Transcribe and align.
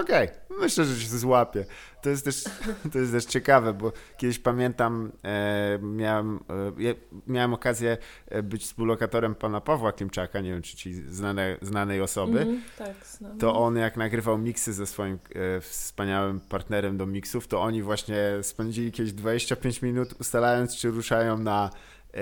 Okej, 0.00 0.28
okay. 0.28 0.58
myślę, 0.60 0.84
że 0.84 1.00
się 1.00 1.18
złapie. 1.18 1.64
To 2.02 2.10
jest 2.10 2.24
też, 2.24 2.44
to 2.92 2.98
jest 2.98 3.12
też 3.12 3.24
ciekawe, 3.24 3.74
bo 3.74 3.92
kiedyś 4.16 4.38
pamiętam, 4.38 5.12
e, 5.24 5.78
miałem, 5.82 6.40
e, 6.80 6.94
miałem 7.26 7.54
okazję 7.54 7.96
e, 8.28 8.42
być 8.42 8.64
współlokatorem 8.64 9.34
pana 9.34 9.60
Pawła 9.60 9.92
Klimczaka, 9.92 10.40
nie 10.40 10.50
wiem, 10.50 10.62
czy 10.62 10.76
ci 10.76 10.94
znane, 10.94 11.56
znanej 11.62 12.00
osoby. 12.00 12.40
Mm, 12.40 12.62
tak, 12.78 12.94
znam. 13.06 13.38
To 13.38 13.54
on 13.54 13.76
jak 13.76 13.96
nagrywał 13.96 14.38
miksy 14.38 14.72
ze 14.72 14.86
swoim 14.86 15.18
e, 15.34 15.60
wspaniałym 15.60 16.40
partnerem 16.40 16.96
do 16.96 17.06
miksów, 17.06 17.48
to 17.48 17.62
oni 17.62 17.82
właśnie 17.82 18.16
spędzili 18.42 18.92
kiedyś 18.92 19.12
25 19.12 19.82
minut 19.82 20.14
ustalając, 20.20 20.76
czy 20.76 20.90
ruszają 20.90 21.38
na 21.38 21.70
e, 22.14 22.20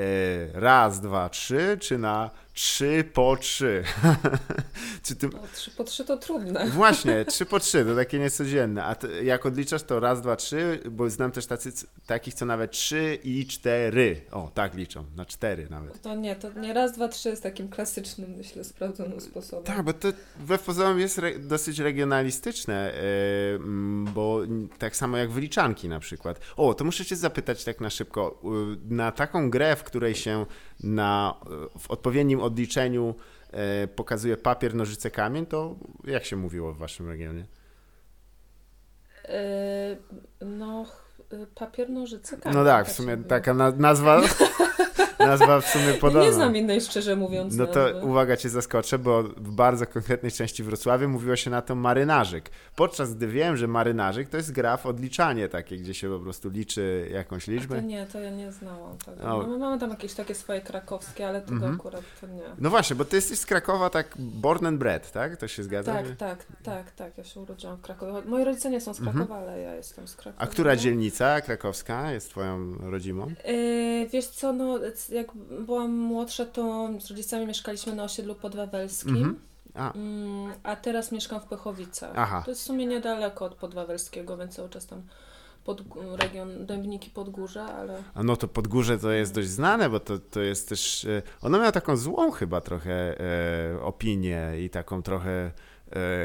raz, 0.61 1.00
dwa, 1.00 1.29
trzy, 1.29 1.79
czy 1.80 1.98
na 1.98 2.30
trzy 2.57 3.04
po 3.12 3.36
trzy. 3.36 3.84
Czy 5.02 5.16
ty... 5.16 5.29
no, 5.29 5.38
trzy 5.52 5.70
po 5.70 5.84
trzy 5.84 6.05
to 6.05 6.16
trudne. 6.16 6.70
Właśnie, 6.70 7.25
trzy 7.32 7.46
po 7.46 7.61
trzy, 7.61 7.84
to 7.84 7.95
takie 7.95 8.18
niecodzienne. 8.18 8.84
A 8.84 8.95
ty, 8.95 9.24
jak 9.24 9.46
odliczasz 9.46 9.82
to 9.82 10.01
raz, 10.01 10.20
dwa, 10.20 10.37
trzy, 10.37 10.80
bo 10.91 11.10
znam 11.10 11.30
też 11.30 11.46
tacy, 11.46 11.73
takich, 12.06 12.34
co 12.34 12.46
nawet 12.46 12.70
trzy 12.70 13.19
i 13.24 13.46
cztery. 13.46 14.20
O, 14.32 14.51
tak 14.55 14.74
liczą, 14.74 15.05
na 15.16 15.24
cztery 15.24 15.66
nawet. 15.70 16.02
To 16.02 16.15
nie, 16.15 16.37
to 16.37 16.52
nie 16.52 16.73
raz, 16.73 16.92
dwa, 16.92 17.09
trzy 17.09 17.29
jest 17.29 17.42
takim 17.42 17.69
klasycznym, 17.69 18.34
myślę, 18.37 18.65
sprawdzonym 18.65 19.20
sposobem. 19.20 19.65
Tak, 19.65 19.82
bo 19.82 19.93
to 19.93 20.09
we 20.41 20.59
pozorom 20.59 21.01
jest 21.01 21.18
re, 21.18 21.38
dosyć 21.38 21.79
regionalistyczne, 21.79 22.93
yy, 23.52 23.59
bo 24.12 24.41
tak 24.79 24.96
samo 24.96 25.16
jak 25.16 25.30
wyliczanki 25.30 25.88
na 25.88 26.01
przykład. 26.01 26.41
O, 26.57 26.74
to 26.74 26.84
muszę 26.84 27.04
cię 27.04 27.16
zapytać 27.16 27.65
tak 27.65 27.80
na 27.80 27.91
szybko. 27.91 28.41
Na 28.88 29.12
taką 29.12 29.51
grę, 29.51 29.77
w 29.77 29.84
której 29.84 30.15
się 30.15 30.46
na, 30.83 31.35
w 31.79 31.91
odpowiednim 31.91 32.41
odliczeniu 32.41 33.15
e, 33.51 33.89
pokazuje 33.89 34.37
papier, 34.37 34.75
nożyce, 34.75 35.11
kamień, 35.11 35.47
to 35.47 35.77
jak 36.05 36.25
się 36.25 36.37
mówiło 36.37 36.73
w 36.73 36.79
waszym 36.79 37.09
regionie? 37.09 37.47
E, 39.25 39.97
no, 40.41 40.87
papier, 41.55 41.91
nożyce, 41.91 42.37
kamień. 42.37 42.59
No 42.59 42.65
tak, 42.65 42.87
w 42.87 42.93
sumie 42.93 43.16
taka 43.16 43.55
nazwa 43.55 44.21
Nazwa 45.18 45.60
w 45.60 45.66
sumie 45.66 45.95
podobna. 45.95 46.28
Nie 46.28 46.32
znam 46.32 46.56
innej, 46.56 46.80
szczerze 46.80 47.16
mówiąc. 47.16 47.56
No 47.56 47.66
to 47.66 47.82
nazwy. 47.82 48.06
uwaga, 48.06 48.36
cię 48.36 48.48
zaskoczę, 48.48 48.98
bo 48.98 49.22
w 49.22 49.50
bardzo 49.50 49.86
konkretnej 49.86 50.32
części 50.32 50.62
Wrocławia 50.62 51.09
mówiło 51.09 51.36
się 51.36 51.50
na 51.50 51.62
to 51.62 51.74
marynarzyk. 51.74 52.50
Podczas 52.76 53.14
gdy 53.14 53.28
wiem, 53.28 53.56
że 53.56 53.66
marynarzyk 53.66 54.28
to 54.28 54.37
jest 54.37 54.52
gra 54.52 54.76
w 54.76 54.87
odliczanie 54.87 55.48
takie, 55.48 55.76
gdzie 55.76 55.94
się 55.94 56.09
po 56.09 56.20
prostu 56.20 56.48
liczy 56.48 57.09
jakąś 57.12 57.46
liczbę. 57.46 57.76
A 57.76 57.80
to 57.80 57.87
nie, 57.87 58.06
to 58.06 58.20
ja 58.20 58.30
nie 58.30 58.52
znałam 58.52 58.98
tego. 58.98 59.16
No, 59.22 59.46
my 59.46 59.59
mamy 59.59 59.78
tam 59.78 59.90
jakieś 59.90 60.14
takie 60.14 60.34
swoje 60.34 60.60
krakowskie, 60.60 61.28
ale 61.28 61.40
tego 61.40 61.54
mhm. 61.54 61.74
akurat 61.74 62.02
to 62.20 62.26
nie. 62.26 62.42
No 62.59 62.70
właśnie, 62.70 62.96
bo 62.96 63.04
ty 63.04 63.16
jesteś 63.16 63.38
z 63.38 63.46
Krakowa 63.46 63.90
tak 63.90 64.14
born 64.19 64.66
and 64.66 64.78
bred, 64.78 65.12
tak? 65.12 65.37
To 65.37 65.48
się 65.48 65.62
zgadza? 65.62 65.92
Tak, 65.92 66.06
że... 66.06 66.16
tak, 66.16 66.44
tak, 66.62 66.91
tak. 66.91 67.19
Ja 67.19 67.25
się 67.25 67.41
urodziłam 67.41 67.76
w 67.76 67.81
Krakowie. 67.81 68.12
Moi 68.26 68.44
rodzice 68.44 68.70
nie 68.70 68.81
są 68.81 68.94
z 68.94 69.00
Krakowa, 69.00 69.22
mhm. 69.22 69.42
ale 69.42 69.60
ja 69.60 69.75
jestem 69.75 70.09
z 70.09 70.16
Krakowa. 70.16 70.44
A 70.44 70.47
która 70.47 70.76
dzielnica 70.76 71.41
krakowska 71.41 72.12
jest 72.12 72.31
twoją 72.31 72.75
rodzimą? 72.78 73.26
Yy, 73.47 74.09
wiesz 74.09 74.26
co, 74.26 74.53
no 74.53 74.78
jak 75.10 75.32
byłam 75.60 75.91
młodsza, 75.93 76.47
to 76.47 76.88
z 77.00 77.10
rodzicami 77.10 77.47
mieszkaliśmy 77.47 77.94
na 77.94 78.04
osiedlu 78.04 78.34
podwawelskim. 78.34 79.16
Mhm. 79.16 79.41
A. 79.75 79.93
Mm, 79.93 80.53
a 80.62 80.76
teraz 80.76 81.12
mieszkam 81.12 81.41
w 81.41 81.44
Pychowicach. 81.44 82.12
Aha. 82.16 82.43
To 82.44 82.50
jest 82.50 82.60
w 82.60 82.65
sumie 82.65 82.87
niedaleko 82.87 83.44
od 83.44 83.54
Podwawelskiego, 83.54 84.37
więc 84.37 84.54
cały 84.54 84.69
czas 84.69 84.87
tam 84.87 85.03
pod, 85.65 85.82
region 86.16 86.66
Dębniki 86.66 87.10
Podgórze, 87.10 87.65
ale... 87.65 88.03
A 88.15 88.22
no 88.22 88.37
to 88.37 88.49
Podgórze 88.49 88.99
to 88.99 89.10
jest 89.10 89.34
dość 89.34 89.49
znane, 89.49 89.91
bo 89.91 90.00
to, 90.00 90.19
to 90.19 90.41
jest 90.41 90.69
też... 90.69 91.04
E, 91.04 91.22
ono 91.43 91.59
miało 91.59 91.72
taką 91.72 91.97
złą 91.97 92.31
chyba 92.31 92.60
trochę 92.60 93.21
e, 93.21 93.82
opinię 93.82 94.53
i 94.65 94.71
taką 94.71 95.03
trochę 95.03 95.53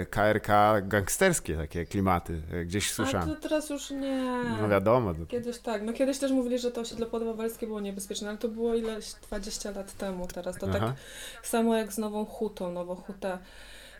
KRK 0.09 0.49
e, 0.49 0.81
gangsterskie 0.81 1.57
takie 1.57 1.85
klimaty, 1.85 2.41
e, 2.51 2.65
gdzieś 2.65 2.91
słyszałem. 2.91 3.27
Ale 3.27 3.35
to 3.35 3.41
teraz 3.41 3.69
już 3.69 3.89
nie. 3.89 4.43
No 4.61 4.69
wiadomo. 4.69 5.13
Kiedyś 5.27 5.59
tak, 5.59 5.81
no 5.81 5.93
kiedyś 5.93 6.17
też 6.17 6.31
mówili, 6.31 6.59
że 6.59 6.71
to 6.71 6.81
osiedle 6.81 7.05
podwawelskie 7.05 7.67
było 7.67 7.79
niebezpieczne, 7.79 8.29
ale 8.29 8.37
to 8.37 8.47
było 8.47 8.75
ileś 8.75 9.13
20 9.13 9.71
lat 9.71 9.97
temu 9.97 10.27
teraz. 10.27 10.57
To 10.57 10.67
tak 10.67 10.83
Aha. 10.83 10.93
tak 11.35 11.47
samo 11.47 11.75
jak 11.75 11.93
z 11.93 11.97
Nową 11.97 12.25
Hutą, 12.25 12.71
Nową 12.71 12.95
Huta. 12.95 13.39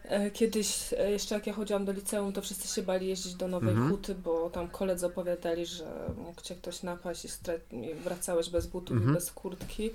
E, 0.04 0.32
kiedyś, 0.32 0.92
jeszcze 1.10 1.36
jak 1.36 1.48
ja 1.48 1.54
chodziłam 1.54 1.86
do 1.86 1.92
liceum, 1.92 2.34
to 2.34 2.42
wszyscy 2.42 2.68
się 2.68 2.82
bali 2.82 3.08
jeździć 3.08 3.36
do 3.36 3.48
Nowej 3.48 3.74
mhm. 3.74 3.92
Huty, 3.92 4.16
bo 4.16 4.50
tam 4.50 4.68
koledzy 4.68 5.06
opowiadali, 5.06 5.66
że 5.66 5.86
mógł 6.18 6.42
cię 6.42 6.56
ktoś 6.56 6.84
napaść 6.84 7.26
i, 7.26 7.30
i 7.76 7.94
wracałeś 7.94 8.50
bez 8.50 8.68
butów 8.68 8.98
mhm. 8.98 9.12
i 9.12 9.14
bez 9.16 9.32
kurtki. 9.32 9.92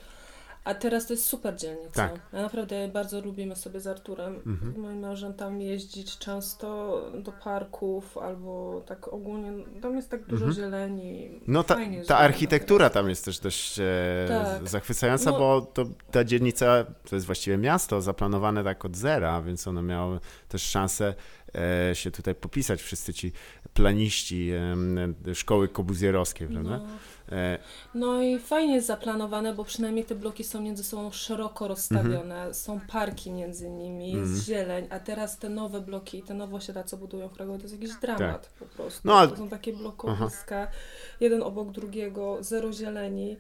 A 0.66 0.74
teraz 0.74 1.06
to 1.06 1.12
jest 1.12 1.24
super 1.24 1.56
dzielnica. 1.56 2.08
Tak. 2.08 2.20
Ja 2.32 2.42
naprawdę 2.42 2.88
bardzo 2.88 3.20
lubimy 3.20 3.56
sobie 3.56 3.80
z 3.80 3.86
Arturem, 3.86 4.34
mhm. 4.46 4.80
moim 4.80 4.98
mężem, 4.98 5.34
tam 5.34 5.60
jeździć 5.60 6.18
często 6.18 7.02
do 7.14 7.32
parków 7.32 8.18
albo 8.18 8.82
tak 8.86 9.08
ogólnie. 9.08 9.52
Tam 9.82 9.96
jest 9.96 10.10
tak 10.10 10.24
dużo 10.24 10.44
mhm. 10.44 10.52
zieleni. 10.52 11.40
No 11.46 11.64
ta, 11.64 11.76
ta 12.06 12.18
architektura 12.18 12.90
tam 12.90 13.08
jest 13.08 13.24
też 13.24 13.38
dość 13.38 13.78
e, 13.78 13.84
tak. 14.28 14.68
zachwycająca, 14.68 15.30
no. 15.30 15.38
bo 15.38 15.60
to, 15.60 15.84
ta 16.10 16.24
dzielnica 16.24 16.84
to 17.08 17.16
jest 17.16 17.26
właściwie 17.26 17.58
miasto 17.58 18.00
zaplanowane 18.00 18.64
tak 18.64 18.84
od 18.84 18.96
zera, 18.96 19.42
więc 19.42 19.68
ono 19.68 19.82
miało 19.82 20.18
też 20.48 20.62
szansę 20.62 21.14
e, 21.90 21.94
się 21.94 22.10
tutaj 22.10 22.34
popisać, 22.34 22.82
wszyscy 22.82 23.14
ci 23.14 23.32
planiści 23.74 24.52
szkoły 25.34 25.68
kobuzjerowskiej, 25.68 26.48
prawda? 26.48 26.78
No. 26.78 26.86
E, 27.32 27.58
no 27.94 28.22
i 28.22 28.38
fajnie 28.38 28.74
jest 28.74 28.86
zaplanowane, 28.86 29.54
bo 29.54 29.64
przynajmniej 29.64 30.04
te 30.04 30.14
bloki 30.14 30.44
są 30.44 30.60
między 30.60 30.84
sobą 30.84 31.10
szeroko 31.10 31.68
rozstawione, 31.68 32.34
mm 32.34 32.50
-hmm. 32.50 32.54
są 32.54 32.80
parki 32.80 33.32
między 33.32 33.70
nimi, 33.70 34.12
jest 34.12 34.22
mm 34.22 34.34
-hmm. 34.34 34.44
zieleń, 34.44 34.86
a 34.90 35.00
teraz 35.00 35.38
te 35.38 35.48
nowe 35.48 35.80
bloki, 35.80 36.22
te 36.22 36.34
nowe 36.34 36.56
osiedla, 36.56 36.84
co 36.84 36.96
budują 36.96 37.28
w 37.28 37.32
Krakowie, 37.32 37.58
to 37.58 37.64
jest 37.64 37.74
jakiś 37.74 37.96
dramat 38.00 38.42
tak. 38.42 38.68
po 38.68 38.76
prostu. 38.76 39.00
No, 39.04 39.18
ale... 39.18 39.28
To 39.28 39.36
są 39.36 39.48
takie 39.48 39.72
blokowiska, 39.72 40.62
Aha. 40.62 40.72
jeden 41.20 41.42
obok 41.42 41.70
drugiego, 41.70 42.38
zero 42.40 42.72
zieleni. 42.72 43.36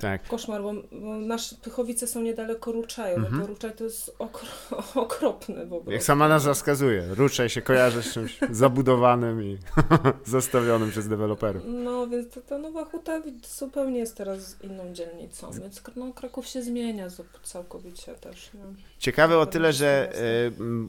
Tak. 0.00 0.28
Koszmar, 0.28 0.62
bo, 0.62 0.74
bo 0.92 1.16
nasze 1.16 1.56
Pychowice 1.56 2.06
są 2.06 2.22
niedaleko 2.22 2.72
Ruczaju, 2.72 3.20
no 3.20 3.40
to 3.40 3.46
Ruczaj 3.46 3.72
to 3.72 3.84
jest 3.84 4.16
okro, 4.18 4.48
okropny 4.94 5.66
w 5.66 5.72
ogóle. 5.72 5.94
Jak 5.94 6.04
sama 6.04 6.28
nazwa 6.28 6.54
wskazuje, 6.54 7.02
Ruczaj 7.14 7.48
się 7.48 7.62
kojarzy 7.62 8.02
z 8.02 8.12
czymś 8.12 8.38
zabudowanym 8.50 9.42
i 9.42 9.58
zostawionym 10.24 10.90
przez 10.90 11.08
deweloperów. 11.08 11.62
No, 11.66 12.06
więc 12.06 12.34
ta, 12.34 12.40
ta 12.40 12.58
Nowa 12.58 12.84
Huta 12.84 13.22
zupełnie 13.58 13.98
jest 13.98 14.16
teraz 14.16 14.56
inną 14.62 14.92
dzielnicą, 14.92 15.50
więc 15.50 15.82
no, 15.96 16.12
Kraków 16.12 16.46
się 16.46 16.62
zmienia 16.62 17.08
całkowicie 17.42 18.14
też. 18.14 18.50
No. 18.54 18.60
Ciekawe 18.98 19.38
o 19.38 19.46
tyle, 19.46 19.72
że 19.72 20.12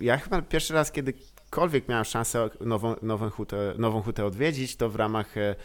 y, 0.02 0.06
ja 0.06 0.18
chyba 0.18 0.42
pierwszy 0.42 0.74
raz, 0.74 0.92
kiedykolwiek 0.92 1.88
miałem 1.88 2.06
szansę 2.06 2.50
nową, 2.62 2.96
nową, 3.02 3.30
hutę, 3.30 3.74
nową 3.78 4.02
hutę 4.02 4.26
odwiedzić, 4.26 4.76
to 4.76 4.90
w 4.90 4.96
ramach 4.96 5.38
E, 5.38 5.56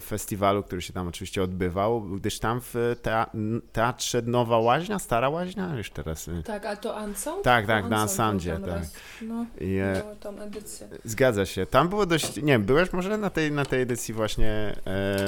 festiwalu, 0.00 0.62
który 0.62 0.82
się 0.82 0.92
tam 0.92 1.08
oczywiście 1.08 1.42
odbywał, 1.42 2.02
gdyż 2.02 2.38
tam 2.38 2.60
w 2.60 2.96
teatrze 3.72 4.22
Nowa 4.22 4.58
Łaźnia, 4.58 4.98
Stara 4.98 5.28
Łaźnia, 5.28 5.76
już 5.76 5.90
teraz... 5.90 6.28
Y, 6.28 6.42
tak, 6.42 6.66
a 6.66 6.76
to 6.76 6.96
Anson? 6.96 7.42
Tak, 7.42 7.66
tak, 7.66 7.88
na 7.88 7.96
Ansandzie, 7.96 8.58
tak. 8.66 8.82
No, 9.22 9.46
I, 9.60 9.76
e, 9.76 10.02
tą 10.20 10.38
edycję. 10.38 10.88
Zgadza 11.04 11.46
się. 11.46 11.66
Tam 11.66 11.88
było 11.88 12.06
dość, 12.06 12.36
nie 12.36 12.42
wiem, 12.42 12.64
byłeś 12.64 12.92
może 12.92 13.18
na 13.18 13.30
tej, 13.30 13.52
na 13.52 13.64
tej 13.64 13.82
edycji 13.82 14.14
właśnie, 14.14 14.76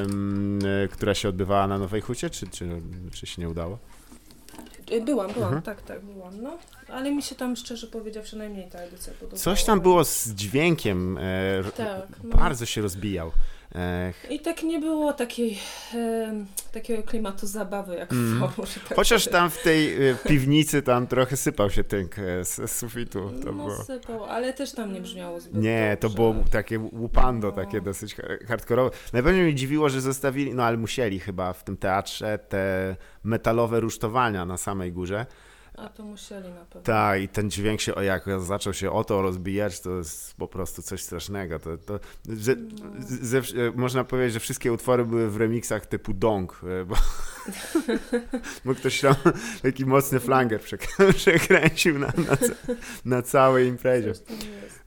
um, 0.02 0.58
która 0.90 1.14
się 1.14 1.28
odbywała 1.28 1.66
na 1.66 1.78
Nowej 1.78 2.00
Hucie, 2.00 2.30
czy, 2.30 2.46
czy, 2.46 2.68
czy 3.12 3.26
się 3.26 3.42
nie 3.42 3.48
udało? 3.48 3.78
Byłam, 5.04 5.32
byłam, 5.32 5.54
mhm. 5.54 5.62
tak, 5.62 5.82
tak, 5.82 6.00
byłam, 6.00 6.42
no. 6.42 6.58
Ale 6.88 7.12
mi 7.12 7.22
się 7.22 7.34
tam 7.34 7.56
szczerze 7.56 7.86
powiedziawszy 7.86 8.36
najmniej 8.36 8.68
ta 8.70 8.78
edycja 8.78 9.12
podobała. 9.12 9.38
Coś 9.38 9.64
tam 9.64 9.80
było 9.80 10.04
z 10.04 10.28
dźwiękiem, 10.28 11.18
e, 11.18 11.22
tak, 11.76 12.06
no. 12.24 12.36
bardzo 12.38 12.66
się 12.66 12.82
rozbijał. 12.82 13.30
I 14.30 14.40
tak 14.40 14.62
nie 14.62 14.80
było 14.80 15.12
takiej, 15.12 15.58
e, 15.94 16.44
takiego 16.72 17.02
klimatu 17.02 17.46
zabawy 17.46 17.94
jak 17.94 18.12
mm. 18.12 18.36
w 18.36 18.38
forum. 18.38 18.70
Tak 18.88 18.96
Chociaż 18.96 19.24
powiem. 19.24 19.40
tam 19.40 19.50
w 19.50 19.62
tej 19.62 20.10
e, 20.10 20.14
piwnicy 20.28 20.82
tam 20.82 21.06
trochę 21.06 21.36
sypał 21.36 21.70
się 21.70 21.84
tynk 21.84 22.18
e, 22.18 22.44
z, 22.44 22.70
sufitu. 22.70 23.30
To 23.44 23.52
no 23.52 23.52
było... 23.52 23.84
sypał, 23.84 24.24
ale 24.24 24.52
też 24.52 24.72
tam 24.72 24.92
nie 24.92 25.00
brzmiało 25.00 25.40
zbyt 25.40 25.62
Nie, 25.62 25.96
to 26.00 26.10
było 26.10 26.34
takie 26.50 26.78
łupando, 26.78 27.48
no. 27.48 27.52
takie 27.52 27.80
dosyć 27.80 28.16
hardkorowe. 28.48 28.96
Najbardziej 29.12 29.42
mnie 29.42 29.54
dziwiło, 29.54 29.88
że 29.88 30.00
zostawili, 30.00 30.54
no 30.54 30.64
ale 30.64 30.76
musieli 30.76 31.20
chyba 31.20 31.52
w 31.52 31.64
tym 31.64 31.76
teatrze 31.76 32.38
te 32.38 32.96
metalowe 33.24 33.80
rusztowania 33.80 34.46
na 34.46 34.56
samej 34.56 34.92
górze. 34.92 35.26
A 35.76 35.88
to 35.88 36.04
musieli 36.04 36.48
na 36.48 36.64
pewno. 36.64 36.82
Tak, 36.82 37.20
i 37.22 37.28
ten 37.28 37.50
dźwięk 37.50 37.80
się, 37.80 37.94
o 37.94 38.02
jak 38.02 38.24
zaczął 38.40 38.74
się 38.74 38.90
o 38.90 39.04
to 39.04 39.22
rozbijać, 39.22 39.80
to 39.80 39.96
jest 39.96 40.34
po 40.34 40.48
prostu 40.48 40.82
coś 40.82 41.02
strasznego. 41.02 41.58
To, 41.58 41.78
to 41.78 42.00
że, 42.28 42.56
no. 42.56 42.90
ze, 42.98 43.40
można 43.74 44.04
powiedzieć, 44.04 44.32
że 44.32 44.40
wszystkie 44.40 44.72
utwory 44.72 45.04
były 45.04 45.30
w 45.30 45.36
remixach 45.36 45.86
typu 45.86 46.14
Dong, 46.14 46.60
e, 46.80 46.84
bo, 46.84 46.94
bo 48.64 48.74
ktoś 48.74 49.00
tam 49.00 49.14
taki 49.62 49.86
mocny 49.86 50.20
flanger 50.20 50.60
przekręcił 51.16 51.98
na, 51.98 52.06
na, 52.06 52.36
na 53.04 53.22
całej 53.22 53.68
imprezie. 53.68 54.12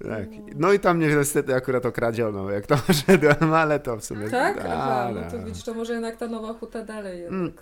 Tak. 0.08 0.30
No 0.56 0.74
i 0.74 0.80
tam 0.80 0.98
mnie 0.98 1.08
niestety 1.08 1.56
akurat 1.56 1.86
okradziono, 1.86 2.52
jak 2.52 2.68
to 2.68 2.78
szedłem, 3.06 3.54
ale 3.54 3.80
to 3.80 3.98
w 3.98 4.06
sumie... 4.06 4.30
Tak? 4.30 4.66
Aha, 4.70 5.12
no 5.14 5.32
to 5.32 5.46
widzisz, 5.46 5.64
to 5.64 5.74
może 5.74 5.94
jednak 5.94 6.18
ta 6.18 6.28
nowa 6.28 6.54
huta 6.54 6.84
dalej 6.84 7.20
jednak. 7.20 7.40
Mm. 7.40 7.54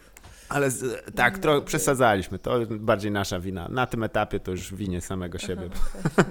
Ale 0.49 0.71
z, 0.71 1.05
tak, 1.15 1.38
trochę 1.38 1.61
przesadzaliśmy. 1.65 2.39
To 2.39 2.59
bardziej 2.69 3.11
nasza 3.11 3.39
wina. 3.39 3.67
Na 3.69 3.85
tym 3.88 4.03
etapie 4.03 4.39
to 4.39 4.51
już 4.51 4.73
winie 4.73 5.01
samego 5.01 5.38
siebie. 5.38 5.69
Aha. 6.17 6.23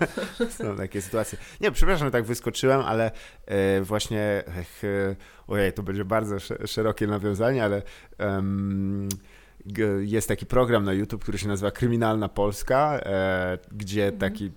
Są 0.58 0.76
takie 0.76 1.02
sytuacje. 1.02 1.38
Nie, 1.60 1.72
przepraszam, 1.72 2.06
że 2.08 2.12
tak 2.12 2.24
wyskoczyłem, 2.24 2.80
ale 2.80 3.10
e, 3.46 3.80
właśnie, 3.80 4.20
e, 4.84 5.16
ojej, 5.48 5.72
to 5.72 5.82
będzie 5.82 6.04
bardzo 6.04 6.38
sze- 6.40 6.66
szerokie 6.66 7.06
nawiązanie, 7.06 7.64
ale 7.64 7.82
g- 9.66 9.86
jest 10.04 10.28
taki 10.28 10.46
program 10.46 10.84
na 10.84 10.92
YouTube, 10.92 11.22
który 11.22 11.38
się 11.38 11.48
nazywa 11.48 11.70
Kryminalna 11.70 12.28
Polska, 12.28 13.00
e, 13.02 13.58
gdzie 13.72 14.12
taki 14.12 14.46
e, 14.46 14.50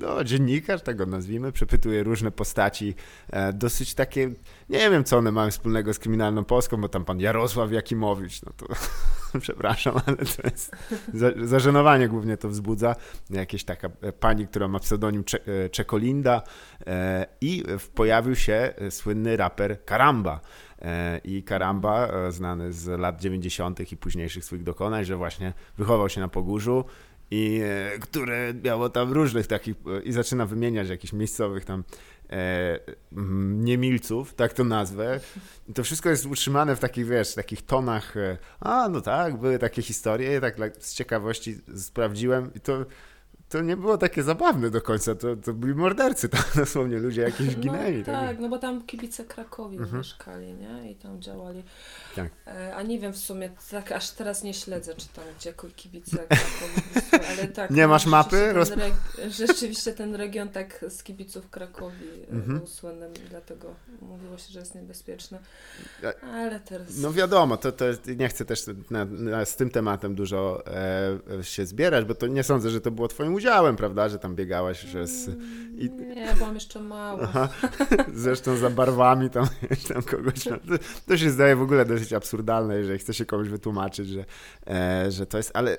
no, 0.00 0.24
dziennikarz, 0.24 0.82
tak 0.82 0.96
go 0.96 1.06
nazwijmy, 1.06 1.52
przepytuje 1.52 2.02
różne 2.02 2.30
postaci, 2.30 2.94
e, 3.30 3.52
dosyć 3.52 3.94
takie, 3.94 4.30
nie 4.68 4.90
wiem 4.90 5.04
co 5.04 5.18
one 5.18 5.32
mają 5.32 5.50
wspólnego 5.50 5.94
z 5.94 5.98
Kryminalną 5.98 6.44
Polską, 6.44 6.76
bo 6.76 6.88
tam 6.88 7.04
pan 7.04 7.20
Jarosław 7.20 7.72
Jakimowicz, 7.72 8.42
no 8.42 8.52
to 8.56 8.66
przepraszam, 9.40 9.94
ale 10.06 10.16
to 10.16 10.42
jest 10.44 10.76
za, 11.14 11.30
zażenowanie 11.42 12.08
głównie 12.08 12.36
to 12.36 12.48
wzbudza. 12.48 12.96
Jakieś 13.30 13.64
taka 13.64 13.88
e, 14.00 14.12
pani, 14.12 14.46
która 14.46 14.68
ma 14.68 14.78
pseudonim 14.78 15.24
Cze, 15.24 15.38
e, 15.64 15.68
Czekolinda 15.68 16.42
e, 16.86 17.26
i 17.40 17.64
pojawił 17.94 18.36
się 18.36 18.74
e, 18.76 18.90
słynny 18.90 19.36
raper 19.36 19.84
Karamba. 19.84 20.40
E, 20.82 21.20
I 21.24 21.42
Karamba, 21.42 22.06
e, 22.06 22.32
znany 22.32 22.72
z 22.72 23.00
lat 23.00 23.20
90. 23.20 23.92
i 23.92 23.96
późniejszych 23.96 24.44
swoich 24.44 24.62
dokonań, 24.62 25.04
że 25.04 25.16
właśnie 25.16 25.52
wychował 25.78 26.08
się 26.08 26.20
na 26.20 26.28
Pogórzu 26.28 26.84
i 27.30 27.60
e, 27.64 27.98
które 27.98 28.54
miało 28.64 28.88
tam 28.88 29.12
różnych 29.12 29.46
takich 29.46 29.76
e, 29.86 30.02
i 30.02 30.12
zaczyna 30.12 30.46
wymieniać 30.46 30.88
jakichś 30.88 31.12
miejscowych 31.12 31.64
tam 31.64 31.84
e, 32.30 32.78
niemilców, 33.52 34.34
tak 34.34 34.52
to 34.52 34.64
nazwę. 34.64 35.20
I 35.68 35.72
to 35.72 35.84
wszystko 35.84 36.10
jest 36.10 36.26
utrzymane 36.26 36.76
w 36.76 36.80
takich, 36.80 37.06
wiesz, 37.06 37.34
takich 37.34 37.62
tonach, 37.62 38.16
e, 38.16 38.38
a 38.60 38.88
no 38.88 39.00
tak, 39.00 39.36
były 39.36 39.58
takie 39.58 39.82
historie, 39.82 40.40
tak 40.40 40.56
z 40.78 40.94
ciekawości 40.94 41.58
sprawdziłem 41.76 42.54
i 42.54 42.60
to, 42.60 42.86
to 43.48 43.60
nie 43.62 43.76
było 43.76 43.98
takie 43.98 44.22
zabawne 44.22 44.70
do 44.70 44.82
końca, 44.82 45.14
to, 45.14 45.36
to 45.36 45.52
byli 45.52 45.74
mordercy, 45.74 46.28
tam 46.36 46.42
dosłownie 46.56 46.98
ludzie 46.98 47.22
jakieś 47.22 47.56
ginęli. 47.56 47.98
No, 47.98 48.04
tak. 48.04 48.14
tak, 48.14 48.38
no 48.38 48.48
bo 48.48 48.58
tam 48.58 48.82
kibice 48.82 49.24
Krakowi 49.24 49.76
Mhm. 49.76 49.98
mieszkali, 49.98 50.54
nie? 50.54 50.90
I 50.90 50.94
tam 50.94 51.22
działali. 51.22 51.62
Tak. 52.16 52.30
E, 52.46 52.76
A 52.76 52.82
nie 52.82 52.98
wiem 52.98 53.12
w 53.12 53.16
sumie, 53.18 53.50
tak 53.70 53.92
aż 53.92 54.10
teraz 54.10 54.42
nie 54.42 54.54
śledzę, 54.54 54.94
czy 54.94 55.08
tam 55.08 55.24
gdzie 55.38 55.52
kibice 55.76 56.16
Krakowi, 56.16 56.82
ale 57.30 57.48
tak. 57.56 57.70
Nie 57.70 57.82
no, 57.82 57.88
masz 57.88 58.06
mapy? 58.06 58.36
rzeczywiście 58.54 58.76
Ten 58.76 59.30
rzeczywiście 59.46 59.92
ten 59.92 60.14
region 60.14 60.48
tak 60.48 60.84
z 60.88 61.02
kibiców 61.02 61.50
Krakowi 61.50 62.04
e, 62.30 62.32
Mhm. 62.32 62.58
był 62.58 62.66
słynnym, 62.66 63.12
dlatego 63.30 63.74
mówiło 64.02 64.38
się, 64.38 64.52
że 64.52 64.58
jest 64.60 64.74
niebezpieczny. 64.74 65.38
Ale 66.34 66.60
teraz... 66.60 66.96
No 66.98 67.12
wiadomo, 67.12 67.56
to, 67.56 67.72
to 67.72 67.84
nie 68.16 68.28
chcę 68.28 68.44
też 68.44 68.60
na, 68.90 69.04
na, 69.04 69.44
z 69.44 69.56
tym 69.56 69.70
tematem 69.70 70.14
dużo 70.14 70.62
e, 71.38 71.44
się 71.44 71.66
zbierać, 71.66 72.04
bo 72.04 72.14
to 72.14 72.26
nie 72.26 72.42
sądzę, 72.42 72.70
że 72.70 72.80
to 72.80 72.90
było 72.90 73.08
twoim 73.08 73.35
udziałem, 73.36 73.76
prawda, 73.76 74.08
że 74.08 74.18
tam 74.18 74.34
biegałaś, 74.36 74.80
że 74.80 75.06
z, 75.06 75.28
i- 75.78 75.90
Nie, 75.90 76.34
byłam 76.36 76.54
jeszcze 76.54 76.80
mała. 76.80 77.20
Aha. 77.22 77.48
Zresztą 78.14 78.56
za 78.56 78.70
barwami 78.70 79.30
tam, 79.30 79.46
tam 79.88 80.02
kogoś. 80.02 80.44
To, 81.06 81.16
się 81.16 81.30
zdaje 81.30 81.56
w 81.56 81.62
ogóle 81.62 81.84
dosyć 81.84 82.12
absurdalne, 82.12 82.76
jeżeli 82.76 82.98
chce 82.98 83.14
się 83.14 83.26
komuś 83.26 83.48
wytłumaczyć, 83.48 84.08
że, 84.08 84.24
e, 84.66 85.10
że 85.10 85.26
to 85.26 85.36
jest. 85.36 85.50
Ale 85.54 85.72
e, 85.72 85.76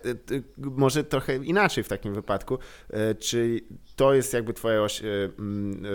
może 0.58 1.04
trochę 1.04 1.36
inaczej 1.36 1.84
w 1.84 1.88
takim 1.88 2.14
wypadku. 2.14 2.58
E, 2.90 3.16
czy 3.16 3.62
to 3.98 4.14
jest 4.14 4.34
jakby 4.34 4.54
twoje 4.54 4.82
oś, 4.82 5.02
e, 5.02 5.06
mm, 5.40 5.86
e, 5.86 5.88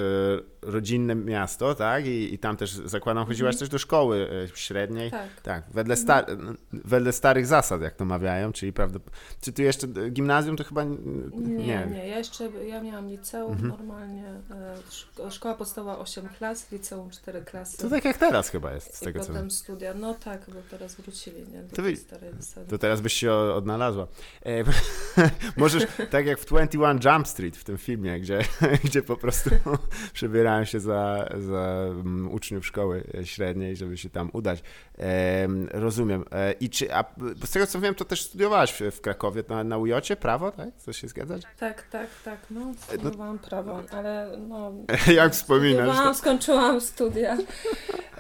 rodzinne 0.62 1.14
miasto, 1.14 1.74
tak? 1.74 2.06
I, 2.06 2.34
I 2.34 2.38
tam 2.38 2.56
też 2.56 2.70
zakładam, 2.72 3.26
chodziłaś 3.26 3.54
Mhm. 3.54 3.58
też 3.60 3.68
do 3.68 3.78
szkoły 3.78 4.28
e, 4.52 4.56
średniej. 4.56 5.10
Tak. 5.10 5.40
Tak, 5.42 5.64
wedle, 5.70 5.96
sta- 5.96 6.26
wedle 6.72 7.12
starych 7.12 7.46
zasad, 7.46 7.82
jak 7.82 7.94
to 7.96 8.04
mawiają, 8.04 8.52
czyli 8.52 8.72
prawda. 8.72 8.98
Czy 9.40 9.52
tu 9.52 9.62
jeszcze 9.62 9.86
gimnazjum 10.10 10.56
to 10.56 10.64
chyba 10.64 10.82
n- 10.82 11.30
Nie, 11.34 11.86
nie, 11.90 12.06
ja 12.08 12.18
jeszcze, 12.18 12.50
ja 12.66 12.82
miałam 12.82 13.08
liceum 13.08 13.52
Mhm. 13.52 13.68
normalnie, 13.68 14.24
e, 14.50 14.76
szko- 14.90 15.30
szkoła 15.30 15.54
podstawowa 15.54 15.98
8 15.98 16.28
klas, 16.38 16.72
liceum 16.72 17.10
4 17.10 17.42
klasy. 17.42 17.78
To 17.78 17.88
tak 17.90 18.04
jak 18.04 18.18
teraz 18.18 18.48
chyba 18.48 18.72
jest, 18.72 18.94
z 18.96 19.02
I 19.02 19.04
tego 19.04 19.20
co 19.20 19.26
potem 19.26 19.50
studia, 19.50 19.94
no 19.94 20.14
tak, 20.14 20.40
bo 20.48 20.58
teraz 20.70 20.94
wrócili, 20.94 21.36
nie, 21.52 21.62
do 21.62 21.76
To 21.76 21.82
wy- 21.82 21.96
starej 21.96 22.30
zasady. 22.40 22.66
To 22.70 22.78
teraz 22.78 23.00
byś 23.00 23.12
się 23.12 23.32
odnalazła. 23.32 24.06
E, 24.46 24.64
możesz, 25.56 25.82
tak 26.10 26.26
jak 26.26 26.38
w 26.38 26.44
21 26.46 27.00
Jump 27.14 27.28
Street 27.28 27.56
w 27.56 27.64
tym 27.64 27.78
filmie, 27.78 27.91
gdzie, 27.96 28.40
gdzie 28.84 29.02
po 29.02 29.16
prostu 29.16 29.50
przebierają 30.12 30.64
się 30.64 30.80
za, 30.80 31.28
za 31.38 31.84
mm, 31.90 32.32
uczniów 32.32 32.66
szkoły 32.66 33.04
średniej, 33.24 33.76
żeby 33.76 33.98
się 33.98 34.10
tam 34.10 34.30
udać. 34.32 34.62
E, 34.98 35.48
rozumiem. 35.72 36.24
E, 36.32 36.52
I 36.52 36.70
czy, 36.70 36.94
a 36.94 37.04
z 37.44 37.50
tego 37.50 37.66
co 37.66 37.80
wiem, 37.80 37.94
to 37.94 38.04
też 38.04 38.22
studiowałaś 38.22 38.72
w, 38.72 38.80
w 38.80 39.00
Krakowie 39.00 39.44
na, 39.48 39.64
na 39.64 39.76
prawo, 40.20 40.52
tak? 40.52 40.68
Chcesz 40.78 40.96
się 40.96 41.08
zgadzać? 41.08 41.42
Tak, 41.58 41.82
tak, 41.82 42.08
tak, 42.24 42.38
no, 42.50 42.72
studiowałam 42.78 43.38
prawo, 43.38 43.82
ale 43.90 44.38
no... 44.48 44.72
Jak 45.14 45.32
wspominasz? 45.32 45.82
Studiowałam, 45.82 46.14
skończyłam 46.14 46.80
studia. 46.80 47.36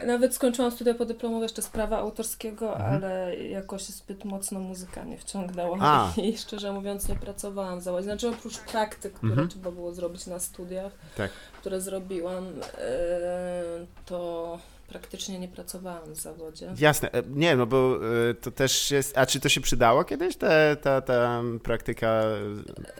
Nawet 0.06 0.34
skończyłam 0.34 0.70
studia 0.70 0.94
podyplomowe 0.94 1.42
jeszcze 1.42 1.62
z 1.62 1.68
prawa 1.68 1.98
autorskiego, 1.98 2.76
ale 2.76 3.36
jakoś 3.36 3.82
zbyt 3.82 4.24
mocno 4.24 4.60
muzyka 4.60 5.04
mnie 5.04 5.18
wciągnęła 5.18 5.76
A. 5.80 6.12
i 6.16 6.38
szczerze 6.38 6.72
mówiąc 6.72 7.08
nie 7.08 7.14
pracowałam 7.14 7.80
zawodzie. 7.80 8.04
Znaczy 8.04 8.28
oprócz 8.28 8.58
praktyk, 8.58 9.12
które 9.12 9.32
Mhm. 9.32 9.48
Trzeba 9.62 9.74
było 9.74 9.92
zrobić 9.94 10.26
na 10.26 10.38
studiach, 10.38 10.92
Tak. 11.16 11.30
które 11.60 11.80
zrobiłam, 11.80 12.46
e, 12.78 13.86
to 14.06 14.58
praktycznie 14.88 15.38
nie 15.38 15.48
pracowałam 15.48 16.14
w 16.14 16.16
zawodzie. 16.16 16.74
Jasne, 16.78 17.12
E, 17.12 17.22
nie, 17.34 17.56
no 17.56 17.66
bo 17.66 17.96
e, 18.30 18.34
to 18.34 18.50
też 18.50 18.90
jest, 18.90 19.18
a 19.18 19.26
czy 19.26 19.40
to 19.40 19.48
się 19.48 19.60
przydało 19.60 20.04
kiedyś, 20.04 20.36
ta, 20.36 20.76
ta, 20.76 21.00
ta 21.00 21.42
praktyka 21.62 22.22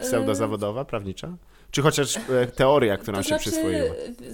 pseudozawodowa, 0.00 0.85
prawnicza? 0.85 1.29
Czy 1.70 1.82
chociaż 1.82 2.19
teoria, 2.56 2.97
którą 2.97 3.17
To 3.17 3.23
się 3.23 3.29
znaczy, 3.29 3.50
przyswoiło? 3.50 3.88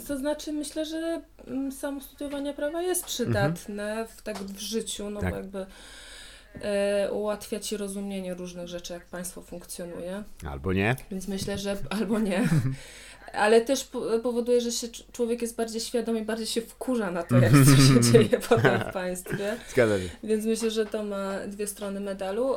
to 0.08 0.16
znaczy, 0.18 0.52
myślę, 0.52 0.84
że 0.86 1.22
mm, 1.46 1.72
samo 1.72 2.00
studiowanie 2.00 2.54
prawa 2.54 2.82
jest 2.82 3.04
przydatne 3.04 4.06
w, 4.16 4.22
tak 4.22 4.38
w 4.38 4.58
życiu, 4.58 5.10
no 5.10 5.20
Tak. 5.20 5.34
jakby 5.34 5.66
e, 6.62 7.08
ułatwia 7.12 7.60
ci 7.60 7.76
rozumienie 7.76 8.34
różnych 8.34 8.68
rzeczy, 8.68 8.92
jak 8.92 9.04
państwo 9.06 9.42
funkcjonuje, 9.42 10.22
Albo 10.50 10.72
nie? 10.72 10.96
więc 11.10 11.28
myślę, 11.28 11.58
że 11.58 11.76
albo 11.90 12.18
nie. 12.18 12.42
Ale 13.32 13.60
też 13.60 13.84
po- 13.84 14.18
powoduje, 14.22 14.60
że 14.60 14.72
się 14.72 14.86
cz- 14.88 15.04
człowiek 15.12 15.42
jest 15.42 15.56
bardziej 15.56 15.80
świadom 15.80 16.18
i 16.18 16.22
bardziej 16.22 16.46
się 16.46 16.60
wkurza 16.60 17.10
na 17.10 17.22
to, 17.22 17.38
jak 17.38 17.52
co 17.52 17.76
się 17.76 18.00
dzieje 18.12 18.40
potem 18.48 18.80
w 18.80 18.92
państwie. 18.92 19.56
Zgadza 19.70 19.98
się. 19.98 20.08
Więc 20.24 20.44
myślę, 20.44 20.70
że 20.70 20.86
to 20.86 21.02
ma 21.02 21.38
dwie 21.46 21.66
strony 21.66 22.00
medalu. 22.00 22.52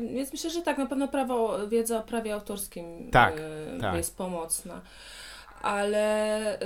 Yy, 0.00 0.08
więc 0.14 0.32
myślę, 0.32 0.50
że 0.50 0.62
tak, 0.62 0.78
na 0.78 0.86
pewno 0.86 1.08
prawo, 1.08 1.68
wiedza 1.68 1.98
o 1.98 2.02
prawie 2.02 2.34
autorskim 2.34 3.10
Tak, 3.10 3.34
yy, 3.74 3.80
tak. 3.80 3.96
jest 3.96 4.16
pomocna. 4.16 4.80
Ale 5.62 6.58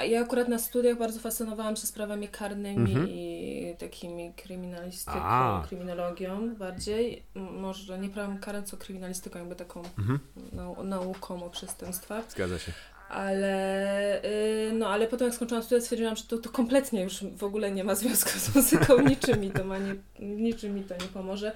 yy, 0.00 0.06
ja, 0.08 0.20
akurat 0.22 0.48
na 0.48 0.58
studiach 0.58 0.98
bardzo 0.98 1.20
fascynowałam 1.20 1.76
się 1.76 1.86
sprawami 1.86 2.28
karnymi 2.28 2.90
Mhm. 2.92 3.08
i 3.08 3.74
takimi 3.78 4.32
kryminalistyką, 4.34 5.18
A. 5.22 5.64
kryminologią 5.68 6.54
bardziej. 6.54 7.22
Może 7.34 7.98
nie 7.98 8.08
prawem 8.08 8.38
karnym, 8.38 8.64
co 8.64 8.76
kryminalistyką, 8.76 9.38
jakby 9.38 9.54
taką 9.56 9.82
Mhm. 9.98 10.18
nau- 10.52 10.84
nauką 10.84 11.44
o 11.44 11.50
przestępstwach. 11.50 12.24
Zgadza 12.32 12.58
się. 12.58 12.72
Ale, 13.10 14.24
y, 14.24 14.72
no, 14.72 14.88
ale 14.88 15.06
potem 15.06 15.26
jak 15.26 15.34
skończyłam 15.34 15.62
studia, 15.64 15.80
stwierdziłam, 15.80 16.16
że 16.16 16.22
to, 16.24 16.38
to 16.38 16.48
kompletnie 16.50 17.02
już 17.02 17.24
w 17.24 17.44
ogóle 17.44 17.70
nie 17.70 17.84
ma 17.84 17.94
związku 17.94 18.30
z 18.38 18.54
muzyką, 18.54 19.00
niczym 19.08 19.40
mi 19.40 19.50
to, 19.50 19.64
ma 19.64 19.78
nie, 19.78 19.94
niczym 20.20 20.74
mi 20.74 20.82
to 20.82 20.94
nie 20.94 21.08
pomoże. 21.14 21.52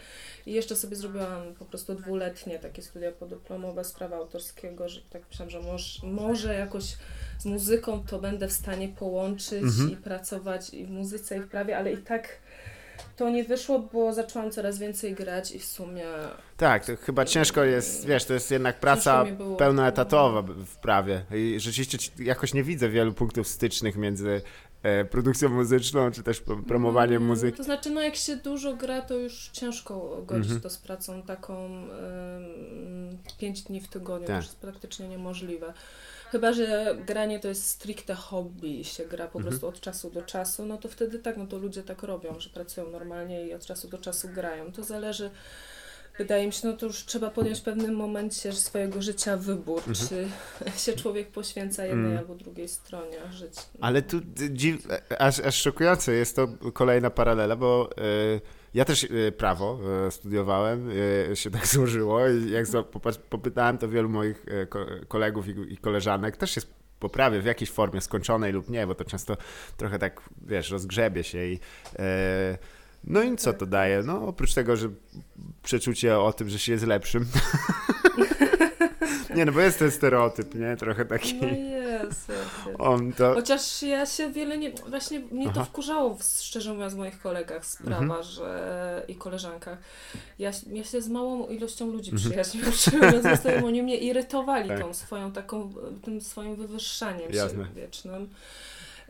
I 0.46 0.52
jeszcze 0.52 0.76
sobie 0.76 0.96
zrobiłam 0.96 1.54
po 1.58 1.64
prostu 1.64 1.94
dwuletnie 1.94 2.58
takie 2.58 2.82
studia 2.82 3.12
podyplomowe 3.12 3.84
z 3.84 3.92
prawa 3.92 4.16
autorskiego, 4.16 4.88
że 4.88 5.00
tak 5.10 5.22
myślałam, 5.28 5.50
że 5.50 5.60
moż, 5.60 6.00
może 6.02 6.54
jakoś 6.54 6.84
z 7.38 7.44
muzyką 7.44 8.04
to 8.06 8.18
będę 8.18 8.48
w 8.48 8.52
stanie 8.52 8.88
połączyć 8.88 9.62
Mhm. 9.62 9.90
i 9.92 9.96
pracować 9.96 10.74
i 10.74 10.84
w 10.84 10.90
muzyce 10.90 11.36
i 11.36 11.40
w 11.40 11.48
prawie, 11.48 11.78
ale 11.78 11.92
i 11.92 11.96
tak 11.96 12.28
to 13.16 13.30
nie 13.30 13.44
wyszło, 13.44 13.78
bo 13.92 14.12
zaczęłam 14.12 14.50
coraz 14.50 14.78
więcej 14.78 15.14
grać 15.14 15.50
i 15.52 15.58
w 15.58 15.64
sumie 15.64 16.04
Tak, 16.56 16.86
to 16.86 16.96
chyba 16.96 17.24
ciężko 17.24 17.64
jest, 17.64 18.06
wiesz, 18.06 18.24
to 18.24 18.34
jest 18.34 18.50
jednak 18.50 18.80
praca 18.80 19.24
pełnoetatowa 19.58 20.42
w 20.42 20.76
prawie 20.76 21.24
i 21.34 21.60
rzeczywiście 21.60 21.98
ci- 21.98 22.10
jakoś 22.24 22.54
nie 22.54 22.62
widzę 22.62 22.88
wielu 22.88 23.12
punktów 23.12 23.48
stycznych 23.48 23.96
między 23.96 24.42
e, 24.82 25.04
produkcją 25.04 25.48
muzyczną, 25.48 26.10
czy 26.10 26.22
też 26.22 26.40
pro- 26.40 26.56
promowaniem 26.62 27.16
Mm, 27.16 27.28
muzyki. 27.28 27.56
To 27.58 27.64
znaczy, 27.64 27.90
no 27.90 28.00
jak 28.00 28.16
się 28.16 28.36
dużo 28.36 28.76
gra, 28.76 29.02
to 29.02 29.14
już 29.14 29.48
ciężko 29.52 30.22
godzić 30.26 30.44
Mhm. 30.44 30.60
to 30.60 30.70
z 30.70 30.78
pracą 30.78 31.22
taką 31.22 31.66
ym, 31.66 33.18
pięć 33.38 33.62
dni 33.62 33.80
w 33.80 33.88
tygodniu, 33.88 34.26
to 34.26 34.32
Tak. 34.32 34.36
już 34.36 34.44
jest 34.46 34.58
praktycznie 34.58 35.08
niemożliwe. 35.08 35.72
Chyba, 36.34 36.52
że 36.52 36.96
granie 37.06 37.40
to 37.40 37.48
jest 37.48 37.66
stricte 37.66 38.14
hobby 38.14 38.80
i 38.80 38.84
się 38.84 39.04
gra 39.04 39.28
po 39.28 39.38
Mhm. 39.38 39.44
prostu 39.44 39.68
od 39.68 39.80
czasu 39.80 40.10
do 40.10 40.22
czasu, 40.22 40.66
no 40.66 40.78
to 40.78 40.88
wtedy 40.88 41.18
tak, 41.18 41.36
no 41.36 41.46
to 41.46 41.58
ludzie 41.58 41.82
tak 41.82 42.02
robią, 42.02 42.40
że 42.40 42.50
pracują 42.50 42.90
normalnie 42.90 43.46
i 43.46 43.54
od 43.54 43.66
czasu 43.66 43.88
do 43.88 43.98
czasu 43.98 44.28
grają. 44.28 44.72
To 44.72 44.82
zależy 44.82 45.30
wydaje 46.18 46.46
mi 46.46 46.52
się, 46.52 46.68
no 46.68 46.76
to 46.76 46.86
już 46.86 47.04
trzeba 47.04 47.30
podjąć 47.30 47.58
w 47.58 47.62
pewnym 47.62 47.94
momencie 47.94 48.52
swojego 48.52 49.02
życia 49.02 49.36
wybór, 49.36 49.82
mhm. 49.88 49.94
czy 50.08 50.28
się 50.84 50.92
człowiek 50.92 51.28
poświęca 51.28 51.86
jednej 51.86 52.06
mm. 52.06 52.18
albo 52.18 52.34
drugiej 52.34 52.68
stronie 52.68 53.18
życia. 53.32 53.62
Ale 53.80 54.02
tu 54.02 54.20
dziw, 54.50 54.88
aż, 55.18 55.40
aż 55.40 55.62
szokujące 55.62 56.12
jest 56.12 56.36
to 56.36 56.48
kolejna 56.72 57.10
paralela, 57.10 57.56
bo 57.56 57.90
y, 57.98 58.40
ja 58.74 58.84
też 58.84 59.04
y, 59.04 59.32
prawo 59.36 59.78
y, 60.06 60.10
studiowałem, 60.10 60.90
się 61.34 61.50
tak 61.50 61.66
złożyło 61.74 62.20
jak 62.28 62.66
popytałem 63.30 63.78
to 63.78 63.88
wielu 63.88 64.08
moich 64.08 64.46
kolegów 65.08 65.48
i, 65.48 65.76
koleżanek, 65.76 66.36
też 66.36 66.56
jest 66.56 66.74
poprawie 67.00 67.40
w 67.40 67.44
jakiejś 67.44 67.70
formie 67.70 68.00
skończonej 68.00 68.52
lub 68.52 68.70
nie, 68.70 68.86
bo 68.86 68.94
to 68.94 69.04
często 69.04 69.36
trochę 69.76 69.98
tak, 69.98 70.20
wiesz, 70.46 70.70
rozgrzebie 70.70 71.24
się 71.24 71.44
i 71.44 71.58
no 73.04 73.22
i 73.22 73.36
co 73.36 73.52
to 73.52 73.66
daje? 73.66 74.02
No 74.02 74.26
oprócz 74.26 74.54
tego, 74.54 74.76
że 74.76 74.88
przeczucie 75.62 76.18
o 76.18 76.32
tym, 76.32 76.48
że 76.48 76.58
się 76.58 76.72
jest 76.72 76.86
lepszym. 76.86 77.26
nie, 79.34 79.44
no 79.44 79.52
bo 79.52 79.60
jest 79.60 79.78
ten 79.78 79.90
stereotyp, 79.90 80.54
nie? 80.54 80.76
Trochę 80.76 81.04
taki. 81.04 81.34
No 81.34 81.48
jest, 81.48 82.28
jest, 82.28 82.78
On 82.78 83.12
to... 83.12 83.34
Chociaż 83.34 83.82
ja 83.82 84.06
się 84.06 84.30
wiele 84.30 84.58
nie... 84.58 84.72
Właśnie 84.88 85.20
mnie 85.20 85.46
Aha. 85.48 85.54
to 85.54 85.64
wkurzało, 85.64 86.18
szczerze 86.40 86.72
mówiąc, 86.74 86.94
w 86.94 86.96
moich 86.96 87.18
kolegach 87.18 87.66
sprawa, 87.66 88.02
mhm. 88.02 88.22
że... 88.22 89.04
i 89.08 89.14
koleżankach. 89.14 89.78
Ja, 90.38 90.50
ja 90.72 90.84
się 90.84 91.02
z 91.02 91.08
małą 91.08 91.46
ilością 91.46 91.86
ludzi 91.86 92.12
przyjaźniłam, 92.16 92.72
mhm. 92.92 93.64
oni 93.68 93.82
mnie 93.82 93.96
irytowali 93.96 94.68
tak. 94.68 94.80
tą 94.80 94.94
swoją 94.94 95.32
taką, 95.32 95.74
tym 96.04 96.20
swoim 96.20 96.56
wywyższaniem 96.56 97.32
Jasne. 97.32 97.64
się 97.64 97.70
wiecznym. 97.74 98.28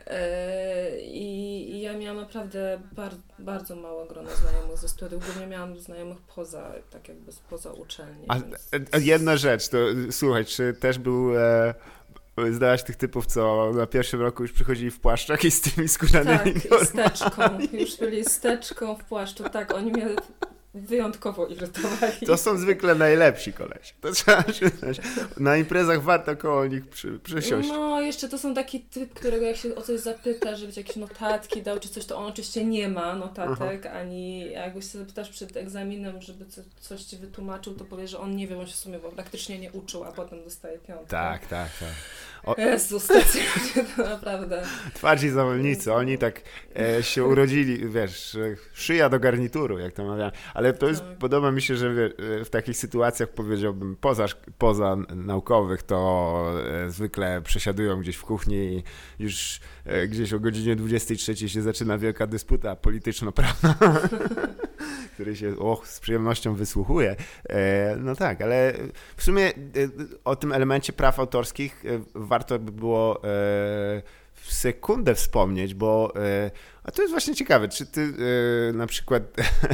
E, 0.06 1.00
I, 1.00 1.80
ja 1.80 1.98
miałam 1.98 2.16
naprawdę 2.16 2.80
bar, 2.92 3.12
bardzo 3.38 3.76
małe 3.76 4.06
grono 4.06 4.30
znajomych 4.30 4.78
ze 4.78 4.88
studiów, 4.88 5.24
głównie 5.26 5.46
miałam 5.46 5.78
znajomych 5.80 6.18
poza, 6.34 6.72
tak 6.90 7.08
jakby 7.08 7.32
poza 7.50 7.72
uczelni. 7.72 8.24
A, 8.28 8.34
więc... 8.34 8.88
a 8.92 8.98
jedna 8.98 9.36
rzecz, 9.36 9.68
to 9.68 9.78
słuchaj, 10.10 10.44
czy 10.44 10.74
też 10.74 10.98
był... 10.98 11.38
E 11.38 11.74
zdałaś 12.50 12.82
tych 12.82 12.96
typów, 12.96 13.26
co 13.26 13.72
na 13.74 13.86
pierwszym 13.86 14.20
roku 14.20 14.42
już 14.42 14.52
przychodzili 14.52 14.90
w 14.90 15.00
płaszczach 15.00 15.44
i 15.44 15.50
z 15.50 15.60
tymi 15.60 15.88
skórzanymi 15.88 16.60
Tak, 16.60 16.82
i 16.82 16.86
steczką. 16.86 17.42
Już 17.72 17.96
byli 17.96 18.24
steczką 18.24 18.96
w 18.96 19.04
płaszczu. 19.04 19.44
Tak, 19.48 19.74
oni 19.74 19.92
mnie 19.92 20.06
wyjątkowo 20.74 21.46
irytowali. 21.46 22.26
To 22.26 22.36
są 22.36 22.58
zwykle 22.58 22.94
najlepsi 22.94 23.52
kolesi. 23.52 23.94
To 24.00 24.12
trzeba 24.12 24.42
przyznać. 24.42 25.00
Na 25.36 25.56
imprezach 25.56 26.02
warto 26.02 26.36
koło 26.36 26.66
nich 26.66 26.88
przy, 26.88 27.18
przysiąść. 27.18 27.68
No, 27.68 28.00
jeszcze 28.00 28.28
to 28.28 28.38
są 28.38 28.54
taki 28.54 28.80
typ, 28.80 29.14
którego 29.14 29.46
jak 29.46 29.56
się 29.56 29.74
o 29.74 29.82
coś 29.82 30.00
zapyta, 30.00 30.56
żeby 30.56 30.72
jakieś 30.76 30.96
notatki 30.96 31.62
dał, 31.62 31.80
czy 31.80 31.88
coś, 31.88 32.06
to 32.06 32.16
on 32.16 32.26
oczywiście 32.26 32.64
nie 32.64 32.88
ma 32.88 33.14
notatek, 33.14 33.86
Aha. 33.86 33.98
ani 33.98 34.50
jakby 34.50 34.82
się 34.82 34.98
zapytasz 34.98 35.30
przed 35.30 35.56
egzaminem, 35.56 36.22
żeby 36.22 36.44
coś 36.80 37.02
ci 37.02 37.16
wytłumaczył, 37.16 37.74
to 37.74 37.84
powie, 37.84 38.08
że 38.08 38.18
on 38.18 38.36
nie 38.36 38.46
wie, 38.46 38.58
on 38.58 38.66
się 38.66 38.72
w 38.72 38.76
sumie 38.76 38.98
praktycznie 38.98 39.58
nie 39.58 39.72
uczył, 39.72 40.04
a 40.04 40.12
potem 40.12 40.44
dostaje 40.44 40.78
piątkę. 40.78 41.06
Tak, 41.06 41.46
tak, 41.46 41.70
tak. 41.80 41.94
O... 42.44 42.54
Jezu, 42.58 43.00
stacjonarnie 43.00 43.84
to 43.96 44.02
naprawdę. 44.14 44.62
Twardzi 44.94 45.30
zawolnicy, 45.30 45.92
oni 45.92 46.18
tak 46.18 46.40
e, 46.78 47.02
się 47.02 47.24
urodzili, 47.24 47.88
wiesz, 47.88 48.36
szyja 48.74 49.08
do 49.08 49.20
garnituru, 49.20 49.78
jak 49.78 49.92
to 49.94 50.04
mawiam. 50.04 50.30
Ale 50.54 50.63
to 50.72 50.88
jest, 50.88 51.00
tak. 51.00 51.18
podoba 51.18 51.52
mi 51.52 51.62
się, 51.62 51.76
że 51.76 52.10
w 52.44 52.48
takich 52.50 52.76
sytuacjach 52.76 53.28
powiedziałbym, 53.28 53.96
poza, 53.96 54.26
poza 54.58 54.96
naukowych, 55.14 55.82
to 55.82 56.62
e, 56.84 56.90
zwykle 56.90 57.42
przesiadują 57.42 58.00
gdzieś 58.00 58.16
w 58.16 58.24
kuchni 58.24 58.56
i 58.56 58.82
już 59.18 59.60
e, 59.84 60.08
gdzieś 60.08 60.32
o 60.32 60.40
godzinie 60.40 60.76
23 60.76 61.48
się 61.48 61.62
zaczyna 61.62 61.98
wielka 61.98 62.26
dysputa 62.26 62.76
polityczno-prawna. 62.76 63.74
który 65.14 65.36
się 65.36 65.58
och, 65.58 65.86
z 65.88 66.00
przyjemnością 66.00 66.54
wysłuchuje. 66.54 67.16
E, 67.48 67.96
no 67.96 68.16
tak, 68.16 68.42
ale 68.42 68.72
w 69.16 69.22
sumie 69.22 69.52
o 70.24 70.36
tym 70.36 70.52
elemencie 70.52 70.92
praw 70.92 71.18
autorskich 71.18 71.84
warto 72.14 72.58
by 72.58 72.72
było 72.72 73.22
w 74.44 74.52
sekundę 74.52 75.14
wspomnieć, 75.14 75.74
bo 75.74 76.12
a 76.84 76.90
to 76.90 77.02
jest 77.02 77.12
właśnie 77.12 77.34
ciekawe, 77.34 77.68
czy 77.68 77.86
ty 77.86 78.12
na 78.74 78.86
przykład 78.86 79.22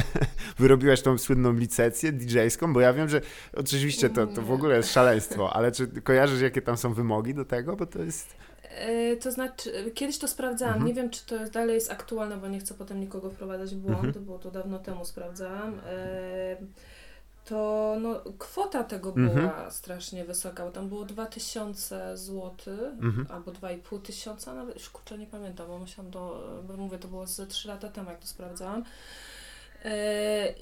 wyrobiłaś 0.59 1.01
tą 1.01 1.17
słynną 1.17 1.53
licencję 1.53 2.13
DJ-ską, 2.13 2.73
bo 2.73 2.81
ja 2.81 2.93
wiem, 2.93 3.09
że 3.09 3.21
oczywiście 3.53 4.09
to, 4.09 4.27
to 4.27 4.41
w 4.41 4.51
ogóle 4.51 4.77
jest 4.77 4.93
szaleństwo, 4.93 5.53
ale 5.53 5.71
czy 5.71 5.87
kojarzysz, 5.87 6.41
jakie 6.41 6.61
tam 6.61 6.77
są 6.77 6.93
wymogi 6.93 7.33
do 7.33 7.45
tego, 7.45 7.75
bo 7.75 7.85
to 7.85 8.03
jest... 8.03 8.35
E, 8.63 9.15
to 9.15 9.31
znaczy, 9.31 9.91
kiedyś 9.95 10.17
to 10.17 10.27
sprawdzałam. 10.27 10.73
Mhm. 10.73 10.87
Nie 10.87 10.93
wiem, 10.93 11.09
czy 11.09 11.25
to 11.25 11.49
dalej 11.49 11.75
jest 11.75 11.91
aktualne, 11.91 12.37
bo 12.37 12.47
nie 12.47 12.59
chcę 12.59 12.73
potem 12.73 12.99
nikogo 12.99 13.29
wprowadzać 13.29 13.75
w 13.75 13.77
błąd, 13.77 14.05
mhm. 14.05 14.25
bo 14.25 14.39
to 14.39 14.51
dawno 14.51 14.79
temu 14.79 15.05
sprawdzałam. 15.05 15.79
E, 15.85 16.57
to 17.45 17.95
no, 18.01 18.21
kwota 18.39 18.83
tego 18.83 19.09
mhm. 19.09 19.33
była 19.33 19.71
strasznie 19.71 20.25
wysoka, 20.25 20.65
bo 20.65 20.71
tam 20.71 20.89
było 20.89 21.05
2000 21.05 22.17
zł 22.17 22.51
mhm. 23.01 23.27
albo 23.29 23.51
2,5 23.51 24.01
tysiąca, 24.01 24.53
nawet 24.53 24.75
już 24.75 24.89
kurczę 24.89 25.17
nie 25.17 25.27
pamiętam, 25.27 25.67
bo 25.67 25.79
musiałam 25.79 26.11
do, 26.11 26.43
bo 26.67 26.77
mówię, 26.77 26.97
to 26.97 27.07
było 27.07 27.27
ze 27.27 27.47
3 27.47 27.67
lata 27.67 27.89
temu, 27.89 28.09
jak 28.09 28.19
to 28.19 28.27
sprawdzałam. 28.27 28.83
E, 29.85 30.53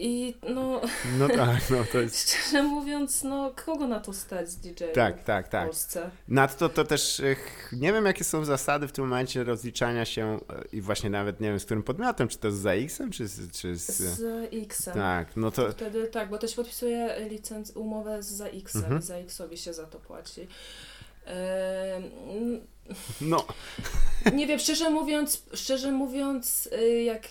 I 0.00 0.34
no. 0.54 0.80
No 1.18 1.28
tak, 1.28 1.70
no 1.70 1.84
to 1.92 2.00
jest. 2.02 2.30
Szczerze 2.30 2.62
mówiąc, 2.62 3.24
no 3.24 3.52
kogo 3.64 3.86
na 3.86 4.00
to 4.00 4.12
stać 4.12 4.50
z 4.50 4.56
DJ 4.56 4.84
tak, 4.94 5.24
tak, 5.24 5.48
tak. 5.48 5.64
w 5.64 5.66
Polsce? 5.66 6.10
Nadto 6.28 6.68
to 6.68 6.84
też 6.84 7.22
nie 7.72 7.92
wiem, 7.92 8.06
jakie 8.06 8.24
są 8.24 8.44
zasady 8.44 8.88
w 8.88 8.92
tym 8.92 9.04
momencie 9.04 9.44
rozliczania 9.44 10.04
się 10.04 10.40
e, 10.50 10.64
i 10.72 10.80
właśnie 10.80 11.10
nawet 11.10 11.40
nie 11.40 11.48
wiem, 11.48 11.60
z 11.60 11.64
którym 11.64 11.82
podmiotem, 11.82 12.28
czy 12.28 12.38
to 12.38 12.50
z 12.50 12.54
ZX-em, 12.54 13.10
czy 13.10 13.28
z. 13.28 13.52
Czy 13.52 13.76
z... 13.76 13.86
z 13.86 14.48
X-em. 14.54 14.94
Tak, 14.94 15.36
no 15.36 15.50
to. 15.50 15.72
Wtedy 15.72 16.06
tak, 16.06 16.30
bo 16.30 16.46
się 16.46 16.56
podpisuje 16.56 17.28
licenc, 17.30 17.70
umowę 17.70 18.22
z 18.22 18.26
ZX-em 18.26 18.84
mhm. 18.84 19.02
ZX-owi 19.02 19.56
się 19.56 19.72
za 19.72 19.86
to 19.86 19.98
płaci. 19.98 20.48
No. 23.20 23.44
Nie 24.34 24.46
wiem, 24.46 24.58
szczerze 24.58 24.90
mówiąc, 24.90 25.42
szczerze 25.54 25.92
mówiąc, 25.92 26.68
y, 26.72 27.02
jak 27.02 27.28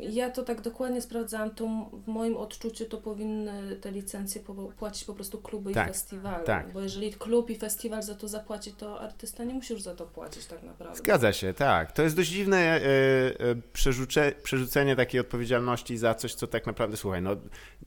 ja 0.00 0.30
to 0.30 0.42
tak 0.42 0.60
dokładnie 0.60 1.02
sprawdzałam, 1.02 1.50
to 1.50 1.90
w 1.92 2.06
moim 2.06 2.36
odczuciu 2.36 2.84
to 2.84 2.98
powinny 2.98 3.76
te 3.76 3.90
licencje 3.90 4.40
płacić 4.78 5.04
po 5.04 5.14
prostu 5.14 5.38
kluby 5.38 5.72
tak, 5.72 5.88
i 5.88 5.92
festiwale. 5.92 6.44
Tak. 6.44 6.72
Bo 6.72 6.80
jeżeli 6.80 7.12
klub 7.12 7.50
i 7.50 7.56
festiwal 7.56 8.02
za 8.02 8.14
to 8.14 8.28
zapłaci, 8.28 8.72
to 8.72 9.00
artysta 9.00 9.44
nie 9.44 9.54
musi 9.54 9.72
już 9.72 9.82
za 9.82 9.94
to 9.94 10.06
płacić 10.06 10.46
tak 10.46 10.62
naprawdę. 10.62 10.98
Zgadza 10.98 11.32
się, 11.32 11.54
tak. 11.54 11.92
To 11.92 12.02
jest 12.02 12.16
dość 12.16 12.30
dziwne 12.30 12.80
przerzuce, 13.72 14.32
przerzucenie 14.42 14.96
takiej 14.96 15.20
odpowiedzialności 15.20 15.96
za 15.96 16.14
coś, 16.14 16.34
co 16.34 16.46
tak 16.46 16.66
naprawdę, 16.66 16.96
słuchaj, 16.96 17.22
no 17.22 17.36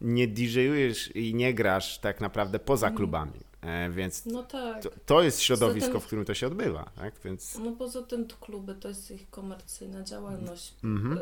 nie 0.02 0.28
DJ-ujesz 0.28 1.16
i 1.16 1.36
nie 1.36 1.54
grasz 1.54 2.00
tak 2.00 2.22
naprawdę 2.22 2.60
poza 2.60 2.88
mhm. 2.88 2.98
klubami. 2.98 3.51
E, 3.62 3.90
więc 3.90 4.26
no 4.26 4.44
tak. 4.44 4.84
to, 4.84 4.90
to, 5.06 5.22
jest 5.22 5.42
środowisko, 5.42 5.92
tym, 5.92 6.02
w 6.02 6.06
którym 6.06 6.26
to 6.26 6.34
się 6.34 6.48
odbywa. 6.48 6.90
Tak? 6.96 7.14
Więc... 7.26 7.58
No 7.58 7.72
poza 7.72 8.02
tym 8.02 8.28
to 8.28 8.36
kluby 8.36 8.76
to 8.76 8.88
jest 8.88 9.12
ich 9.12 9.30
komercyjna 9.30 10.04
działalność. 10.04 10.74
Mm 10.84 11.04
-hmm. 11.04 11.20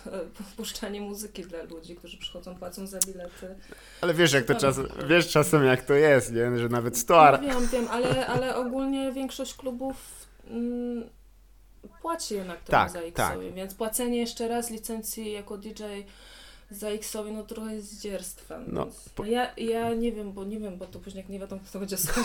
Puszczanie 0.56 1.00
muzyki 1.00 1.42
dla 1.42 1.62
ludzi, 1.62 1.96
którzy 1.96 2.18
przychodzą, 2.18 2.54
płacą 2.54 2.86
za 2.86 2.98
bilety. 2.98 3.54
Ale 4.00 4.14
wiesz, 4.14 4.32
jak 4.32 4.44
to 4.44 4.54
czas, 4.54 4.76
wiesz 5.08 5.28
czasem 5.28 5.64
jak 5.64 5.82
to 5.82 5.94
jest, 5.94 6.32
nie? 6.32 6.58
że 6.58 6.68
nawet 6.68 6.98
100 6.98 7.32
no, 7.32 7.38
Wiem, 7.38 7.66
wiem, 7.66 7.88
ale, 7.90 8.26
ale 8.26 8.56
ogólnie 8.56 9.12
większość 9.12 9.54
klubów 9.54 9.96
mm, 10.46 11.04
płaci 12.02 12.34
jednak 12.34 12.56
temu 12.60 12.70
tak, 12.70 12.90
za 12.90 13.00
X 13.00 13.16
tak. 13.16 13.38
więc 13.54 13.74
płacenie 13.74 14.18
jeszcze 14.18 14.48
raz 14.48 14.70
licencji 14.70 15.32
jako 15.32 15.58
DJ 15.58 15.82
za 16.72 16.88
X-owi, 16.88 17.32
no 17.32 17.42
trochę 17.42 17.74
jest 17.74 17.92
zdzierstwem. 17.92 18.64
No, 18.66 18.86
po... 19.14 19.24
ja, 19.24 19.50
ja 19.56 19.94
nie 19.94 20.12
wiem, 20.12 20.32
bo 20.32 20.44
nie 20.44 20.60
wiem, 20.60 20.78
bo 20.78 20.86
to 20.86 20.98
później 20.98 21.22
jak 21.22 21.28
nie 21.28 21.38
wiadomo, 21.38 21.60
kto 21.68 21.78
będzie 21.78 21.96
słuchać, 21.96 22.24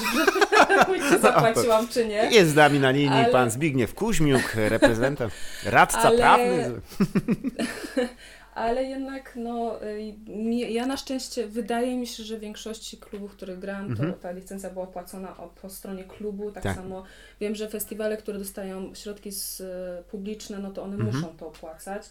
czy 1.10 1.20
zapłaciłam, 1.20 1.88
czy 1.88 2.06
nie. 2.06 2.30
Jest 2.32 2.52
z 2.52 2.56
nami 2.56 2.80
na 2.80 2.92
linii 2.92 3.10
ale... 3.10 3.32
pan 3.32 3.52
Zbigniew 3.52 3.94
Kuźmiuk, 3.94 4.56
reprezentant, 4.56 5.34
radca 5.66 6.00
ale... 6.00 6.18
prawny. 6.18 6.72
ale 8.56 8.84
jednak 8.84 9.34
no, 9.36 9.84
y, 9.84 10.14
ja 10.54 10.86
na 10.86 10.98
szczęście 10.98 11.48
wydaje 11.48 11.98
mi 11.98 12.08
się, 12.08 12.24
że 12.24 12.38
w 12.38 12.40
większości 12.40 12.98
klubów, 12.98 13.32
w 13.32 13.36
których 13.36 13.60
grałam, 13.60 13.86
to 13.86 14.04
mhm. 14.04 14.14
ta 14.14 14.32
licencja 14.32 14.70
była 14.70 14.88
płacona 14.88 15.36
po 15.62 15.70
stronie 15.70 16.04
klubu. 16.04 16.52
Tak, 16.52 16.64
tak, 16.64 16.76
samo 16.76 17.04
wiem, 17.40 17.56
że 17.56 17.70
festiwale, 17.70 18.18
które 18.18 18.40
dostają 18.40 18.96
środki 18.96 19.32
z, 19.32 19.64
publiczne, 20.06 20.60
no 20.60 20.72
to 20.72 20.84
one 20.84 20.96
mhm. 20.96 21.16
muszą 21.16 21.38
to 21.38 21.48
opłacać. 21.48 22.04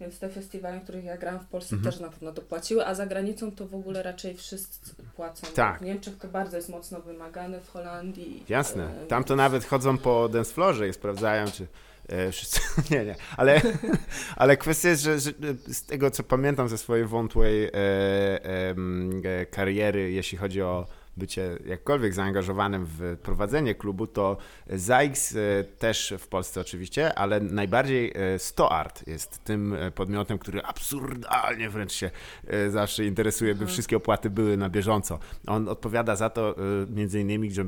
Więc 0.00 0.18
te 0.18 0.28
festiwale, 0.28 0.80
których 0.80 1.04
ja 1.04 1.16
gram 1.16 1.38
w 1.38 1.46
Polsce 1.46 1.76
mhm. 1.76 1.92
też 1.92 2.00
na 2.00 2.08
pewno 2.08 2.32
dopłaciły, 2.32 2.86
a 2.86 2.94
za 2.94 3.06
granicą 3.06 3.52
to 3.52 3.66
w 3.66 3.74
ogóle 3.74 4.02
raczej 4.02 4.34
wszyscy 4.34 4.94
płacą. 5.16 5.46
Tak. 5.54 5.80
W 5.80 5.84
Niemczech 5.84 6.16
to 6.16 6.28
bardzo 6.28 6.56
jest 6.56 6.68
mocno 6.68 7.00
wymagane, 7.00 7.60
w 7.60 7.68
Holandii. 7.68 8.44
Jasne. 8.48 9.02
E, 9.02 9.06
Tam 9.06 9.24
to 9.24 9.36
nawet 9.36 9.64
chodzą 9.64 9.98
po 9.98 10.28
dance 10.28 10.54
floorze 10.54 10.88
i 10.88 10.92
sprawdzają, 10.92 11.46
czy 11.46 11.66
e, 12.08 12.32
wszyscy, 12.32 12.60
nie, 12.90 13.04
nie, 13.04 13.14
ale, 13.36 13.60
ale 14.36 14.56
kwestia 14.56 14.88
jest, 14.88 15.02
że, 15.02 15.20
że, 15.20 15.30
z 15.66 15.86
tego 15.86 16.10
co 16.10 16.22
pamiętam 16.22 16.68
ze 16.68 16.78
swojej 16.78 17.06
wątłej 17.06 17.64
e, 17.64 17.70
e, 17.74 19.46
kariery, 19.46 20.12
jeśli 20.12 20.38
chodzi 20.38 20.62
o 20.62 20.86
bycie 21.16 21.58
jakkolwiek 21.66 22.14
zaangażowanym 22.14 22.86
w 22.86 23.16
prowadzenie 23.22 23.74
klubu, 23.74 24.06
to 24.06 24.36
ZAIX 24.66 25.34
też 25.78 26.14
w 26.18 26.28
Polsce 26.28 26.60
oczywiście, 26.60 27.18
ale 27.18 27.40
najbardziej 27.40 28.14
StoArt 28.38 29.06
jest 29.06 29.44
tym 29.44 29.76
podmiotem, 29.94 30.38
który 30.38 30.62
absurdalnie 30.62 31.70
wręcz 31.70 31.92
się 31.92 32.10
zawsze 32.68 33.04
interesuje, 33.04 33.54
by 33.54 33.60
mhm. 33.60 33.68
wszystkie 33.68 33.96
opłaty 33.96 34.30
były 34.30 34.56
na 34.56 34.68
bieżąco. 34.68 35.18
On 35.46 35.68
odpowiada 35.68 36.16
za 36.16 36.30
to 36.30 36.54
między 36.88 37.20
innymi, 37.20 37.52
że 37.52 37.64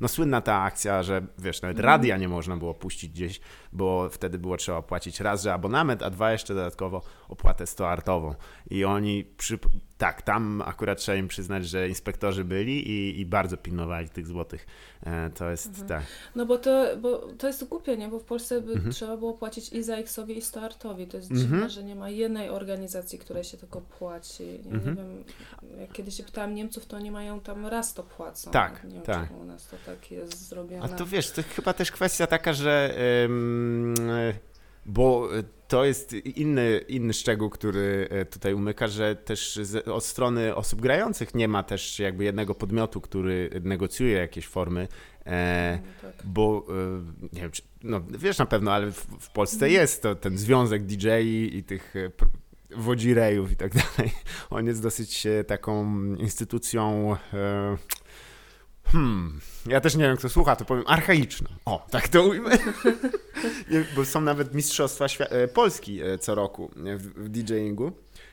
no 0.00 0.08
słynna 0.08 0.40
ta 0.40 0.62
akcja, 0.62 1.02
że 1.02 1.26
wiesz, 1.38 1.62
nawet 1.62 1.76
mhm. 1.78 1.92
radia 1.92 2.16
nie 2.16 2.28
można 2.28 2.56
było 2.56 2.74
puścić 2.74 3.10
gdzieś, 3.10 3.40
bo 3.72 4.08
wtedy 4.10 4.38
było 4.38 4.56
trzeba 4.56 4.82
płacić 4.82 5.20
raz, 5.20 5.42
że 5.42 5.54
abonament, 5.54 6.02
a 6.02 6.10
dwa 6.10 6.32
jeszcze 6.32 6.54
dodatkowo 6.54 7.02
opłatę 7.28 7.66
stoartową. 7.66 8.34
I 8.70 8.84
oni 8.84 9.24
przy, 9.36 9.58
tak, 9.98 10.22
tam 10.22 10.62
akurat 10.66 10.98
trzeba 10.98 11.18
im 11.18 11.28
przyznać, 11.28 11.68
że 11.68 11.88
inspektorzy 11.88 12.44
byli 12.44 12.90
i, 12.90 13.20
i 13.20 13.26
bardzo 13.26 13.56
pilnowali 13.56 14.08
tych 14.08 14.26
złotych. 14.26 14.66
E, 15.02 15.30
to 15.30 15.50
jest 15.50 15.66
mhm. 15.66 15.88
tak. 15.88 16.02
No 16.34 16.46
bo 16.46 16.58
to, 16.58 16.86
bo 17.00 17.18
to 17.18 17.46
jest 17.46 17.64
głupie, 17.64 17.96
nie? 17.96 18.08
Bo 18.08 18.18
w 18.18 18.24
Polsce 18.24 18.60
by 18.60 18.72
mhm. 18.72 18.92
trzeba 18.92 19.16
było 19.16 19.34
płacić 19.34 19.72
i 19.72 19.82
za 19.82 19.96
X-owi 19.96 20.38
i 20.38 20.42
Stoartowi. 20.42 21.06
To 21.06 21.16
jest 21.16 21.30
mhm. 21.30 21.50
dziwne, 21.50 21.70
że 21.70 21.84
nie 21.84 21.96
ma 21.96 22.10
jednej 22.10 22.48
organizacji, 22.48 23.18
której 23.18 23.44
się 23.44 23.56
tylko 23.56 23.80
płaci. 23.80 24.44
Ja 24.64 24.70
nie 24.70 24.74
mhm. 24.74 24.96
wiem, 24.96 25.24
jak 25.80 25.92
kiedyś 25.92 26.16
się 26.16 26.22
pytałam 26.22 26.54
Niemców, 26.54 26.86
to 26.86 26.96
oni 26.96 27.10
mają 27.10 27.40
tam 27.40 27.66
raz 27.66 27.94
to 27.94 28.02
płacą. 28.02 28.50
Tak, 28.50 28.84
nie 28.84 28.90
wiem, 28.90 29.02
tak. 29.02 29.30
u 29.30 29.44
nas 29.44 29.68
to 29.68 29.76
tak 29.86 30.10
jest 30.10 30.48
zrobione. 30.48 30.82
A 30.84 30.88
to 30.88 31.06
wiesz, 31.06 31.30
to 31.30 31.42
chyba 31.42 31.72
też 31.72 31.92
kwestia 31.92 32.26
taka, 32.26 32.52
że 32.52 32.94
bo 34.86 35.28
to 35.68 35.84
jest 35.84 36.12
inny, 36.12 36.80
inny 36.88 37.12
szczegół, 37.12 37.50
który 37.50 38.08
e, 38.10 38.24
tutaj 38.24 38.54
umyka, 38.54 38.88
że 38.88 39.16
też 39.16 39.60
od 39.92 40.04
strony 40.04 40.54
osób 40.54 40.80
grających 40.80 41.34
nie 41.34 41.48
ma 41.48 41.62
też 41.62 41.98
jakby 41.98 42.24
jednego 42.24 42.54
podmiotu, 42.54 43.00
który 43.00 43.50
negocjuje 43.64 44.12
jakieś 44.12 44.46
formy, 44.46 44.88
e, 45.26 45.78
no 45.82 46.10
tak. 46.10 46.26
bo 46.26 46.66
e, 46.68 47.32
nie 47.32 47.40
wiem, 47.40 47.50
czy, 47.50 47.62
no 47.82 48.00
wiesz 48.18 48.38
na 48.38 48.46
pewno, 48.46 48.72
ale 48.72 48.92
w, 48.92 49.06
w 49.20 49.30
Polsce 49.30 49.66
mhm. 49.66 49.72
jest 49.72 50.02
to 50.02 50.14
ten 50.14 50.38
związek 50.38 50.82
DJ 50.82 51.08
i, 51.52 51.64
tych 51.64 51.94
wodzirejów 52.76 53.52
i 53.52 53.56
tak 53.56 53.72
dalej. 53.74 54.12
On 54.50 54.66
jest 54.66 54.82
dosyć 54.82 55.26
taką 55.46 56.04
instytucją 56.14 57.16
Hmm, 58.86 59.40
ja 59.66 59.80
też 59.80 59.96
nie 59.96 60.04
wiem, 60.04 60.16
kto 60.16 60.28
słucha, 60.28 60.56
to 60.56 60.64
powiem 60.64 60.84
archaiczną. 60.86 61.48
O, 61.64 61.86
tak 61.90 62.08
to 62.08 62.22
ujmę. 62.22 62.50
Bo 63.96 64.04
są 64.04 64.20
nawet 64.20 64.54
mistrzostwa 64.54 65.04
e, 65.04 65.48
Polski 65.48 66.02
e, 66.02 66.18
co 66.18 66.34
roku 66.34 66.70
w, 66.74 67.28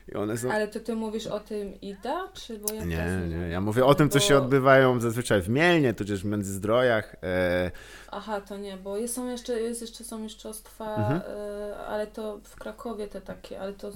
w 0.08 0.10
DJingu. 0.10 0.36
Są... 0.36 0.52
Ale 0.52 0.68
to 0.68 0.80
ty 0.80 0.94
mówisz 0.94 1.26
o 1.26 1.40
tym 1.40 1.80
IDA, 1.80 2.28
czy 2.34 2.58
bo 2.58 2.74
ja 2.74 2.84
Nie, 2.84 3.28
nie, 3.28 3.48
ja 3.48 3.60
mówię 3.60 3.84
o 3.84 3.94
tym, 3.94 4.10
co 4.10 4.18
bo... 4.18 4.24
się 4.24 4.38
odbywają 4.38 5.00
zazwyczaj 5.00 5.42
w 5.42 5.48
Mielnie, 5.48 5.94
tudzież 5.94 6.22
w 6.22 6.24
Międzyzdrojach. 6.24 7.16
E... 7.22 7.70
Aha, 8.10 8.40
to 8.40 8.56
nie, 8.56 8.76
bo 8.76 8.96
jest, 8.96 9.14
są 9.14 9.28
jeszcze, 9.28 9.60
jest 9.60 9.80
jeszcze 9.80 10.04
są 10.04 10.18
mistrzostwa, 10.18 10.96
mhm. 10.96 11.20
e, 11.20 11.76
ale 11.76 12.06
to 12.06 12.38
w 12.44 12.56
Krakowie 12.56 13.08
te 13.08 13.20
takie, 13.20 13.60
ale 13.60 13.72
to, 13.72 13.90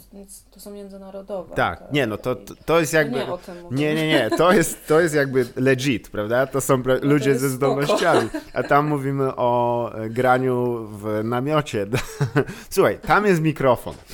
to 0.50 0.60
są 0.60 0.70
międzynarodowe. 0.70 1.54
Tak, 1.54 1.78
tak 1.78 1.92
nie, 1.92 2.06
no 2.06 2.16
to, 2.16 2.36
to 2.66 2.80
jest 2.80 2.92
jakby... 2.92 3.18
Nie, 3.18 3.32
o 3.32 3.38
tym 3.38 3.56
nie, 3.70 3.94
nie, 3.94 4.08
nie, 4.08 4.30
to 4.38 4.52
jest, 4.52 4.86
to 4.86 5.00
jest 5.00 5.14
jakby 5.14 5.46
legit, 5.56 6.08
prawda? 6.08 6.46
To 6.46 6.60
są 6.60 6.82
no 6.86 6.94
ludzie 7.02 7.32
to 7.32 7.38
ze 7.38 7.48
zdolnościami, 7.48 8.28
a 8.52 8.62
tam 8.62 8.86
mówimy 8.86 9.36
o 9.36 9.92
e, 9.94 10.08
graniu 10.08 10.86
w 10.90 11.20
namiocie. 11.24 11.86
Słuchaj, 12.70 12.98
tam 12.98 13.26
jest 13.26 13.40
mikrofon. 13.40 13.94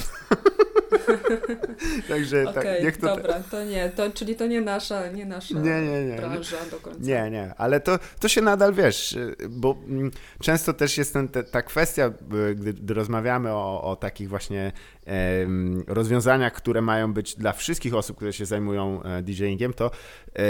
Także 2.08 2.42
okay, 2.42 2.54
tak, 2.54 2.82
niech 2.82 2.96
to... 2.96 3.16
Dobra, 3.16 3.40
to 3.50 3.64
nie, 3.64 3.90
to, 3.90 4.10
czyli 4.10 4.36
to 4.36 4.46
nie 4.46 4.60
nasza, 4.60 5.08
nie 5.08 5.26
nasza 5.26 5.58
nie, 5.58 5.82
nie, 5.82 6.04
nie, 6.04 6.16
branża 6.16 6.56
do 6.70 6.76
końca. 6.76 7.00
Nie, 7.00 7.30
nie, 7.30 7.54
ale 7.56 7.80
to, 7.80 7.98
to 8.20 8.28
się 8.28 8.40
nadal, 8.40 8.74
wiesz, 8.74 9.18
bo 9.48 9.76
mm, 9.88 10.10
często 10.40 10.72
też 10.72 10.98
jest 10.98 11.12
ten, 11.12 11.28
ta 11.28 11.62
kwestia, 11.62 12.10
gdy, 12.54 12.74
gdy 12.74 12.94
rozmawiamy 12.94 13.52
o, 13.52 13.82
o 13.82 13.96
takich 13.96 14.28
właśnie 14.28 14.72
rozwiązaniach, 15.86 16.52
które 16.52 16.82
mają 16.82 17.12
być 17.12 17.36
dla 17.36 17.52
wszystkich 17.52 17.94
osób, 17.94 18.16
które 18.16 18.32
się 18.32 18.46
zajmują 18.46 19.02
e, 19.02 19.22
DJingiem, 19.22 19.72
to 19.72 19.90
e, 20.36 20.40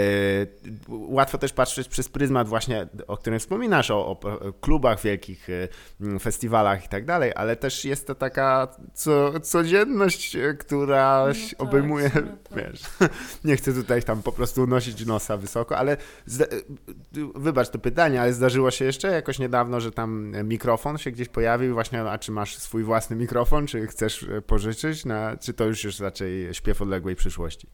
łatwo 0.88 1.38
też 1.38 1.52
patrzeć 1.52 1.88
przez 1.88 2.08
pryzmat 2.08 2.48
właśnie, 2.48 2.86
o 3.06 3.16
którym 3.16 3.38
wspominasz, 3.38 3.90
o, 3.90 4.06
o 4.06 4.18
klubach 4.60 5.00
wielkich, 5.00 5.48
e, 5.50 6.18
festiwalach 6.18 6.84
i 6.84 6.88
tak 6.88 7.04
dalej, 7.04 7.32
ale 7.34 7.56
też 7.56 7.84
jest 7.84 8.06
to 8.06 8.14
taka 8.14 8.68
co, 8.94 9.40
codzienność, 9.40 10.36
która 10.66 11.26
no 11.28 11.32
tak, 11.32 11.62
obejmuje, 11.68 12.10
tak. 12.10 12.24
wiesz, 12.56 12.82
nie 13.44 13.56
chcę 13.56 13.72
tutaj 13.72 14.02
tam 14.02 14.22
po 14.22 14.32
prostu 14.32 14.62
unosić 14.62 15.06
nosa 15.06 15.36
wysoko, 15.36 15.78
ale 15.78 15.96
wybacz 17.34 17.68
to 17.68 17.78
pytanie, 17.78 18.20
ale 18.20 18.32
zdarzyło 18.32 18.70
się 18.70 18.84
jeszcze 18.84 19.08
jakoś 19.08 19.38
niedawno, 19.38 19.80
że 19.80 19.92
tam 19.92 20.32
mikrofon 20.44 20.98
się 20.98 21.10
gdzieś 21.10 21.28
pojawił 21.28 21.74
właśnie, 21.74 22.02
a 22.02 22.18
czy 22.18 22.32
masz 22.32 22.58
swój 22.58 22.84
własny 22.84 23.16
mikrofon, 23.16 23.66
czy 23.66 23.86
chcesz 23.86 24.26
pożyczyć, 24.46 25.04
na, 25.04 25.36
czy 25.36 25.54
to 25.54 25.64
już 25.64 25.84
jest 25.84 26.00
raczej 26.00 26.54
śpiew 26.54 26.82
odległej 26.82 27.16
przyszłości? 27.16 27.68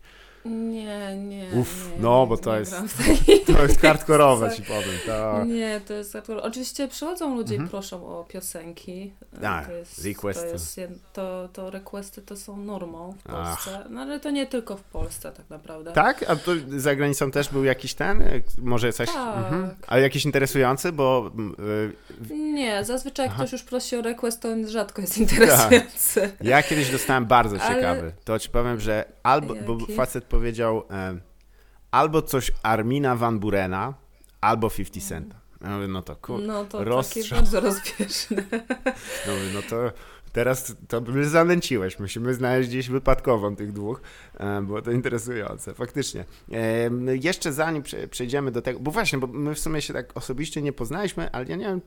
Nie, 0.45 1.17
nie. 1.17 1.47
Uff, 1.53 1.91
nie, 1.93 2.03
no 2.03 2.21
nie, 2.21 2.27
bo 2.29 2.37
to 2.37 2.59
jest, 2.59 2.75
to 3.47 3.63
jest 3.63 3.81
hardkorowe 3.81 4.51
ci 4.57 4.63
powiem. 4.63 4.99
To... 5.07 5.45
Nie, 5.45 5.81
to 5.81 5.95
jest 5.95 6.13
hardkorowe. 6.13 6.47
Oczywiście 6.47 6.89
przychodzą 6.89 7.35
ludzie 7.35 7.55
mhm. 7.55 7.67
i 7.67 7.71
proszą 7.71 8.07
o 8.19 8.25
piosenki. 8.25 9.13
A, 9.45 9.63
to 9.67 9.73
jest, 9.73 10.05
requesty. 10.05 10.47
To, 10.47 10.53
jest, 10.53 10.81
to, 11.13 11.49
to 11.53 11.71
requesty 11.71 12.23
to 12.23 12.37
są 12.37 12.57
normą 12.57 13.15
w 13.19 13.23
Polsce. 13.23 13.79
Ach. 13.85 13.91
No 13.91 14.01
ale 14.01 14.21
to 14.21 14.31
nie 14.31 14.47
tylko 14.47 14.77
w 14.77 14.83
Polsce 14.83 15.33
tak 15.33 15.51
naprawdę. 15.51 15.93
Tak? 15.93 16.31
A 16.31 16.37
to 16.37 16.53
za 16.69 16.95
granicą 16.97 17.31
też 17.31 17.49
był 17.49 17.65
jakiś 17.65 17.95
ten? 17.95 18.23
Może 18.59 18.93
coś? 18.93 19.09
Tak. 19.09 19.37
Mhm. 19.37 19.75
Ale 19.87 20.03
jakiś 20.03 20.25
interesujący, 20.25 20.93
bo... 20.93 21.31
Yy... 22.29 22.37
Nie, 22.37 22.85
zazwyczaj 22.85 23.27
jak 23.27 23.33
Aha. 23.35 23.43
ktoś 23.43 23.53
już 23.53 23.63
prosi 23.63 23.97
o 23.97 24.03
request, 24.03 24.41
to 24.41 24.49
on 24.49 24.69
rzadko 24.69 25.01
jest 25.01 25.19
interesujący. 25.29 26.21
Tak. 26.21 26.31
Ja 26.41 26.63
kiedyś 26.63 26.91
dostałem 26.91 27.27
bardzo 27.27 27.59
ciekawy. 27.59 28.01
Ale... 28.01 28.13
To 28.25 28.39
ci 28.39 28.51
powiem, 28.51 28.81
że 28.81 29.05
albo, 29.23 29.55
bo 29.55 29.87
facet 29.97 30.25
powiedział 30.31 30.83
e, 30.91 31.21
albo 31.91 32.23
coś 32.23 32.53
Armina 32.63 33.17
Van 33.17 33.39
Burena, 33.39 33.95
albo 34.41 34.71
50 34.71 35.09
Centa. 35.09 35.41
Ja 35.65 35.77
mówię, 35.77 35.89
no 35.89 36.03
to 36.03 36.17
kur... 36.17 36.43
No 36.43 36.65
to 36.65 36.85
rozstrzał. 36.85 37.23
takie 37.23 37.35
bardzo 37.37 37.61
rozbieżne. 37.61 38.45
No, 39.27 39.33
mówię, 39.33 39.51
no 39.55 39.63
to 39.71 39.93
teraz 40.33 40.77
to 40.89 41.01
by 41.01 41.29
zanęciłeś. 41.29 41.99
Musimy 41.99 42.35
znaleźć 42.35 42.69
gdzieś 42.69 42.89
wypadkową 42.89 43.57
tych 43.57 43.73
dwóch. 43.73 44.01
E, 44.39 44.63
było 44.63 44.83
to 44.83 44.91
interesujące, 44.91 45.75
faktycznie. 45.75 46.25
E, 46.53 46.91
jeszcze 47.23 47.53
zanim 47.53 47.83
przejdziemy 48.11 48.51
do 48.51 48.63
tego, 48.63 48.81
bo 48.81 48.91
właśnie, 48.91 49.19
bo 49.19 49.27
my 49.27 49.55
w 49.55 49.59
sumie 49.59 49.83
się 49.83 49.93
tak 49.93 50.17
osobiście 50.17 50.63
nie 50.63 50.73
poznaliśmy, 50.73 51.33
ale 51.33 51.47
ja 51.47 51.57
nie 51.57 51.65
wiem, 51.65 51.81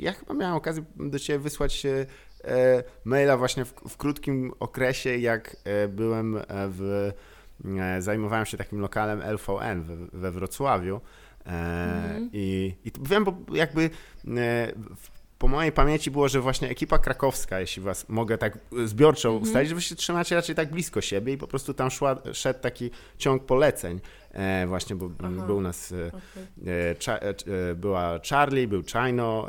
ja 0.00 0.12
chyba 0.12 0.34
miałem 0.34 0.56
okazję 0.56 0.84
do 0.96 1.18
Ciebie 1.18 1.38
wysłać 1.38 1.86
e, 1.86 2.06
maila 3.04 3.36
właśnie 3.36 3.64
w, 3.64 3.74
w 3.88 3.96
krótkim 3.96 4.52
okresie, 4.60 5.16
jak 5.16 5.56
byłem 5.88 6.38
w 6.50 7.12
zajmowałem 7.98 8.46
się 8.46 8.56
takim 8.56 8.80
lokalem 8.80 9.22
LVN 9.22 9.82
we, 9.82 9.96
we 10.12 10.30
Wrocławiu. 10.30 11.00
Mm. 11.44 12.30
I, 12.32 12.74
I 12.84 12.92
wiem, 13.00 13.24
bo 13.24 13.36
jakby 13.54 13.90
e, 14.28 14.72
po 15.40 15.48
mojej 15.48 15.72
pamięci 15.72 16.10
było, 16.10 16.28
że 16.28 16.40
właśnie 16.40 16.68
ekipa 16.68 16.98
krakowska, 16.98 17.60
jeśli 17.60 17.82
was 17.82 18.08
mogę 18.08 18.38
tak 18.38 18.58
zbiorczo 18.84 19.30
-hmm. 19.30 19.42
ustalić, 19.42 19.68
że 19.68 19.74
wy 19.74 19.82
się 19.82 19.94
trzymacie 19.94 20.34
raczej 20.34 20.54
tak 20.54 20.70
blisko 20.70 21.00
siebie 21.00 21.32
i 21.32 21.38
po 21.38 21.46
prostu 21.46 21.74
tam 21.74 21.90
szła, 21.90 22.16
szedł 22.32 22.60
taki 22.60 22.90
ciąg 23.18 23.44
poleceń. 23.44 24.00
E, 24.32 24.66
właśnie, 24.66 24.96
bo 24.96 25.10
Aha. 25.18 25.46
był 25.46 25.56
u 25.56 25.60
nas 25.60 25.92
e, 25.92 26.06
okay. 26.06 26.96
cza, 26.98 27.18
e, 27.18 27.34
była 27.74 28.20
Charlie, 28.30 28.68
był 28.68 28.82
Chino 28.82 29.48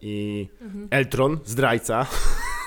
i 0.00 0.48
-hmm. 0.62 0.86
Eltron, 0.90 1.38
zdrajca. 1.44 2.06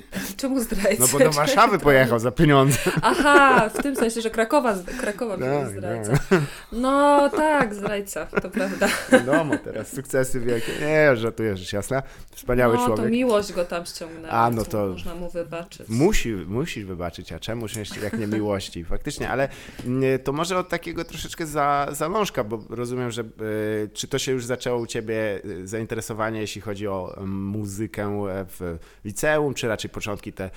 Czemu 0.36 0.60
zdrajca? 0.60 1.02
No 1.02 1.08
bo 1.12 1.18
do 1.18 1.30
Warszawy 1.30 1.78
pojechał 1.88 2.18
za 2.18 2.30
pieniądze. 2.30 2.78
Aha, 3.02 3.70
w 3.74 3.82
tym 3.82 3.96
sensie, 3.96 4.20
że 4.20 4.30
Krakowa, 4.30 4.74
Krakowa 5.00 5.38
tak, 5.38 5.68
zdrajca. 5.68 6.12
Tak. 6.12 6.40
No 6.72 7.30
tak, 7.30 7.74
zdrajca, 7.74 8.26
to 8.26 8.50
prawda. 8.50 8.88
Wiadomo, 9.12 9.58
teraz 9.64 9.94
sukcesy 9.94 10.40
wielkie. 10.40 10.72
Nie, 10.80 11.16
żartuję, 11.16 11.56
rzecz 11.56 11.72
jasna. 11.72 12.02
Wspaniały 12.30 12.74
no, 12.74 12.78
człowiek. 12.78 12.98
No 12.98 13.04
to 13.04 13.10
miłość 13.10 13.52
go 13.52 13.64
tam 13.64 13.86
ściągnęła. 13.86 14.34
A, 14.34 14.50
no 14.50 14.64
to 14.64 14.86
można 14.86 15.14
mu 15.14 15.30
wybaczyć. 15.30 15.88
Musi, 15.88 16.32
musisz 16.32 16.84
wybaczyć, 16.84 17.32
a 17.32 17.38
czemu 17.38 17.66
jak 18.02 18.18
nie 18.18 18.26
miłości? 18.26 18.84
Faktycznie, 18.84 19.30
ale 19.30 19.48
mm, 19.84 20.18
to 20.18 20.32
może 20.32 20.58
od 20.58 20.68
takiego 20.68 21.04
troszeczkę 21.04 21.46
za, 21.46 21.88
zalążka, 21.92 22.44
bo 22.44 22.64
rozumiem, 22.70 23.10
że 23.10 23.22
y, 23.22 23.90
czy 23.92 24.08
to 24.08 24.18
się 24.18 24.32
już 24.32 24.44
zaczęło 24.44 24.78
u 24.78 24.86
ciebie 24.86 25.40
y, 25.44 25.68
zainteresowanie, 25.68 26.40
jeśli 26.40 26.60
chodzi 26.60 26.88
o 26.88 27.16
muzykę 27.26 28.02
w 28.48 28.78
liceum, 29.04 29.54
czy 29.54 29.68
raczej 29.68 29.81
raczej 29.82 29.90
początki 29.90 30.32
te, 30.32 30.50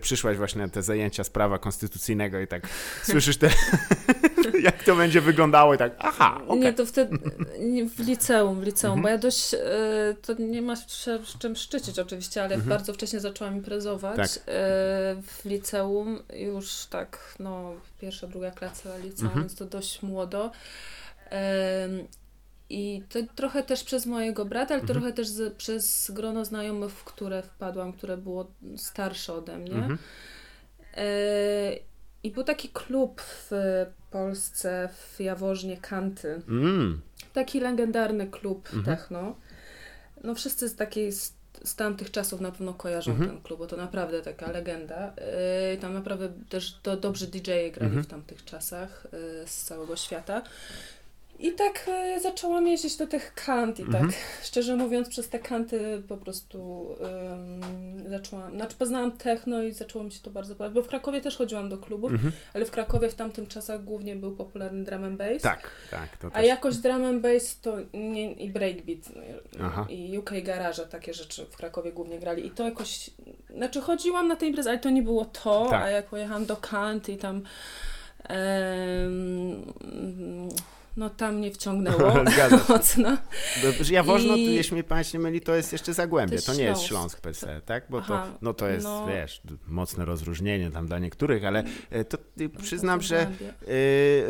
przyszłaś 0.00 0.36
właśnie 0.36 0.68
te 0.68 0.82
zajęcia 0.82 1.24
z 1.24 1.30
prawa 1.30 1.58
konstytucyjnego 1.58 2.40
i 2.40 2.46
tak 2.46 2.62
słyszysz 3.02 3.36
te, 3.36 3.50
jak 4.68 4.84
to 4.84 4.96
będzie 4.96 5.20
wyglądało 5.20 5.74
i 5.74 5.78
tak, 5.78 5.92
aha, 5.98 6.40
okay. 6.46 6.58
Nie, 6.58 6.72
to 6.72 6.86
wtedy 6.86 7.18
w 7.96 7.98
liceum, 8.06 8.60
w 8.60 8.62
liceum, 8.62 8.98
mhm. 8.98 9.02
bo 9.02 9.08
ja 9.08 9.18
dość, 9.18 9.54
e, 9.54 9.58
to 10.22 10.34
nie 10.38 10.62
ma 10.62 10.76
z 10.76 11.38
czym 11.38 11.56
szczycić 11.56 11.98
oczywiście, 11.98 12.42
ale 12.42 12.54
mhm. 12.54 12.68
bardzo 12.68 12.92
wcześnie 12.92 13.20
zaczęłam 13.20 13.56
imprezować 13.56 14.16
tak. 14.16 14.42
E, 14.46 14.52
w 15.22 15.40
liceum, 15.44 16.22
już 16.36 16.86
tak, 16.86 17.34
no, 17.38 17.72
pierwsza, 18.00 18.26
druga 18.26 18.50
klasa 18.50 18.96
liceum, 18.96 19.26
mhm. 19.26 19.40
więc 19.40 19.54
to 19.54 19.64
dość 19.64 20.02
młodo. 20.02 20.50
I 22.70 23.02
to 23.08 23.18
trochę 23.34 23.62
też 23.62 23.84
przez 23.84 24.06
mojego 24.06 24.44
brata, 24.44 24.74
ale 24.74 24.80
mhm. 24.80 25.00
trochę 25.00 25.12
też 25.12 25.28
z, 25.28 25.54
przez 25.54 26.10
grono 26.10 26.44
znajomych, 26.44 26.90
w 26.90 27.04
które 27.04 27.42
wpadłam, 27.42 27.92
które 27.92 28.16
było 28.16 28.50
starsze 28.76 29.34
ode 29.34 29.58
mnie. 29.58 29.74
Mhm. 29.74 29.98
E, 30.96 31.06
I 32.22 32.30
był 32.30 32.44
taki 32.44 32.68
klub 32.68 33.20
w 33.22 33.50
Polsce, 34.10 34.88
w 34.92 35.20
Jaworznie 35.20 35.76
Kanty. 35.76 36.42
Mm. 36.48 37.00
Taki 37.32 37.60
legendarny 37.60 38.26
klub 38.26 38.68
mhm. 38.74 38.96
techno. 38.96 39.36
No 40.24 40.34
wszyscy 40.34 40.68
z 40.68 40.76
takiej 40.76 41.12
z, 41.12 41.34
z 41.64 41.74
tamtych 41.76 42.10
czasów 42.10 42.40
na 42.40 42.50
pewno 42.50 42.74
kojarzą 42.74 43.10
mhm. 43.10 43.30
ten 43.30 43.40
klub, 43.40 43.58
bo 43.58 43.66
to 43.66 43.76
naprawdę 43.76 44.22
taka 44.22 44.50
legenda. 44.50 45.12
Yy, 45.70 45.78
tam 45.78 45.94
naprawdę 45.94 46.28
też 46.48 46.80
do, 46.82 46.96
dobrzy 46.96 47.26
DJ-e 47.26 47.70
grali 47.70 47.86
mhm. 47.86 48.04
w 48.04 48.06
tamtych 48.06 48.44
czasach 48.44 49.06
yy, 49.12 49.46
z 49.46 49.64
całego 49.64 49.96
świata. 49.96 50.42
I 51.40 51.52
tak 51.52 51.86
e, 51.88 52.20
zaczęłam 52.20 52.66
jeździć 52.66 52.96
do 52.96 53.06
tych 53.06 53.34
kant 53.34 53.80
i 53.80 53.84
tak, 53.84 53.94
mhm. 53.94 54.12
szczerze 54.42 54.76
mówiąc, 54.76 55.08
przez 55.08 55.28
te 55.28 55.38
kanty 55.38 56.02
po 56.08 56.16
prostu 56.16 56.60
um, 56.60 58.10
zaczęłam, 58.10 58.54
znaczy 58.54 58.76
poznałam 58.76 59.12
techno 59.12 59.62
i 59.62 59.72
zaczęło 59.72 60.04
mi 60.04 60.12
się 60.12 60.20
to 60.20 60.30
bardzo 60.30 60.54
podobać, 60.54 60.74
bo 60.74 60.82
w 60.82 60.88
Krakowie 60.88 61.20
też 61.20 61.36
chodziłam 61.36 61.68
do 61.68 61.78
klubów, 61.78 62.12
mhm. 62.12 62.32
ale 62.54 62.64
w 62.64 62.70
Krakowie 62.70 63.08
w 63.08 63.14
tamtym 63.14 63.46
czasach 63.46 63.84
głównie 63.84 64.16
był 64.16 64.36
popularny 64.36 64.84
drum 64.84 65.04
and 65.04 65.16
bass. 65.16 65.42
Tak, 65.42 65.70
tak. 65.90 66.16
To 66.16 66.30
też. 66.30 66.38
A 66.38 66.42
jakoś 66.42 66.76
drum 66.76 67.04
and 67.04 67.22
bass 67.22 67.60
to 67.60 67.76
nie, 67.94 68.32
i 68.32 68.50
breakbeat 68.50 68.98
no, 69.58 69.86
i 69.88 70.18
UK 70.18 70.30
Garage, 70.42 70.86
takie 70.86 71.14
rzeczy 71.14 71.46
w 71.50 71.56
Krakowie 71.56 71.92
głównie 71.92 72.18
grali 72.18 72.46
i 72.46 72.50
to 72.50 72.64
jakoś, 72.64 73.10
znaczy 73.56 73.80
chodziłam 73.80 74.28
na 74.28 74.36
te 74.36 74.46
imprezy, 74.46 74.70
ale 74.70 74.78
to 74.78 74.90
nie 74.90 75.02
było 75.02 75.24
to, 75.24 75.66
tak. 75.70 75.82
a 75.82 75.90
jak 75.90 76.06
pojechałam 76.06 76.46
do 76.46 76.56
kant 76.56 77.08
i 77.08 77.16
tam 77.16 77.42
um, 78.30 79.72
no 80.96 81.10
tam 81.10 81.34
mnie 81.34 81.50
wciągnęło. 81.50 82.14
Mocno. 82.68 83.16
Jaworzno, 83.90 84.36
I... 84.36 84.54
jeśli 84.54 84.74
mnie 84.74 84.84
pamięć 84.84 85.12
nie 85.12 85.20
myli, 85.20 85.40
to 85.40 85.54
jest 85.54 85.72
jeszcze 85.72 85.94
Zagłębie, 85.94 86.38
to, 86.38 86.46
to 86.46 86.54
nie 86.54 86.64
jest 86.64 86.82
Śląsk. 86.82 87.20
Per 87.20 87.34
se, 87.34 87.60
tak? 87.66 87.84
Bo 87.90 88.02
to, 88.02 88.26
no 88.42 88.54
to 88.54 88.68
jest, 88.68 88.84
no... 88.84 89.06
wiesz, 89.06 89.42
mocne 89.66 90.04
rozróżnienie 90.04 90.70
tam 90.70 90.86
dla 90.86 90.98
niektórych, 90.98 91.44
ale 91.44 91.64
e, 91.90 92.04
to 92.04 92.18
przyznam, 92.62 93.02
że 93.02 93.30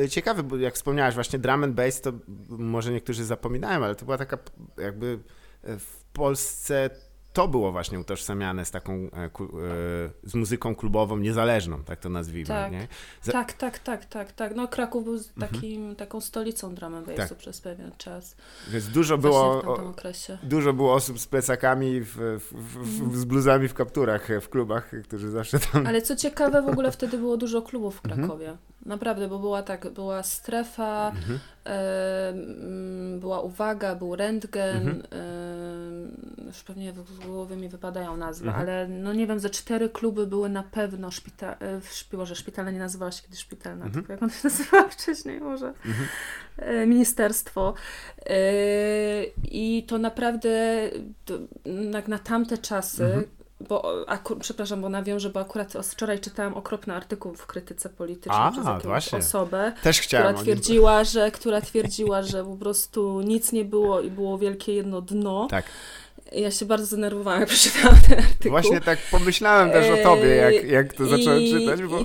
y, 0.05 0.09
ciekawe, 0.09 0.43
bo 0.43 0.57
jak 0.57 0.75
wspomniałaś 0.75 1.15
właśnie 1.15 1.39
drum 1.39 1.65
and 1.65 1.75
bass, 1.75 2.01
to 2.01 2.13
może 2.49 2.93
niektórzy 2.93 3.25
zapominają, 3.25 3.85
ale 3.85 3.95
to 3.95 4.05
była 4.05 4.19
taka 4.19 4.39
jakby 4.79 5.19
w 5.63 6.05
Polsce 6.13 6.91
to 7.33 7.49
było 7.49 7.73
właśnie 7.73 8.01
utożsamiane 8.01 8.65
z 8.65 8.71
taką, 8.71 8.93
e, 8.93 9.25
e, 9.25 9.31
z 10.23 10.35
muzyką 10.35 10.75
klubową 10.75 11.19
niezależną, 11.19 11.85
tak 11.85 12.01
to 12.01 12.09
nazwijmy, 12.09 12.49
tak. 12.49 12.73
nie? 12.73 12.89
Za... 13.23 13.33
Tak, 13.33 13.53
tak, 13.53 13.79
tak, 13.79 14.05
tak, 14.05 14.33
tak. 14.33 14.57
No 14.57 14.69
Kraków 14.69 15.05
był 15.05 15.15
mhm. 15.15 15.53
takim, 15.53 15.81
mhm. 15.81 15.97
taką 15.97 16.21
stolicą 16.21 16.75
drum 16.75 16.95
and 16.95 17.17
tak. 17.17 17.35
przez 17.35 17.61
pewien 17.61 17.93
czas. 17.99 18.37
Więc 18.71 18.89
dużo 18.89 19.19
było, 19.19 19.63
dużo 20.43 20.73
było 20.73 20.95
osób 20.95 21.19
z 21.19 21.27
plecakami, 21.27 22.01
w, 22.01 22.15
w, 22.15 22.41
w, 22.53 22.77
mhm. 22.77 23.21
z 23.21 23.25
bluzami 23.25 23.69
w 23.69 23.75
kapturach 23.75 24.29
w 24.41 24.49
klubach, 24.49 24.91
którzy 25.05 25.31
zawsze 25.31 25.59
tam... 25.59 25.87
Ale 25.87 26.03
co 26.03 26.17
ciekawe, 26.17 26.63
w 26.63 26.69
ogóle 26.69 26.93
wtedy 26.93 27.19
było 27.19 27.37
dużo 27.37 27.63
klubów 27.63 28.01
w 28.01 28.05
mhm. 28.05 28.21
Krakowie. 28.21 28.51
Mhm. 28.51 28.70
Naprawdę, 28.87 29.29
bo 29.29 29.39
była 29.39 29.63
tak, 29.63 29.91
była 29.91 30.23
strefa, 30.23 31.09
mhm. 31.09 31.39
y, 33.17 33.21
była 33.21 33.41
uwaga, 33.41 33.95
był 33.95 34.17
rentgen, 34.17 34.77
mhm. 34.77 35.03
y, 36.41 36.47
już 36.47 36.63
pewnie 36.63 36.93
w 36.93 37.27
głowie 37.27 37.57
mi 37.57 37.69
wypadają 37.69 38.17
nazwy, 38.17 38.49
mhm. 38.49 38.63
ale 38.63 38.89
no 38.89 39.13
nie 39.13 39.27
wiem, 39.27 39.41
ze 39.41 39.51
cztery 39.51 39.89
kluby 39.89 40.27
były 40.27 40.49
na 40.49 40.63
pewno 40.63 41.11
szpita, 41.11 41.57
e, 41.59 41.81
w 41.81 41.95
szpitalna 42.35 42.71
nie 42.71 42.79
nazywała 42.79 43.13
się 43.13 43.23
kiedyś 43.23 43.39
szpitalna, 43.39 43.85
mhm. 43.85 43.93
tylko 43.93 44.13
jak 44.13 44.23
on 44.23 44.31
się 44.31 44.41
nazywała 44.45 44.89
wcześniej 44.99 45.41
może, 45.41 45.73
y, 46.59 46.87
ministerstwo. 46.87 47.75
I 49.45 49.85
to 49.89 49.99
naprawdę 49.99 50.51
to, 51.25 51.35
na 52.09 52.19
tamte 52.19 52.59
czasy, 52.59 53.05
mhm 53.05 53.40
bo 53.69 54.05
akur, 54.09 54.39
przepraszam, 54.39 54.81
bo 54.81 54.89
nawiążę, 54.89 55.31
bo 55.31 55.41
akurat 55.41 55.73
wczoraj 55.83 56.21
czytałam 56.21 56.55
okropny 56.55 56.95
artykuł 56.95 57.35
w 57.35 57.47
krytyce 57.47 57.89
politycznej 57.89 58.39
A, 58.41 58.51
przez 58.53 58.67
jakąś 58.67 58.85
właśnie. 58.85 59.19
osobę, 59.19 59.73
Też 59.83 60.01
chciałam 60.01 60.35
która 60.35 60.43
twierdziła, 60.43 61.05
że, 61.05 61.31
która 61.31 61.61
twierdziła, 61.61 62.23
że 62.23 62.45
po 62.45 62.57
prostu 62.57 63.21
nic 63.21 63.53
nie 63.53 63.65
było 63.65 64.01
i 64.01 64.11
było 64.11 64.39
wielkie 64.39 64.75
jedno 64.75 65.01
dno. 65.01 65.47
Tak. 65.51 65.65
Ja 66.33 66.51
się 66.51 66.67
bardzo 66.67 66.87
zdenerwowałam, 66.87 67.41
jak 67.41 67.49
przeczytałam 67.49 67.97
ten 68.09 68.19
artykuł. 68.19 68.51
Właśnie 68.51 68.81
tak 68.81 68.99
pomyślałem 69.11 69.71
też 69.71 70.01
o 70.01 70.03
tobie, 70.03 70.29
jak, 70.29 70.65
jak 70.65 70.95
to 70.95 71.07
zacząłem 71.07 71.41
I, 71.41 71.53
czytać. 71.53 71.83
Bo... 71.83 72.01
I, 72.01 72.05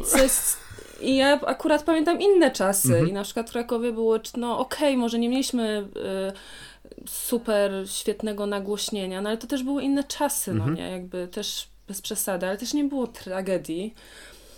I 1.01 1.15
ja 1.15 1.41
akurat 1.45 1.83
pamiętam 1.83 2.21
inne 2.21 2.51
czasy 2.51 2.87
mhm. 2.87 3.09
i 3.09 3.13
na 3.13 3.23
przykład 3.23 3.49
w 3.49 3.51
Krakowie 3.51 3.91
było, 3.91 4.19
no 4.37 4.59
okej, 4.59 4.89
okay, 4.89 4.97
może 4.97 5.19
nie 5.19 5.29
mieliśmy... 5.29 5.87
Y, 6.31 6.65
super 7.07 7.71
świetnego 7.89 8.45
nagłośnienia, 8.45 9.21
no 9.21 9.29
ale 9.29 9.37
to 9.37 9.47
też 9.47 9.63
były 9.63 9.83
inne 9.83 10.03
czasy, 10.03 10.53
no 10.53 10.63
mhm. 10.63 10.75
nie, 10.75 10.91
jakby 10.91 11.27
też 11.27 11.67
bez 11.87 12.01
przesady, 12.01 12.47
ale 12.47 12.57
też 12.57 12.73
nie 12.73 12.83
było 12.83 13.07
tragedii. 13.07 13.93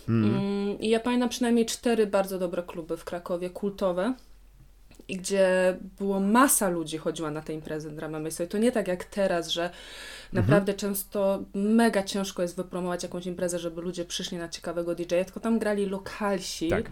Mhm. 0.08 0.34
Mm. 0.34 0.80
I 0.80 0.88
ja 0.88 1.00
pamiętam 1.00 1.28
przynajmniej 1.28 1.66
cztery 1.66 2.06
bardzo 2.06 2.38
dobre 2.38 2.62
kluby 2.62 2.96
w 2.96 3.04
Krakowie, 3.04 3.50
kultowe, 3.50 4.14
i 5.08 5.16
gdzie 5.16 5.76
było 5.98 6.20
masa 6.20 6.68
ludzi 6.68 6.98
chodziła 6.98 7.30
na 7.30 7.42
te 7.42 7.52
imprezy 7.52 7.90
drama 7.90 8.18
myślowej. 8.18 8.48
To 8.48 8.58
nie 8.58 8.72
tak 8.72 8.88
jak 8.88 9.04
teraz, 9.04 9.48
że 9.48 9.70
naprawdę 10.32 10.72
mhm. 10.72 10.78
często 10.78 11.42
mega 11.54 12.02
ciężko 12.02 12.42
jest 12.42 12.56
wypromować 12.56 13.02
jakąś 13.02 13.26
imprezę, 13.26 13.58
żeby 13.58 13.80
ludzie 13.80 14.04
przyszli 14.04 14.38
na 14.38 14.48
ciekawego 14.48 14.94
DJ-a, 14.94 15.24
tylko 15.24 15.40
tam 15.40 15.58
grali 15.58 15.86
lokalsi. 15.86 16.68
Tak 16.68 16.90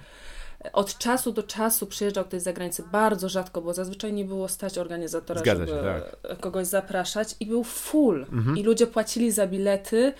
od 0.73 0.99
czasu 0.99 1.33
do 1.33 1.43
czasu 1.43 1.87
przyjeżdżał 1.87 2.25
ktoś 2.25 2.41
z 2.41 2.45
zagranicy, 2.45 2.83
bardzo 2.93 3.29
rzadko, 3.29 3.63
bo 3.63 3.75
zazwyczaj 3.75 4.13
nie 4.13 4.25
było 4.25 4.49
stać 4.49 4.79
organizatora, 4.79 5.41
Zgadza 5.41 5.67
żeby 5.67 5.79
się, 5.79 6.03
tak. 6.23 6.41
kogoś 6.41 6.67
zapraszać 6.67 7.37
i 7.41 7.47
był 7.47 7.65
full. 7.65 8.27
Mhm. 8.33 8.57
I 8.57 8.63
ludzie 8.63 8.87
płacili 8.87 9.33
za 9.33 9.47
bilety 9.47 10.13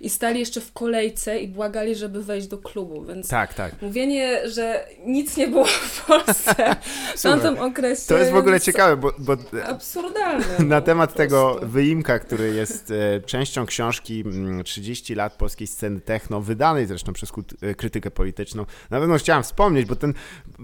i 0.00 0.10
stali 0.10 0.40
jeszcze 0.40 0.60
w 0.60 0.72
kolejce 0.72 1.38
i 1.38 1.48
błagali, 1.48 1.94
żeby 1.94 2.22
wejść 2.22 2.46
do 2.46 2.58
klubu, 2.58 3.04
więc 3.04 3.28
tak, 3.28 3.54
tak. 3.54 3.82
mówienie, 3.82 4.48
że 4.48 4.88
nic 5.06 5.36
nie 5.36 5.48
było 5.48 5.64
w 5.64 6.06
Polsce 6.06 6.54
w 7.16 7.22
tamtym 7.22 7.58
okresie... 7.58 8.02
To 8.08 8.18
jest 8.18 8.32
w 8.32 8.36
ogóle 8.36 8.60
ciekawe, 8.60 8.96
bo... 8.96 9.12
bo 9.18 9.36
absurdalne. 9.64 10.44
Na 10.64 10.80
temat 10.80 11.14
tego 11.14 11.60
wyimka, 11.62 12.18
który 12.18 12.54
jest 12.54 12.90
e, 12.90 13.20
częścią 13.20 13.66
książki 13.66 14.24
30 14.64 15.12
mm, 15.12 15.18
lat 15.18 15.32
polskiej 15.32 15.66
sceny 15.66 16.00
techno, 16.00 16.40
wydanej 16.40 16.86
zresztą 16.86 17.12
przez 17.12 17.32
e, 17.62 17.74
krytykę 17.74 18.10
polityczną, 18.10 18.66
na 18.90 19.00
pewno 19.00 19.18
chciałam 19.18 19.42
wspomnieć, 19.42 19.77
bo 19.86 19.96
ten, 19.96 20.14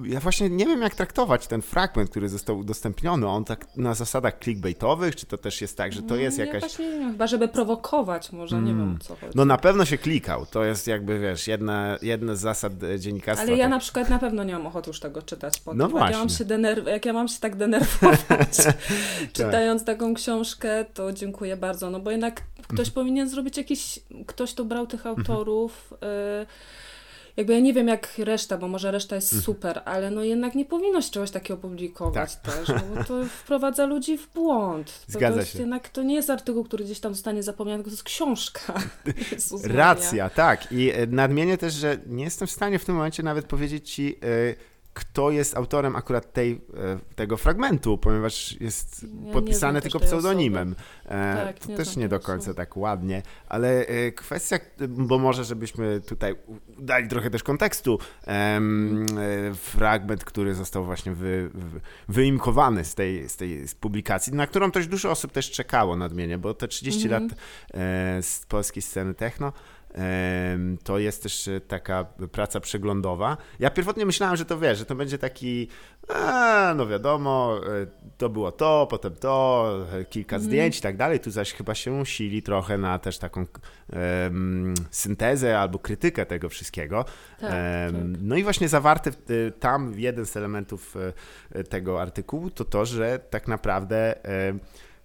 ja 0.04 0.20
właśnie 0.20 0.50
nie 0.50 0.66
wiem 0.66 0.82
jak 0.82 0.94
traktować 0.94 1.46
ten 1.46 1.62
fragment, 1.62 2.10
który 2.10 2.28
został 2.28 2.58
udostępniony, 2.58 3.28
on 3.28 3.44
tak 3.44 3.76
na 3.76 3.94
zasadach 3.94 4.38
clickbaitowych, 4.38 5.16
czy 5.16 5.26
to 5.26 5.38
też 5.38 5.60
jest 5.60 5.76
tak, 5.76 5.92
że 5.92 6.02
to 6.02 6.16
jest 6.16 6.38
jakaś... 6.38 6.54
Ja 6.54 6.68
właśnie 6.68 6.90
nie 6.90 6.98
wiem, 6.98 7.12
chyba 7.12 7.26
żeby 7.26 7.48
prowokować 7.48 8.32
może, 8.32 8.62
nie 8.62 8.70
mm. 8.70 8.90
wiem 8.90 8.98
co 9.00 9.16
chodzi. 9.16 9.32
No 9.34 9.44
na 9.44 9.58
pewno 9.58 9.84
się 9.84 9.98
klikał, 9.98 10.46
to 10.46 10.64
jest 10.64 10.86
jakby, 10.86 11.18
wiesz, 11.18 11.48
jedna, 11.48 11.98
jedna 12.02 12.34
z 12.34 12.40
zasad 12.40 12.72
dziennikarstwa. 12.98 13.48
Ale 13.48 13.56
ja 13.56 13.64
tak. 13.64 13.70
na 13.70 13.78
przykład 13.78 14.08
na 14.08 14.18
pewno 14.18 14.44
nie 14.44 14.52
mam 14.52 14.66
ochoty 14.66 14.90
już 14.90 15.00
tego 15.00 15.22
czytać 15.22 15.60
potem. 15.60 15.78
No 15.78 15.88
właśnie. 15.88 16.06
Jak 16.06 16.12
ja 16.12 16.18
mam 16.18 16.28
się, 16.28 16.44
denerw- 16.44 16.88
jak 16.88 17.06
ja 17.06 17.12
mam 17.12 17.28
się 17.28 17.40
tak 17.40 17.56
denerwować 17.56 18.56
czytając 19.32 19.84
tak. 19.84 19.96
taką 19.96 20.14
książkę, 20.14 20.84
to 20.94 21.12
dziękuję 21.12 21.56
bardzo, 21.56 21.90
no 21.90 22.00
bo 22.00 22.10
jednak 22.10 22.42
ktoś 22.62 22.88
mhm. 22.88 22.94
powinien 22.94 23.28
zrobić 23.28 23.56
jakiś, 23.56 24.00
ktoś 24.26 24.54
to 24.54 24.64
brał 24.64 24.86
tych 24.86 25.06
mhm. 25.06 25.16
autorów, 25.16 25.94
y- 26.42 26.46
jakby 27.36 27.52
ja 27.52 27.60
nie 27.60 27.72
wiem 27.72 27.88
jak 27.88 28.18
reszta, 28.18 28.58
bo 28.58 28.68
może 28.68 28.90
reszta 28.90 29.16
jest 29.16 29.32
mhm. 29.32 29.42
super, 29.42 29.82
ale 29.84 30.10
no 30.10 30.24
jednak 30.24 30.54
nie 30.54 30.64
powinno 30.64 31.02
się 31.02 31.10
czegoś 31.10 31.30
takiego 31.30 31.56
publikować 31.56 32.36
tak. 32.36 32.54
też, 32.54 32.68
no 32.68 32.96
bo 32.96 33.04
to 33.04 33.24
wprowadza 33.42 33.86
ludzi 33.86 34.18
w 34.18 34.32
błąd. 34.32 35.06
To, 35.06 35.12
Zgadza 35.12 35.40
to 35.40 35.44
się. 35.44 35.58
Jednak 35.58 35.88
to 35.88 36.02
nie 36.02 36.14
jest 36.14 36.30
artykuł, 36.30 36.64
który 36.64 36.84
gdzieś 36.84 37.00
tam 37.00 37.14
zostanie 37.14 37.42
zapomniany, 37.42 37.78
tylko 37.78 37.90
to 37.90 37.94
jest 37.94 38.04
książka. 38.04 38.74
Racja, 39.64 40.30
tak. 40.30 40.72
I 40.72 40.90
e, 40.90 41.06
nadmienię 41.06 41.58
też, 41.58 41.74
że 41.74 41.98
nie 42.06 42.24
jestem 42.24 42.48
w 42.48 42.50
stanie 42.50 42.78
w 42.78 42.84
tym 42.84 42.94
momencie 42.94 43.22
nawet 43.22 43.46
powiedzieć 43.46 43.90
ci, 43.90 44.04
yy, 44.04 44.54
kto 44.94 45.30
jest 45.30 45.56
autorem 45.56 45.96
akurat 45.96 46.32
tej, 46.32 46.52
e, 46.52 46.98
tego 47.14 47.36
fragmentu, 47.36 47.98
ponieważ 47.98 48.60
jest 48.60 49.06
ja 49.26 49.32
podpisane 49.32 49.80
tylko 49.80 50.00
pseudonimem. 50.00 50.74
E, 51.04 51.44
tak, 51.46 51.58
to 51.58 51.68
nie 51.68 51.76
też 51.76 51.96
nie 51.96 52.08
do 52.08 52.20
końca 52.20 52.54
tak 52.54 52.76
ładnie, 52.76 53.22
ale 53.48 53.86
e, 53.86 54.12
kwestia, 54.12 54.58
bo 54.88 55.18
może 55.18 55.44
żebyśmy 55.44 56.00
tutaj 56.00 56.34
dali 56.78 57.08
trochę 57.08 57.30
też 57.30 57.42
kontekstu, 57.42 57.98
fragment, 59.54 60.24
który 60.24 60.54
został 60.54 60.84
właśnie 60.84 61.12
wy, 61.12 61.50
wy, 61.54 61.80
wyimkowany 62.08 62.84
z 62.84 62.94
tej, 62.94 63.28
z 63.28 63.36
tej 63.36 63.68
z 63.68 63.74
publikacji, 63.74 64.32
na 64.32 64.46
którą 64.46 64.70
też 64.70 64.86
dużo 64.86 65.10
osób 65.10 65.32
też 65.32 65.50
czekało 65.50 65.96
nadmienię, 65.96 66.38
bo 66.38 66.54
te 66.54 66.68
30 66.68 67.06
mm 67.06 67.28
-hmm. 67.28 67.30
lat 67.30 67.38
z 68.24 68.46
polskiej 68.46 68.82
sceny 68.82 69.14
techno 69.14 69.52
to 70.84 70.98
jest 70.98 71.22
też 71.22 71.50
taka 71.68 72.04
praca 72.32 72.60
przeglądowa. 72.60 73.36
Ja 73.58 73.70
pierwotnie 73.70 74.06
myślałem, 74.06 74.36
że 74.36 74.44
to 74.44 74.58
wiesz, 74.58 74.78
że 74.78 74.84
to 74.84 74.94
będzie 74.94 75.18
taki, 75.18 75.68
a, 76.08 76.74
no 76.76 76.86
wiadomo, 76.86 77.60
to 78.18 78.28
było 78.28 78.52
to, 78.52 78.86
potem 78.90 79.14
to, 79.14 79.68
kilka 80.10 80.36
mm. 80.36 80.46
zdjęć 80.46 80.78
i 80.78 80.82
tak 80.82 80.96
dalej. 80.96 81.20
Tu 81.20 81.30
zaś 81.30 81.52
chyba 81.52 81.74
się 81.74 82.06
sili 82.06 82.42
trochę 82.42 82.78
na 82.78 82.98
też 82.98 83.18
taką 83.18 83.46
um, 83.92 84.74
syntezę 84.90 85.58
albo 85.58 85.78
krytykę 85.78 86.26
tego 86.26 86.48
wszystkiego. 86.48 87.04
Tak, 87.40 87.50
um, 87.92 88.12
tak. 88.12 88.22
No 88.22 88.36
i 88.36 88.42
właśnie 88.42 88.68
zawarte 88.68 89.10
tam 89.60 89.92
jeden 89.96 90.26
z 90.26 90.36
elementów 90.36 90.96
tego 91.68 92.02
artykułu 92.02 92.50
to 92.50 92.64
to, 92.64 92.86
że 92.86 93.18
tak 93.30 93.48
naprawdę 93.48 94.14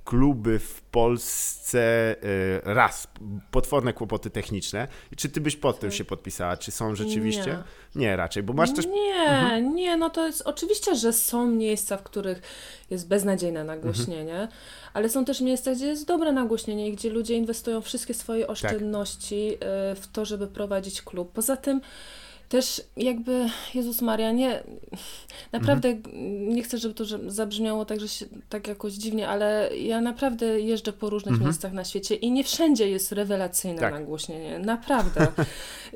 kluby 0.10 0.60
w 0.60 0.82
Polsce 0.82 1.82
e, 1.82 2.15
raz, 2.63 3.08
potworne 3.52 3.93
kłopoty 3.93 4.30
techniczne. 4.30 4.88
Czy 5.17 5.30
ty 5.30 5.41
byś 5.41 5.56
pod 5.56 5.80
tym 5.80 5.91
się 5.91 6.06
podpisała? 6.06 6.58
Czy 6.58 6.72
są 6.72 6.95
rzeczywiście? 6.95 7.63
Nie, 7.95 8.02
nie 8.02 8.15
raczej, 8.15 8.43
bo 8.43 8.54
masz 8.54 8.74
też... 8.74 8.86
Nie, 8.86 9.30
mhm. 9.30 9.76
nie, 9.76 9.98
no 9.98 10.10
to 10.10 10.28
jest 10.28 10.41
oczywiście, 10.45 10.95
że 10.95 11.13
są 11.13 11.48
miejsca, 11.48 11.98
w 11.98 12.04
których 12.04 12.41
jest 12.89 13.08
beznadziejne 13.08 13.63
nagłośnienie, 13.63 14.32
mhm. 14.32 14.50
ale 14.93 15.10
są 15.10 15.26
też 15.26 15.41
miejsca, 15.41 15.76
gdzie 15.76 15.86
jest 15.86 16.08
dobre 16.08 16.32
nagłośnienie 16.32 16.89
i 16.89 16.93
gdzie 16.93 17.10
ludzie 17.10 17.36
inwestują 17.36 17.82
wszystkie 17.82 18.13
swoje 18.13 18.41
tak. 18.41 18.52
oszczędności 18.52 19.58
tak. 19.60 20.00
w 20.00 20.08
to, 20.12 20.26
żeby 20.26 20.48
prowadzić 20.48 21.02
klub. 21.02 21.32
Poza 21.32 21.58
tym 21.58 21.82
też 22.50 22.82
jakby, 22.98 23.50
Jezus 23.74 24.02
Maria, 24.02 24.32
nie, 24.32 24.63
naprawdę 25.51 25.89
mhm. 25.89 26.49
nie 26.49 26.63
chcę, 26.63 26.77
żeby 26.77 26.93
to 26.93 27.05
zabrzmiało 27.27 27.85
tak, 27.85 27.99
że 27.99 28.07
się, 28.07 28.25
tak 28.49 28.67
jakoś 28.67 28.93
dziwnie, 28.93 29.27
ale 29.27 29.69
ja 29.77 30.01
naprawdę 30.01 30.59
jeżdżę 30.59 30.93
po 30.93 31.09
różnych 31.09 31.33
mhm. 31.33 31.49
miejscach 31.49 31.73
na 31.73 31.83
świecie 31.83 32.15
i 32.15 32.31
nie 32.31 32.43
wszędzie 32.43 32.89
jest 32.89 33.12
rewelacyjne 33.12 33.79
tak. 33.79 33.93
nagłośnienie, 33.93 34.59
naprawdę. 34.59 35.27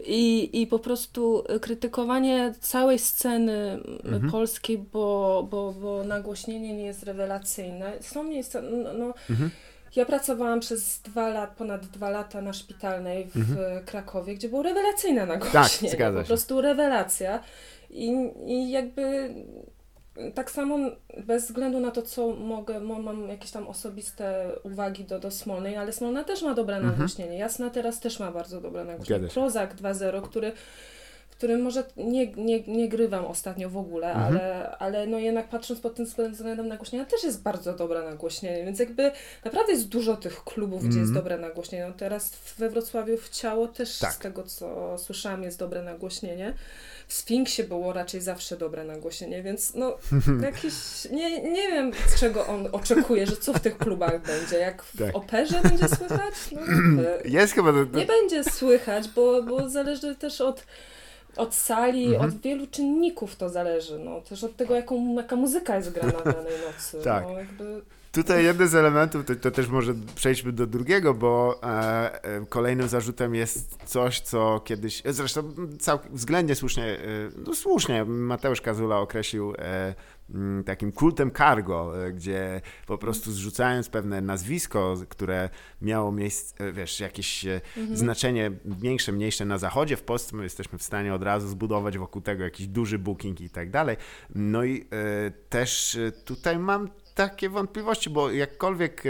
I, 0.08 0.50
I 0.62 0.68
po 0.68 0.80
prostu 0.80 1.44
krytykowanie 1.62 2.54
całej 2.60 3.00
sceny 3.00 3.80
mhm. 4.04 4.32
polskiej, 4.32 4.78
bo, 4.78 5.48
bo, 5.52 5.74
bo 5.82 6.04
nagłośnienie 6.04 6.74
nie 6.74 6.86
jest 6.86 7.04
rewelacyjne. 7.04 7.94
Są 8.02 8.24
miejsca, 8.24 8.62
no, 8.62 8.94
no 8.94 9.14
mhm. 9.30 9.50
Ja 9.96 10.06
pracowałam 10.06 10.60
przez 10.60 11.00
dwa 11.00 11.30
lat, 11.30 11.56
ponad 11.56 11.86
dwa 11.86 12.10
lata 12.10 12.42
na 12.42 12.54
szpitalnej 12.54 13.28
w 13.28 13.36
mhm. 13.36 13.86
Krakowie, 13.86 14.36
gdzie 14.36 14.50
było 14.50 14.64
rewelacyjne 14.64 15.26
nagłośnienie. 15.26 15.68
Tak, 15.70 15.92
zgadza 15.92 16.20
się. 16.20 16.24
Po 16.24 16.28
prostu 16.28 16.62
rewelacja. 16.62 17.40
I, 17.94 18.32
I 18.46 18.72
jakby 18.72 19.34
tak 20.34 20.52
samo 20.52 20.78
bez 21.26 21.46
względu 21.46 21.80
na 21.80 21.92
to, 21.92 22.02
co 22.02 22.28
mogę, 22.28 22.80
mam 22.80 23.30
jakieś 23.30 23.52
tam 23.52 23.68
osobiste 23.68 24.56
uwagi 24.64 25.04
do, 25.06 25.20
do 25.20 25.32
Smolnej, 25.32 25.78
ale 25.78 25.94
Smolna 25.94 26.24
też 26.24 26.42
ma 26.42 26.54
dobre 26.54 26.76
mhm. 26.76 26.94
nagłośnienie. 26.94 27.38
Jasna 27.38 27.70
teraz 27.70 28.00
też 28.00 28.20
ma 28.20 28.32
bardzo 28.32 28.62
dobre 28.62 28.84
nagłośnienie. 28.84 29.28
Prozak 29.28 29.76
2.0, 29.76 30.22
który 30.22 30.52
którym 31.44 31.62
może 31.62 31.84
nie, 31.98 32.32
nie, 32.32 32.64
nie 32.68 32.90
grywam 32.90 33.26
ostatnio 33.26 33.70
w 33.70 33.78
ogóle, 33.78 34.08
mhm. 34.08 34.26
ale, 34.28 34.78
ale 34.78 35.08
no 35.08 35.20
jednak 35.20 35.50
patrząc 35.50 35.80
pod 35.80 35.96
tym 35.96 36.06
względem 36.06 36.68
nagłośnienia 36.68 37.06
też 37.06 37.24
jest 37.24 37.42
bardzo 37.42 37.74
dobre 37.74 38.04
nagłośnienie, 38.04 38.66
więc 38.66 38.80
jakby 38.80 39.12
naprawdę 39.46 39.72
jest 39.72 39.88
dużo 39.88 40.18
tych 40.18 40.44
klubów, 40.44 40.80
gdzie 40.80 41.00
jest 41.00 41.10
mhm. 41.10 41.16
dobre 41.16 41.38
nagłośnienie. 41.38 41.88
No 41.88 41.94
teraz 41.94 42.36
we 42.58 42.70
Wrocławiu 42.70 43.18
w 43.18 43.30
Ciało 43.30 43.68
też 43.68 44.00
tak. 44.00 44.14
z 44.14 44.20
tego, 44.20 44.44
co 44.44 44.98
słyszałam, 44.98 45.44
jest 45.44 45.60
dobre 45.60 45.84
nagłośnienie. 45.84 46.54
W 47.08 47.14
Sfinksie 47.14 47.64
było 47.64 47.94
raczej 47.94 48.22
zawsze 48.22 48.58
dobre 48.58 48.84
nagłośnienie, 48.84 49.44
więc 49.44 49.74
no 49.76 49.98
jakiś, 50.52 50.74
nie, 51.12 51.42
nie 51.42 51.72
wiem 51.72 51.92
czego 52.20 52.48
on 52.48 52.68
oczekuje, 52.72 53.28
że 53.28 53.38
co 53.38 53.54
w 53.54 53.60
tych 53.60 53.78
klubach 53.78 54.22
będzie, 54.22 54.58
jak 54.58 54.84
w 54.84 54.98
tak. 54.98 55.16
operze 55.16 55.62
będzie 55.64 55.88
słychać? 55.88 56.34
No, 56.52 56.62
jest 57.40 57.54
chyba... 57.54 57.72
Nie 57.94 58.06
będzie 58.06 58.44
słychać, 58.44 59.08
bo, 59.08 59.44
bo 59.44 59.70
zależy 59.70 60.16
też 60.16 60.42
od 60.42 60.66
od 61.38 61.56
sali, 61.56 62.06
mhm. 62.06 62.30
od 62.30 62.42
wielu 62.42 62.68
czynników 62.68 63.36
to 63.36 63.50
zależy. 63.50 64.00
No. 64.00 64.22
Też 64.22 64.44
od 64.44 64.56
tego, 64.56 64.76
jaką, 64.76 65.16
jaka 65.16 65.36
muzyka 65.36 65.76
jest 65.76 65.92
grana 65.92 66.22
danej 66.26 66.54
nocy. 66.68 66.98
tak. 67.04 67.24
No, 67.24 67.40
jakby... 67.40 67.82
Tutaj 68.14 68.44
jeden 68.44 68.68
z 68.68 68.76
elementów, 68.76 69.26
to, 69.26 69.36
to, 69.36 69.52
też 69.52 69.68
może 69.68 69.94
przejdźmy 70.16 70.52
do 70.52 70.68
drugiego, 70.68 71.14
bo 71.14 71.60
e, 71.64 72.24
e, 72.24 72.46
kolejnym 72.46 72.88
zarzutem 72.88 73.36
jest 73.36 73.78
coś, 73.86 74.20
co 74.20 74.60
kiedyś, 74.60 75.02
zresztą 75.06 75.54
cał, 75.80 76.00
względnie 76.12 76.56
słusznie, 76.56 76.86
e, 76.86 77.00
no 77.46 77.56
słusznie 77.56 78.06
Mateusz 78.06 78.62
Kazula 78.62 79.00
określił 79.00 79.54
e, 79.58 79.96
takim 80.66 80.92
kultem 80.92 81.32
cargo, 81.32 82.06
e, 82.06 82.12
gdzie 82.12 82.62
po 82.88 82.98
prostu 82.98 83.32
zrzucając 83.32 83.90
pewne 83.90 84.22
nazwisko, 84.22 84.96
które 85.10 85.50
miało 85.82 86.12
miejsce, 86.12 86.66
e, 86.66 86.72
wiesz, 86.72 87.00
jakieś 87.00 87.46
e, 87.46 87.62
mhm. 87.78 87.98
znaczenie 87.98 88.52
większe, 88.66 89.12
mniejsze 89.12 89.46
na 89.46 89.58
zachodzie, 89.58 89.98
w 89.98 90.04
Polsce 90.04 90.36
my 90.36 90.44
jesteśmy 90.44 90.78
w 90.78 90.84
stanie 90.84 91.14
od 91.14 91.24
razu 91.24 91.48
zbudować 91.48 91.98
wokół 91.98 92.22
tego 92.22 92.44
jakiś 92.44 92.68
duży 92.68 93.00
booking 93.00 93.42
i 93.42 93.50
tak 93.50 93.70
dalej. 93.70 93.98
No 94.36 94.64
i 94.64 94.86
też 95.50 95.98
tutaj 96.26 96.60
mam 96.60 96.90
takie 97.16 97.50
wątpliwości, 97.50 98.10
bo 98.10 98.32
jakkolwiek 98.32 99.04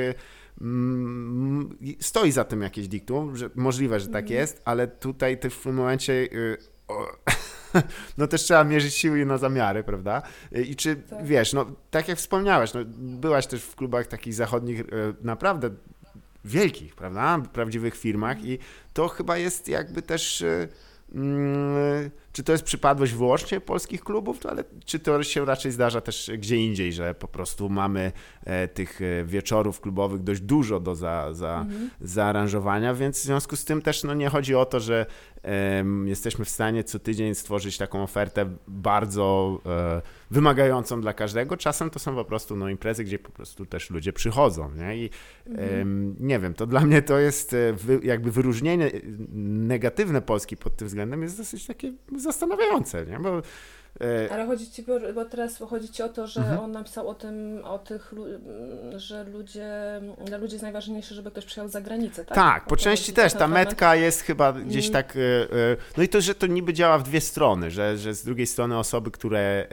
mm, 0.62 1.78
stoi 2.00 2.32
za 2.32 2.44
tym 2.44 2.62
jakieś 2.62 2.88
diktum, 2.88 3.38
że 3.38 3.50
możliwe, 3.56 4.00
że 4.00 4.08
tak 4.08 4.24
mhm. 4.24 4.40
jest, 4.40 4.62
ale 4.66 4.88
tutaj 4.88 5.38
w 5.50 5.64
tym 5.64 5.76
momencie 5.76 6.28
no 8.18 8.28
też 8.28 8.44
trzeba 8.44 8.64
mierzyć 8.64 8.94
siły 8.94 9.26
na 9.26 9.38
zamiary, 9.38 9.84
prawda? 9.84 10.22
I 10.52 10.76
czy, 10.76 10.96
tak. 10.96 11.26
wiesz, 11.26 11.54
no 11.54 11.66
tak 11.92 12.08
jak 12.08 12.18
wspomniałeś, 12.18 12.74
no, 12.74 12.80
byłaś 12.98 13.48
też 13.48 13.64
w 13.64 13.76
klubach 13.76 14.08
takich 14.08 14.34
zachodnich 14.34 14.80
e, 14.80 14.84
naprawdę 15.22 15.70
wielkich, 16.46 16.96
prawda? 16.96 17.40
Prawdziwych 17.54 17.96
firmach 17.96 18.46
i 18.46 18.60
to 18.94 19.08
chyba 19.08 19.38
jest 19.38 19.68
jakby 19.68 20.02
też 20.02 20.42
e, 20.42 20.68
Mm, 21.16 22.12
czy 22.34 22.44
to 22.44 22.52
jest 22.52 22.64
przypadłość 22.64 23.14
wyłącznie 23.14 23.62
polskich 23.62 24.04
klubów, 24.04 24.46
ale 24.46 24.64
czy 24.86 25.00
to 25.00 25.24
się 25.24 25.46
raczej 25.46 25.72
zdarza 25.72 26.02
też 26.02 26.32
gdzie 26.38 26.58
indziej, 26.58 26.94
że 26.94 27.16
po 27.16 27.28
prostu 27.28 27.70
mamy 27.70 28.12
e, 28.44 28.68
tych 28.68 29.02
e, 29.02 29.26
wieczorów 29.26 29.82
klubowych 29.82 30.24
dość 30.24 30.42
dużo 30.42 30.80
do 30.80 30.96
za, 30.96 31.34
za, 31.34 31.62
mhm. 31.62 31.90
zaaranżowania, 32.02 32.94
więc 32.94 33.20
w 33.20 33.24
związku 33.24 33.56
z 33.56 33.66
tym 33.66 33.82
też 33.82 34.04
no, 34.04 34.14
nie 34.14 34.30
chodzi 34.30 34.56
o 34.56 34.66
to, 34.66 34.80
że 34.80 35.06
jesteśmy 36.06 36.46
w 36.46 36.50
stanie 36.50 36.84
co 36.84 37.00
tydzień 37.00 37.36
stworzyć 37.36 37.78
taką 37.78 38.04
ofertę 38.04 38.46
bardzo 38.68 39.60
e, 39.66 40.02
wymagającą 40.32 41.02
dla 41.02 41.14
każdego. 41.14 41.58
Czasem 41.58 41.90
to 41.90 42.00
są 42.00 42.16
po 42.16 42.26
prostu 42.26 42.56
no, 42.56 42.70
imprezy, 42.70 43.04
gdzie 43.04 43.20
po 43.20 43.32
prostu 43.32 43.66
też 43.66 43.90
ludzie 43.90 44.14
przychodzą. 44.14 44.72
Nie? 44.76 44.98
I 44.98 45.10
mhm. 45.46 46.16
nie 46.20 46.40
wiem, 46.40 46.54
to 46.54 46.68
dla 46.68 46.80
mnie 46.80 47.02
to 47.02 47.20
jest 47.20 47.56
jakby 48.04 48.32
wyróżnienie 48.32 48.92
negatywne 49.34 50.22
Polski 50.22 50.58
pod 50.58 50.76
tym 50.76 50.88
względem 50.88 51.24
jest 51.24 51.38
dosyć 51.38 51.66
takie 51.66 51.94
zastanawiające, 52.24 53.06
nie? 53.06 53.20
Bo 53.20 53.42
e, 54.02 54.32
ale 54.32 54.46
chodzi 54.46 54.72
ci, 54.72 54.86
bo, 55.16 55.26
teraz 55.26 55.58
chodzi 55.58 55.90
ci 55.90 56.04
o 56.04 56.10
to, 56.10 56.28
że 56.28 56.42
mhm. 56.42 56.60
on 56.60 56.72
napisał 56.72 57.10
o 57.10 57.14
tym, 57.14 57.62
o 57.64 57.80
tych, 57.80 58.14
że 58.96 59.24
ludzie, 59.24 59.72
dla 60.26 60.38
ludzi 60.38 60.54
jest 60.54 60.64
najważniejsze, 60.64 61.16
żeby 61.16 61.32
ktoś 61.32 61.46
przyjechał 61.46 61.70
za 61.70 61.82
granicę, 61.82 62.26
tak? 62.26 62.36
Tak, 62.36 62.66
po 62.66 62.78
części 62.78 63.14
też. 63.14 63.34
Ta 63.34 63.48
metka 63.48 63.96
jest 63.96 64.22
chyba 64.22 64.54
gdzieś 64.54 64.86
mm. 64.86 64.94
tak, 64.94 65.16
e, 65.16 65.20
e, 65.20 65.78
no 65.98 66.04
i 66.04 66.10
to, 66.10 66.22
że 66.22 66.36
to 66.36 66.48
niby 66.48 66.74
działa 66.74 66.98
w 66.98 67.04
dwie 67.04 67.22
strony, 67.22 67.72
że, 67.72 67.98
że 67.98 68.14
z 68.14 68.24
drugiej 68.24 68.48
strony 68.48 68.78
osoby, 68.78 69.12
które 69.12 69.68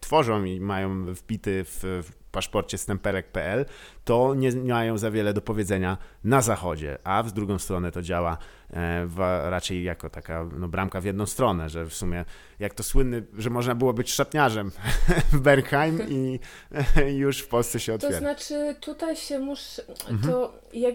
tworzą 0.00 0.44
i 0.44 0.60
mają 0.60 1.14
wpity 1.14 1.64
w, 1.64 1.80
w 1.82 2.19
paszporcie 2.32 2.78
stempelek.pl, 2.78 3.66
to 4.04 4.34
nie 4.34 4.52
mają 4.52 4.98
za 4.98 5.10
wiele 5.10 5.32
do 5.32 5.40
powiedzenia 5.40 5.98
na 6.24 6.42
zachodzie, 6.42 6.98
a 7.04 7.22
w 7.22 7.32
drugą 7.32 7.58
stronę 7.58 7.92
to 7.92 8.02
działa 8.02 8.38
e, 8.70 9.06
w, 9.06 9.18
raczej 9.50 9.84
jako 9.84 10.10
taka 10.10 10.46
no, 10.58 10.68
bramka 10.68 11.00
w 11.00 11.04
jedną 11.04 11.26
stronę, 11.26 11.68
że 11.68 11.86
w 11.86 11.94
sumie 11.94 12.24
jak 12.58 12.74
to 12.74 12.82
słynny, 12.82 13.26
że 13.38 13.50
można 13.50 13.74
było 13.74 13.92
być 13.92 14.12
szatniarzem 14.12 14.70
w 15.32 15.40
Bergheim 15.40 16.00
i, 16.10 16.40
już 17.16 17.38
w 17.38 17.48
Polsce 17.48 17.80
się 17.80 17.94
otwiera. 17.94 18.12
To 18.12 18.18
znaczy 18.18 18.76
tutaj 18.80 19.16
się 19.16 19.38
muszę, 19.38 19.82
mhm. 19.88 20.32
to 20.32 20.52
jak 20.72 20.94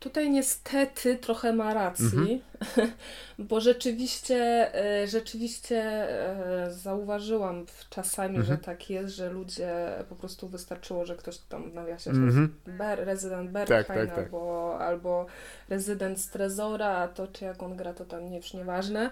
Tutaj 0.00 0.30
niestety 0.30 1.16
trochę 1.16 1.52
ma 1.52 1.74
racji, 1.74 2.42
mhm. 2.60 2.90
bo 3.48 3.60
rzeczywiście, 3.60 4.70
e, 4.74 5.06
rzeczywiście 5.08 5.82
e, 5.82 6.70
zauważyłam 6.72 7.66
czasami, 7.90 8.36
mhm. 8.36 8.56
że 8.56 8.64
tak 8.64 8.90
jest, 8.90 9.14
że 9.14 9.30
ludzie 9.30 9.70
po 10.08 10.16
prostu 10.16 10.48
wystarczyło, 10.48 11.06
że 11.06 11.16
ktoś 11.16 11.38
tam 11.38 11.70
w 11.70 11.74
nawiasie 11.74 12.10
mhm. 12.10 12.54
Ber, 12.66 13.04
rezydent 13.04 13.50
Berghain 13.50 13.84
tak, 13.84 13.96
tak, 13.96 14.14
tak. 14.14 14.24
Albo, 14.24 14.78
albo 14.80 15.26
rezydent 15.68 16.20
z 16.20 16.30
Trezora, 16.30 17.08
to 17.08 17.26
czy 17.26 17.44
jak 17.44 17.62
on 17.62 17.76
gra, 17.76 17.94
to 17.94 18.04
tam 18.04 18.30
nie, 18.30 18.36
już 18.36 18.54
nieważne. 18.54 19.10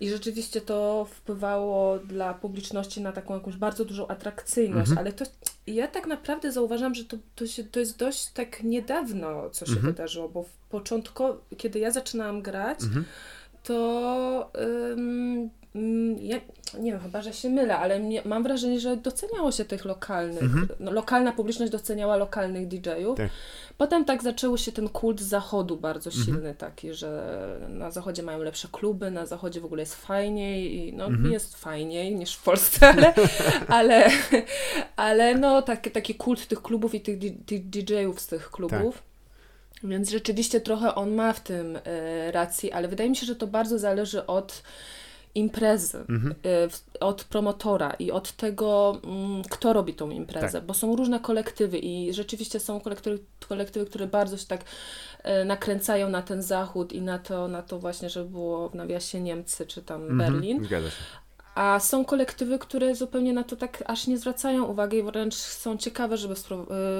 I 0.00 0.10
rzeczywiście 0.10 0.60
to 0.60 1.06
wpływało 1.10 1.98
dla 1.98 2.34
publiczności 2.34 3.00
na 3.00 3.12
taką 3.12 3.34
jakąś 3.34 3.56
bardzo 3.56 3.84
dużą 3.84 4.08
atrakcyjność, 4.08 4.90
mhm. 4.90 4.98
ale 4.98 5.12
to 5.12 5.24
ja 5.74 5.88
tak 5.88 6.06
naprawdę 6.06 6.52
zauważam, 6.52 6.94
że 6.94 7.04
to, 7.04 7.16
to, 7.34 7.46
się, 7.46 7.64
to 7.64 7.80
jest 7.80 7.98
dość 7.98 8.26
tak 8.26 8.62
niedawno, 8.62 9.50
co 9.50 9.66
się 9.66 9.72
mhm. 9.72 9.92
wydarzyło, 9.92 10.28
bo 10.28 10.42
w 10.42 10.52
początku, 10.68 11.24
kiedy 11.56 11.78
ja 11.78 11.90
zaczynałam 11.90 12.42
grać, 12.42 12.82
mhm. 12.82 13.04
to 13.62 14.50
ja 16.20 16.40
nie 16.78 16.92
wiem, 16.92 17.00
chyba, 17.00 17.22
że 17.22 17.32
się 17.32 17.50
mylę, 17.50 17.78
ale 17.78 17.98
mnie, 17.98 18.22
mam 18.24 18.42
wrażenie, 18.42 18.80
że 18.80 18.96
doceniało 18.96 19.52
się 19.52 19.64
tych 19.64 19.84
lokalnych, 19.84 20.42
mhm. 20.42 20.68
no, 20.80 20.92
lokalna 20.92 21.32
publiczność 21.32 21.72
doceniała 21.72 22.16
lokalnych 22.16 22.68
DJ-ów. 22.68 23.16
Tak. 23.16 23.30
Potem 23.76 24.04
tak 24.04 24.22
zaczęło 24.22 24.56
się 24.56 24.72
ten 24.72 24.88
kult 24.88 25.20
zachodu 25.20 25.76
bardzo 25.76 26.10
mhm. 26.10 26.26
silny 26.26 26.54
taki, 26.54 26.94
że 26.94 27.58
na 27.68 27.90
zachodzie 27.90 28.22
mają 28.22 28.42
lepsze 28.42 28.68
kluby, 28.72 29.10
na 29.10 29.26
zachodzie 29.26 29.60
w 29.60 29.64
ogóle 29.64 29.82
jest 29.82 29.94
fajniej 29.94 30.74
i 30.74 30.92
no 30.92 31.06
mhm. 31.06 31.32
jest 31.32 31.56
fajniej 31.56 32.14
niż 32.14 32.34
w 32.34 32.42
Polsce, 32.42 32.88
ale, 32.88 33.14
ale, 33.78 34.10
ale 34.96 35.34
no 35.34 35.62
taki, 35.62 35.90
taki 35.90 36.14
kult 36.14 36.46
tych 36.46 36.62
klubów 36.62 36.94
i 36.94 37.00
tych, 37.00 37.18
tych 37.46 37.68
DJ-ów 37.68 38.20
z 38.20 38.26
tych 38.26 38.50
klubów. 38.50 38.94
Tak. 38.94 39.08
Więc 39.84 40.10
rzeczywiście 40.10 40.60
trochę 40.60 40.94
on 40.94 41.14
ma 41.14 41.32
w 41.32 41.40
tym 41.40 41.76
y, 41.76 41.80
racji, 42.32 42.72
ale 42.72 42.88
wydaje 42.88 43.10
mi 43.10 43.16
się, 43.16 43.26
że 43.26 43.36
to 43.36 43.46
bardzo 43.46 43.78
zależy 43.78 44.26
od 44.26 44.62
imprezy, 45.34 45.98
mhm. 45.98 46.34
y, 46.46 47.00
od 47.00 47.24
promotora 47.24 47.90
i 47.90 48.10
od 48.10 48.32
tego, 48.32 49.00
y, 49.44 49.48
kto 49.48 49.72
robi 49.72 49.94
tą 49.94 50.10
imprezę, 50.10 50.58
tak. 50.58 50.66
bo 50.66 50.74
są 50.74 50.96
różne 50.96 51.20
kolektywy 51.20 51.78
i 51.78 52.12
rzeczywiście 52.12 52.60
są 52.60 52.80
kolektywy, 52.80 53.18
kolektywy 53.48 53.86
które 53.86 54.06
bardzo 54.06 54.36
się 54.36 54.46
tak 54.46 54.60
y, 54.60 55.44
nakręcają 55.44 56.10
na 56.10 56.22
ten 56.22 56.42
zachód 56.42 56.92
i 56.92 57.02
na 57.02 57.18
to, 57.18 57.48
na 57.48 57.62
to 57.62 57.78
właśnie, 57.78 58.10
żeby 58.10 58.30
było 58.30 58.68
w 58.68 58.74
nawiasie 58.74 59.20
Niemcy 59.20 59.66
czy 59.66 59.82
tam 59.82 60.02
mhm. 60.02 60.18
Berlin. 60.18 60.64
Zgadza 60.64 60.90
się. 60.90 60.96
A 61.58 61.80
są 61.80 62.04
kolektywy, 62.04 62.58
które 62.58 62.94
zupełnie 62.94 63.32
na 63.32 63.44
to 63.44 63.56
tak 63.56 63.82
aż 63.86 64.06
nie 64.06 64.18
zwracają 64.18 64.64
uwagi 64.64 64.96
i 64.96 65.02
wręcz 65.02 65.34
są 65.34 65.76
ciekawe, 65.76 66.16
żeby 66.16 66.34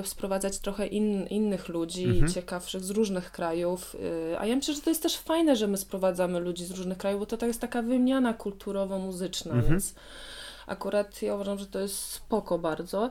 sprowadzać 0.05 0.57
y, 0.57 0.61
trochę 0.61 0.87
in, 0.87 1.27
innych 1.27 1.69
ludzi, 1.69 2.05
mhm. 2.05 2.33
ciekawszych 2.33 2.85
z 2.85 2.91
różnych 2.91 3.33
krajów. 3.33 3.95
Y, 3.95 4.39
a 4.39 4.47
ja 4.47 4.57
myślę, 4.57 4.75
że 4.75 4.81
to 4.81 4.91
jest 4.91 5.03
też 5.03 5.17
fajne, 5.17 5.57
że 5.57 5.67
my 5.67 5.77
sprowadzamy 5.77 6.41
ludzi 6.41 6.65
z 6.65 6.71
różnych 6.71 6.99
krajów, 6.99 7.21
bo 7.21 7.27
to, 7.27 7.37
to 7.37 7.47
jest 7.47 7.61
taka 7.61 7.83
wymiana 7.83 8.35
kulturowo-muzyczna, 8.35 9.53
mhm. 9.53 9.71
więc 9.71 9.95
akurat 10.67 11.23
ja 11.23 11.35
uważam, 11.35 11.59
że 11.59 11.67
to 11.67 11.81
jest 11.81 11.99
spoko 11.99 12.59
bardzo. 12.59 13.11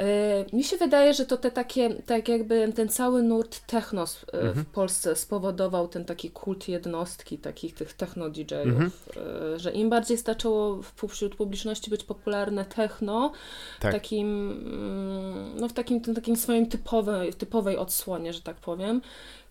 Y, 0.00 0.56
mi 0.56 0.64
się 0.64 0.76
wydaje, 0.76 1.14
że 1.14 1.26
to 1.26 1.36
te 1.36 1.50
takie, 1.50 1.94
tak 2.02 2.28
jakby 2.28 2.72
ten 2.72 2.88
cały 2.88 3.22
nurt 3.22 3.66
techno 3.66 4.04
mhm. 4.32 4.54
w 4.54 4.66
Polsce 4.66 5.16
spowodował 5.16 5.88
ten 5.88 6.04
taki 6.04 6.30
kult 6.30 6.68
jednostki, 6.68 7.38
takich 7.38 7.74
tych 7.74 7.92
techno 7.92 8.30
DJ-ów, 8.30 8.66
mhm. 8.66 8.90
Y, 9.54 9.58
że 9.58 9.72
im 9.72 9.90
bardziej 9.90 10.16
zaczęło 10.16 10.80
wśród 11.08 11.34
publiczności 11.34 11.90
być 11.90 12.04
popularne 12.04 12.64
techno, 12.64 13.32
tak. 13.80 13.92
takim, 13.92 14.50
mm, 14.50 15.60
no 15.60 15.68
w 15.68 15.72
takim, 15.72 16.00
tym, 16.00 16.14
takim 16.14 16.36
swoim 16.36 16.66
typowej, 16.66 17.34
typowej 17.34 17.76
odsłonie, 17.76 18.32
że 18.32 18.40
tak 18.40 18.56
powiem, 18.56 19.00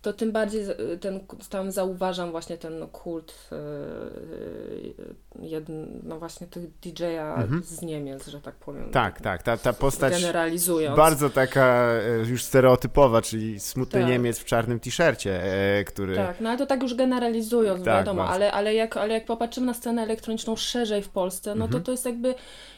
to 0.02 0.14
tym 0.14 0.32
bardziej 0.32 0.66
ten, 1.02 1.20
tam 1.50 1.72
zauważam 1.72 2.32
właśnie 2.32 2.58
ten 2.58 2.88
kult 2.88 3.50
yy, 3.52 5.48
jedn, 5.48 5.86
no 6.04 6.20
właśnie 6.20 6.48
tych 6.48 6.64
DJ-a 6.80 7.36
mhm. 7.36 7.64
z 7.64 7.82
Niemiec, 7.82 8.28
że 8.28 8.42
tak 8.42 8.56
powiem. 8.56 8.92
Tak, 8.92 9.22
tak, 9.22 9.44
ta, 9.44 9.58
ta 9.58 9.74
postać 9.74 10.14
generalizując. 10.14 10.98
bardzo 10.98 11.30
taka 11.30 11.92
już 12.30 12.44
stereotypowa, 12.44 13.22
czyli 13.22 13.60
smutny 13.60 14.00
tak. 14.00 14.10
Niemiec 14.10 14.40
w 14.40 14.46
czarnym 14.46 14.80
t-shircie, 14.80 15.44
e, 15.44 15.84
który... 15.84 16.16
Tak, 16.16 16.42
no 16.42 16.50
ale 16.50 16.58
to 16.58 16.66
tak 16.66 16.84
już 16.84 16.96
generalizując, 16.96 17.86
tak, 17.86 17.96
wiadomo, 17.96 18.28
ale, 18.28 18.52
ale, 18.52 18.74
jak, 18.74 18.98
ale 18.98 19.14
jak 19.14 19.26
popatrzymy 19.26 19.68
na 19.68 19.74
scenę 19.74 20.02
elektroniczną 20.04 20.56
szerzej 20.56 21.04
w 21.04 21.10
Polsce, 21.10 21.56
no 21.56 21.66
mhm. 21.66 21.72
to 21.72 21.86
to 21.86 21.92
jest 21.92 22.06
jakby 22.06 22.36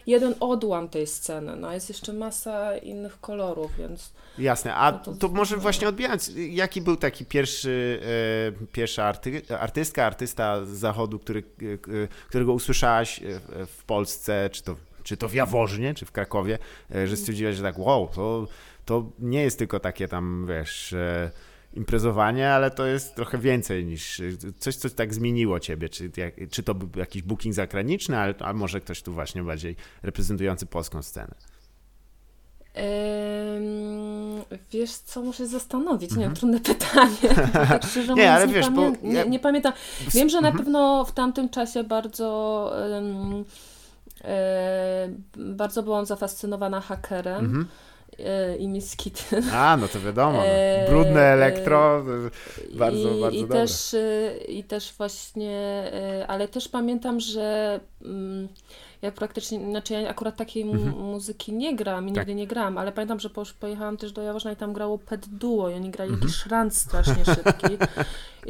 jeden 0.07 0.35
odłam 0.39 0.89
tej 0.89 1.07
sceny, 1.07 1.55
no 1.55 1.73
jest 1.73 1.89
jeszcze 1.89 2.13
masa 2.13 2.77
innych 2.77 3.21
kolorów, 3.21 3.71
więc... 3.77 4.13
Jasne, 4.37 4.75
a 4.75 4.91
no 4.91 4.99
to, 4.99 5.13
to, 5.13 5.27
może 5.27 5.57
właśnie 5.57 5.87
odbierając, 5.87 6.31
jaki 6.49 6.81
był 6.81 6.95
taki 6.95 7.18
pierwszy, 7.25 7.99
e, 8.61 8.65
pierwsza 8.71 9.05
arty, 9.05 9.41
artystka, 9.59 10.05
artysta 10.05 10.65
z 10.65 10.69
zachodu, 10.69 11.19
który, 11.19 11.39
e, 11.39 12.07
którego 12.27 12.53
usłyszałaś 12.53 13.23
e, 13.23 13.39
w 13.65 13.83
Polsce, 13.83 14.49
czy 14.51 14.63
to, 14.63 14.75
czy 15.03 15.17
to 15.17 15.29
w 15.29 15.33
Jaworznie, 15.33 15.93
czy 15.93 16.05
w 16.05 16.11
Krakowie, 16.11 16.57
że 17.05 17.17
stwierdziłaś, 17.17 17.55
że 17.55 17.63
tak 17.63 17.79
wow, 17.79 18.07
to, 18.07 18.47
to 18.85 19.11
nie 19.19 19.41
jest 19.41 19.59
tylko 19.59 19.79
takie 19.79 20.07
tam, 20.07 20.45
wiesz... 20.49 20.95
Imprezowanie, 21.73 22.49
ale 22.49 22.71
to 22.71 22.85
jest 22.85 23.15
trochę 23.15 23.37
więcej 23.37 23.85
niż 23.85 24.21
coś, 24.59 24.75
co 24.75 24.89
tak 24.89 25.13
zmieniło 25.13 25.59
ciebie. 25.59 25.89
Czy, 25.89 26.11
jak, 26.17 26.33
czy 26.51 26.63
to 26.63 26.75
był 26.75 26.89
jakiś 26.95 27.21
booking 27.21 27.55
zagraniczny, 27.55 28.17
ale, 28.17 28.33
a 28.39 28.53
może 28.53 28.81
ktoś 28.81 29.01
tu 29.01 29.13
właśnie 29.13 29.43
bardziej 29.43 29.75
reprezentujący 30.03 30.65
polską 30.65 31.01
scenę. 31.01 31.35
Wiesz 34.71 34.91
co, 34.91 35.21
muszę 35.21 35.47
zastanowić, 35.47 36.11
nie 36.11 36.17
wiem, 36.17 36.31
mhm. 36.31 36.35
trudne 36.35 36.59
pytanie. 36.75 37.49
tak 37.53 37.83
szczerze 37.85 38.13
nie, 38.15 38.31
ale 38.31 38.47
nie, 38.47 38.53
wiesz, 38.53 38.65
pamię 38.65 38.91
bo 38.91 39.07
nie, 39.07 39.25
nie, 39.25 39.39
pamiętam. 39.39 39.73
Wiem, 40.13 40.29
że 40.29 40.41
na 40.41 40.47
mhm. 40.47 40.65
pewno 40.65 41.05
w 41.05 41.11
tamtym 41.11 41.49
czasie 41.49 41.83
bardzo 41.83 42.71
um, 42.91 43.45
e, 44.23 45.09
bardzo 45.35 45.83
byłam 45.83 46.05
zafascynowana 46.05 46.81
hakerem. 46.81 47.45
Mhm 47.45 47.65
i 48.59 48.67
Miss 48.67 48.95
Kitty. 48.95 49.41
A, 49.53 49.77
no 49.77 49.87
to 49.87 49.99
wiadomo. 49.99 50.37
No. 50.37 50.45
E, 50.45 50.85
Brudne 50.89 51.21
elektro, 51.21 52.03
bardzo, 52.73 53.17
I, 53.17 53.21
bardzo 53.21 53.37
i 53.37 53.41
dobre. 53.41 53.61
Też, 53.61 53.93
e, 53.93 54.37
I 54.47 54.63
też 54.63 54.93
właśnie, 54.97 55.51
e, 55.93 56.25
ale 56.27 56.47
też 56.47 56.67
pamiętam, 56.67 57.19
że 57.19 57.79
mm, 58.01 58.47
ja 59.01 59.11
praktycznie, 59.11 59.59
znaczy 59.59 59.93
ja 59.93 60.09
akurat 60.09 60.35
takiej 60.35 60.63
mhm. 60.63 60.89
muzyki 60.89 61.53
nie 61.53 61.75
gram 61.75 62.09
i 62.09 62.13
tak. 62.13 62.17
nigdy 62.17 62.35
nie 62.35 62.47
gram, 62.47 62.77
ale 62.77 62.91
pamiętam, 62.91 63.19
że 63.19 63.29
po, 63.29 63.43
pojechałam 63.59 63.97
też 63.97 64.11
do 64.11 64.21
Jaworzna 64.21 64.51
i 64.51 64.55
tam 64.55 64.73
grało 64.73 64.97
Pet 64.97 65.27
Duo 65.27 65.69
i 65.69 65.73
oni 65.73 65.89
grali 65.89 66.11
mhm. 66.11 66.27
jakiś 66.27 66.41
szrant 66.43 66.75
strasznie 66.75 67.25
szybki 67.25 67.77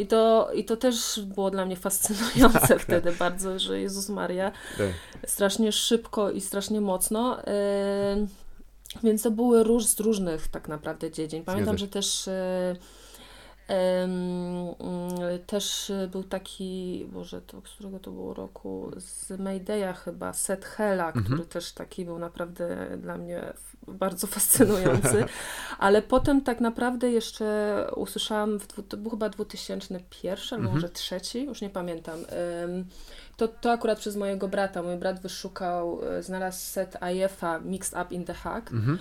i 0.02 0.08
to, 0.08 0.50
i 0.54 0.66
to 0.66 0.78
też 0.78 1.22
było 1.22 1.52
dla 1.52 1.66
mnie 1.66 1.76
fascynujące 1.76 2.68
tak, 2.68 2.82
wtedy 2.82 3.10
tak. 3.10 3.20
bardzo, 3.20 3.60
że 3.60 3.80
Jezus 3.80 4.10
Maria 4.10 4.52
tak. 4.78 4.88
strasznie 5.28 5.72
szybko 5.72 6.32
i 6.32 6.42
strasznie 6.42 6.82
mocno. 6.82 7.38
Yy, 7.38 8.28
więc 9.04 9.22
to 9.22 9.32
były 9.32 9.64
róż 9.64 9.86
z 9.86 10.00
różnych 10.00 10.48
tak 10.48 10.68
naprawdę 10.68 11.12
dziedzin. 11.12 11.44
Pamiętam, 11.44 11.78
że 11.78 11.88
też 11.88 12.28
e, 12.28 12.76
też 15.48 15.92
był 16.12 16.24
taki, 16.24 17.06
Boże, 17.14 17.42
to 17.42 17.62
którego 17.62 18.00
to 18.00 18.12
było 18.12 18.34
roku, 18.34 18.92
z 18.98 19.40
Maydaya 19.40 19.94
chyba, 19.94 20.34
Set 20.34 20.66
Hela, 20.66 21.08
mhm. 21.08 21.26
który 21.26 21.46
też 21.46 21.72
taki 21.72 22.06
był 22.06 22.20
naprawdę 22.20 22.98
dla 22.98 23.18
mnie 23.18 23.54
bardzo 23.88 24.28
fascynujący, 24.28 25.26
ale 25.78 26.02
potem 26.02 26.42
tak 26.42 26.62
naprawdę 26.62 27.12
jeszcze 27.12 27.88
usłyszałam, 27.96 28.60
w, 28.60 28.68
to 28.88 28.98
był 28.98 29.12
chyba 29.12 29.30
2001, 29.30 30.60
mhm. 30.60 30.76
może 30.76 30.90
trzeci, 30.90 31.46
już 31.46 31.62
nie 31.62 31.70
pamiętam, 31.70 32.20
to, 33.40 33.48
to 33.48 33.72
akurat 33.72 34.00
przez 34.00 34.16
mojego 34.16 34.48
brata. 34.48 34.84
Mój 34.84 34.98
brat 34.98 35.22
wyszukał, 35.22 36.00
e, 36.04 36.24
znalazł 36.24 36.60
set 36.60 36.98
IF-a 37.16 37.60
Mixed 37.60 37.94
Up 37.94 38.16
in 38.16 38.26
the 38.26 38.34
Hack. 38.34 38.72
Mhm. 38.72 39.00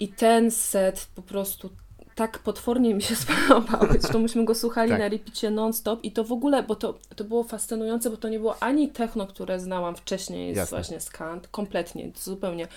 I 0.00 0.08
ten 0.08 0.50
set 0.50 1.08
po 1.14 1.22
prostu 1.22 1.70
tak 2.18 2.38
potwornie 2.38 2.94
mi 2.94 3.02
się 3.02 3.16
spodobał. 3.22 3.80
Zresztą 3.90 4.18
myśmy 4.18 4.44
go 4.44 4.54
słuchali 4.54 4.90
tak. 4.90 5.00
na 5.00 5.08
repicie 5.08 5.50
non-stop 5.50 6.04
i 6.04 6.12
to 6.12 6.24
w 6.24 6.32
ogóle, 6.32 6.62
bo 6.62 6.76
to, 6.76 6.98
to 7.16 7.24
było 7.24 7.44
fascynujące, 7.44 8.10
bo 8.10 8.16
to 8.16 8.28
nie 8.28 8.38
było 8.38 8.62
ani 8.62 8.88
techno, 8.88 9.26
które 9.26 9.60
znałam 9.60 9.96
wcześniej 9.96 10.54
z 10.54 10.70
właśnie 10.70 11.00
z 11.00 11.10
Kant, 11.10 11.48
kompletnie, 11.48 12.10
zupełnie. 12.16 12.68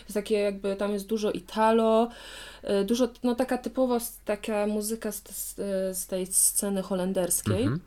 Jest 0.00 0.14
takie 0.14 0.38
jakby, 0.38 0.76
tam 0.76 0.92
jest 0.92 1.06
dużo 1.06 1.30
italo, 1.30 2.08
e, 2.62 2.84
dużo, 2.84 3.08
no 3.22 3.34
taka 3.34 3.58
typowa 3.58 3.98
taka 4.24 4.66
muzyka 4.66 5.12
z, 5.12 5.22
z, 5.92 6.06
tej 6.06 6.26
sceny 6.26 6.82
holenderskiej. 6.82 7.62
Mhm 7.62 7.80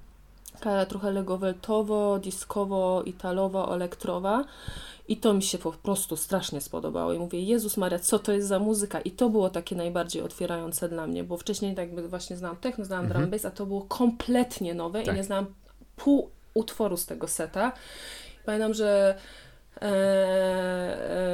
trochę 0.87 1.11
legoweltowo, 1.11 2.19
diskowo, 2.19 3.03
italowo, 3.05 3.75
elektrowa. 3.75 4.43
I 5.11 5.17
to 5.17 5.33
mi 5.33 5.43
się 5.43 5.57
po 5.57 5.71
prostu 5.71 6.17
strasznie 6.17 6.61
spodobało. 6.61 7.13
I 7.13 7.19
mówię, 7.19 7.39
Jezus 7.39 7.77
Maria, 7.77 7.99
co 7.99 8.19
to 8.19 8.31
jest 8.31 8.47
za 8.47 8.59
muzyka? 8.59 9.01
I 9.01 9.11
to 9.11 9.29
było 9.29 9.49
takie 9.49 9.75
najbardziej 9.75 10.21
otwierające 10.21 10.89
dla 10.89 11.07
mnie, 11.07 11.23
bo 11.23 11.37
wcześniej 11.37 11.75
tak 11.75 11.87
jakby 11.87 12.07
właśnie 12.07 12.37
znałam 12.37 12.57
techno, 12.57 12.85
znałam 12.85 13.05
mhm. 13.05 13.21
drum 13.21 13.31
bass, 13.31 13.45
a 13.45 13.51
to 13.51 13.65
było 13.65 13.81
kompletnie 13.81 14.73
nowe 14.73 15.03
tak. 15.03 15.15
i 15.15 15.17
nie 15.17 15.23
znałam 15.23 15.45
pół 15.95 16.29
utworu 16.53 16.97
z 16.97 17.05
tego 17.05 17.27
seta. 17.27 17.71
Pamiętam, 18.45 18.73
że 18.73 19.15
E, 19.81 19.87
e, 19.87 21.30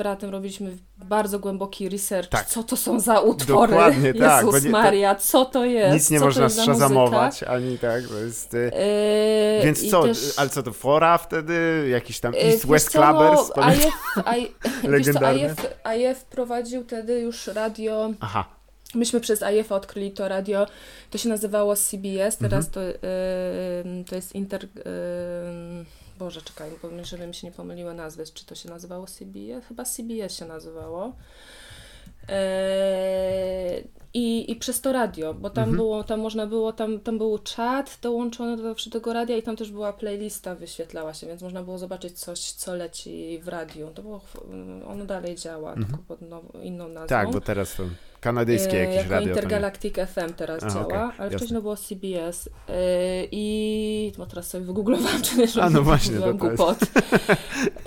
bratem 0.00 0.30
robiliśmy 0.30 0.76
bardzo 0.96 1.38
głęboki 1.38 1.88
research, 1.88 2.28
tak. 2.28 2.46
co 2.46 2.62
to 2.62 2.76
są 2.76 3.00
za 3.00 3.20
utwory. 3.20 3.72
Dokładnie, 3.72 4.14
tak. 4.20 4.46
Jezus 4.46 4.64
Maria, 4.64 5.14
co 5.14 5.44
to 5.44 5.64
jest? 5.64 5.94
Nic 5.94 6.10
nie 6.10 6.18
co 6.18 6.24
można 6.24 6.48
szazamować, 6.48 7.42
ani 7.42 7.78
tak, 7.78 8.08
to 8.08 8.18
jest... 8.18 8.54
E, 8.54 9.60
Więc 9.64 9.90
co, 9.90 10.02
też, 10.02 10.34
ale 10.36 10.48
co 10.48 10.62
to, 10.62 10.72
Fora 10.72 11.18
wtedy? 11.18 11.86
Jakiś 11.90 12.20
tam 12.20 12.34
East 12.34 12.66
West 12.66 12.90
co, 12.90 12.98
Clubbers? 12.98 13.52
No, 13.56 14.36
I, 14.36 14.54
Legendarny? 14.88 15.40
IF, 15.40 15.66
IF 15.98 16.24
prowadził 16.24 16.84
wtedy 16.84 17.20
już 17.20 17.46
radio... 17.46 18.10
Aha. 18.20 18.44
Myśmy 18.94 19.20
przez 19.20 19.44
IF 19.54 19.72
odkryli 19.72 20.10
to 20.10 20.28
radio, 20.28 20.66
to 21.10 21.18
się 21.18 21.28
nazywało 21.28 21.76
CBS, 21.76 22.36
teraz 22.36 22.66
mhm. 22.66 22.72
to, 22.72 22.80
y, 22.80 24.04
to 24.08 24.14
jest 24.14 24.34
Inter... 24.34 24.64
Y, 24.64 24.70
Boże, 26.20 26.42
czekaj, 26.42 26.70
żebym 27.02 27.32
się 27.32 27.46
nie 27.46 27.52
pomyliła 27.52 27.94
nazwy, 27.94 28.24
czy 28.34 28.46
to 28.46 28.54
się 28.54 28.68
nazywało 28.68 29.06
CBS? 29.06 29.64
Chyba 29.68 29.84
CBS 29.84 30.38
się 30.38 30.44
nazywało. 30.44 31.12
Eee, 32.28 33.88
I 34.14 34.50
i 34.50 34.56
przez 34.56 34.80
to 34.80 34.92
radio, 34.92 35.34
bo 35.34 35.50
tam 35.50 35.76
było, 35.76 36.04
tam 36.04 36.20
można 36.20 36.46
było, 36.46 36.72
tam, 36.72 37.00
tam 37.00 37.18
był 37.18 37.38
czat 37.38 37.98
dołączony 38.02 38.56
do 38.56 38.74
tego 38.92 39.12
radia 39.12 39.36
i 39.36 39.42
tam 39.42 39.56
też 39.56 39.70
była 39.70 39.92
playlista 39.92 40.54
wyświetlała 40.54 41.14
się, 41.14 41.26
więc 41.26 41.42
można 41.42 41.62
było 41.62 41.78
zobaczyć 41.78 42.18
coś, 42.18 42.40
co 42.40 42.74
leci 42.74 43.40
w 43.42 43.48
radiu. 43.48 43.90
To 43.94 44.02
było, 44.02 44.20
ono 44.86 45.04
dalej 45.04 45.36
działa, 45.36 45.74
tylko 45.74 45.98
pod 46.08 46.20
now, 46.20 46.42
inną 46.62 46.88
nazwą. 46.88 47.08
Tak, 47.08 47.30
bo 47.30 47.40
teraz 47.40 47.74
to 47.74 47.82
kanadyjskie 48.20 48.76
E, 48.76 48.80
jakieś 48.80 48.96
jako 48.96 49.10
radio. 49.10 49.26
nie- 49.28 49.34
Intergalactic 49.34 49.94
FM 49.94 50.32
teraz 50.36 50.62
A, 50.64 50.70
działa, 50.70 50.84
okej, 50.86 50.96
ale 50.98 51.10
jasne. 51.18 51.38
wcześniej 51.38 51.62
było 51.62 51.76
CBS 51.76 52.48
e, 52.68 52.72
i 53.30 54.12
bo 54.18 54.26
teraz 54.26 54.46
sobie 54.46 54.64
wygooglowałam, 54.64 55.22
czy 55.26 55.36
nie 55.36 55.46
A, 55.62 55.70
no 55.70 55.82
właśnie, 55.82 56.18
to 56.18 56.32
mówiłam 56.32 56.38
to 56.38 56.46
głupot. 56.46 56.78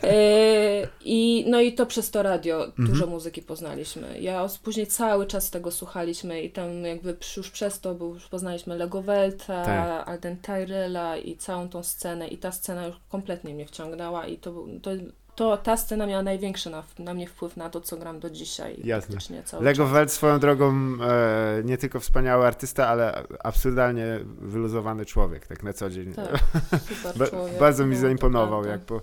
E, 0.04 0.88
I 1.06 1.46
no 1.48 1.62
i 1.62 1.74
to 1.74 1.86
przez 1.86 2.12
to 2.12 2.24
radio 2.24 2.66
Mhm. 2.66 2.88
dużo 2.90 3.08
muzyki 3.08 3.42
poznaliśmy. 3.42 4.20
Ja 4.22 4.48
później 4.64 4.88
cały 4.88 5.28
czas 5.28 5.50
tego 5.50 5.72
słuchaliśmy 5.72 6.42
i 6.42 6.50
tam 6.50 6.86
jakby 6.86 7.16
już 7.38 7.52
przez 7.52 7.80
to 7.80 7.96
był, 7.96 8.14
już 8.14 8.28
poznaliśmy 8.28 8.78
Lego 8.78 9.02
Welta, 9.02 9.66
Tak. 9.66 10.08
Alden 10.08 10.38
Tyrella 10.38 11.18
i 11.18 11.38
całą 11.38 11.70
tą 11.70 11.84
scenę 11.84 12.28
i 12.28 12.38
ta 12.38 12.52
scena 12.52 12.88
już 12.88 12.96
kompletnie 13.10 13.54
mnie 13.54 13.66
wciągnęła 13.66 14.28
i 14.28 14.38
to, 14.38 14.66
to, 14.82 14.92
to 15.36 15.58
ta 15.58 15.78
scena 15.78 16.08
miała 16.08 16.24
największy 16.24 16.70
na, 16.70 16.84
na 17.00 17.14
mnie 17.14 17.28
wpływ 17.28 17.58
na 17.58 17.70
to, 17.70 17.82
co 17.82 17.98
gram 17.98 18.20
do 18.20 18.30
dzisiaj. 18.30 18.82
Jasne. 18.84 19.18
Lego. 19.62 19.88
Welt 19.88 20.12
swoją 20.12 20.40
drogą 20.40 20.74
e, 20.74 21.62
nie 21.64 21.78
tylko 21.78 22.00
wspaniały 22.00 22.48
artysta, 22.48 22.88
ale 22.88 23.24
absurdalnie 23.44 24.20
wyluzowany 24.42 25.06
człowiek, 25.06 25.48
tak 25.48 25.64
na 25.64 25.74
co 25.74 25.90
dzień. 25.90 26.14
Tak, 26.14 26.40
super 26.90 27.30
człowiek. 27.30 27.60
bardzo 27.60 27.86
mi 27.86 27.96
no, 27.96 28.02
zaimponował, 28.02 28.66
jak 28.66 28.82
po, 28.82 29.02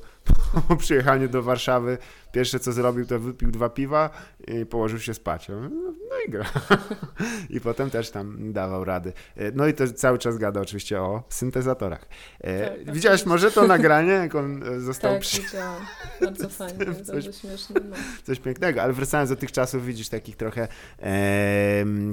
po 0.68 0.76
przyjechaniu 0.76 1.28
do 1.28 1.42
Warszawy 1.42 1.98
pierwsze 2.32 2.60
co 2.60 2.72
zrobił, 2.72 3.06
to 3.06 3.18
wypił 3.18 3.50
dwa 3.50 3.68
piwa 3.68 4.10
i 4.48 4.66
położył 4.66 4.98
się 4.98 5.14
spać. 5.14 5.48
No, 5.48 5.60
no 6.10 6.16
i 6.26 6.30
gra. 6.30 6.44
I 7.50 7.60
potem 7.60 7.90
też 7.90 8.10
tam 8.10 8.52
dawał 8.52 8.84
rady. 8.84 9.12
E, 9.36 9.52
No 9.52 9.66
i 9.66 9.74
to 9.74 9.92
cały 9.92 10.18
czas 10.18 10.38
gada 10.38 10.60
oczywiście 10.60 11.00
o 11.02 11.22
syntezatorach. 11.28 12.06
E, 12.40 12.68
Tak, 12.68 12.78
tak, 12.84 12.94
Widziałaś 12.94 13.20
tak. 13.20 13.28
może 13.28 13.50
to 13.50 13.66
nagranie, 13.66 14.12
jak 14.12 14.34
on 14.34 14.62
e, 14.62 14.80
został 14.80 15.12
Tak, 15.12 15.20
przy... 15.20 15.42
widziałam. 15.42 15.86
Bardzo 16.20 16.48
fajnie, 16.58 16.84
bardzo 16.84 17.32
śmieszne. 17.32 17.80
No. 17.90 17.96
coś 18.24 18.40
pięknego, 18.40 18.82
ale 18.82 18.92
wracając 18.92 19.30
do 19.30 19.36
tych 19.36 19.52
czasów, 19.52 19.86
widzisz, 19.86 20.08
takich 20.08 20.36
trochę 20.36 20.68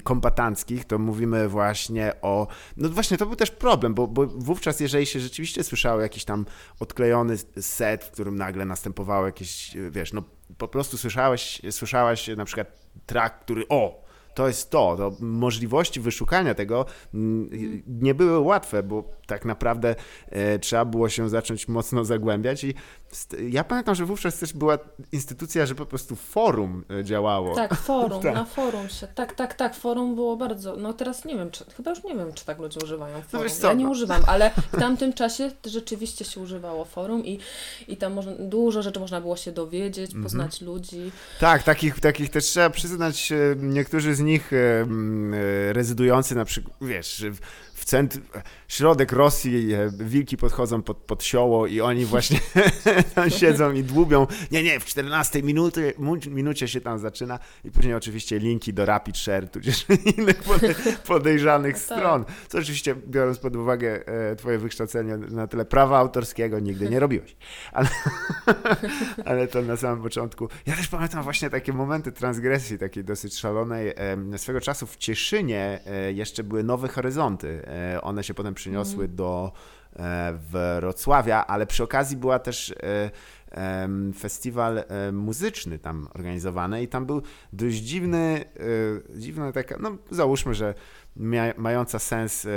kombatanckich, 0.04 0.86
to 0.86 1.00
mówimy 1.00 1.48
właśnie 1.48 2.14
o, 2.22 2.48
no 2.78 2.90
właśnie 2.90 3.18
to 3.18 3.26
był 3.26 3.36
też 3.36 3.52
problem, 3.52 3.94
bo, 3.94 4.08
bo 4.08 4.28
wówczas, 4.28 4.80
jeżeli 4.80 5.06
się 5.06 5.20
rzeczywiście 5.20 5.64
słyszało 5.64 6.02
jakiś 6.02 6.26
tam 6.26 6.46
odklejony 6.80 7.38
set, 7.62 8.07
w 8.08 8.12
którym 8.12 8.36
nagle 8.36 8.66
następowało 8.66 9.26
jakieś, 9.26 9.78
wiesz, 9.92 10.14
no 10.14 10.24
po 10.58 10.68
prostu 10.68 10.98
słyszałeś, 10.98 11.62
słyszałaś 11.72 12.28
na 12.28 12.46
przykład 12.46 12.68
track, 13.06 13.40
który, 13.40 13.68
o, 13.70 14.08
to 14.38 14.48
jest 14.48 14.70
to, 14.70 14.96
to 14.98 15.12
możliwości 15.20 16.00
wyszukania 16.00 16.54
tego 16.54 16.86
mm, 17.14 17.50
nie 17.88 18.14
były 18.14 18.40
łatwe, 18.40 18.84
bo 18.84 19.04
tak 19.28 19.46
naprawdę 19.46 19.96
e, 20.30 20.60
trzeba 20.60 20.86
było 20.86 21.10
się 21.10 21.30
zacząć 21.30 21.68
mocno 21.68 22.06
zagłębiać 22.06 22.64
i 22.64 22.74
ja 23.50 23.64
pamiętam, 23.64 23.96
że 23.96 24.06
wówczas 24.06 24.40
też 24.40 24.54
była 24.54 24.78
instytucja, 25.12 25.66
że 25.66 25.76
po 25.76 25.86
prostu 25.86 26.16
forum 26.16 26.84
e, 27.00 27.04
działało. 27.04 27.56
Tak, 27.56 27.76
forum, 27.76 28.22
Tak. 28.28 28.34
na 28.36 28.46
forum 28.46 28.90
się. 28.90 29.08
Tak, 29.08 29.34
tak, 29.36 29.54
tak, 29.54 29.76
forum 29.76 30.16
było 30.16 30.38
bardzo. 30.38 30.76
No 30.76 30.94
teraz 30.94 31.26
nie 31.26 31.36
wiem, 31.36 31.52
czy, 31.52 31.66
chyba 31.78 31.90
już 31.92 32.04
nie 32.04 32.16
wiem, 32.16 32.34
czy 32.34 32.46
tak 32.46 32.60
ludzie 32.60 32.80
używają 32.84 33.22
forum. 33.22 33.48
wiesz 33.48 33.58
co, 33.58 33.68
ja 33.68 33.74
nie 33.74 33.84
no. 33.86 33.92
używam, 33.92 34.22
ale 34.28 34.52
w 34.74 34.80
tamtym 34.80 35.14
czasie 35.24 35.52
rzeczywiście 35.66 36.26
się 36.26 36.40
używało 36.42 36.86
forum 36.86 37.26
i, 37.26 37.40
i 37.88 37.98
tam 37.98 38.14
można, 38.14 38.32
dużo 38.40 38.82
rzeczy 38.82 39.00
można 39.00 39.22
było 39.22 39.38
się 39.38 39.52
dowiedzieć, 39.52 40.06
Mhm. 40.08 40.24
poznać 40.24 40.62
ludzi. 40.62 41.12
Tak, 41.40 41.64
takich, 41.64 42.00
takich 42.00 42.30
też 42.30 42.46
trzeba 42.46 42.70
przyznać, 42.70 43.32
e, 43.32 43.36
niektórzy 43.56 44.16
z 44.16 44.20
nich 44.20 44.54
e, 44.54 44.88
rezydujący 45.74 46.36
na 46.36 46.46
przykład, 46.46 46.76
wiesz, 46.82 47.26
centr, 47.88 48.20
środek 48.68 49.12
Rosji, 49.12 49.74
e, 49.74 49.90
wilki 50.00 50.38
podchodzą 50.38 50.82
pod, 50.82 50.98
pod 50.98 51.24
sioło 51.24 51.68
i 51.68 51.82
oni 51.82 52.06
właśnie 52.06 52.40
tam 53.16 53.30
siedzą 53.30 53.74
i 53.74 53.84
dłubią, 53.84 54.28
nie, 54.52 54.64
nie, 54.64 54.80
w 54.80 54.86
14 54.86 55.44
minuty, 55.44 55.94
minucie 56.30 56.68
się 56.68 56.82
tam 56.82 57.00
zaczyna 57.00 57.40
i 57.64 57.72
później 57.72 57.94
oczywiście 57.94 58.40
linki 58.40 58.74
do 58.74 58.86
Rapid 58.86 59.18
Share, 59.18 59.50
tudzież 59.50 59.86
innych 60.18 60.44
pode, 60.44 60.76
podejrzanych 61.08 61.74
Tak. 61.74 61.84
stron, 61.84 62.26
co 62.48 62.58
oczywiście 62.58 62.96
biorąc 62.96 63.40
pod 63.40 63.56
uwagę 63.56 64.08
e, 64.08 64.36
twoje 64.36 64.58
wykształcenie 64.58 65.18
na 65.18 65.48
tyle 65.48 65.66
prawa 65.66 65.98
autorskiego 65.98 66.60
nigdy 66.60 66.90
nie 66.90 67.00
robiłeś, 67.00 67.36
ale, 67.72 67.90
ale 69.26 69.48
to 69.48 69.62
na 69.62 69.78
samym 69.78 70.04
początku. 70.04 70.50
Ja 70.66 70.76
też 70.76 70.88
pamiętam 70.88 71.24
właśnie 71.24 71.50
takie 71.50 71.74
momenty 71.74 72.12
transgresji 72.12 72.78
takiej 72.78 73.04
dosyć 73.04 73.38
szalonej. 73.38 73.94
Swego 74.38 74.62
czasu 74.62 74.88
w 74.88 74.98
Cieszynie 74.98 75.80
e, 75.86 76.14
jeszcze 76.14 76.44
były 76.44 76.64
Nowe 76.64 76.88
Horyzonty. 76.88 77.62
E, 77.78 78.02
One 78.02 78.24
się 78.24 78.34
potem 78.34 78.54
przyniosły 78.54 79.08
do 79.08 79.52
e, 79.96 80.40
Wrocławia, 80.52 81.48
ale 81.48 81.66
przy 81.66 81.84
okazji 81.84 82.18
była 82.18 82.40
też 82.40 82.76
e, 82.84 83.12
festiwal 84.18 84.84
muzyczny 85.14 85.80
tam 85.80 86.08
organizowany 86.16 86.84
i 86.84 86.88
tam 86.88 87.06
był 87.06 87.22
dość 87.54 87.78
dziwny, 87.78 88.46
dziwna 89.16 89.52
taka, 89.52 89.78
no 89.80 89.98
załóżmy, 90.12 90.54
że 90.54 90.74
mająca 91.58 92.00
sens 92.00 92.48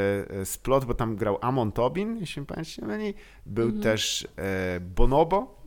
splot, 0.45 0.85
bo 0.85 0.95
tam 0.95 1.17
grał 1.17 1.39
Amon 1.41 1.73
Tobin, 1.73 2.17
jeśli 2.17 2.47
pamiętacie 2.47 2.87
myli, 2.87 3.15
był 3.47 3.73
też 3.73 4.29
e, 4.37 4.81
Bonobo, 4.81 5.60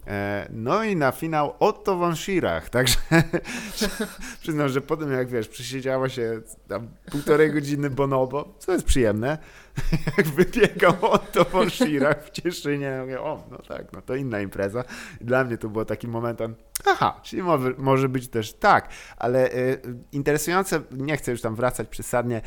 no 0.50 0.84
i 0.84 0.96
na 0.96 1.12
finał 1.12 1.54
Otto 1.60 1.98
von 1.98 2.16
Schirach, 2.16 2.70
także 2.70 2.98
przyznam, 4.42 4.70
że 4.70 4.82
potem 4.82 5.12
jak 5.12 5.28
wiesz, 5.28 5.48
przysiedziało 5.48 6.10
się 6.10 6.42
tam 6.68 6.88
półtorej 7.12 7.54
godziny 7.54 7.90
Bonobo, 7.90 8.56
co 8.60 8.72
jest 8.72 8.86
przyjemne, 8.86 9.38
jak 10.18 10.28
wybiegał 10.28 10.94
Otto 11.02 11.46
von 11.46 11.70
Schirach 11.70 12.26
w 12.26 12.30
Cieszynie, 12.30 12.98
mówię, 13.02 13.22
o, 13.22 13.44
no 13.52 13.58
tak, 13.58 13.94
no 13.94 14.02
to 14.02 14.16
inna 14.16 14.42
impreza. 14.42 14.84
Dla 15.22 15.44
mnie 15.44 15.58
to 15.58 15.70
było 15.70 15.86
takim 15.86 16.12
momentem, 16.12 16.56
aha, 16.86 17.20
czyli 17.24 17.44
może, 17.78 18.10
być 18.10 18.28
też 18.28 18.54
tak, 18.54 18.90
ale 19.18 19.52
e, 19.52 19.78
interesujące, 20.12 20.82
nie 20.92 21.18
chcę 21.18 21.32
już 21.32 21.42
tam 21.42 21.56
wracać 21.56 21.88
przesadnie, 21.88 22.42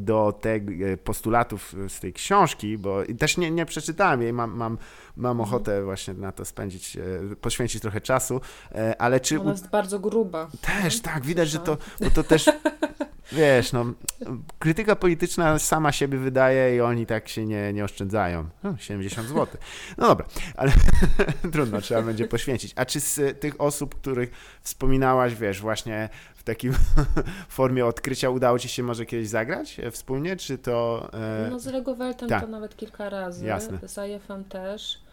do 0.00 0.32
tych 0.40 0.62
e, 0.62 0.96
postulatów 0.96 1.74
z 1.88 2.00
tej 2.00 2.12
książki, 2.12 2.78
bo 2.78 3.02
też 3.18 3.36
nie, 3.36 3.50
nie 3.50 3.66
przeczytałem 3.66 4.22
jej, 4.22 4.32
mam, 4.32 4.56
mam, 4.56 4.78
mam 5.16 5.40
ochotę 5.40 5.84
właśnie 5.84 6.14
na 6.14 6.32
to 6.32 6.44
spędzić, 6.44 6.96
e, 6.96 7.36
poświęcić 7.36 7.82
trochę 7.82 8.00
czasu, 8.00 8.40
e, 8.72 9.02
ale 9.02 9.20
czy... 9.20 9.40
Ona 9.40 9.50
jest 9.50 9.70
bardzo 9.70 9.98
gruba. 9.98 10.48
Też, 10.60 11.00
tak, 11.00 11.24
widać, 11.24 11.48
że 11.48 11.58
to, 11.58 11.76
bo 12.00 12.10
to 12.10 12.24
też, 12.24 12.50
wiesz, 13.34 13.72
no, 13.72 13.84
krytyka 14.58 14.96
polityczna 14.96 15.58
sama 15.58 15.92
siebie 15.92 16.18
wydaje 16.18 16.76
i 16.76 16.80
oni 16.80 17.06
tak 17.06 17.28
się 17.28 17.46
nie, 17.46 17.72
nie 17.72 17.84
oszczędzają. 17.84 18.48
No, 18.62 18.76
70 18.78 19.28
zł. 19.28 19.46
No 19.98 20.08
dobra, 20.08 20.26
ale 20.56 20.72
trudno, 21.52 21.80
trzeba 21.80 22.02
będzie 22.02 22.28
poświęcić. 22.28 22.72
A 22.76 22.84
czy 22.84 23.00
z 23.00 23.40
tych 23.40 23.60
osób, 23.60 23.94
których 23.94 24.30
wspominałaś, 24.62 25.34
wiesz, 25.34 25.60
właśnie 25.60 26.08
w 26.34 26.42
takiej 26.42 26.70
formie 27.48 27.86
odkrycia 27.86 28.30
udało 28.30 28.58
ci 28.58 28.68
się 28.68 28.82
może 28.82 29.06
kiedyś 29.06 29.28
zagrać 29.28 29.80
wspólnie, 29.90 30.36
czy 30.36 30.58
to... 30.58 31.10
E, 31.12 31.48
No 31.50 31.58
z 31.58 31.66
Lego 31.66 31.94
Weltem 31.94 32.28
tak. 32.28 32.42
to 32.42 32.48
nawet 32.48 32.76
kilka 32.76 33.10
razy. 33.10 33.46
Jasne. 33.46 33.78
Z 33.82 33.98
IFM 33.98 34.44
też. 34.44 35.03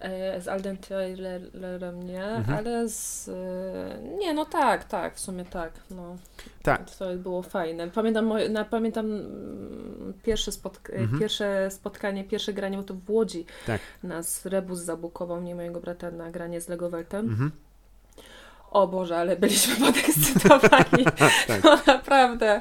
E, 0.00 0.40
Z 0.40 0.48
Alden 0.48 0.76
Taylorem 0.76 2.02
nie, 2.02 2.24
Mhm. 2.24 2.58
ale 2.58 2.88
z... 2.88 3.28
e, 3.28 3.98
Nie, 4.18 4.34
no 4.34 4.44
tak, 4.44 4.84
tak, 4.84 5.14
w 5.14 5.20
sumie 5.20 5.44
tak. 5.44 5.72
No. 5.90 6.16
Tak. 6.62 6.90
To 6.90 7.14
było 7.16 7.42
fajne. 7.42 7.88
Pamiętam, 7.90 8.32
na, 8.50 8.64
pamiętam 8.64 9.06
mm, 9.06 10.14
pierwsze, 10.22 10.50
spotk- 10.50 10.94
Mhm. 10.94 11.20
pierwsze 11.20 11.70
spotkanie, 11.70 12.24
pierwsze 12.24 12.52
granie, 12.52 12.76
bo 12.76 12.82
to 12.82 12.94
w 12.94 13.10
Łodzi 13.10 13.44
Tak. 13.66 13.80
nas 14.02 14.46
Rebus 14.46 14.78
zabukował, 14.78 15.40
mnie 15.40 15.54
mojego 15.54 15.80
brata 15.80 16.10
na 16.10 16.30
granie 16.30 16.60
z 16.60 16.68
Lego 16.68 16.90
Weltem. 16.90 17.26
Mhm. 17.26 17.50
O 18.70 18.88
Boże, 18.88 19.16
ale 19.16 19.36
byliśmy 19.36 19.76
podekscytowani. 19.86 21.04
Tak. 21.46 21.64
No 21.64 21.78
naprawdę 21.86 22.60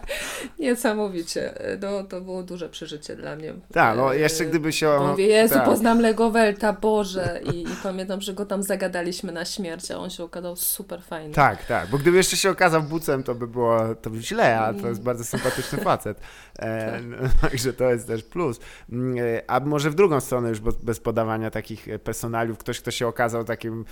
niesamowicie. 0.59 1.53
No, 1.81 2.03
to 2.03 2.21
było 2.21 2.43
duże 2.43 2.69
przeżycie 2.69 3.15
dla 3.15 3.35
mnie. 3.35 3.53
Tak, 3.73 3.97
no 3.97 4.15
E, 4.15 4.19
jeszcze 4.19 4.45
gdyby 4.45 4.73
się... 4.73 4.85
Bo 4.99 5.07
mówię, 5.07 5.27
Jezu, 5.27 5.53
tak. 5.53 5.65
poznam 5.65 5.99
Lego 5.99 6.31
Welta, 6.31 6.73
Boże. 6.73 7.39
I, 7.53 7.63
I 7.63 7.75
pamiętam, 7.83 8.21
że 8.21 8.33
go 8.33 8.45
tam 8.45 8.63
zagadaliśmy 8.63 9.31
na 9.31 9.45
śmierć, 9.45 9.91
a 9.91 9.97
on 9.97 10.09
się 10.09 10.23
okazał 10.23 10.55
super 10.55 11.01
fajny. 11.03 11.33
Tak, 11.33 11.65
tak, 11.65 11.89
bo 11.89 11.97
gdyby 11.97 12.17
jeszcze 12.17 12.37
się 12.37 12.49
okazał 12.49 12.83
bucem, 12.83 13.23
to 13.23 13.35
by 13.35 13.47
było 13.47 13.95
to 13.95 14.09
by 14.09 14.21
źle, 14.21 14.59
a 14.59 14.73
to 14.73 14.87
jest 14.87 15.01
bardzo 15.03 15.23
sympatyczny 15.23 15.77
facet. 15.83 16.19
E, 16.59 16.91
Tak. 16.91 17.01
no, 17.05 17.17
Także 17.41 17.73
to 17.73 17.89
jest 17.91 18.07
też 18.07 18.23
plus. 18.23 18.59
Mm, 18.91 19.17
e, 19.17 19.41
A 19.47 19.59
może 19.59 19.89
w 19.89 19.95
drugą 19.95 20.19
stronę 20.19 20.49
już 20.49 20.59
bez, 20.59 20.99
podawania 20.99 21.51
takich 21.51 21.87
e, 21.89 21.99
personaliów, 21.99 22.57
ktoś, 22.57 22.81
kto 22.81 22.91
się 22.91 23.07
okazał 23.07 23.43
takim, 23.43 23.85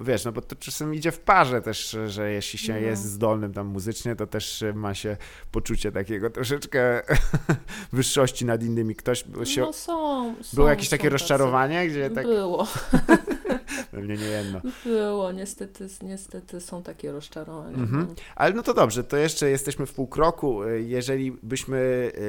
wiesz, 0.00 0.24
no 0.24 0.32
bo 0.32 0.42
to 0.42 0.56
czasem 0.56 0.94
idzie 0.94 1.12
w 1.16 1.20
parze 1.20 1.62
też, 1.62 1.96
że 2.06 2.30
jeśli 2.30 2.58
się 2.58 2.72
No. 2.72 2.78
jest 2.78 3.04
zdolnym 3.04 3.52
tam 3.52 3.66
muzycznie, 3.66 4.16
to 4.16 4.26
też 4.26 4.64
ma 4.74 4.94
się 4.94 5.16
poczucie 5.52 5.92
takiego 5.92 6.30
troszeczkę 6.30 7.02
wyższości 7.92 8.44
nad 8.44 8.62
innymi. 8.62 8.94
Ktoś 8.94 9.24
się... 9.44 9.60
No 9.60 9.72
są, 9.72 10.34
są 10.42 10.54
Było 10.56 10.68
jakieś 10.68 10.86
są 10.88 10.90
takie 10.90 11.02
tacy. 11.02 11.12
rozczarowanie, 11.12 11.88
gdzie 11.88 12.10
tak... 12.10 12.26
Było. 12.26 12.66
Pewnie 13.90 14.16
nie 14.16 14.24
jedno. 14.26 14.60
Było, 14.84 15.32
niestety, 15.32 15.86
niestety 16.02 16.60
są 16.60 16.82
takie 16.82 17.12
rozczarowania. 17.12 17.76
Mhm. 17.78 18.06
no. 18.08 18.14
Ale 18.36 18.54
no 18.54 18.62
to 18.62 18.74
dobrze, 18.74 19.04
to 19.04 19.16
jeszcze 19.16 19.50
jesteśmy 19.50 19.86
w 19.86 19.92
pół 19.92 20.06
kroku. 20.06 20.60
Jeżeli 20.78 21.32
byśmy 21.42 21.76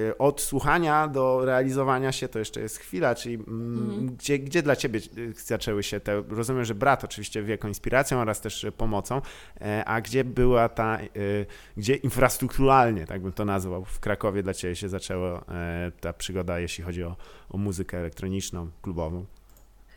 y, 0.10 0.18
od 0.18 0.42
słuchania 0.42 1.08
do 1.08 1.46
realizowania 1.46 2.12
się, 2.12 2.28
to 2.28 2.40
jeszcze 2.40 2.62
jest 2.62 2.78
chwila, 2.78 3.16
czyli 3.16 3.36
mm, 3.36 3.78
Mhm. 3.88 4.16
gdzie, 4.16 4.40
gdzie 4.40 4.62
dla 4.64 4.76
ciebie 4.76 5.00
y, 5.18 5.34
zaczęły 5.46 5.84
się 5.84 6.00
te, 6.00 6.24
rozumiem, 6.30 6.66
że 6.66 6.76
brat 6.76 7.04
oczywiście 7.04 7.44
wielką 7.44 7.68
inspiracją 7.68 8.20
oraz 8.20 8.42
też 8.42 8.66
pomocą, 8.78 9.22
e, 9.62 9.86
a 9.86 10.02
gdzie 10.02 10.24
była 10.24 10.70
ta, 10.70 11.00
y, 11.18 11.46
gdzie 11.78 11.96
infrastrukturalnie, 11.96 13.06
tak 13.06 13.22
bym 13.22 13.32
to 13.32 13.46
nazwał, 13.46 13.86
w 13.86 14.00
Krakowie 14.00 14.44
dla 14.44 14.54
ciebie 14.54 14.76
się 14.76 14.90
zaczęła 14.90 15.46
e, 15.50 15.92
ta 16.02 16.14
przygoda, 16.14 16.60
jeśli 16.60 16.84
chodzi 16.84 17.04
o, 17.04 17.16
o 17.50 17.58
muzykę 17.58 17.98
elektroniczną, 17.98 18.70
klubową? 18.82 19.26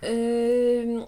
Y, 0.05 1.07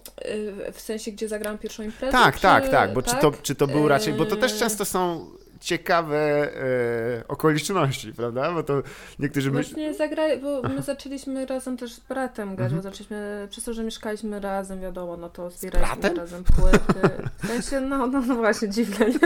w 0.73 0.81
sensie, 0.81 1.13
gdzie 1.13 1.29
zagrałam 1.29 1.59
pierwszą 1.59 1.83
imprezę? 1.83 2.13
Tak, 2.13 2.35
czy- 2.35 2.43
tak, 2.43 2.69
tak, 2.69 2.93
bo 2.93 3.03
Czy, 3.03 3.17
to, 3.21 3.33
czy 3.43 3.55
to 3.55 3.67
był 3.67 3.89
raczej, 3.89 4.15
bo 4.15 4.27
to 4.27 4.37
też 4.37 4.53
Yy, 4.53 4.59
często 4.59 4.85
są 4.85 5.27
ciekawe 5.63 6.19
e, 6.19 7.29
okoliczności, 7.29 8.13
prawda? 8.13 8.53
Bo 8.53 8.63
to 8.63 8.83
niektórzy 9.19 9.51
myślą... 9.51 9.73
Właśnie 9.75 9.95
zagrali, 9.95 10.41
bo 10.41 10.63
my 10.63 10.83
zaczęliśmy 10.83 11.47
razem 11.47 11.77
też 11.77 11.93
z 11.93 12.01
bratem 12.01 12.57
grać, 12.57 12.73
Mhm. 12.73 12.83
bo 12.83 12.91
zaczęliśmy, 12.91 13.49
przez 13.51 13.65
to, 13.65 13.75
że 13.75 13.85
mieszkaliśmy 13.85 14.41
razem, 14.41 14.81
wiadomo, 14.81 15.17
no 15.17 15.29
to 15.29 15.51
zbieraliśmy 15.51 16.15
razem 16.15 16.45
płyty. 16.45 17.09
W 17.43 17.47
sensie, 17.47 17.81
no, 17.81 18.07
no, 18.07 18.21
no 18.21 18.35
właśnie, 18.35 18.69
dziwne, 18.69 19.07
nie? 19.07 19.19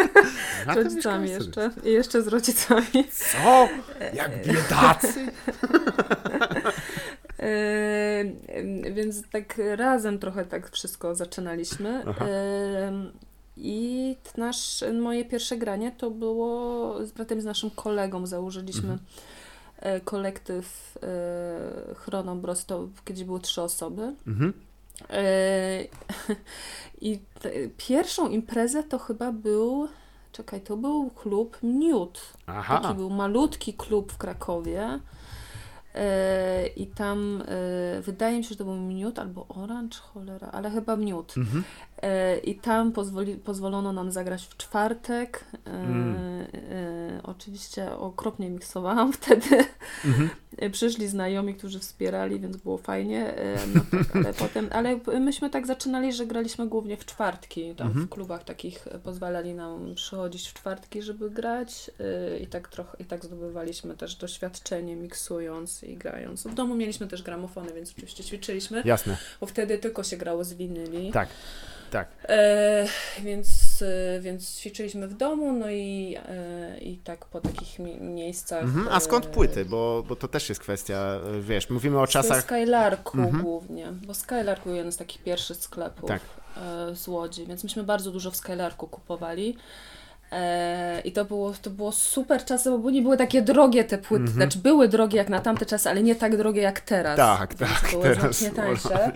Z 0.72 0.76
rodzicami 0.76 1.30
jeszcze. 1.30 1.70
I 1.84 1.92
jeszcze 1.92 2.22
z 2.22 2.28
rodzicami. 2.28 2.86
Co? 3.10 3.68
Jak 4.14 4.46
biedacy? 4.46 5.26
Yy, 7.38 8.92
więc 8.96 9.22
tak 9.30 9.54
razem 9.76 10.18
trochę 10.18 10.44
tak 10.44 10.70
wszystko 10.70 11.14
zaczynaliśmy. 11.14 12.04
Yy, 12.06 13.26
I 13.56 14.16
nasz, 14.36 14.84
moje 15.00 15.24
pierwsze 15.24 15.56
granie 15.56 15.92
to 15.92 16.10
było 16.10 16.94
z 17.06 17.12
bratem, 17.12 17.40
z 17.40 17.44
naszym 17.44 17.70
kolegą 17.70 18.26
założyliśmy 18.26 18.82
Mhm. 18.92 18.98
e, 19.80 20.00
kolektyw 20.00 20.98
e, 21.02 21.94
Chronobros, 21.94 22.66
to 22.66 22.88
kiedyś 23.04 23.24
było 23.24 23.38
trzy 23.38 23.62
osoby. 23.62 24.14
Mhm. 24.26 24.52
E, 25.10 25.84
I 27.00 27.18
te, 27.40 27.50
pierwszą 27.76 28.28
imprezę 28.28 28.82
to 28.82 28.98
chyba 28.98 29.32
był, 29.32 29.88
czekaj, 30.32 30.60
to 30.60 30.76
był 30.76 31.10
klub. 31.10 31.56
Taki 32.46 32.58
Aha. 32.58 32.94
był 32.94 33.10
malutki 33.10 33.74
klub 33.74 34.12
w 34.12 34.16
Krakowie. 34.18 35.00
E, 35.94 36.66
I 36.66 36.86
tam 36.86 37.42
wydaje 38.00 38.38
mi 38.38 38.44
się, 38.44 38.48
że 38.50 38.56
to 38.56 38.64
był 38.64 38.74
Miód 38.76 39.18
albo 39.18 39.46
Orange, 39.48 39.98
cholera, 39.98 40.48
ale 40.52 40.70
chyba 40.70 40.96
Miód. 40.96 41.34
Mhm. 41.36 41.64
E, 42.06 42.38
I 42.38 42.54
tam 42.54 42.92
pozwoli, 42.92 43.34
pozwolono 43.36 43.92
nam 43.92 44.10
zagrać 44.10 44.46
w 44.46 44.56
czwartek. 44.56 45.44
Mm. 45.64 46.16
e, 46.70 47.20
oczywiście 47.22 47.92
okropnie 47.92 48.50
miksowałam 48.50 49.12
wtedy. 49.18 49.64
Mhm. 50.04 50.30
E, 50.58 50.70
Przyszli 50.70 51.08
znajomi, 51.08 51.54
którzy 51.54 51.78
wspierali, 51.78 52.40
więc 52.40 52.56
było 52.56 52.78
fajnie. 52.78 53.34
E, 53.36 53.56
No 53.74 53.80
tak, 53.90 54.16
ale 54.16 54.34
potem, 54.44 54.68
ale 54.72 55.00
myśmy 55.20 55.50
tak 55.50 55.66
zaczynali, 55.66 56.12
że 56.12 56.26
graliśmy 56.26 56.66
głównie 56.68 56.96
w 56.96 57.04
czwartki. 57.04 57.74
Tam 57.74 57.86
Mhm. 57.86 58.06
w 58.06 58.08
klubach 58.08 58.44
takich 58.44 58.88
pozwalali 59.04 59.54
nam 59.54 59.94
przychodzić 59.94 60.48
w 60.48 60.54
czwartki, 60.54 61.02
żeby 61.02 61.30
grać. 61.30 61.90
I 62.40 62.46
tak 62.46 62.68
trochę, 62.68 62.96
i 63.00 63.04
tak 63.04 63.24
zdobywaliśmy 63.24 63.96
też 63.96 64.14
doświadczenie 64.16 64.96
miksując 64.96 65.82
i 65.82 65.96
grając. 65.96 66.46
W 66.46 66.54
domu 66.54 66.74
mieliśmy 66.74 67.06
też 67.06 67.22
gramofony, 67.22 67.72
więc 67.72 67.92
oczywiście 67.92 68.24
ćwiczyliśmy, 68.24 68.82
Jasne. 68.84 69.16
bo 69.40 69.46
wtedy 69.46 69.78
tylko 69.78 70.02
się 70.02 70.16
grało 70.16 70.44
z 70.44 70.52
winyli. 70.54 71.12
Tak. 71.12 71.28
Tak. 71.90 72.08
E, 72.28 72.86
więc, 73.22 73.48
e, 73.82 74.20
więc 74.20 74.56
ćwiczyliśmy 74.58 75.08
w 75.08 75.14
domu, 75.14 75.52
no 75.52 75.70
i, 75.70 76.16
e, 76.28 76.78
i 76.78 76.96
tak 76.98 77.24
po 77.26 77.40
takich 77.40 77.78
mi- 77.78 78.00
miejscach. 78.00 78.62
Mhm. 78.62 78.88
A 78.90 79.00
skąd 79.00 79.26
e, 79.26 79.28
płyty? 79.28 79.64
Bo, 79.64 80.04
bo 80.08 80.16
to 80.16 80.28
też 80.28 80.48
jest 80.48 80.60
kwestia, 80.60 81.20
e, 81.36 81.40
wiesz, 81.40 81.70
mówimy 81.70 82.00
o 82.00 82.06
Z 82.06 82.10
czasach... 82.10 82.42
Skylarku 82.42 83.18
Mhm. 83.18 83.42
głównie, 83.42 83.86
bo 84.06 84.14
Skylark 84.14 84.64
był 84.64 84.74
jeden 84.74 84.92
z 84.92 84.96
takich 84.96 85.22
pierwszych 85.22 85.56
sklepów 85.56 86.08
Tak. 86.08 86.20
z 86.94 87.08
Łodzi, 87.08 87.46
więc 87.46 87.64
myśmy 87.64 87.82
bardzo 87.82 88.10
dużo 88.10 88.30
w 88.30 88.36
Skylarku 88.36 88.86
kupowali. 88.88 89.56
E, 90.32 91.00
I 91.04 91.12
to 91.12 91.24
było, 91.24 91.52
to 91.62 91.70
było 91.70 91.92
super 91.92 92.44
czasy, 92.44 92.78
bo 92.78 92.90
nie 92.90 93.02
były 93.02 93.16
takie 93.16 93.42
drogie 93.42 93.84
te 93.84 93.98
płyty. 93.98 94.22
Mhm. 94.22 94.36
Znaczy 94.36 94.58
były 94.58 94.88
drogie 94.88 95.18
jak 95.18 95.28
na 95.28 95.40
tamte 95.40 95.66
czasy, 95.66 95.90
ale 95.90 96.02
nie 96.02 96.14
tak 96.14 96.36
drogie 96.36 96.62
jak 96.62 96.80
teraz. 96.80 97.16
Tak, 97.16 97.54
tak, 97.54 97.90
Były 97.90 98.02
teraz 98.02 98.18
znacznie 98.20 98.50
tańsze. 98.50 99.12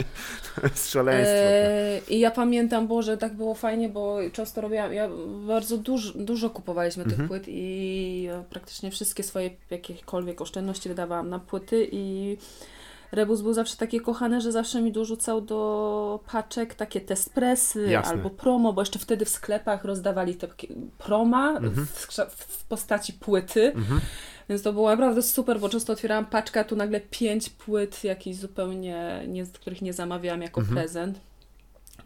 To 0.55 0.63
jest 0.67 0.91
szaleństwo. 0.91 1.35
E, 1.37 1.99
I 2.09 2.21
ja 2.21 2.31
pamiętam, 2.31 2.87
Boże, 2.89 3.17
tak 3.17 3.35
było 3.35 3.55
fajnie, 3.55 3.89
bo 3.89 4.19
często 4.33 4.61
robiłam, 4.61 4.93
ja 4.93 5.09
bardzo 5.47 5.79
dużo, 5.79 6.13
dużo 6.15 6.51
kupowaliśmy 6.51 7.03
Mhm. 7.05 7.19
tych 7.21 7.29
płyt 7.29 7.45
i 7.49 8.29
praktycznie 8.51 8.91
wszystkie 8.91 9.23
swoje 9.23 9.51
jakiekolwiek 9.71 10.41
oszczędności 10.41 10.89
wydawałam 10.89 11.29
na 11.29 11.39
płyty 11.39 11.89
i 11.93 12.37
Rebus 13.13 13.41
był 13.43 13.53
zawsze 13.53 13.77
taki 13.77 14.01
kochany, 14.01 14.41
że 14.41 14.53
zawsze 14.53 14.83
mi 14.83 14.93
dorzucał 14.93 15.41
do 15.41 16.21
paczek 16.33 16.75
takie 16.75 17.01
Tespresy 17.01 17.87
Jasne. 17.91 18.13
albo 18.13 18.31
promo, 18.31 18.73
bo 18.73 18.83
jeszcze 18.83 18.99
wtedy 18.99 19.25
w 19.25 19.29
sklepach 19.29 19.85
rozdawali 19.85 20.35
te 20.35 20.49
takie 20.49 20.69
proma 20.99 21.51
Mhm. 21.51 21.87
w, 21.87 22.07
w 22.37 22.65
postaci 22.65 23.13
płyty. 23.13 23.73
Mhm. 23.75 24.01
Więc 24.49 24.63
to 24.63 24.73
było 24.73 24.91
naprawdę 24.91 25.23
super, 25.23 25.61
bo 25.61 25.69
często 25.69 25.93
otwierałam 25.93 26.27
paczkę, 26.27 26.61
a 26.61 26.65
tu 26.65 26.77
nagle 26.77 27.01
pięć 27.01 27.51
płyt 27.51 28.05
jakichś 28.05 28.37
zupełnie, 28.39 29.25
nie, 29.29 29.47
których 29.47 29.83
nie 29.83 29.93
zamawiałam 29.93 30.43
jako 30.43 30.61
Mhm. 30.61 30.77
prezent. 30.79 31.21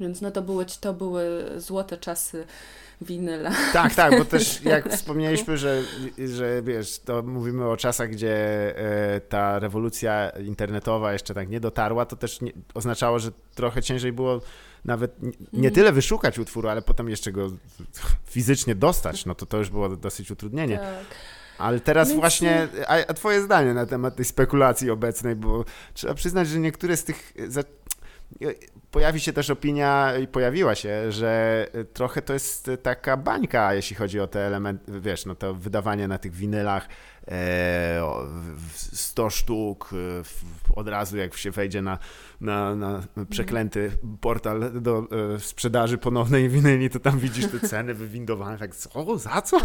Więc 0.00 0.20
no 0.20 0.30
to 0.30 0.42
były, 0.42 0.66
to 0.80 0.94
były 0.94 1.50
złote 1.56 1.96
czasy 1.98 2.46
winyla. 3.00 3.50
Tak, 3.72 3.94
tak, 3.94 4.18
bo 4.18 4.24
też 4.24 4.60
jak 4.64 4.88
wspomnieliśmy, 4.92 5.56
że, 5.58 5.82
że 6.34 6.62
wiesz, 6.62 6.98
to 6.98 7.22
mówimy 7.22 7.68
o 7.68 7.76
czasach, 7.76 8.10
gdzie 8.10 8.34
e, 8.78 9.20
ta 9.20 9.58
rewolucja 9.58 10.30
internetowa 10.30 11.12
jeszcze 11.12 11.34
tak 11.34 11.48
nie 11.48 11.60
dotarła, 11.60 12.06
to 12.06 12.16
też 12.16 12.40
nie, 12.40 12.52
oznaczało, 12.74 13.18
że 13.18 13.30
trochę 13.54 13.82
ciężej 13.82 14.12
było 14.12 14.40
nawet 14.84 15.22
nie 15.22 15.28
Mhm. 15.54 15.74
tyle 15.74 15.92
wyszukać 15.92 16.38
utworu, 16.38 16.68
ale 16.68 16.82
potem 16.82 17.08
jeszcze 17.08 17.32
go 17.32 17.50
fizycznie 18.26 18.74
dostać, 18.74 19.26
no 19.26 19.34
to 19.34 19.46
to 19.46 19.58
już 19.58 19.70
było 19.70 19.88
dosyć 19.88 20.30
utrudnienie. 20.30 20.78
Tak. 20.78 21.04
Ale 21.58 21.80
teraz 21.80 22.08
Więc- 22.08 22.20
właśnie, 22.20 22.68
a, 22.86 22.96
a 23.08 23.14
twoje 23.14 23.42
zdanie 23.42 23.74
na 23.74 23.86
temat 23.86 24.16
tej 24.16 24.24
spekulacji 24.24 24.90
obecnej, 24.90 25.36
bo 25.36 25.64
trzeba 25.94 26.14
przyznać, 26.14 26.48
że 26.48 26.58
niektóre 26.58 26.96
z 26.96 27.04
tych... 27.04 27.32
Pojawi 28.90 29.20
się 29.20 29.32
też 29.32 29.50
opinia, 29.50 30.16
i 30.16 30.26
pojawiła 30.26 30.74
się, 30.74 31.12
że 31.12 31.66
trochę 31.92 32.22
to 32.22 32.32
jest 32.32 32.70
taka 32.82 33.16
bańka, 33.16 33.74
jeśli 33.74 33.96
chodzi 33.96 34.20
o 34.20 34.26
te 34.26 34.40
elementy, 34.46 35.00
wiesz, 35.00 35.26
no 35.26 35.34
to 35.34 35.54
wydawanie 35.54 36.08
na 36.08 36.18
tych 36.18 36.32
winylach 36.32 36.88
e, 37.28 37.98
o, 38.02 38.24
w- 38.26 38.72
w 38.72 38.98
100 39.00 39.30
sztuk, 39.30 39.90
e, 39.92 40.24
w, 40.24 40.44
od 40.74 40.88
razu 40.88 41.16
jak 41.16 41.36
się 41.36 41.50
wejdzie 41.50 41.82
na, 41.82 41.98
na, 42.44 42.74
na 42.74 43.02
przeklęty 43.30 43.90
portal 44.20 44.82
do 44.82 45.06
e, 45.34 45.40
sprzedaży 45.40 45.98
ponownej 45.98 46.48
winyli, 46.48 46.90
to 46.90 47.00
tam 47.00 47.18
widzisz 47.18 47.46
te 47.46 47.68
ceny 47.68 47.94
wywindowane, 47.94 48.58
tak 48.58 48.74
co, 48.76 49.18
za 49.18 49.42
co? 49.42 49.58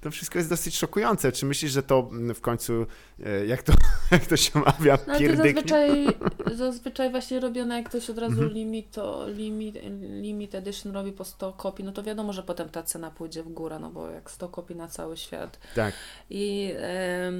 To 0.00 0.10
wszystko 0.10 0.38
jest 0.38 0.50
dosyć 0.50 0.76
szokujące. 0.76 1.32
Czy 1.32 1.46
myślisz, 1.46 1.72
że 1.72 1.82
to 1.82 2.08
mm, 2.12 2.34
w 2.34 2.40
końcu, 2.40 2.86
e, 3.26 3.46
jak 3.46 3.62
to, 3.62 3.72
jak 4.10 4.26
to 4.26 4.36
się 4.36 4.58
mawia, 4.58 4.98
No 5.06 5.18
pierdyknie? 5.18 5.52
zazwyczaj, 5.54 6.06
zazwyczaj 6.64 7.10
właśnie 7.10 7.40
robione, 7.40 7.76
jak 7.76 7.88
ktoś 7.88 8.10
od 8.10 8.18
razu 8.18 8.32
Mhm. 8.34 8.52
limit, 8.52 8.90
to 8.90 9.26
limit, 9.28 9.76
limit 10.22 10.54
edition 10.54 10.92
robi 10.92 11.12
po 11.12 11.24
100 11.24 11.52
kopii, 11.52 11.84
no 11.84 11.92
to 11.92 12.02
wiadomo, 12.02 12.32
że 12.32 12.42
potem 12.42 12.68
ta 12.68 12.82
cena 12.82 13.10
pójdzie 13.10 13.42
w 13.42 13.48
górę, 13.48 13.78
no 13.78 13.90
bo 13.90 14.10
jak 14.10 14.30
100 14.30 14.48
kopii 14.48 14.76
na 14.76 14.88
cały 14.88 15.16
świat. 15.16 15.58
Tak. 15.74 15.94
I 16.30 16.72
e, 16.78 17.32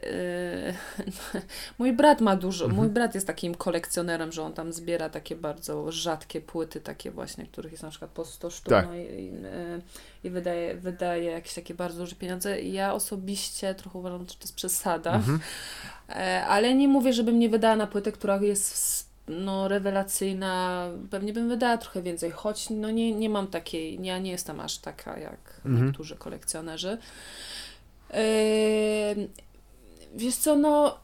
mój 1.78 1.92
brat 1.92 2.20
ma 2.20 2.36
dużo, 2.36 2.64
Mhm. 2.64 2.82
mój 2.82 2.88
brat 2.92 3.14
jest 3.14 3.26
takim 3.26 3.54
kolekcjonerem, 3.54 3.79
że 4.30 4.42
on 4.42 4.52
tam 4.52 4.72
zbiera 4.72 5.08
takie 5.08 5.36
bardzo 5.36 5.92
rzadkie 5.92 6.40
płyty, 6.40 6.80
takie 6.80 7.10
właśnie, 7.10 7.46
których 7.46 7.72
jest 7.72 7.82
na 7.82 7.90
przykład 7.90 8.10
po 8.10 8.24
100 8.24 8.50
sztuk, 8.50 8.68
Tak. 8.68 8.86
no 8.86 8.96
i, 8.96 9.00
i, 9.00 9.28
e, 9.44 9.80
i 10.24 10.30
wydaje, 10.30 10.74
wydaje 10.74 11.30
jakieś 11.30 11.54
takie 11.54 11.74
bardzo 11.74 11.98
duże 11.98 12.16
pieniądze. 12.16 12.60
Ja 12.62 12.94
osobiście 12.94 13.74
trochę 13.74 13.98
uważam, 13.98 14.20
że 14.20 14.34
to 14.34 14.40
jest 14.40 14.54
przesada, 14.54 15.14
Mhm. 15.14 15.40
E, 16.08 16.46
ale 16.46 16.74
nie 16.74 16.88
mówię, 16.88 17.12
żebym 17.12 17.38
nie 17.38 17.48
wydała 17.48 17.76
na 17.76 17.86
płytę, 17.86 18.12
która 18.12 18.36
jest 18.42 19.10
no, 19.28 19.68
rewelacyjna. 19.68 20.86
Pewnie 21.10 21.32
bym 21.32 21.48
wydała 21.48 21.78
trochę 21.78 22.02
więcej, 22.02 22.30
choć 22.30 22.70
no, 22.70 22.90
nie, 22.90 23.12
nie 23.12 23.30
mam 23.30 23.46
takiej, 23.46 24.06
ja 24.06 24.18
nie 24.18 24.30
jestem 24.30 24.60
aż 24.60 24.78
taka 24.78 25.18
jak 25.18 25.60
Mhm. 25.64 25.86
niektórzy 25.86 26.16
kolekcjonerzy. 26.16 26.98
E, 28.10 28.22
wiesz 30.14 30.36
co, 30.36 30.56
no 30.56 30.98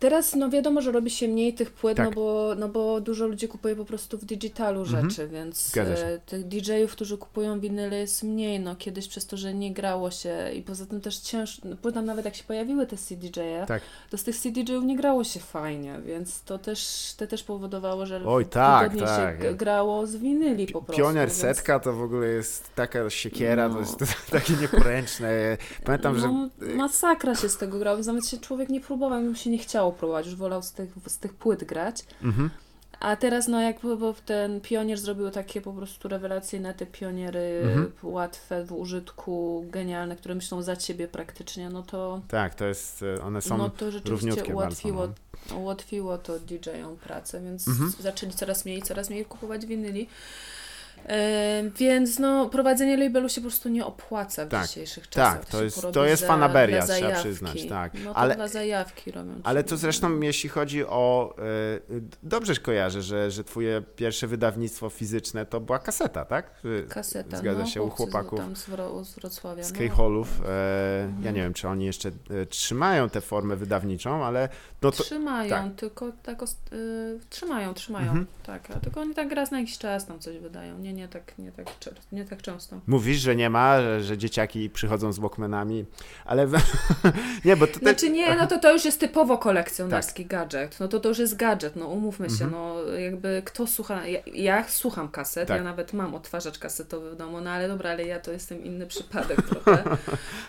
Teraz 0.00 0.34
no 0.34 0.50
wiadomo, 0.50 0.80
że 0.80 0.92
robi 0.92 1.10
się 1.10 1.28
mniej 1.28 1.54
tych 1.54 1.70
płyt, 1.72 1.96
Tak. 1.96 2.06
no, 2.06 2.12
bo, 2.12 2.54
no 2.58 2.68
bo 2.68 3.00
dużo 3.00 3.26
ludzi 3.26 3.48
kupuje 3.48 3.76
po 3.76 3.84
prostu 3.84 4.18
w 4.18 4.24
digitalu 4.24 4.80
Mhm. 4.80 5.10
rzeczy, 5.10 5.28
więc 5.28 5.76
e, 5.76 6.18
tych 6.26 6.44
DJ-ów, 6.48 6.92
którzy 6.92 7.18
kupują 7.18 7.60
winyle 7.60 7.98
jest 7.98 8.22
mniej, 8.22 8.60
no 8.60 8.76
kiedyś 8.76 9.08
przez 9.08 9.26
to, 9.26 9.36
że 9.36 9.54
nie 9.54 9.72
grało 9.72 10.10
się 10.10 10.50
i 10.54 10.62
poza 10.62 10.86
tym 10.86 11.00
też 11.00 11.18
ciężko, 11.18 11.68
no, 11.68 11.76
płytam 11.76 12.04
nawet 12.04 12.24
jak 12.24 12.34
się 12.36 12.44
pojawiły 12.44 12.86
te 12.86 12.96
CDJ-e, 12.96 13.64
Tak. 13.68 13.82
to 14.10 14.18
z 14.18 14.22
tych 14.24 14.36
CDJ-ów 14.36 14.84
nie 14.84 14.96
grało 14.96 15.24
się 15.24 15.40
fajnie, 15.40 16.00
więc 16.06 16.42
to 16.42 16.58
też, 16.58 17.12
to 17.16 17.26
też 17.26 17.42
powodowało, 17.42 18.06
że 18.06 18.22
Oj, 18.26 18.46
tak, 18.46 18.96
tak. 18.98 19.42
się 19.42 19.54
grało 19.54 20.06
z 20.06 20.16
winyli 20.16 20.66
po 20.66 20.82
prostu. 20.82 21.02
Pionier 21.02 21.28
więc- 21.28 21.40
setka 21.40 21.80
to 21.80 21.92
w 21.92 22.02
ogóle 22.02 22.26
jest 22.26 22.74
taka 22.74 23.10
siekiera, 23.10 23.68
to 23.68 23.74
No. 23.74 23.80
jest 23.80 23.98
takie 24.30 24.52
nieporęczne. 24.52 25.56
Pamiętam, 25.84 26.18
że 26.18 26.28
No, 26.28 26.48
masakra 26.76 27.34
się 27.34 27.48
z 27.48 27.56
tego 27.56 27.78
grał, 27.78 27.96
więc 27.96 28.06
nawet 28.06 28.26
się 28.26 28.38
człowiek 28.38 28.68
nie 28.68 28.80
próbował, 28.80 29.22
mu 29.22 29.34
się 29.34 29.50
nie 29.50 29.58
chciało 29.58 29.89
próbować, 29.92 30.26
już 30.26 30.36
wolał 30.36 30.62
z 30.62 30.72
tych, 30.72 30.90
z 31.06 31.18
tych 31.18 31.34
płyt 31.34 31.64
grać. 31.64 32.04
mhm. 32.22 32.50
A 33.00 33.16
teraz, 33.16 33.48
no 33.48 33.60
jakby 33.60 33.96
bo 33.96 34.14
ten 34.26 34.60
pionier 34.60 34.98
zrobił 34.98 35.30
takie 35.30 35.60
po 35.60 35.72
prostu 35.72 36.08
rewelacyjne 36.08 36.74
te 36.74 36.86
pioniery, 36.86 37.60
Mhm. 37.64 37.92
łatwe 38.02 38.64
w 38.64 38.72
użytku, 38.72 39.64
genialne, 39.70 40.16
które 40.16 40.34
myślą 40.34 40.62
za 40.62 40.76
ciebie 40.76 41.08
praktycznie, 41.08 41.70
no 41.70 41.82
to, 41.82 42.20
tak, 42.28 42.54
to 42.54 42.64
jest, 42.64 43.02
e, 43.18 43.22
one 43.22 43.42
są 43.42 43.56
no 43.58 43.70
to 43.70 43.90
rzeczywiście 43.90 44.44
ułatwiło, 44.54 44.98
bardzo. 44.98 45.14
no. 45.50 45.56
ułatwiło 45.56 46.18
to 46.18 46.38
DJ-om 46.38 46.96
pracę, 46.96 47.40
więc 47.40 47.68
Mhm. 47.68 47.92
zaczęli 48.00 48.32
coraz 48.32 48.64
mniej, 48.64 48.82
coraz 48.82 49.10
mniej 49.10 49.24
kupować 49.24 49.66
winyli. 49.66 50.08
E, 51.06 51.62
więc 51.76 52.18
no, 52.18 52.48
prowadzenie 52.48 52.96
labelu 52.96 53.28
się 53.28 53.40
po 53.40 53.46
prostu 53.46 53.68
nie 53.68 53.86
opłaca 53.86 54.46
w 54.46 54.48
Tak, 54.48 54.66
dzisiejszych 54.66 55.08
czasach. 55.08 55.40
tak, 55.40 55.48
to 55.50 55.64
jest- 55.64 55.86
to 55.92 56.04
jest 56.04 56.22
za- 56.22 56.28
fanaberia, 56.28 56.86
trzeba 56.86 57.12
przyznać, 57.12 57.66
tak. 57.68 57.92
No 58.04 58.14
Ale- 58.14 58.36
dla 58.36 58.48
zajawki 58.48 59.10
robią. 59.10 59.32
Ale 59.44 59.64
to 59.64 59.76
zresztą, 59.76 60.20
jeśli 60.20 60.48
chodzi 60.48 60.84
o. 60.86 61.34
E, 61.38 62.00
dobrze 62.22 62.54
kojarzę, 62.56 63.02
że, 63.02 63.30
że 63.30 63.44
twoje 63.44 63.82
pierwsze 63.96 64.26
wydawnictwo 64.26 64.90
fizyczne 64.90 65.46
to 65.46 65.60
była 65.60 65.78
kaseta, 65.78 66.24
tak? 66.24 66.50
Kaseta, 66.88 67.36
Zgadza 67.36 67.60
no, 67.60 67.66
się, 67.66 67.82
u 67.82 67.90
chłopaków 67.90 68.38
Tam 68.38 68.56
z, 68.56 68.68
Wro- 68.68 69.04
z 69.04 69.14
Wrocławia. 69.14 69.62
Z 69.64 69.72
no. 69.72 69.78
E, 70.48 71.12
ja 71.22 71.30
nie 71.30 71.42
wiem, 71.42 71.54
czy 71.54 71.68
oni 71.68 71.84
jeszcze 71.86 72.08
e, 72.08 72.46
trzymają 72.46 73.08
tę 73.08 73.20
formę 73.20 73.56
wydawniczą, 73.56 74.24
ale 74.24 74.48
no 74.82 74.90
to. 74.90 75.02
Trzymają, 75.02 75.50
tak. 75.50 75.74
tylko 75.76 76.12
tak 76.22 76.42
os- 76.42 76.56
y, 76.72 77.18
trzymają, 77.30 77.74
trzymają, 77.74 78.06
Mhm. 78.06 78.26
tak, 78.46 78.70
a 78.70 78.80
tylko 78.80 79.00
oni 79.00 79.14
tak 79.14 79.32
raz 79.32 79.50
na 79.50 79.60
jakiś 79.60 79.78
czas 79.78 80.06
tam 80.06 80.18
coś 80.18 80.38
wydają, 80.38 80.78
nie, 80.78 80.89
nie 80.92 81.08
tak, 81.08 81.38
nie 81.38 81.52
tak, 81.52 81.66
nie 82.12 82.24
tak 82.24 82.42
często. 82.42 82.80
Mówisz, 82.86 83.18
że 83.18 83.36
nie 83.36 83.50
ma, 83.50 83.80
że, 83.80 84.02
że 84.04 84.18
dzieciaki 84.18 84.70
przychodzą 84.70 85.12
z 85.12 85.18
Walkmanami, 85.18 85.84
ale. 86.24 86.46
nie, 87.44 87.56
bo 87.56 87.66
to. 87.66 87.72
te- 87.72 87.78
Znaczy 87.78 88.10
nie, 88.10 88.34
no 88.36 88.46
to 88.46 88.58
to 88.58 88.72
już 88.72 88.84
jest 88.84 89.00
typowo 89.00 89.38
kolekcjonerski 89.38 90.26
gadżet, 90.26 90.80
no 90.80 90.88
to 90.88 91.00
to 91.00 91.08
już 91.08 91.18
jest 91.18 91.36
gadżet, 91.36 91.76
no 91.76 91.86
umówmy 91.86 92.30
się, 92.30 92.44
Mhm. 92.44 92.50
no 92.52 92.82
jakby 92.92 93.42
kto 93.44 93.66
słucha, 93.66 94.06
ja, 94.06 94.18
ja 94.34 94.68
słucham 94.68 95.08
kaset, 95.08 95.48
Tak. 95.48 95.56
ja 95.58 95.64
nawet 95.64 95.92
mam 95.92 96.14
odtwarzacz 96.14 96.58
kasetowy 96.58 97.10
w 97.10 97.16
domu, 97.16 97.40
no 97.40 97.50
ale 97.50 97.68
dobra, 97.68 97.90
ale 97.90 98.04
ja 98.06 98.20
to 98.20 98.32
jestem 98.32 98.64
inny 98.64 98.86
przypadek 98.86 99.42
trochę, 99.48 99.84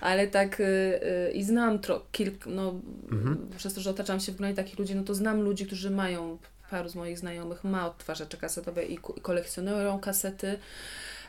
ale 0.01 0.27
tak 0.27 0.59
y, 0.59 0.63
y, 0.63 1.31
i 1.31 1.43
znam 1.43 1.79
tro, 1.79 2.01
kilk, 2.11 2.45
no 2.45 2.73
Mhm. 3.11 3.49
przez 3.57 3.73
to, 3.73 3.81
że 3.81 3.89
otaczam 3.89 4.19
się 4.19 4.31
w 4.31 4.35
gronie 4.35 4.53
takich 4.53 4.79
ludzi, 4.79 4.95
no 4.95 5.03
to 5.03 5.15
znam 5.15 5.41
ludzi, 5.41 5.65
którzy 5.65 5.91
mają, 5.91 6.37
paru 6.71 6.89
z 6.89 6.95
moich 6.95 7.19
znajomych 7.19 7.63
ma 7.63 7.87
odtwarzacze 7.87 8.37
kasetowe 8.37 8.85
i, 8.85 8.97
kolekcjonują 9.21 9.99
kasety. 9.99 10.59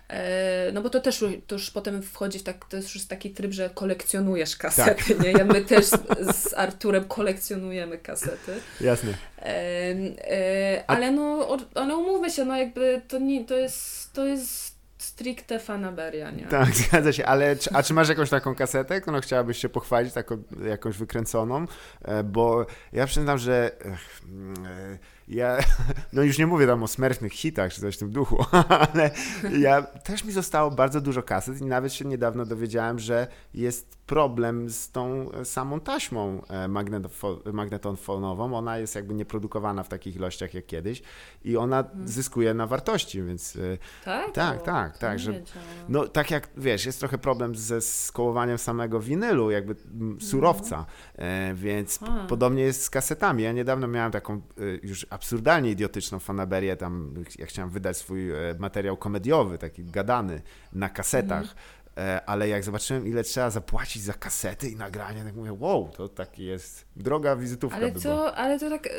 E, 0.08 0.72
No 0.72 0.82
bo 0.82 0.90
to 0.90 1.00
też 1.00 1.24
to 1.46 1.54
już 1.54 1.70
potem 1.70 2.02
wchodzi 2.02 2.38
w 2.38 2.42
tak, 2.42 2.64
to 2.68 2.76
jest 2.76 2.94
już 2.94 3.04
taki 3.04 3.30
tryb, 3.30 3.52
że 3.52 3.70
kolekcjonujesz 3.70 4.56
kasety, 4.56 5.14
Tak. 5.14 5.24
nie? 5.24 5.32
Ja 5.32 5.44
my 5.44 5.64
też 5.64 5.84
z, 6.32 6.54
Arturem 6.56 7.04
kolekcjonujemy 7.04 7.98
kasety. 7.98 8.60
Jasne. 8.80 9.14
E, 9.38 9.94
e, 10.30 10.84
ale 10.86 11.10
no, 11.10 11.58
ale 11.74 11.96
umówmy 11.96 12.30
się, 12.30 12.44
no 12.44 12.56
jakby 12.56 13.02
to 13.08 13.18
nie, 13.18 13.44
to 13.44 13.56
jest, 13.56 14.12
to 14.12 14.24
jest 14.26 14.72
stricte 14.98 15.58
fanaberia, 15.58 16.30
nie? 16.30 16.46
Tak, 16.46 16.74
zgadza 16.88 17.12
się, 17.12 17.26
ale 17.26 17.56
czy, 17.56 17.70
a 17.72 17.82
czy 17.82 17.94
masz 17.94 18.08
jakąś 18.08 18.30
taką 18.30 18.54
kasetę, 18.54 19.00
którą 19.00 19.20
chciałabyś 19.20 19.58
się 19.58 19.68
pochwalić, 19.68 20.12
taką 20.12 20.42
jakąś 20.68 20.96
wykręconą? 20.96 21.66
E, 22.02 22.24
Bo 22.24 22.66
ja 22.92 23.06
przyznam, 23.06 23.38
że 23.38 23.72
ech, 23.80 24.20
mm, 24.24 24.66
e, 24.66 24.98
ja, 25.34 25.58
no 26.12 26.22
już 26.22 26.38
nie 26.38 26.46
mówię 26.46 26.66
tam 26.66 26.82
o 26.82 26.88
smerfnych 26.88 27.32
hitach 27.32 27.72
czy 27.72 27.80
coś 27.80 27.94
w 27.96 27.98
tym 27.98 28.10
duchu, 28.10 28.44
ale 28.92 29.10
ja 29.58 29.82
też 29.82 30.24
mi 30.24 30.32
zostało 30.32 30.70
bardzo 30.70 31.00
dużo 31.00 31.22
kaset 31.22 31.60
i 31.60 31.64
nawet 31.64 31.92
się 31.92 32.04
niedawno 32.04 32.46
dowiedziałem, 32.46 32.98
że 32.98 33.26
jest 33.54 33.96
problem 34.06 34.70
z 34.70 34.90
tą 34.90 35.32
e, 35.32 35.44
samą 35.44 35.80
taśmą 35.80 36.42
e, 36.48 36.68
magnetofo- 36.68 37.52
magnetofonową. 37.52 38.54
Ona 38.56 38.78
jest 38.78 38.94
jakby 38.94 39.14
nieprodukowana 39.14 39.82
w 39.82 39.88
takich 39.88 40.16
ilościach 40.16 40.54
jak 40.54 40.66
kiedyś 40.66 41.02
i 41.44 41.56
ona 41.56 41.84
zyskuje 42.04 42.54
na 42.54 42.66
wartości, 42.66 43.22
więc 43.22 43.56
e, 43.56 43.78
Tak? 44.04 44.32
Tak, 44.32 44.60
O, 44.60 44.64
tak, 44.64 44.98
tak, 44.98 45.18
że- 45.18 45.42
no 45.88 46.08
tak 46.08 46.30
jak 46.30 46.48
wiesz, 46.56 46.86
jest 46.86 46.98
trochę 47.00 47.18
problem 47.18 47.54
ze 47.54 47.80
skołowaniem 47.80 48.58
samego 48.58 49.00
winylu, 49.00 49.50
jakby 49.50 49.76
surowca, 50.20 50.86
e, 51.16 51.54
więc 51.54 51.98
A. 52.02 52.26
podobnie 52.26 52.62
jest 52.62 52.82
z 52.84 52.90
kasetami. 52.90 53.42
Ja 53.42 53.52
niedawno 53.52 53.88
miałem 53.88 54.12
taką 54.12 54.40
już 54.82 55.06
absurdalnie 55.22 55.70
idiotyczną 55.70 56.18
fanaberię, 56.18 56.76
tam 56.76 57.14
ja 57.38 57.46
chciałem 57.46 57.70
wydać 57.70 57.96
swój 57.96 58.30
e, 58.30 58.34
materiał 58.58 58.96
komediowy, 58.96 59.58
taki 59.58 59.84
gadany 59.84 60.42
na 60.72 60.88
kasetach. 60.88 61.54
E, 61.96 62.20
Ale 62.26 62.48
jak 62.48 62.64
zobaczyłem, 62.64 63.06
ile 63.06 63.22
trzeba 63.24 63.50
zapłacić 63.50 64.02
za 64.02 64.12
kasety 64.12 64.68
i 64.68 64.76
nagranie, 64.76 65.24
tak 65.24 65.34
mówię, 65.34 65.52
wow, 65.52 65.88
to 65.96 66.08
taki 66.08 66.44
jest 66.44 66.86
droga 66.96 67.36
wizytówka 67.36 67.76
Ale 67.76 67.92
by 67.92 68.00
to, 68.00 68.34
ale 68.36 68.58
to 68.58 68.70
tak. 68.70 68.86
e, 68.86 68.90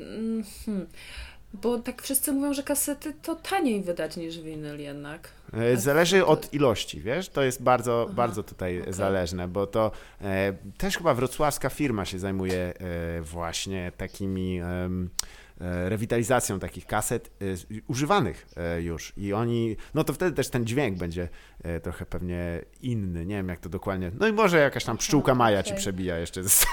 mm, 0.00 0.42
hmm. 0.64 0.86
Bo 1.54 1.78
tak 1.78 2.02
wszyscy 2.02 2.32
mówią, 2.32 2.54
że 2.54 2.62
kasety 2.62 3.12
to 3.22 3.34
taniej 3.34 3.82
wydać 3.82 4.16
niż 4.16 4.40
winyl 4.40 4.80
jednak. 4.80 5.28
E, 5.52 5.76
Zależy 5.76 6.26
od 6.26 6.54
ilości, 6.54 7.00
wiesz? 7.00 7.28
To 7.28 7.42
jest 7.42 7.62
bardzo, 7.62 8.02
Aha, 8.06 8.14
bardzo 8.16 8.42
tutaj 8.42 8.80
okej. 8.80 8.92
zależne, 8.92 9.48
bo 9.48 9.66
to 9.66 9.90
e, 10.22 10.52
też 10.78 10.96
chyba 10.98 11.14
wrocławska 11.14 11.68
firma 11.70 12.04
się 12.04 12.18
zajmuje 12.18 12.74
e, 13.18 13.20
właśnie 13.22 13.92
takimi 13.96 14.60
e, 14.60 15.88
rewitalizacją 15.88 16.58
takich 16.58 16.86
kaset 16.86 17.30
e, 17.40 17.44
używanych 17.88 18.46
e, 18.56 18.82
już 18.82 19.12
i 19.16 19.32
oni, 19.32 19.76
no 19.94 20.04
to 20.04 20.12
wtedy 20.12 20.32
też 20.36 20.48
ten 20.48 20.66
dźwięk 20.66 20.98
będzie 20.98 21.28
trochę 21.82 22.06
pewnie 22.06 22.60
inny, 22.80 23.26
nie 23.26 23.34
wiem 23.36 23.48
jak 23.48 23.60
to 23.60 23.68
dokładnie, 23.68 24.10
no 24.20 24.28
i 24.28 24.32
może 24.32 24.58
jakaś 24.58 24.84
tam 24.84 24.96
pszczółka 24.96 25.34
Maja 25.34 25.62
ci 25.62 25.70
okej. 25.70 25.80
przebija 25.80 26.18
jeszcze 26.18 26.42
z 26.44 26.66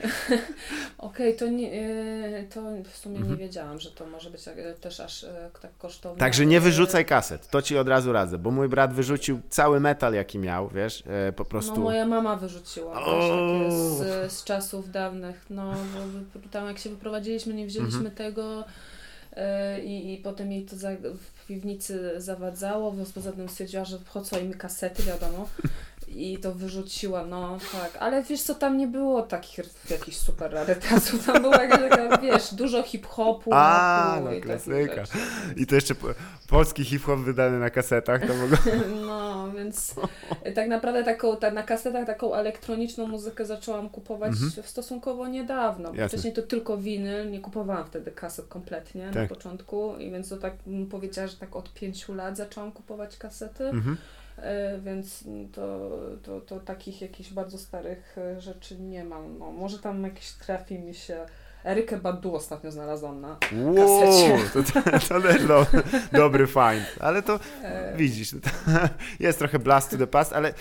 Okej, 0.98 1.36
to, 1.36 1.46
nie, 1.46 1.72
e, 1.72 2.44
to 2.54 2.60
w 2.92 2.96
sumie 2.96 3.16
Mhm. 3.16 3.32
nie 3.34 3.38
wiedziałam, 3.40 3.80
że 3.80 3.90
to 3.90 4.06
może 4.06 4.30
być 4.30 4.48
e, 4.48 4.74
też 4.80 5.00
aż 5.00 5.24
e, 5.24 5.50
tak 5.62 5.70
kosztowne. 5.78 6.18
Także 6.20 6.46
nie 6.46 6.60
wyrzucaj 6.60 7.04
kaset, 7.04 7.48
to 7.48 7.62
ci 7.62 7.78
od 7.78 7.88
razu 7.88 8.12
radzę, 8.12 8.38
bo 8.38 8.50
mój 8.50 8.68
brat 8.68 8.94
wyrzucił 8.94 9.40
cały 9.50 9.80
metal 9.80 10.14
jaki 10.14 10.38
miał, 10.38 10.68
wiesz, 10.68 11.02
po 11.36 11.44
prostu... 11.44 11.74
No 11.74 11.80
moja 11.80 12.06
mama 12.06 12.36
wyrzuciła 12.36 13.04
też 13.04 13.24
z, 13.72 14.32
z 14.32 14.44
czasów 14.44 14.90
dawnych. 14.90 15.46
No, 15.50 15.74
bo 16.34 16.48
tam 16.50 16.66
jak 16.66 16.78
się 16.78 16.90
wyprowadziliśmy, 16.90 17.54
nie 17.54 17.66
wzięliśmy 17.66 17.98
Mhm. 17.98 18.14
tego 18.16 18.64
i, 19.84 20.14
i 20.14 20.18
potem 20.18 20.52
jej 20.52 20.64
to 20.64 20.76
za, 20.76 20.90
w 21.42 21.46
piwnicy 21.46 22.12
zawadzało, 22.20 22.92
więc 22.92 23.12
poza 23.12 23.32
tym 23.32 23.48
stwierdziła, 23.48 23.84
że 23.84 23.98
po 24.12 24.20
co 24.20 24.38
im 24.38 24.54
kasety, 24.54 25.02
wiadomo. 25.02 25.48
I 26.08 26.38
to 26.38 26.52
wyrzuciła, 26.54 27.24
no 27.24 27.58
tak. 27.72 27.96
Ale 28.00 28.22
wiesz 28.22 28.42
co, 28.42 28.54
tam 28.54 28.76
nie 28.78 28.86
było 28.86 29.22
takich 29.22 29.64
jakichś 29.90 30.16
super 30.16 30.52
rarytasów. 30.52 31.26
Tam 31.26 31.42
była 31.42 31.62
jakaś 31.62 31.90
taka, 31.90 32.16
wiesz, 32.18 32.54
dużo 32.54 32.82
hip-hopu. 32.82 33.50
A, 33.54 34.20
no 34.24 34.32
i 34.32 34.40
klasyka. 34.40 35.02
I 35.56 35.66
to 35.66 35.74
jeszcze 35.74 35.94
po, 35.94 36.06
polski 36.48 36.84
hip-hop 36.84 37.20
wydany 37.20 37.58
na 37.58 37.70
kasetach, 37.70 38.20
to 38.26 38.32
ogóle... 38.32 38.58
No, 39.06 39.52
więc 39.52 39.94
tak 40.54 40.68
naprawdę 40.68 41.04
taką, 41.04 41.36
ta, 41.36 41.50
na 41.50 41.62
kasetach 41.62 42.06
taką 42.06 42.34
elektroniczną 42.34 43.06
muzykę 43.06 43.44
zaczęłam 43.46 43.88
kupować 43.88 44.32
Mhm. 44.32 44.52
stosunkowo 44.66 45.26
niedawno. 45.28 45.92
Bo 45.92 46.08
wcześniej 46.08 46.32
to 46.32 46.42
tylko 46.42 46.76
winyl, 46.76 47.30
nie 47.30 47.40
kupowałam 47.40 47.86
wtedy 47.86 48.10
kaset 48.10 48.46
kompletnie 48.48 49.06
na 49.06 49.12
Tak. 49.12 49.28
początku 49.28 49.96
i 49.98 50.10
więc 50.10 50.28
to 50.28 50.36
tak 50.36 50.52
bym 50.66 50.86
powiedziała, 50.86 51.28
że 51.28 51.36
tak 51.36 51.56
od 51.56 51.74
pięciu 51.74 52.14
lat 52.14 52.36
zaczęłam 52.36 52.72
kupować 52.72 53.16
kasety, 53.16 53.64
Mhm. 53.68 53.96
E, 54.38 54.78
więc 54.78 55.24
to, 55.52 55.90
to, 56.22 56.40
to 56.40 56.60
takich 56.60 57.02
jakichś 57.02 57.32
bardzo 57.32 57.58
starych 57.58 58.18
e, 58.18 58.40
rzeczy 58.40 58.78
nie 58.78 59.04
mam. 59.04 59.38
No, 59.38 59.52
może 59.52 59.78
tam 59.78 60.04
jakieś 60.04 60.32
trafi 60.32 60.78
mi 60.78 60.94
się... 60.94 61.26
Erykę 61.66 61.96
Badu 61.96 62.34
ostatnio 62.34 62.70
znalazłam 62.72 63.20
na 63.20 63.36
Wow, 63.62 63.74
kasecie. 63.74 64.38
to, 64.52 64.62
to, 64.62 64.82
to 65.08 65.20
też 65.20 65.44
do, 65.46 65.66
dobry 66.12 66.46
find, 66.46 66.96
ale 67.00 67.22
to 67.22 67.40
e, 67.62 67.94
widzisz, 67.96 68.30
to, 68.30 68.36
jest 69.20 69.38
trochę 69.38 69.58
blast 69.58 69.90
to 69.90 69.96
the 69.98 70.06
past, 70.06 70.32
ale 70.32 70.54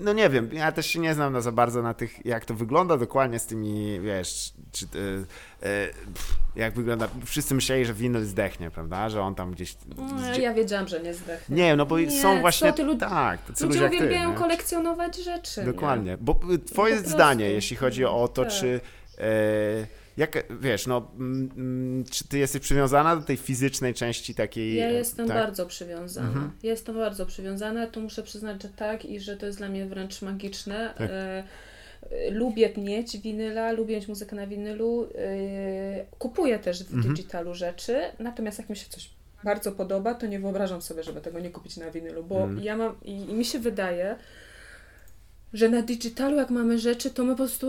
no 0.00 0.12
nie 0.12 0.28
wiem, 0.30 0.48
ja 0.52 0.72
też 0.72 0.86
się 0.86 0.98
nie 1.00 1.14
znam 1.14 1.32
na 1.32 1.40
za 1.40 1.52
bardzo 1.52 1.82
na 1.82 1.94
tych, 1.94 2.26
jak 2.26 2.44
to 2.44 2.54
wygląda 2.54 2.96
dokładnie 2.96 3.38
z 3.38 3.46
tymi, 3.46 4.00
wiesz, 4.00 4.52
czy, 4.72 4.84
e, 5.62 5.66
e, 5.68 5.88
jak 6.56 6.74
wygląda, 6.74 7.08
wszyscy 7.24 7.54
myśleli, 7.54 7.84
że 7.84 7.94
winyl 7.94 8.24
zdechnie, 8.24 8.70
prawda, 8.70 9.08
że 9.08 9.22
on 9.22 9.34
tam 9.34 9.50
gdzieś... 9.52 9.76
no, 9.96 10.38
ja 10.38 10.54
wiedziałam, 10.54 10.88
że 10.88 11.00
nie 11.00 11.14
zdechnę. 11.14 11.56
Nie, 11.56 11.76
no 11.76 11.86
bo 11.86 11.98
Nie, 11.98 12.22
są 12.22 12.40
właśnie, 12.40 12.72
ty, 12.72 12.84
lud- 12.84 13.00
tak, 13.00 13.44
tacy 13.44 13.66
Ludzie 13.66 13.80
ludzie 13.80 13.90
ty, 13.90 13.96
uwielbiają 14.04 14.30
nie? 14.30 14.36
kolekcjonować 14.36 15.16
rzeczy. 15.24 15.60
nie? 15.60 15.66
Dokładnie, 15.66 16.16
bo 16.20 16.40
y, 16.54 16.58
twoje 16.58 16.94
Po 16.94 17.00
prostu. 17.00 17.16
zdanie, 17.16 17.50
jeśli 17.50 17.76
chodzi 17.76 18.04
o 18.04 18.28
to, 18.28 18.44
Tak. 18.44 18.52
czy 18.52 18.80
jak, 20.20 20.44
wiesz, 20.60 20.86
no, 20.86 21.10
mm, 21.18 21.50
mm, 21.56 22.04
czy 22.04 22.28
ty 22.28 22.38
jesteś 22.38 22.62
przywiązana 22.62 23.16
do 23.16 23.22
tej 23.22 23.36
fizycznej 23.36 23.94
części 23.94 24.34
takiej? 24.34 24.74
Ja 24.74 24.90
jestem 24.90 25.28
tak? 25.28 25.36
bardzo 25.36 25.66
przywiązana. 25.66 26.28
Mhm. 26.28 26.50
Jestem 26.62 26.94
bardzo 26.94 27.26
przywiązana, 27.26 27.86
to 27.86 28.00
muszę 28.00 28.22
przyznać, 28.22 28.62
że 28.62 28.68
tak 28.68 29.04
i 29.04 29.20
że 29.20 29.36
to 29.36 29.46
jest 29.46 29.58
dla 29.58 29.68
mnie 29.68 29.86
wręcz 29.86 30.22
magiczne. 30.22 30.94
Tak. 30.98 31.10
E, 31.10 31.44
lubię 32.30 32.72
mieć 32.76 33.18
winyla, 33.18 33.72
lubię 33.72 33.96
mieć 33.96 34.08
muzykę 34.08 34.36
na 34.36 34.46
winylu. 34.46 35.08
E, 35.14 36.06
kupuję 36.18 36.58
też 36.58 36.84
w 36.84 36.94
mhm. 36.94 37.14
digitalu 37.14 37.54
rzeczy, 37.54 38.00
natomiast 38.18 38.58
jak 38.58 38.70
mi 38.70 38.76
się 38.76 38.88
coś 38.88 39.10
bardzo 39.44 39.72
podoba, 39.72 40.14
to 40.14 40.26
nie 40.26 40.40
wyobrażam 40.40 40.82
sobie, 40.82 41.02
żeby 41.02 41.20
tego 41.20 41.40
nie 41.40 41.50
kupić 41.50 41.76
na 41.76 41.90
winylu, 41.90 42.24
bo 42.24 42.42
mhm. 42.42 42.62
ja 42.64 42.76
mam 42.76 42.94
i, 43.02 43.12
i 43.12 43.34
mi 43.34 43.44
się 43.44 43.58
wydaje, 43.58 44.16
że 45.52 45.68
na 45.68 45.82
digitalu, 45.82 46.36
jak 46.36 46.50
mamy 46.50 46.78
rzeczy, 46.78 47.10
to 47.10 47.24
my 47.24 47.30
po 47.32 47.36
prostu 47.36 47.66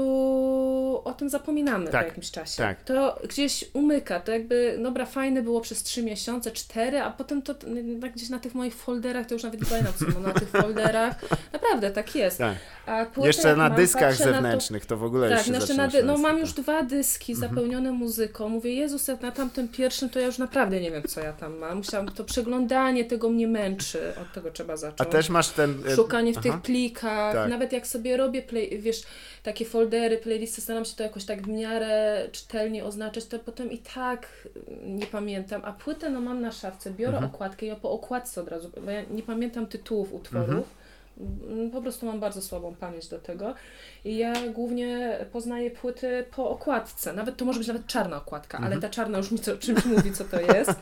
o 1.04 1.14
tym 1.18 1.30
zapominamy 1.30 1.88
tak, 1.88 2.02
po 2.02 2.08
jakimś 2.08 2.32
czasie. 2.32 2.58
Tak. 2.58 2.84
To 2.84 3.20
gdzieś 3.30 3.66
umyka, 3.74 4.20
to 4.20 4.32
jakby, 4.32 4.80
dobra, 4.84 5.06
fajne 5.06 5.42
było 5.42 5.62
przez 5.62 5.84
trzy 5.84 6.04
miesiące, 6.04 6.52
cztery, 6.52 7.00
a 7.02 7.12
potem 7.12 7.42
to 7.42 7.54
tak 8.02 8.14
gdzieś 8.14 8.30
na 8.30 8.40
tych 8.40 8.56
moich 8.56 8.76
folderach, 8.76 9.28
to 9.28 9.34
już 9.34 9.44
nawet 9.44 9.62
nie 9.62 9.68
pamiętam, 9.68 9.94
co 10.00 10.20
na 10.20 10.34
tych 10.34 10.50
folderach. 10.50 11.16
Naprawdę, 11.54 11.92
tak 11.92 12.16
jest. 12.16 12.38
Tak. 12.38 12.56
A 12.86 13.06
Jeszcze 13.18 13.56
na 13.56 13.70
mam, 13.70 13.78
dyskach 13.78 14.16
zewnętrznych, 14.16 14.86
to, 14.86 14.90
to, 14.90 14.98
w 14.98 15.04
ogóle 15.04 15.30
tak, 15.30 15.38
jeszcze 15.38 15.54
znaczy 15.54 15.74
na 15.74 15.88
dy- 15.88 16.04
No 16.04 16.18
mam 16.18 16.38
już 16.38 16.54
dwa 16.54 16.84
dyski 16.84 17.34
mhm. 17.34 17.50
zapełnione 17.50 17.92
muzyką. 17.92 18.50
Mówię, 18.50 18.74
Jezus, 18.74 19.08
na 19.22 19.32
tamtym 19.32 19.68
pierwszym, 19.68 20.10
to 20.10 20.20
ja 20.20 20.26
już 20.26 20.38
naprawdę 20.38 20.82
nie 20.82 20.92
wiem, 20.92 21.04
co 21.08 21.22
ja 21.22 21.34
tam 21.34 21.58
mam. 21.58 21.78
Musiałam, 21.78 22.08
to 22.08 22.24
przeglądanie 22.24 23.06
tego 23.06 23.30
mnie 23.30 23.48
męczy, 23.48 24.14
od 24.22 24.34
tego 24.34 24.52
trzeba 24.52 24.78
zacząć. 24.78 25.02
A 25.02 25.06
też 25.06 25.30
masz 25.30 25.50
ten... 25.50 25.84
E, 25.88 25.96
Szukanie 25.96 26.34
w 26.34 26.38
Aha. 26.38 26.44
tych 26.44 26.62
plikach, 26.62 27.34
tak. 27.34 27.50
Nawet 27.72 27.84
jak 27.84 27.88
sobie 27.88 28.18
robię, 28.18 28.42
play, 28.42 28.80
wiesz, 28.82 29.04
takie 29.44 29.66
foldery, 29.66 30.18
playlisty, 30.18 30.62
staram 30.62 30.86
się 30.86 30.96
to 30.96 31.04
jakoś 31.04 31.26
tak 31.26 31.42
w 31.42 31.48
miarę 31.48 32.28
czytelnie 32.32 32.86
oznaczać, 32.86 33.26
to 33.26 33.40
potem 33.40 33.72
i 33.72 33.78
tak 33.78 34.28
nie 34.86 35.06
pamiętam. 35.06 35.62
A 35.66 35.72
płytę 35.74 36.10
no 36.10 36.22
mam 36.22 36.42
na 36.42 36.52
szafce, 36.52 36.92
biorę 36.92 37.18
mhm. 37.18 37.34
okładkę 37.34 37.66
i 37.66 37.70
ja 37.70 37.76
po 37.76 37.92
okładce 37.92 38.42
od 38.42 38.48
razu, 38.48 38.72
bo 38.86 38.92
ja 38.92 39.02
nie 39.12 39.24
pamiętam 39.24 39.68
tytułów 39.68 40.14
utworów. 40.14 40.50
Mhm. 40.50 40.64
Mm, 41.50 41.72
po 41.72 41.82
prostu 41.82 42.06
mam 42.06 42.20
bardzo 42.20 42.42
słabą 42.42 42.76
pamięć 42.76 43.08
do 43.08 43.20
tego. 43.20 43.54
I 44.06 44.18
ja 44.18 44.34
głównie 44.50 45.18
poznaję 45.32 45.72
płyty 45.72 46.26
po 46.36 46.50
okładce. 46.50 47.14
Nawet 47.14 47.38
to 47.38 47.46
może 47.46 47.60
być 47.60 47.68
nawet 47.68 47.88
czarna 47.88 48.18
okładka, 48.18 48.58
mhm. 48.58 48.74
ale 48.74 48.82
ta 48.82 48.90
czarna 48.90 49.18
już 49.18 49.32
mi 49.32 49.40
co, 49.40 49.58
czymś 49.58 49.86
mówi, 49.86 50.12
co 50.12 50.24
to 50.24 50.42
jest. 50.42 50.72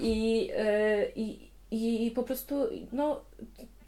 I, 0.00 0.46
yy, 0.46 1.12
i, 1.70 2.06
i 2.06 2.10
po 2.10 2.22
prostu, 2.22 2.68
no, 2.92 3.20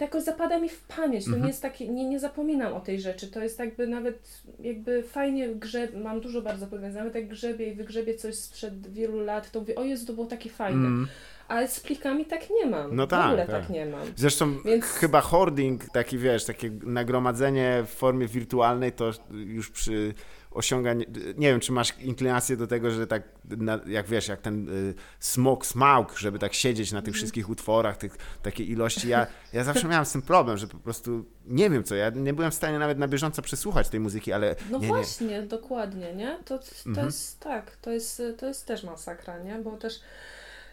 jakoś 0.02 0.22
zapada 0.22 0.58
mi 0.58 0.68
w 0.68 0.80
pamięć. 0.80 1.24
To 1.24 1.28
mhm. 1.28 1.42
nie 1.42 1.48
jest 1.48 1.62
takie, 1.62 1.88
nie, 1.88 2.08
nie 2.08 2.20
zapominam 2.20 2.72
o 2.72 2.80
tej 2.80 3.00
rzeczy. 3.00 3.28
To 3.28 3.42
jest 3.42 3.58
jakby 3.58 3.86
nawet, 3.86 4.42
jakby 4.60 5.02
fajnie 5.02 5.48
grze, 5.48 5.88
mam 6.02 6.20
dużo 6.20 6.42
bardzo 6.42 6.66
powiązanych, 6.66 6.96
nawet 6.96 7.14
jak 7.14 7.28
grzebie 7.28 7.68
i 7.68 7.74
wygrzebie 7.74 8.14
coś 8.14 8.34
sprzed 8.34 8.92
wielu 8.92 9.20
lat, 9.20 9.50
to 9.50 9.60
mówię, 9.60 9.74
o 9.74 9.84
Jezu, 9.84 10.06
to 10.06 10.12
było 10.12 10.26
takie 10.26 10.50
fajne. 10.50 10.86
Mm 10.86 11.08
ale 11.52 11.68
z 11.68 11.80
plikami 11.80 12.24
tak 12.24 12.50
nie 12.50 12.66
mam. 12.66 12.96
No 12.96 13.06
tak. 13.06 13.22
W 13.22 13.26
ogóle 13.26 13.46
tak, 13.46 13.60
tak 13.60 13.70
nie 13.70 13.86
mam. 13.86 14.00
Zresztą 14.16 14.62
Więc... 14.64 14.84
chyba 14.84 15.20
hoarding, 15.20 15.84
taki 15.90 16.18
wiesz, 16.18 16.44
takie 16.44 16.70
nagromadzenie 16.82 17.84
w 17.86 17.90
formie 17.90 18.26
wirtualnej 18.26 18.92
to 18.92 19.10
już 19.30 19.70
przy 19.70 20.14
osiąganiu, 20.54 21.04
nie 21.36 21.50
wiem, 21.50 21.60
czy 21.60 21.72
masz 21.72 21.98
inklinację 21.98 22.56
do 22.56 22.66
tego, 22.66 22.90
że 22.90 23.06
tak, 23.06 23.22
jak 23.86 24.06
wiesz, 24.06 24.28
jak 24.28 24.40
ten 24.40 24.68
y, 24.68 24.94
smok, 25.20 25.66
smaug, 25.66 26.18
żeby 26.18 26.38
tak 26.38 26.54
siedzieć 26.54 26.92
na 26.92 27.00
tych 27.00 27.08
mhm. 27.08 27.14
wszystkich 27.14 27.50
utworach, 27.50 27.96
tych, 27.96 28.16
takiej 28.42 28.70
ilości. 28.70 29.08
Ja, 29.08 29.26
ja 29.52 29.64
zawsze 29.64 29.88
miałam 29.88 30.06
z 30.06 30.12
tym 30.12 30.22
problem, 30.22 30.58
że 30.58 30.66
po 30.66 30.78
prostu 30.78 31.24
nie 31.46 31.70
wiem 31.70 31.84
co, 31.84 31.94
ja 31.94 32.10
nie 32.10 32.32
byłem 32.32 32.50
w 32.50 32.54
stanie 32.54 32.78
nawet 32.78 32.98
na 32.98 33.08
bieżąco 33.08 33.42
przesłuchać 33.42 33.88
tej 33.88 34.00
muzyki, 34.00 34.32
ale... 34.32 34.56
No 34.70 34.78
nie, 34.78 34.86
właśnie, 34.86 35.26
nie. 35.26 35.42
dokładnie, 35.42 36.14
nie? 36.14 36.38
To, 36.44 36.58
to 36.58 36.64
mhm. 36.86 37.06
jest 37.06 37.40
tak, 37.40 37.76
to 37.76 37.90
jest, 37.90 38.22
to 38.38 38.46
jest 38.46 38.66
też 38.66 38.84
masakra, 38.84 39.38
nie? 39.38 39.58
Bo 39.58 39.76
też 39.76 40.00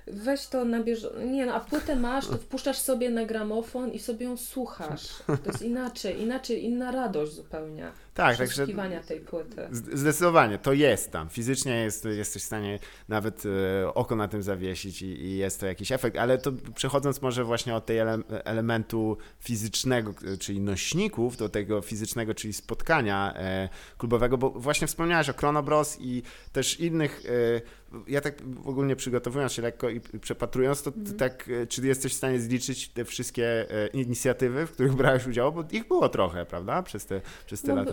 weź 0.08 0.48
to 0.48 0.66
na 0.66 0.84
bieżąco. 0.84 1.20
Nie 1.20 1.46
no, 1.46 1.54
a 1.54 1.60
płytę 1.60 1.96
masz, 1.96 2.28
to 2.28 2.38
wpuszczasz 2.38 2.78
sobie 2.78 3.10
na 3.10 3.26
gramofon 3.26 3.92
i 3.92 4.00
sobie 4.00 4.26
ją 4.26 4.38
słuchasz. 4.38 5.24
To 5.28 5.52
jest 5.52 5.62
inaczej, 5.62 6.22
inaczej, 6.22 6.66
inna 6.66 6.92
radość 6.92 7.34
zupełnie. 7.34 7.92
Tak, 8.20 8.38
także 8.38 8.68
tej 9.08 9.20
płyty. 9.20 9.68
Zdecydowanie, 9.72 10.58
to 10.58 10.74
jest 10.74 11.12
tam. 11.12 11.30
Fizycznie 11.30 11.76
jest, 11.76 12.06
jesteś 12.06 12.44
w 12.44 12.46
stanie 12.46 12.80
nawet 13.08 13.44
e, 13.46 13.94
oko 13.94 14.16
na 14.16 14.28
tym 14.28 14.44
zawiesić 14.44 15.02
i, 15.02 15.06
i, 15.06 15.38
jest 15.38 15.60
to 15.60 15.66
jakiś 15.66 15.92
efekt, 15.92 16.18
ale 16.18 16.38
to 16.38 16.52
przechodząc 16.76 17.22
może 17.22 17.44
właśnie 17.44 17.76
od 17.76 17.86
tej 17.86 17.98
ele 17.98 18.20
elementu 18.30 19.18
fizycznego, 19.40 20.14
czyli 20.40 20.60
nośników, 20.60 21.38
do 21.38 21.50
tego 21.50 21.82
fizycznego, 21.82 22.34
czyli 22.34 22.54
spotkania 22.54 23.34
e, 23.36 23.70
klubowego, 23.98 24.38
bo 24.38 24.50
właśnie 24.50 24.88
wspomniałeś 24.88 25.30
o 25.30 25.34
Chrono 25.34 25.64
Bros 25.64 25.98
i 26.02 26.24
też 26.52 26.80
innych 26.80 27.24
e, 27.26 27.62
ja 28.08 28.22
tak 28.22 28.34
ogólnie 28.66 28.96
przygotowując 28.96 29.54
się 29.54 29.62
lekko 29.62 29.90
i 29.90 30.00
przepatrując, 30.00 30.84
to 30.84 30.92
mm. 30.96 31.18
tak, 31.18 31.50
e, 31.50 31.68
czy 31.68 31.88
jesteś 31.88 32.14
w 32.14 32.16
stanie 32.16 32.40
zliczyć 32.40 32.90
te 32.90 33.06
wszystkie 33.06 33.72
e, 33.72 33.88
inicjatywy, 33.88 34.68
w 34.68 34.72
których 34.72 34.94
brałeś 34.94 35.28
udział? 35.28 35.52
Bo 35.52 35.64
ich 35.72 35.88
było 35.88 36.10
trochę, 36.10 36.46
prawda? 36.46 36.84
Przez 36.84 37.06
te, 37.06 37.22
przez 37.46 37.62
te 37.62 37.68
no, 37.68 37.76
lata. 37.76 37.92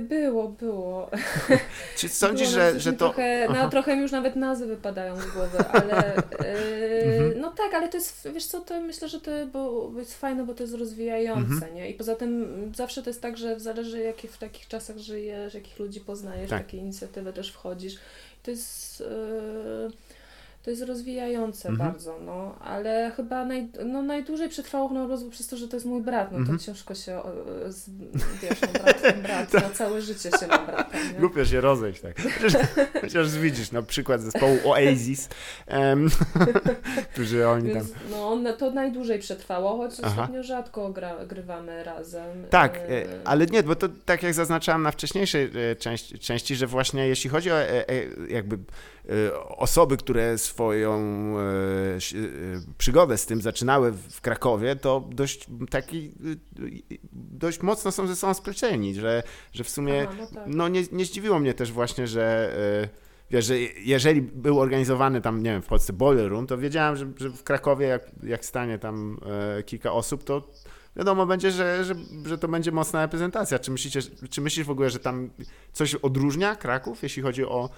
Było, 0.00 0.48
było. 0.48 1.10
Czy 1.98 2.08
sądzisz, 2.08 2.48
było 2.50 2.60
że, 2.60 2.80
że 2.80 2.92
to... 2.92 2.98
Trochę, 2.98 3.48
no, 3.48 3.70
trochę 3.70 3.96
mi 3.96 4.02
już 4.02 4.12
nawet 4.12 4.36
nazwy 4.36 4.66
wypadają 4.66 5.16
z 5.16 5.26
głowy, 5.26 5.58
ale 5.72 6.22
yy, 6.40 7.36
no 7.40 7.50
tak, 7.50 7.74
ale 7.74 7.88
to 7.88 7.96
jest, 7.96 8.28
wiesz 8.34 8.46
co, 8.46 8.60
to 8.60 8.80
myślę, 8.80 9.08
że 9.08 9.20
to 9.20 9.30
bo 9.52 9.92
jest 9.98 10.18
fajne, 10.18 10.46
bo 10.46 10.54
to 10.54 10.62
jest 10.62 10.74
rozwijające, 10.74 11.52
mhm. 11.54 11.74
nie? 11.74 11.90
I 11.90 11.94
poza 11.94 12.14
tym 12.14 12.72
zawsze 12.76 13.02
to 13.02 13.10
jest 13.10 13.22
tak, 13.22 13.36
że 13.36 13.60
zależy 13.60 13.98
jakie 13.98 14.28
w 14.28 14.38
takich 14.38 14.68
czasach 14.68 14.98
żyjesz, 14.98 15.54
jakich 15.54 15.78
ludzi 15.78 16.00
poznajesz, 16.00 16.50
tak. 16.50 16.62
takie 16.62 16.76
inicjatywy 16.76 17.32
też 17.32 17.52
wchodzisz. 17.52 17.94
To 18.42 18.50
jest... 18.50 19.00
Yy, 19.00 20.05
to 20.66 20.70
jest 20.70 20.82
rozwijające 20.82 21.68
mhm. 21.68 21.90
bardzo, 21.90 22.18
no, 22.20 22.58
ale 22.60 23.12
chyba 23.16 23.44
naj, 23.44 23.68
no, 23.84 24.02
najdłużej 24.02 24.48
przetrwało 24.48 25.06
rozwój 25.08 25.30
przez 25.30 25.46
to, 25.46 25.56
że 25.56 25.68
to 25.68 25.76
jest 25.76 25.86
mój 25.86 26.02
brat, 26.02 26.32
no 26.32 26.38
mhm. 26.38 26.58
to 26.58 26.64
ciężko 26.64 26.94
się, 26.94 27.20
z, 27.68 27.90
wiesz, 28.42 28.60
no, 28.60 28.68
brat, 28.82 29.18
brat, 29.22 29.52
na 29.68 29.70
całe 29.70 30.02
życie 30.02 30.30
się 30.40 30.46
ma 30.46 30.58
brata, 30.58 30.98
nie? 31.12 31.20
Głupio 31.20 31.44
się 31.44 31.60
rozejść, 31.60 32.00
tak. 32.00 32.22
Chociaż, 33.00 33.30
widzisz, 33.44 33.72
na 33.72 33.82
przykład 33.82 34.20
zespołu 34.20 34.58
Oasis, 34.64 35.28
um, 35.68 36.08
którzy 37.12 37.48
oni 37.48 37.68
Więc, 37.68 37.92
tam... 37.92 38.42
No, 38.42 38.52
to 38.52 38.70
najdłużej 38.70 39.18
przetrwało, 39.18 39.76
choć 39.76 39.92
Aha. 40.02 40.08
ostatnio 40.08 40.42
rzadko 40.42 40.90
gra, 40.90 41.26
grywamy 41.26 41.84
razem. 41.84 42.46
Tak, 42.50 42.76
e, 42.76 42.88
e, 42.88 43.04
ale 43.24 43.46
nie, 43.46 43.62
bo 43.62 43.76
to 43.76 43.88
tak 44.04 44.22
jak 44.22 44.34
zaznaczałem 44.34 44.82
na 44.82 44.90
wcześniejszej 44.90 45.50
e, 45.70 45.76
części, 45.76 46.18
części 46.18 46.56
że 46.56 46.66
właśnie 46.66 47.08
jeśli 47.08 47.30
chodzi 47.30 47.50
o 47.50 47.56
jakby 48.28 48.58
osoby, 49.48 49.96
które 49.96 50.38
swoją 50.38 50.98
e, 51.38 51.42
e, 51.96 51.98
przygodę 52.78 53.18
z 53.18 53.26
tym 53.26 53.42
zaczynały 53.42 53.92
w 53.92 54.20
Krakowie, 54.20 54.76
to 54.76 55.08
dość 55.10 55.46
taki, 55.70 56.06
e, 56.06 56.66
dość 57.12 57.62
mocno 57.62 57.92
są 57.92 58.06
ze 58.06 58.16
sobą 58.16 58.34
splecieni, 58.34 58.94
że, 58.94 59.22
że 59.52 59.64
w 59.64 59.68
sumie 59.68 60.06
Aha, 60.08 60.16
no, 60.20 60.26
tak. 60.40 60.44
no 60.46 60.68
nie, 60.68 60.82
nie 60.92 61.04
zdziwiło 61.04 61.38
mnie 61.38 61.54
też 61.54 61.72
właśnie, 61.72 62.06
że 62.06 62.56
wiesz, 63.30 63.44
że 63.44 63.58
jeżeli 63.84 64.22
był 64.22 64.60
organizowany 64.60 65.20
tam, 65.20 65.42
nie 65.42 65.50
wiem, 65.50 65.62
w 65.62 65.66
Polsce 65.66 65.92
Boiler 65.92 66.30
Room, 66.30 66.46
to 66.46 66.58
wiedziałem, 66.58 66.96
że, 66.96 67.06
że 67.16 67.30
w 67.30 67.42
Krakowie 67.42 67.86
jak, 67.86 68.10
jak 68.22 68.44
stanie 68.44 68.78
tam 68.78 69.20
kilka 69.66 69.92
osób, 69.92 70.24
to 70.24 70.50
wiadomo 70.96 71.26
będzie, 71.26 71.50
że, 71.50 71.84
że, 71.84 71.94
że 72.26 72.38
to 72.38 72.48
będzie 72.48 72.72
mocna 72.72 73.02
reprezentacja. 73.02 73.58
Czy 73.58 73.70
myślicie, 73.70 74.00
czy 74.30 74.40
myślisz 74.40 74.66
w 74.66 74.70
ogóle, 74.70 74.90
że 74.90 74.98
tam 74.98 75.30
coś 75.72 75.94
odróżnia 75.94 76.56
Kraków, 76.56 77.02
jeśli 77.02 77.22
chodzi 77.22 77.44
o 77.44 77.70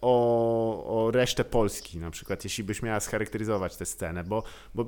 o, 0.00 1.06
o 1.06 1.10
resztę 1.10 1.44
Polski, 1.44 1.98
na 1.98 2.10
przykład, 2.10 2.44
jeśli 2.44 2.64
byś 2.64 2.82
miała 2.82 3.00
scharakteryzować 3.00 3.76
tę 3.76 3.86
scenę, 3.86 4.24
bo, 4.24 4.42
bo 4.74 4.82
e, 4.82 4.86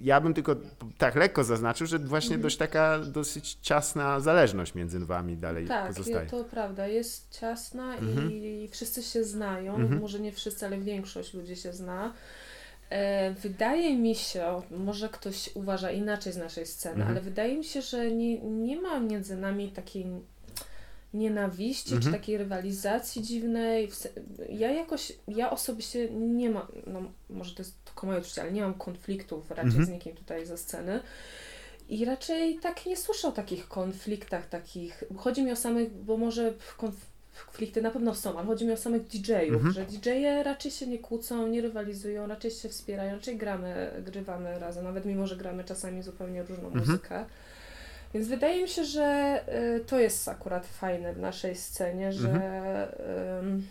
ja 0.00 0.20
bym 0.20 0.34
tylko 0.34 0.56
tak 0.98 1.14
lekko 1.14 1.44
zaznaczył, 1.44 1.86
że 1.86 1.98
właśnie 1.98 2.34
mhm. 2.34 2.42
dość 2.42 2.56
taka 2.56 2.98
dosyć 2.98 3.54
ciasna 3.54 4.20
zależność 4.20 4.74
między 4.74 4.98
wami 4.98 5.36
dalej 5.36 5.66
tak, 5.66 5.88
pozostaje. 5.88 6.16
Tak, 6.20 6.30
to 6.30 6.44
prawda, 6.44 6.86
jest 6.86 7.38
ciasna 7.40 7.96
mhm. 7.96 8.32
i 8.32 8.68
wszyscy 8.72 9.02
się 9.02 9.24
znają, 9.24 9.74
mhm. 9.74 10.00
może 10.00 10.20
nie 10.20 10.32
wszyscy, 10.32 10.66
ale 10.66 10.78
większość 10.78 11.34
ludzi 11.34 11.56
się 11.56 11.72
zna. 11.72 12.12
E, 12.90 13.34
wydaje 13.34 13.96
mi 13.98 14.14
się, 14.14 14.62
może 14.70 15.08
ktoś 15.08 15.50
uważa 15.54 15.90
inaczej 15.90 16.32
z 16.32 16.36
naszej 16.36 16.66
sceny, 16.66 16.94
mhm. 16.94 17.10
ale 17.10 17.20
wydaje 17.20 17.58
mi 17.58 17.64
się, 17.64 17.82
że 17.82 18.10
nie, 18.10 18.40
nie 18.40 18.80
ma 18.80 19.00
między 19.00 19.36
nami 19.36 19.68
takiej 19.68 20.06
nienawiści, 21.14 21.94
mhm. 21.94 22.02
czy 22.02 22.18
takiej 22.18 22.38
rywalizacji 22.38 23.22
dziwnej. 23.22 23.90
Ja 24.48 24.72
jakoś, 24.72 25.12
ja 25.28 25.50
osobiście 25.50 26.10
nie 26.10 26.50
mam, 26.50 26.66
no 26.86 27.02
może 27.30 27.54
to 27.54 27.62
jest 27.62 27.84
tylko 27.84 28.06
moje 28.06 28.18
odczucie, 28.18 28.42
ale 28.42 28.52
nie 28.52 28.62
mam 28.62 28.74
konfliktów 28.74 29.50
raczej 29.50 29.66
mhm. 29.66 29.86
z 29.86 29.88
nikim 29.88 30.16
tutaj 30.16 30.46
ze 30.46 30.58
sceny. 30.58 31.00
I 31.88 32.04
raczej 32.04 32.58
tak 32.58 32.86
nie 32.86 32.96
słyszę 32.96 33.28
o 33.28 33.32
takich 33.32 33.68
konfliktach 33.68 34.48
takich. 34.48 35.04
Chodzi 35.16 35.42
mi 35.42 35.52
o 35.52 35.56
samych, 35.56 35.94
bo 35.94 36.16
może 36.16 36.54
konflikty 36.76 37.82
na 37.82 37.90
pewno 37.90 38.14
są, 38.14 38.38
ale 38.38 38.46
chodzi 38.46 38.66
mi 38.66 38.72
o 38.72 38.76
samych 38.76 39.02
DJ-ów, 39.02 39.64
mhm. 39.64 39.72
że 39.72 39.84
DJ-e 39.84 40.42
raczej 40.42 40.70
się 40.70 40.86
nie 40.86 40.98
kłócą, 40.98 41.48
nie 41.48 41.60
rywalizują, 41.60 42.26
raczej 42.26 42.50
się 42.50 42.68
wspierają, 42.68 43.12
raczej 43.12 43.36
gramy, 43.36 44.02
grywamy 44.06 44.58
razem, 44.58 44.84
nawet 44.84 45.04
mimo, 45.04 45.26
że 45.26 45.36
gramy 45.36 45.64
czasami 45.64 46.02
zupełnie 46.02 46.42
różną 46.42 46.66
mhm. 46.66 46.86
muzykę. 46.86 47.24
Więc 48.14 48.28
wydaje 48.28 48.62
mi 48.62 48.68
się, 48.68 48.84
że 48.84 49.40
y, 49.76 49.84
to 49.84 49.98
jest 50.00 50.28
akurat 50.28 50.66
fajne 50.66 51.12
w 51.12 51.18
naszej 51.18 51.56
scenie, 51.56 52.12
że, 52.12 52.28
mhm. 52.28 53.62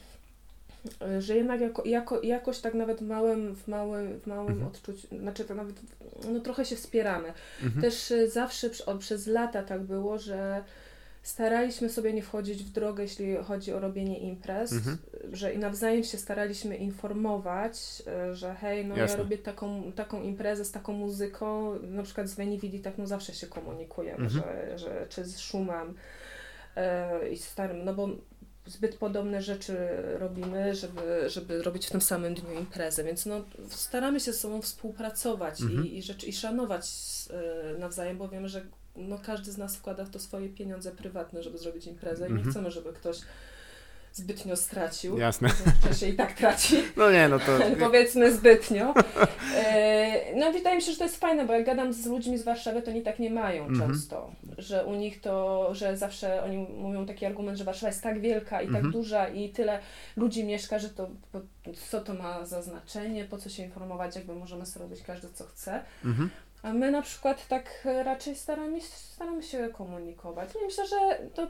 y, 1.02 1.22
że 1.22 1.36
jednak 1.36 1.62
jako, 1.62 1.86
jako, 1.86 2.22
jakoś 2.22 2.60
tak 2.60 2.74
nawet 2.74 3.00
w 3.00 3.08
małym, 3.08 3.56
w 3.56 3.68
małym, 3.68 4.20
w 4.20 4.28
małym 4.28 4.52
mhm. 4.52 4.68
odczuciu, 4.68 5.08
znaczy 5.20 5.46
to 5.46 5.56
nawet 5.56 5.76
no, 6.34 6.40
trochę 6.40 6.66
się 6.66 6.76
wspieramy. 6.76 7.34
Mhm. 7.64 7.82
Też 7.82 8.12
y, 8.12 8.30
zawsze 8.30 8.70
przez 9.00 9.28
lata 9.28 9.64
tak 9.64 9.82
było, 9.82 10.18
że 10.18 10.64
staraliśmy 11.24 11.90
sobie 11.90 12.14
nie 12.14 12.22
wchodzić 12.22 12.64
w 12.64 12.70
drogę, 12.70 13.04
jeśli 13.04 13.36
chodzi 13.36 13.74
o 13.74 13.80
robienie 13.80 14.20
imprez, 14.20 14.72
mhm. 14.72 14.98
że 15.32 15.54
i 15.54 15.58
nawzajem 15.58 16.04
się 16.04 16.18
staraliśmy 16.18 16.78
informować, 16.78 18.04
e, 18.08 18.36
że 18.36 18.56
hej, 18.56 18.86
no 18.86 18.98
Jasne. 18.98 19.18
ja 19.18 19.24
robię 19.24 19.38
taką, 19.38 19.92
taką 19.92 20.22
imprezę 20.22 20.66
z 20.66 20.72
taką 20.72 20.94
muzyką, 20.94 21.80
na 21.82 22.04
przykład 22.04 22.28
z 22.28 22.36
Venividi 22.36 22.80
tak 22.80 22.98
no 22.98 23.08
zawsze 23.08 23.34
się 23.34 23.48
komunikujemy, 23.48 24.26
mhm. 24.26 24.44
że, 24.44 24.78
że 24.78 25.08
czy 25.10 25.26
z 25.26 25.40
szumem 25.40 25.94
e, 26.76 27.30
i 27.30 27.38
starym, 27.38 27.86
no 27.86 27.94
bo 27.94 28.10
zbyt 28.66 28.98
podobne 28.98 29.42
rzeczy 29.42 29.78
robimy, 30.20 30.76
żeby, 30.76 31.30
żeby 31.30 31.64
robić 31.64 31.88
w 31.88 31.92
tym 31.92 32.02
samym 32.02 32.34
dniu 32.34 32.52
imprezę, 32.60 33.04
więc 33.04 33.26
no, 33.26 33.46
staramy 33.70 34.20
się 34.20 34.34
z 34.34 34.40
sobą 34.40 34.62
współpracować 34.62 35.62
mhm. 35.62 35.86
i, 35.86 35.98
i, 35.98 36.04
rzeczy, 36.04 36.28
i 36.28 36.34
szanować 36.34 36.86
e, 37.30 37.78
nawzajem, 37.78 38.18
bo 38.18 38.30
wiemy, 38.30 38.50
że 38.50 38.66
no 38.96 39.20
każdy 39.26 39.52
z 39.52 39.58
nas 39.58 39.76
wkłada 39.76 40.06
w 40.06 40.10
to 40.10 40.20
swoje 40.20 40.50
pieniądze 40.50 40.92
prywatne, 40.92 41.44
żeby 41.44 41.58
zrobić 41.58 41.88
imprezę 41.88 42.28
i 42.28 42.32
nie 42.32 42.38
mhm. 42.38 42.52
chcemy, 42.52 42.72
żeby 42.72 42.94
ktoś 42.94 43.22
zbytnio 44.14 44.56
stracił. 44.56 45.18
Jasne. 45.18 45.50
Wcześniej 45.82 46.14
i 46.14 46.16
tak 46.16 46.34
traci. 46.34 46.76
No 46.98 47.12
nie, 47.12 47.30
no 47.30 47.40
to... 47.40 47.60
Powiedzmy 47.86 48.34
zbytnio. 48.34 48.94
E, 49.56 50.36
no 50.36 50.52
wydaje 50.52 50.76
mi 50.76 50.82
się, 50.82 50.92
że 50.92 50.98
to 50.98 51.04
jest 51.04 51.20
fajne, 51.20 51.46
bo 51.46 51.54
jak 51.54 51.66
gadam 51.66 51.94
z 51.94 52.06
ludźmi 52.06 52.38
z 52.38 52.44
Warszawy, 52.44 52.82
to 52.82 52.92
oni 52.92 53.02
tak 53.02 53.20
nie 53.20 53.30
mają 53.30 53.66
mhm. 53.66 53.90
często. 53.90 54.32
Że 54.58 54.86
u 54.86 54.96
nich 54.96 55.22
to, 55.22 55.70
że 55.76 55.98
zawsze 55.98 56.44
oni 56.44 56.58
mówią 56.58 57.06
taki 57.06 57.26
argument, 57.26 57.58
że 57.58 57.64
Warszawa 57.64 57.88
jest 57.88 58.04
tak 58.04 58.22
wielka 58.22 58.62
i 58.62 58.66
tak 58.66 58.76
mhm. 58.76 58.92
duża 58.92 59.28
i 59.28 59.50
tyle 59.50 59.80
ludzi 60.16 60.44
mieszka, 60.44 60.80
że 60.80 60.90
to 60.90 61.10
co 61.90 62.02
to 62.02 62.14
ma 62.14 62.46
za 62.46 62.62
znaczenie, 62.62 63.26
po 63.26 63.38
co 63.38 63.50
się 63.50 63.64
informować, 63.64 64.16
jakby 64.16 64.36
możemy 64.36 64.66
sobie 64.66 64.86
robić 64.86 65.04
każdy 65.04 65.30
co 65.30 65.44
chce. 65.44 65.84
A 66.64 66.74
my 66.74 66.92
na 66.92 67.02
przykład 67.02 67.48
tak 67.48 67.88
raczej 68.04 68.36
staramy, 68.36 68.82
staramy 68.82 69.44
się 69.44 69.70
komunikować. 69.70 70.50
Myślę, 70.66 70.88
że 70.88 71.20
to 71.34 71.48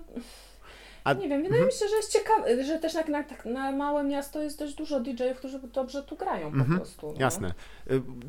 a, 1.04 1.14
nie 1.14 1.30
wiem, 1.30 1.44
wydaje 1.44 1.62
-hmm. 1.62 1.66
mi 1.66 1.72
się, 1.72 1.88
że 1.88 1.96
jest 1.96 2.12
ciekawe, 2.12 2.64
że 2.64 2.80
też 2.80 2.94
na, 2.94 3.04
na, 3.08 3.24
na 3.46 3.72
małe 3.72 4.04
miasto 4.04 4.42
jest 4.42 4.60
dość 4.60 4.74
dużo 4.74 5.00
DJ-ów, 5.00 5.38
którzy 5.38 5.60
dobrze 5.60 6.04
tu 6.04 6.16
grają 6.16 6.52
po 6.52 6.58
-hmm. 6.58 6.78
prostu. 6.78 7.08
No. 7.08 7.20
Jasne. 7.20 7.54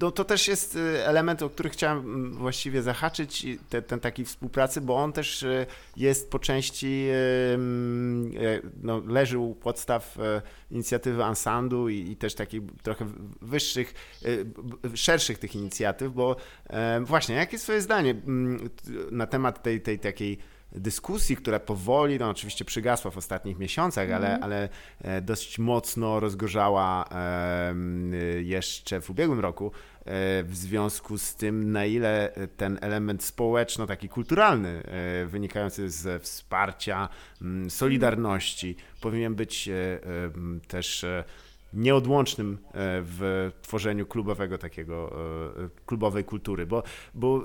No, 0.00 0.10
to 0.10 0.24
też 0.24 0.48
jest 0.48 0.76
y, 0.76 1.06
element, 1.06 1.42
o 1.42 1.50
który 1.50 1.70
chciałem 1.70 1.98
mm, 1.98 2.34
właściwie 2.34 2.82
zahaczyć, 2.82 3.46
te, 3.68 3.82
ten 3.82 4.00
taki 4.00 4.24
współpracy, 4.24 4.80
bo 4.80 4.96
on 4.96 5.12
też 5.12 5.42
y, 5.42 5.66
jest 5.96 6.30
po 6.30 6.38
części, 6.38 7.06
mm, 7.54 8.32
no, 8.82 9.02
leży 9.06 9.38
u 9.38 9.54
podstaw 9.54 10.18
inicjatywy 10.70 11.24
Ansandu 11.24 11.88
i, 11.88 12.10
i 12.10 12.16
też 12.16 12.34
takich 12.34 12.62
trochę 12.82 13.06
wyższych, 13.42 13.94
szerszych 14.94 15.38
tych 15.38 15.54
inicjatyw, 15.54 16.12
bo 16.12 16.36
właśnie, 17.00 17.34
jakie 17.34 17.54
jest 17.54 17.64
Twoje 17.64 17.80
zdanie 17.80 18.10
mm, 18.10 18.70
na 19.10 19.26
temat 19.26 19.62
tej, 19.62 19.80
tej 19.80 19.98
takiej 19.98 20.38
dyskusji, 20.74 21.36
która 21.36 21.60
powoli, 21.60 22.18
no 22.18 22.30
oczywiście 22.30 22.64
przygasła 22.64 23.10
w 23.10 23.18
ostatnich 23.18 23.58
miesiącach, 23.58 24.04
mm. 24.08 24.16
ale, 24.16 24.34
mhm. 24.34 24.42
ale 24.44 24.68
e, 25.02 25.20
dość 25.20 25.58
mocno 25.58 26.20
rozgorzała 26.20 27.08
jeszcze 28.42 29.00
w 29.00 29.10
ubiegłym 29.10 29.40
roku 29.40 29.66
e, 29.66 29.72
w 30.44 30.56
związku 30.56 31.18
z 31.18 31.34
tym, 31.34 31.72
na 31.72 31.84
ile 31.84 32.32
ten 32.56 32.78
element 32.80 33.24
społeczno, 33.24 33.86
taki 33.86 34.08
kulturalny, 34.08 34.82
e, 34.84 35.26
wynikający 35.26 35.90
z 35.90 36.22
wsparcia, 36.22 37.08
solidarności, 37.68 38.76
powinien 39.00 39.34
być 39.34 39.70
też 40.68 41.04
nieodłącznym 41.74 42.58
e, 42.68 42.68
w 43.02 43.50
tworzeniu 43.62 44.06
klubowego 44.06 44.58
takiego, 44.58 45.16
e, 45.64 45.68
klubowej 45.86 46.24
kultury, 46.24 46.66
bo, 46.66 46.82
bo 47.14 47.42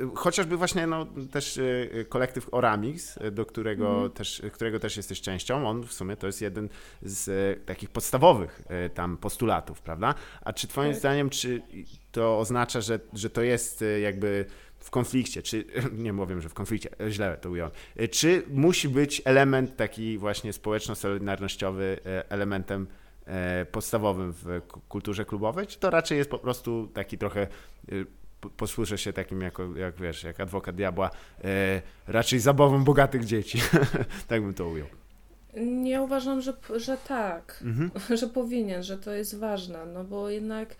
e, 0.00 0.14
chociażby 0.14 0.56
właśnie 0.56 0.86
no, 0.86 1.06
też 1.30 1.60
kolektyw 2.08 2.54
Oramix, 2.54 3.18
do 3.32 3.46
którego, 3.46 3.88
mhm. 3.88 4.10
też, 4.10 4.42
którego 4.52 4.78
też 4.78 4.96
jesteś 4.96 5.20
częścią, 5.20 5.68
on 5.68 5.82
w 5.82 5.92
sumie 5.92 6.16
to 6.16 6.26
jest 6.26 6.42
jeden 6.42 6.68
z 7.02 7.64
takich 7.66 7.90
podstawowych 7.90 8.62
tam 8.94 9.16
postulatów, 9.16 9.82
prawda? 9.82 10.14
A 10.40 10.52
czy 10.52 10.68
twoim 10.68 10.90
tak. 10.90 10.98
zdaniem, 10.98 11.30
czy 11.30 11.62
to 12.12 12.38
oznacza, 12.38 12.80
że, 12.80 13.00
że 13.12 13.30
to 13.30 13.42
jest 13.42 13.84
jakby 14.02 14.44
w 14.78 14.90
konflikcie, 14.90 15.42
czy 15.42 15.64
nie 16.04 16.12
mówię, 16.12 16.40
że 16.40 16.48
w 16.48 16.54
konflikcie, 16.54 16.90
źle 17.08 17.36
to 17.40 17.50
ująłem, 17.50 17.72
czy 18.10 18.42
musi 18.48 18.88
być 18.88 19.22
element 19.24 19.76
taki 19.76 20.18
właśnie 20.18 20.52
społeczno-solidarnościowy 20.52 21.98
elementem 22.28 22.86
podstawowym 23.72 24.32
w 24.32 24.60
kulturze 24.88 25.24
klubowej, 25.24 25.66
czy 25.66 25.78
to 25.78 25.90
raczej 25.90 26.18
jest 26.18 26.30
po 26.30 26.38
prostu 26.38 26.88
taki 26.94 27.18
trochę 27.18 27.40
e, 27.42 27.48
posłyszę 28.56 28.98
się 28.98 29.12
takim 29.12 29.40
jako, 29.40 29.76
jak 29.76 29.96
wiesz, 29.96 30.24
jak 30.24 30.40
adwokat 30.40 30.76
diabła, 30.76 31.10
e, 31.44 31.82
raczej 32.06 32.40
zabawą 32.40 32.84
bogatych 32.84 33.24
dzieci. 33.24 33.58
tak 34.28 34.42
bym 34.42 34.54
to 34.54 34.68
ujął. 34.68 34.86
Nie 35.56 36.02
uważam, 36.02 36.40
że, 36.40 36.52
że 36.76 36.96
tak, 37.08 37.62
mhm. 37.64 37.90
że 38.18 38.26
powinien, 38.26 38.82
że 38.82 38.98
to 38.98 39.12
jest 39.12 39.38
ważne, 39.38 39.86
no 39.86 40.04
bo 40.04 40.30
jednak 40.30 40.76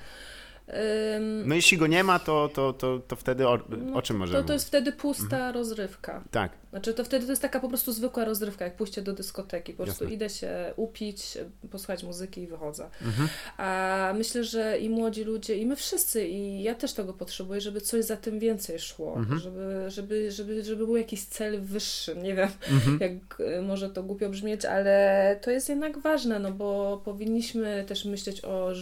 no 1.44 1.54
jeśli 1.54 1.78
go 1.78 1.86
nie 1.86 2.04
ma, 2.04 2.18
to, 2.18 2.50
to, 2.54 2.72
to, 2.72 2.98
to 2.98 3.16
wtedy 3.16 3.48
o, 3.48 3.58
no, 3.68 3.94
o 3.94 4.02
czym 4.02 4.16
możemy 4.16 4.42
to, 4.42 4.46
to 4.46 4.52
jest 4.52 4.66
wtedy 4.66 4.92
pusta 4.92 5.36
mhm. 5.36 5.54
rozrywka. 5.54 6.24
Tak. 6.30 6.52
Znaczy 6.70 6.94
to 6.94 7.04
wtedy 7.04 7.26
to 7.26 7.32
jest 7.32 7.42
taka 7.42 7.60
po 7.60 7.68
prostu 7.68 7.92
zwykła 7.92 8.24
rozrywka, 8.24 8.64
jak 8.64 8.76
pójście 8.76 9.02
do 9.02 9.12
dyskoteki. 9.12 9.72
Po 9.72 9.82
prostu 9.82 10.04
Jasne. 10.04 10.14
idę 10.14 10.30
się 10.30 10.72
upić, 10.76 11.38
posłuchać 11.70 12.04
muzyki 12.04 12.40
i 12.40 12.46
wychodzę. 12.46 12.90
Mhm. 13.02 13.28
A 13.56 14.12
myślę, 14.18 14.44
że 14.44 14.78
i 14.78 14.90
młodzi 14.90 15.24
ludzie, 15.24 15.56
i 15.56 15.66
my 15.66 15.76
wszyscy, 15.76 16.28
i 16.28 16.62
ja 16.62 16.74
też 16.74 16.92
tego 16.92 17.12
potrzebuję, 17.12 17.60
żeby 17.60 17.80
coś 17.80 18.04
za 18.04 18.16
tym 18.16 18.38
więcej 18.38 18.78
szło. 18.78 19.16
Mhm. 19.16 19.40
Żeby, 19.40 19.84
żeby, 19.88 20.30
żeby, 20.30 20.64
żeby 20.64 20.86
był 20.86 20.96
jakiś 20.96 21.24
cel 21.24 21.60
wyższy. 21.60 22.16
Nie 22.16 22.34
wiem, 22.34 22.48
mhm. 22.70 22.98
jak 23.00 23.40
y, 23.40 23.62
może 23.62 23.90
to 23.90 24.02
głupio 24.02 24.28
brzmieć, 24.28 24.64
ale 24.64 25.38
to 25.42 25.50
jest 25.50 25.68
jednak 25.68 25.98
ważne, 25.98 26.38
no 26.38 26.52
bo 26.52 27.00
powinniśmy 27.04 27.84
też 27.88 28.04
myśleć 28.04 28.44
o... 28.44 28.72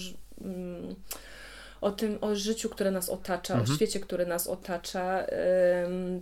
Mm, 0.41 0.95
o 1.85 1.93
tym, 1.93 2.19
o 2.21 2.35
życiu, 2.35 2.69
które 2.69 2.91
nas 2.91 3.09
otacza, 3.09 3.55
mhm. 3.55 3.73
o 3.73 3.75
świecie, 3.77 4.01
który 4.01 4.27
nas 4.27 4.47
otacza, 4.47 5.27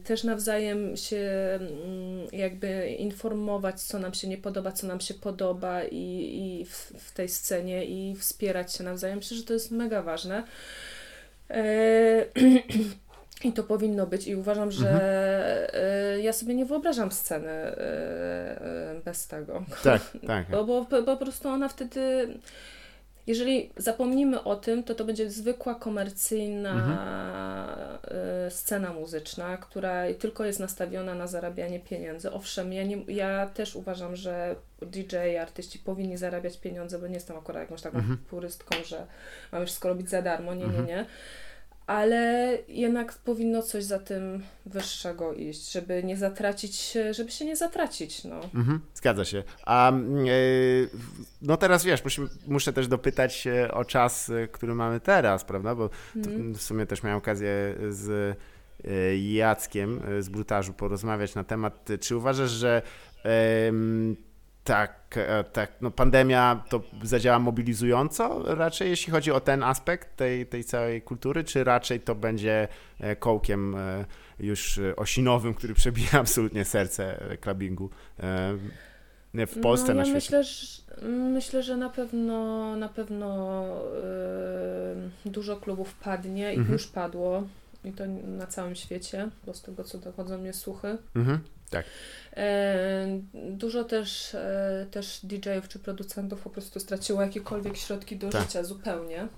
też 0.04 0.24
nawzajem 0.24 0.96
się 0.96 1.18
mm, 1.60 2.26
jakby 2.32 2.88
informować, 2.88 3.80
co 3.80 3.98
nam 3.98 4.14
się 4.14 4.28
nie 4.28 4.38
podoba, 4.38 4.72
co 4.72 4.86
nam 4.86 5.00
się 5.00 5.14
podoba 5.14 5.84
i, 5.84 6.60
i 6.60 6.64
w, 6.64 6.92
w 6.98 7.12
tej 7.12 7.28
scenie 7.28 7.84
i 7.84 8.16
wspierać 8.16 8.74
się 8.74 8.84
nawzajem. 8.84 9.18
Myślę, 9.18 9.36
że 9.36 9.42
to 9.42 9.52
jest 9.52 9.70
mega 9.70 10.02
ważne. 10.02 10.44
E, 11.50 12.24
I 13.44 13.52
to 13.52 13.62
powinno 13.62 14.06
być 14.06 14.26
i 14.26 14.36
uważam, 14.36 14.70
że 14.70 14.90
mhm. 14.90 15.02
E, 15.74 16.20
ja 16.20 16.32
sobie 16.32 16.54
nie 16.54 16.64
wyobrażam 16.64 17.12
sceny 17.12 17.50
e, 17.50 19.00
bez 19.04 19.28
tego. 19.28 19.64
Tak, 19.82 20.02
tak. 20.26 20.46
Bo, 20.52 20.64
bo, 20.64 20.84
bo 20.84 21.02
po 21.02 21.16
prostu 21.16 21.48
ona 21.48 21.68
wtedy 21.68 22.28
jeżeli 23.26 23.70
zapomnimy 23.76 24.44
o 24.44 24.56
tym, 24.56 24.84
to 24.84 24.94
to 24.94 25.04
będzie 25.04 25.30
zwykła 25.30 25.74
komercyjna 25.74 26.72
mhm. 26.72 26.98
Y, 28.46 28.50
scena 28.50 28.92
muzyczna, 28.92 29.56
która 29.56 30.14
tylko 30.18 30.44
jest 30.44 30.60
nastawiona 30.60 31.14
na 31.14 31.26
zarabianie 31.26 31.80
pieniędzy. 31.80 32.32
Owszem, 32.32 32.72
ja, 32.72 32.82
nie, 32.82 33.04
ja 33.08 33.46
też 33.46 33.76
uważam, 33.76 34.16
że 34.16 34.56
DJ, 34.82 35.36
artyści 35.40 35.78
powinni 35.78 36.16
zarabiać 36.16 36.58
pieniądze, 36.58 36.98
bo 36.98 37.06
nie 37.06 37.14
jestem 37.14 37.36
akurat 37.36 37.62
jakąś 37.62 37.82
taką 37.82 37.98
mhm. 37.98 38.18
purystką, 38.18 38.76
że 38.84 39.06
mamy 39.52 39.66
wszystko 39.66 39.88
robić 39.88 40.10
za 40.10 40.22
darmo. 40.22 40.54
Nie, 40.54 40.60
nie, 40.60 40.66
mhm. 40.66 40.86
nie 40.86 41.06
ale 41.86 42.58
jednak 42.68 43.12
powinno 43.12 43.62
coś 43.62 43.84
za 43.84 43.98
tym 43.98 44.42
wyższego 44.66 45.32
iść, 45.32 45.72
żeby 45.72 46.04
nie 46.04 46.16
zatracić, 46.16 46.98
żeby 47.10 47.30
się 47.30 47.44
nie 47.44 47.56
zatracić, 47.56 48.24
no. 48.24 48.40
Mhm, 48.54 48.80
zgadza 48.94 49.24
się. 49.24 49.42
A 49.66 49.92
yy, 50.24 50.88
no 51.42 51.56
teraz 51.56 51.84
wiesz, 51.84 52.04
muszę, 52.04 52.22
muszę 52.46 52.72
też 52.72 52.88
dopytać 52.88 53.48
o 53.72 53.84
czas, 53.84 54.30
e, 54.30 54.48
który 54.48 54.74
mamy 54.74 55.00
teraz, 55.00 55.44
prawda, 55.44 55.74
bo 55.74 55.90
mhm. 56.16 56.54
w 56.54 56.62
sumie 56.62 56.86
też 56.86 57.02
miałem 57.02 57.18
okazję 57.18 57.74
z 57.90 58.36
e, 58.84 59.16
Jackiem 59.16 60.00
z 60.20 60.28
Brutażu 60.28 60.72
porozmawiać 60.72 61.34
na 61.34 61.44
temat, 61.44 61.88
czy 62.00 62.16
uważasz, 62.16 62.50
że 62.50 62.82
yy, 63.24 64.31
tak, 64.64 65.14
e, 65.16 65.44
tak. 65.44 65.72
No 65.80 65.90
pandemia 65.90 66.64
to 66.68 66.82
zadziała 67.02 67.38
mobilizująco 67.38 68.54
raczej, 68.54 68.90
jeśli 68.90 69.12
chodzi 69.12 69.32
o 69.32 69.40
ten 69.40 69.62
aspekt 69.62 70.16
tej, 70.16 70.46
tej 70.46 70.64
całej 70.64 71.02
kultury, 71.02 71.44
czy 71.44 71.64
raczej 71.64 72.00
to 72.00 72.14
będzie 72.14 72.68
e, 73.00 73.16
kołkiem 73.16 73.74
e, 73.74 74.04
już 74.40 74.80
osinowym, 74.96 75.54
który 75.54 75.74
przebija 75.74 76.12
absolutnie 76.20 76.64
serce 76.64 77.36
clubbingu 77.40 77.90
nie 79.34 79.46
w 79.46 79.60
Polsce, 79.60 79.94
no, 79.94 80.00
ja 80.00 80.12
na 80.12 80.20
świecie? 80.20 80.38
Myślę, 80.38 80.44
że, 80.44 81.08
myślę, 81.08 81.62
że 81.62 81.76
na 81.76 81.90
pewno 81.90 82.76
na 82.76 82.88
pewno 82.88 83.64
dużo 85.26 85.56
klubów 85.56 85.94
padnie 85.94 86.54
i 86.54 86.56
mhm. 86.56 86.72
już 86.72 86.86
padło. 86.86 87.42
i 87.84 87.92
to 87.92 88.06
na 88.26 88.46
całym 88.46 88.74
świecie, 88.74 89.28
bo 89.46 89.54
z 89.54 89.62
tego 89.62 89.84
co 89.84 89.98
dochodzą 89.98 90.38
mnie 90.38 90.52
słuchy. 90.52 90.98
Mhm. 91.14 91.38
Tak. 91.72 91.86
E, 92.36 93.20
dużo 93.34 93.84
też, 93.84 94.34
e, 94.34 94.86
też 94.90 95.20
DJ-ów 95.22 95.68
czy 95.68 95.78
producentów 95.78 96.40
po 96.40 96.50
prostu 96.50 96.80
straciło 96.80 97.22
jakiekolwiek 97.22 97.76
środki 97.76 98.16
do 98.16 98.28
Tak. 98.28 98.42
życia 98.42 98.64
zupełnie. 98.64 99.28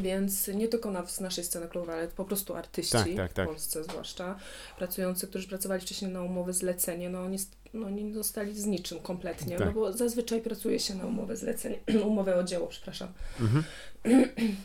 Więc 0.00 0.48
nie 0.48 0.68
tylko 0.68 0.90
na, 0.90 1.06
z 1.06 1.20
naszej 1.20 1.44
sceny 1.44 1.68
klubowej, 1.68 1.94
ale 1.94 2.08
po 2.08 2.24
prostu 2.24 2.54
artyści, 2.54 2.92
Tak, 2.92 3.08
tak, 3.16 3.32
tak. 3.32 3.46
w 3.46 3.48
Polsce 3.48 3.84
zwłaszcza, 3.84 4.38
pracujący, 4.78 5.26
którzy 5.26 5.48
pracowali 5.48 5.80
wcześniej 5.80 6.10
na 6.10 6.22
umowy 6.22 6.52
zlecenie, 6.52 7.10
no 7.10 7.22
oni, 7.22 7.38
no, 7.74 7.90
nie 7.90 8.14
zostali 8.14 8.60
z 8.60 8.66
niczym 8.66 9.00
kompletnie, 9.00 9.56
Tak. 9.56 9.66
no 9.66 9.72
bo 9.72 9.92
zazwyczaj 9.92 10.40
pracuje 10.40 10.80
się 10.80 10.94
na 10.94 11.04
umowę 11.04 11.36
zlecenie, 11.36 11.78
umowę 12.04 12.36
o 12.36 12.44
dzieło, 12.44 12.66
przepraszam. 12.66 13.08
Mhm. 13.40 13.64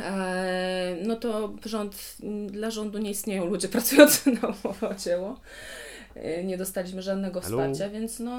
E, 0.00 0.96
no 1.02 1.16
to 1.16 1.54
rząd, 1.64 2.16
dla 2.46 2.70
rządu 2.70 2.98
nie 2.98 3.10
istnieją 3.10 3.44
ludzie 3.46 3.68
pracujący 3.68 4.30
na 4.42 4.48
umowę 4.48 4.88
o 4.88 4.94
dzieło. 4.94 5.40
E, 6.14 6.44
Nie 6.44 6.58
dostaliśmy 6.58 7.02
żadnego 7.02 7.40
Halo? 7.40 7.50
wsparcia, 7.58 7.90
więc 7.90 8.20
no, 8.20 8.32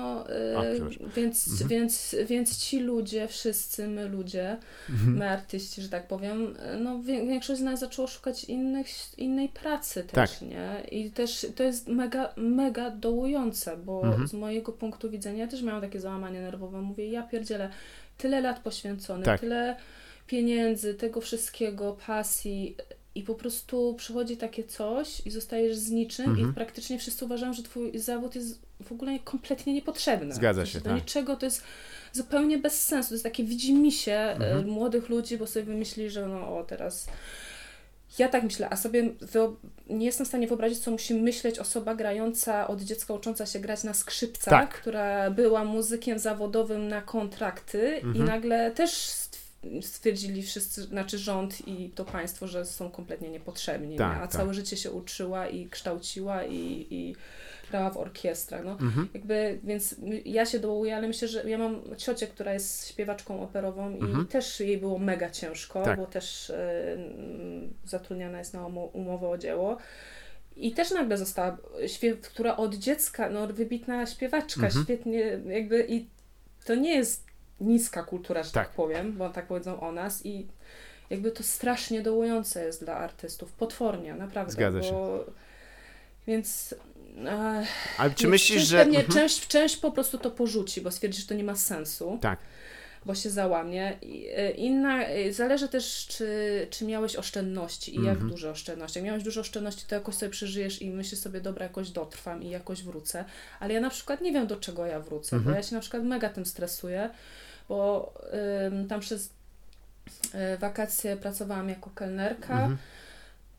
A, 0.57 0.61
przepraszam. 0.73 1.09
więc, 1.15 1.47
Mhm. 1.51 1.69
więc, 1.69 2.15
więc 2.27 2.57
ci 2.57 2.79
ludzie, 2.79 3.27
wszyscy 3.27 3.87
my 3.87 4.09
ludzie, 4.09 4.57
Mhm. 4.89 5.17
my 5.17 5.29
artyści, 5.29 5.81
że 5.81 5.89
tak 5.89 6.07
powiem, 6.07 6.55
no 6.79 6.99
większość 7.03 7.59
z 7.59 7.63
nas 7.63 7.79
zaczęło 7.79 8.07
szukać 8.07 8.43
innych, 8.43 8.87
innej 9.17 9.49
pracy 9.49 10.03
Tak. 10.03 10.29
też, 10.29 10.41
nie? 10.41 10.81
I 10.91 11.11
też 11.11 11.47
to 11.55 11.63
jest 11.63 11.87
mega, 11.87 12.33
mega 12.37 12.91
dołujące, 12.91 13.77
bo 13.77 14.01
Mhm. 14.03 14.27
z 14.27 14.33
mojego 14.33 14.71
punktu 14.71 15.09
widzenia 15.09 15.39
ja 15.39 15.47
też 15.47 15.61
miałam 15.61 15.81
takie 15.81 15.99
załamanie 15.99 16.41
nerwowe. 16.41 16.81
Mówię, 16.81 17.07
ja 17.09 17.23
pierdzielę, 17.23 17.69
tyle 18.17 18.41
lat 18.41 18.59
poświęconych, 18.59 19.25
Tak. 19.25 19.39
tyle 19.41 19.75
pieniędzy, 20.27 20.93
tego 20.93 21.21
wszystkiego, 21.21 21.97
pasji 22.07 22.75
i 23.15 23.23
po 23.23 23.35
prostu 23.35 23.95
przychodzi 23.97 24.37
takie 24.37 24.63
coś 24.63 25.21
i 25.27 25.31
zostajesz 25.31 25.75
z 25.77 25.89
niczym 25.91 26.25
Mhm. 26.29 26.49
i 26.51 26.53
praktycznie 26.53 26.99
wszyscy 26.99 27.25
uważają, 27.25 27.53
że 27.53 27.63
twój 27.63 27.99
zawód 27.99 28.35
jest 28.35 28.59
w 28.83 28.91
ogóle 28.91 29.19
kompletnie 29.19 29.73
niepotrzebny. 29.73 30.33
Zgadza 30.33 30.65
się, 30.65 30.79
Do 30.79 30.85
tak. 30.85 30.95
niczego 30.95 31.35
to 31.35 31.45
jest 31.45 31.63
zupełnie 32.13 32.57
bez 32.57 32.83
sensu. 32.83 33.09
To 33.09 33.15
jest 33.15 33.23
takie 33.23 33.43
widzimisię 33.43 34.15
e, 34.19 34.31
Mhm. 34.33 34.67
młodych 34.69 35.09
ludzi, 35.09 35.37
bo 35.37 35.47
sobie 35.47 35.65
wymyślili, 35.65 36.09
że 36.09 36.27
no 36.27 36.57
o 36.57 36.63
teraz... 36.63 37.07
Ja 38.19 38.29
tak 38.29 38.43
myślę, 38.43 38.67
a 38.69 38.75
sobie 38.75 39.09
nie 39.89 40.05
jestem 40.05 40.25
w 40.25 40.29
stanie 40.29 40.47
wyobrazić, 40.47 40.79
co 40.79 40.91
musi 40.91 41.13
myśleć 41.13 41.59
osoba 41.59 41.95
grająca 41.95 42.67
od 42.67 42.81
dziecka, 42.81 43.13
ucząca 43.13 43.45
się 43.45 43.59
grać 43.59 43.83
na 43.83 43.93
skrzypcach, 43.93 44.51
Tak. 44.69 44.81
która 44.81 45.31
była 45.31 45.63
muzykiem 45.63 46.19
zawodowym 46.19 46.87
na 46.87 47.01
kontrakty 47.01 47.99
i 48.03 48.05
Mhm. 48.05 48.25
nagle 48.25 48.71
też 48.71 48.91
stwierdzili 49.81 50.43
wszyscy, 50.43 50.81
znaczy 50.83 51.17
rząd 51.17 51.67
i 51.67 51.89
to 51.89 52.05
państwo, 52.05 52.47
że 52.47 52.65
są 52.65 52.91
kompletnie 52.91 53.29
niepotrzebni, 53.29 53.97
Tak, 53.97 54.11
nie? 54.11 54.17
a 54.17 54.21
tak. 54.27 54.31
całe 54.31 54.53
życie 54.53 54.77
się 54.77 54.91
uczyła 54.91 55.47
i 55.47 55.69
kształciła 55.69 56.43
i, 56.43 56.87
i 56.89 57.15
grała 57.71 57.89
w 57.89 57.97
orkiestrach. 57.97 58.65
No. 58.65 58.71
Mhm. 58.71 59.09
Jakby, 59.13 59.59
więc 59.63 59.95
ja 60.25 60.45
się 60.45 60.59
dołuję, 60.59 60.95
ale 60.95 61.07
myślę, 61.07 61.27
że 61.27 61.49
ja 61.49 61.57
mam 61.57 61.81
ciocię, 61.97 62.27
która 62.27 62.53
jest 62.53 62.87
śpiewaczką 62.89 63.43
operową 63.43 63.87
Mhm. 63.87 64.23
i 64.23 64.25
też 64.25 64.59
jej 64.59 64.77
było 64.77 64.99
mega 64.99 65.29
ciężko, 65.29 65.83
Tak. 65.83 65.99
bo 65.99 66.05
też 66.05 66.49
y, 66.49 66.55
zatrudniana 67.85 68.39
jest 68.39 68.53
na 68.53 68.59
umo- 68.61 68.89
umowę 68.93 69.27
o 69.29 69.37
dzieło. 69.37 69.77
I 70.55 70.71
też 70.71 70.91
nagle 70.91 71.17
została, 71.17 71.57
śpiew, 71.87 72.21
która 72.21 72.57
od 72.57 72.75
dziecka, 72.75 73.29
no 73.29 73.47
wybitna 73.47 74.05
śpiewaczka, 74.05 74.65
Mhm. 74.65 74.83
świetnie 74.85 75.19
jakby 75.47 75.85
i 75.89 76.07
to 76.65 76.75
nie 76.75 76.95
jest 76.95 77.32
niska 77.63 78.03
kultura, 78.03 78.43
że 78.43 78.51
tak, 78.51 78.67
Tak. 78.67 78.75
powiem, 78.75 79.13
bo 79.17 79.29
tak 79.29 79.47
powiedzą 79.47 79.79
o 79.79 79.91
nas 79.91 80.25
i 80.25 80.47
jakby 81.09 81.31
to 81.31 81.43
strasznie 81.43 82.01
dołujące 82.01 82.65
jest 82.65 82.83
dla 82.83 82.95
artystów, 82.95 83.51
potwornie, 83.51 84.13
naprawdę. 84.13 84.51
Zgadza 84.51 84.79
bo... 84.79 84.83
się. 84.85 85.19
Więc... 86.27 86.75
e, 87.25 87.65
Ale 87.97 88.11
czy 88.11 88.27
myślisz, 88.27 88.57
część 88.59 88.69
że... 88.69 88.77
Pewnie, 88.77 88.99
Mhm. 88.99 89.13
część, 89.19 89.47
część 89.47 89.77
po 89.77 89.91
prostu 89.91 90.17
to 90.17 90.31
porzuci, 90.31 90.81
bo 90.81 90.91
stwierdzi, 90.91 91.21
że 91.21 91.27
to 91.27 91.33
nie 91.33 91.43
ma 91.43 91.55
sensu, 91.55 92.17
Tak. 92.21 92.39
bo 93.05 93.15
się 93.15 93.29
załamie. 93.29 93.97
E, 94.35 94.51
Inna, 94.51 95.03
e, 95.05 95.33
zależy 95.33 95.67
też, 95.69 96.07
czy, 96.09 96.27
czy 96.69 96.85
miałeś 96.85 97.15
oszczędności 97.15 97.91
i 97.95 98.03
jak 98.03 98.13
Mhm. 98.13 98.29
duże 98.29 98.51
oszczędności. 98.51 98.99
Jak 98.99 99.05
miałeś 99.05 99.23
dużo 99.23 99.41
oszczędności, 99.41 99.85
to 99.87 99.95
jakoś 99.95 100.15
sobie 100.15 100.29
przeżyjesz 100.29 100.81
i 100.81 100.89
myślisz 100.89 101.19
sobie, 101.19 101.41
dobra, 101.41 101.63
jakoś 101.63 101.89
dotrwam 101.89 102.43
i 102.43 102.49
jakoś 102.49 102.83
wrócę. 102.83 103.25
Ale 103.59 103.73
ja 103.73 103.79
na 103.79 103.89
przykład 103.89 104.21
nie 104.21 104.31
wiem, 104.31 104.47
do 104.47 104.57
czego 104.57 104.85
ja 104.85 104.99
wrócę, 104.99 105.35
Mhm. 105.35 105.53
bo 105.53 105.57
ja 105.57 105.63
się 105.63 105.75
na 105.75 105.81
przykład 105.81 106.03
mega 106.03 106.29
tym 106.29 106.45
stresuję, 106.45 107.09
bo 107.69 108.13
ym, 108.67 108.87
tam 108.87 108.99
przez 108.99 109.25
y, 109.25 110.57
wakacje 110.57 111.17
pracowałam 111.17 111.69
jako 111.69 111.89
kelnerka. 111.89 112.53
Mhm. 112.53 112.77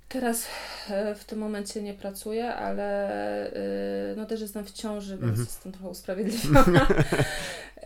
Teraz 0.08 0.46
e, 0.90 1.14
w 1.14 1.24
tym 1.24 1.38
momencie 1.38 1.82
nie 1.82 1.94
pracuję, 1.94 2.54
ale 2.54 3.46
e, 3.52 4.14
no 4.16 4.26
też 4.26 4.40
jestem 4.40 4.64
w 4.64 4.72
ciąży, 4.72 5.10
więc 5.10 5.22
Mhm. 5.22 5.40
jestem 5.46 5.72
trochę 5.72 5.88
usprawiedliwiona. 5.88 6.86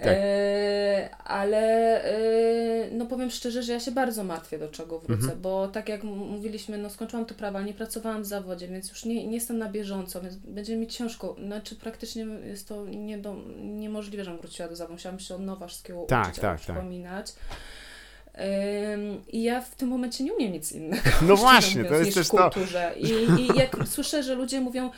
E, 0.00 1.08
ale 1.24 2.02
no 2.04 2.08
powiem 3.08 3.30
szczerze, 3.30 3.62
że 3.62 3.72
ja 3.72 3.80
się 3.80 3.90
bardzo 3.90 4.24
martwię, 4.24 4.58
do 4.58 4.68
czego 4.68 4.98
wrócę, 4.98 5.22
Mhm. 5.22 5.40
bo 5.40 5.68
tak 5.68 5.88
jak 5.88 6.04
mówiliśmy, 6.04 6.78
no 6.78 6.90
skończyłam 6.90 7.26
to 7.26 7.34
prawo, 7.34 7.58
ale 7.58 7.66
nie 7.66 7.74
pracowałam 7.74 8.22
w 8.22 8.26
zawodzie, 8.26 8.68
więc 8.68 8.88
już 8.88 9.04
nie, 9.04 9.26
nie 9.26 9.34
jestem 9.34 9.58
na 9.58 9.68
bieżąco, 9.68 10.20
więc 10.20 10.36
będzie 10.36 10.76
mi 10.76 10.86
ciężko. 10.86 11.36
Znaczy 11.46 11.76
praktycznie 11.76 12.26
jest 12.46 12.68
to 12.68 12.86
nie 12.86 13.18
do, 13.18 13.36
niemożliwe, 13.62 14.24
żebym 14.24 14.40
wróciła 14.40 14.68
do 14.68 14.76
zawodu. 14.76 14.92
Musiałam 14.94 15.20
się 15.20 15.34
od 15.34 15.40
nowa 15.40 15.66
wszystkiego 15.66 16.04
Tak, 16.08 16.26
uczyć, 16.26 16.40
tak, 16.40 16.50
tak. 16.50 16.60
przypominać. 16.60 17.32
Ym, 18.94 19.22
I 19.28 19.42
ja 19.42 19.60
w 19.60 19.74
tym 19.74 19.88
momencie 19.88 20.24
nie 20.24 20.32
umiem 20.34 20.52
nic 20.52 20.72
innego. 20.72 21.02
No 21.22 21.36
właśnie, 21.46 21.84
to 21.84 21.90
mówiąc, 21.90 22.06
jest 22.06 22.16
niż 22.18 22.28
też 22.28 22.38
to. 22.38 22.50
kulturze. 22.50 22.94
I, 22.98 23.40
I 23.42 23.46
jak 23.58 23.76
słyszę, 23.86 24.22
że 24.22 24.34
ludzie 24.34 24.60
mówią, 24.60 24.90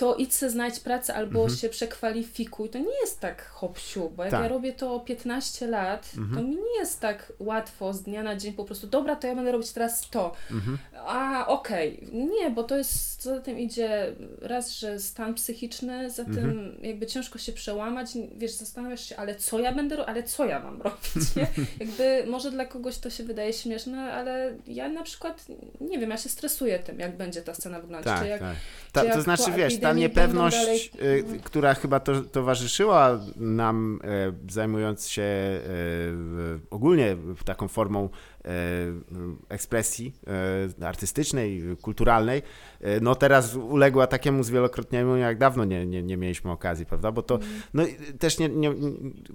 to 0.00 0.14
idź 0.14 0.34
se 0.34 0.50
znajdź 0.50 0.80
pracę 0.80 1.14
albo 1.14 1.40
Mhm. 1.40 1.58
się 1.58 1.68
przekwalifikuj, 1.68 2.68
to 2.68 2.78
nie 2.78 3.00
jest 3.00 3.20
tak 3.20 3.46
hop 3.46 3.78
siup, 3.78 4.12
bo 4.14 4.22
jak 4.22 4.30
Tak. 4.30 4.42
ja 4.42 4.48
robię 4.48 4.72
to 4.72 5.00
15 5.00 5.66
lat, 5.66 6.10
to 6.14 6.20
Mhm. 6.20 6.46
mi 6.50 6.56
nie 6.56 6.78
jest 6.78 7.00
tak 7.00 7.32
łatwo 7.38 7.92
z 7.92 8.02
dnia 8.02 8.22
na 8.22 8.36
dzień 8.36 8.52
po 8.52 8.64
prostu, 8.64 8.86
dobra, 8.86 9.16
to 9.16 9.26
ja 9.26 9.34
będę 9.34 9.52
robić 9.52 9.72
teraz 9.72 10.10
to. 10.10 10.32
Mhm. 10.50 10.78
A, 11.06 11.46
okej. 11.46 12.08
Nie, 12.12 12.50
bo 12.50 12.62
to 12.64 12.76
jest, 12.76 13.22
za 13.22 13.40
tym 13.40 13.58
idzie 13.58 14.12
raz, 14.42 14.70
że 14.70 14.98
stan 15.00 15.34
psychiczny, 15.34 16.10
za 16.10 16.24
tym 16.24 16.38
Mhm. 16.38 16.76
jakby 16.82 17.06
ciężko 17.06 17.38
się 17.38 17.52
przełamać, 17.52 18.08
wiesz, 18.36 18.52
zastanawiasz 18.52 19.04
się, 19.04 19.16
ale 19.16 19.34
co 19.34 19.58
ja 19.58 19.72
będę, 19.72 19.96
ro- 19.96 20.06
ale 20.08 20.22
co 20.22 20.44
ja 20.46 20.60
mam 20.60 20.82
robić, 20.82 21.14
nie? 21.36 21.46
Jakby 21.80 22.24
może 22.30 22.50
dla 22.50 22.64
kogoś 22.64 22.98
to 22.98 23.10
się 23.10 23.24
wydaje 23.24 23.52
śmieszne, 23.52 24.12
ale 24.12 24.54
ja 24.66 24.88
na 24.88 25.02
przykład, 25.02 25.44
nie 25.80 25.98
wiem, 25.98 26.10
ja 26.10 26.16
się 26.16 26.28
stresuję 26.28 26.78
tym, 26.78 26.98
jak 27.00 27.16
będzie 27.16 27.42
ta 27.42 27.54
scena 27.54 27.80
wyglądać, 27.80 28.04
Tak, 28.14 28.22
czy 28.22 28.28
jak 28.28 28.40
tak. 28.40 28.56
Ta, 28.92 29.00
czy 29.00 29.08
to 29.08 29.14
jak 29.14 29.22
znaczy, 29.24 29.52
wiesz, 29.56 29.80
ta 29.80 29.89
epidemii 29.90 30.02
niepewność, 30.02 30.90
y, 31.02 31.40
która 31.44 31.74
chyba 31.74 32.00
to, 32.00 32.20
towarzyszyła 32.22 33.20
nam, 33.36 34.00
e, 34.04 34.32
zajmując 34.52 35.08
się 35.08 35.22
w- 35.22 36.60
ogólnie 36.70 37.16
taką 37.44 37.68
formą 37.68 38.08
ekspresji 39.48 40.12
e, 40.80 40.86
artystycznej, 40.86 41.62
kulturalnej, 41.82 42.42
e, 42.80 43.00
no 43.00 43.14
teraz 43.14 43.54
uległa 43.54 44.06
takiemu 44.06 44.42
zwielokrotnieniu, 44.42 45.16
jak 45.16 45.38
dawno 45.38 45.64
nie, 45.64 45.86
nie, 45.86 46.02
nie 46.02 46.16
mieliśmy 46.16 46.50
okazji, 46.50 46.86
prawda? 46.86 47.12
Bo 47.12 47.22
to, 47.22 47.34
Mm. 47.34 47.48
no 47.74 47.82
też 48.18 48.38
nie, 48.38 48.48
nie, 48.48 48.72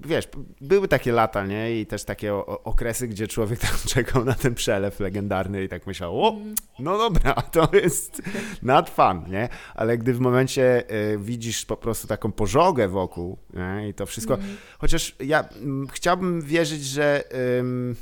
wiesz, 0.05 0.27
były 0.61 0.87
takie 0.87 1.11
lata, 1.11 1.45
nie? 1.45 1.79
I 1.81 1.85
też 1.85 2.03
takie 2.03 2.33
okresy, 2.63 3.07
gdzie 3.07 3.27
człowiek 3.27 3.59
tam 3.59 3.71
czekał 3.93 4.25
na 4.25 4.33
ten 4.33 4.55
przelew 4.55 4.99
legendarny 4.99 5.63
i 5.63 5.69
tak 5.69 5.87
myślał, 5.87 6.23
o, 6.25 6.29
Mm. 6.35 6.55
no 6.79 6.97
dobra, 6.97 7.33
to 7.51 7.69
jest 7.73 8.21
not 8.61 8.89
fun, 8.89 9.31
nie? 9.31 9.49
Ale 9.75 9.97
gdy 9.97 10.13
w 10.13 10.19
momencie 10.19 10.89
e, 10.89 11.17
widzisz 11.17 11.65
po 11.65 11.77
prostu 11.77 12.07
taką 12.07 12.31
pożogę 12.31 12.87
wokół 12.87 13.37
nie? 13.53 13.89
i 13.89 13.93
to 13.93 14.05
wszystko, 14.05 14.33
Mm. 14.35 14.47
chociaż 14.79 15.15
ja 15.19 15.49
chciałbym 15.91 16.41
wierzyć, 16.41 16.83
że 16.85 17.23
ym, 17.59 17.95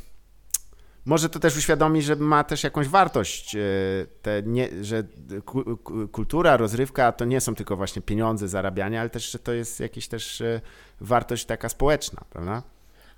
może 1.05 1.29
to 1.29 1.39
też 1.39 1.57
uświadomi, 1.57 2.01
że 2.01 2.15
ma 2.15 2.43
też 2.43 2.63
jakąś 2.63 2.87
wartość, 2.87 3.55
e, 3.55 3.59
nie, 4.45 4.69
że 4.81 5.03
ku, 5.45 5.77
ku, 5.77 6.07
kultura, 6.07 6.57
rozrywka 6.57 7.11
to 7.11 7.25
nie 7.25 7.41
są 7.41 7.55
tylko 7.55 7.77
właśnie 7.77 8.01
pieniądze, 8.01 8.47
zarabianie, 8.47 9.01
ale 9.01 9.09
też, 9.09 9.31
że 9.31 9.39
to 9.39 9.53
jest 9.53 9.79
jakaś 9.79 10.07
też 10.07 10.41
e, 10.41 10.61
wartość 11.01 11.45
taka 11.45 11.69
społeczna, 11.69 12.21
prawda? 12.29 12.63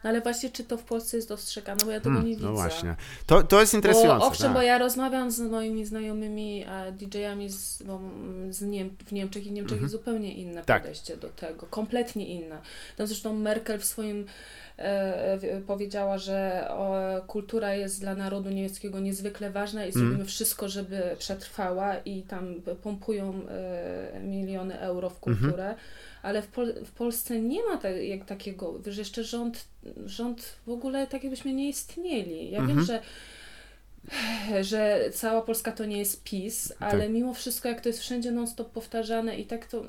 No 0.05 0.09
ale 0.09 0.21
właśnie, 0.21 0.49
czy 0.49 0.63
to 0.63 0.77
w 0.77 0.83
Polsce 0.83 1.17
jest 1.17 1.29
dostrzegane, 1.29 1.79
bo 1.85 1.91
ja 1.91 1.99
tego 1.99 2.09
Hmm, 2.09 2.29
nie 2.29 2.35
widzę. 2.35 2.47
no 2.47 2.53
właśnie. 2.53 2.95
To, 3.25 3.43
to 3.43 3.61
jest 3.61 3.73
interesujące. 3.73 4.19
Bo, 4.19 4.25
owszem, 4.27 4.45
tak. 4.47 4.53
bo 4.53 4.61
ja 4.61 4.77
rozmawiam 4.77 5.31
z 5.31 5.39
moimi 5.39 5.85
znajomymi 5.85 6.65
e, 6.67 6.91
DJ-ami 6.91 7.49
z, 7.49 7.81
mm, 7.81 8.53
z 8.53 8.61
Niem 8.61 8.89
w 9.05 9.11
Niemczech 9.11 9.45
i 9.47 9.49
w 9.49 9.51
Niemczech 9.53 9.71
Mhm. 9.77 9.81
jest 9.85 9.91
zupełnie 9.91 10.33
inne 10.33 10.63
Tak. 10.63 10.81
podejście 10.81 11.17
do 11.17 11.29
tego, 11.29 11.65
kompletnie 11.69 12.27
inne. 12.27 12.57
No 12.99 13.07
zresztą 13.07 13.33
Merkel 13.33 13.79
w 13.79 13.85
swoim 13.85 14.25
e, 14.77 15.61
powiedziała, 15.67 16.17
że 16.17 16.67
o, 16.69 16.95
kultura 17.27 17.73
jest 17.75 17.99
dla 17.99 18.15
narodu 18.15 18.49
niemieckiego 18.49 18.99
niezwykle 18.99 19.51
ważna 19.51 19.85
i 19.85 19.87
Mhm. 19.87 20.05
zrobimy 20.05 20.25
wszystko, 20.25 20.69
żeby 20.69 21.01
przetrwała 21.19 21.97
i 21.97 22.21
tam 22.21 22.55
pompują 22.83 23.41
e, 23.49 24.19
miliony 24.19 24.79
euro 24.79 25.09
w 25.09 25.27
Mhm. 25.27 25.51
Ale 26.26 26.41
w, 26.41 26.47
Pol- 26.47 26.86
w 26.86 26.91
Polsce 26.91 27.41
nie 27.41 27.63
ma 27.63 27.78
tak, 27.78 27.95
jak 28.03 28.26
takiego, 28.26 28.80
wiesz, 28.80 28.97
jeszcze 28.97 29.23
rząd, 29.23 29.65
rząd 30.05 30.55
w 30.65 30.69
ogóle 30.69 31.07
tak 31.07 31.23
jakbyśmy 31.23 31.53
nie 31.53 31.69
istnieli. 31.69 32.51
Ja 32.51 32.59
Mhm. 32.59 32.78
wiem, 32.78 32.86
że 32.86 33.01
że 34.63 35.09
cała 35.13 35.41
Polska 35.41 35.71
to 35.71 35.86
nie 35.86 35.97
jest 35.99 36.23
PiS, 36.23 36.73
ale 36.80 37.03
Tak. 37.03 37.09
mimo 37.11 37.34
wszystko, 37.34 37.67
jak 37.69 37.82
to 37.82 37.89
jest 37.89 37.99
wszędzie 37.99 38.32
non-stop 38.32 38.69
powtarzane 38.71 39.39
i 39.39 39.45
tak 39.45 39.65
to... 39.67 39.84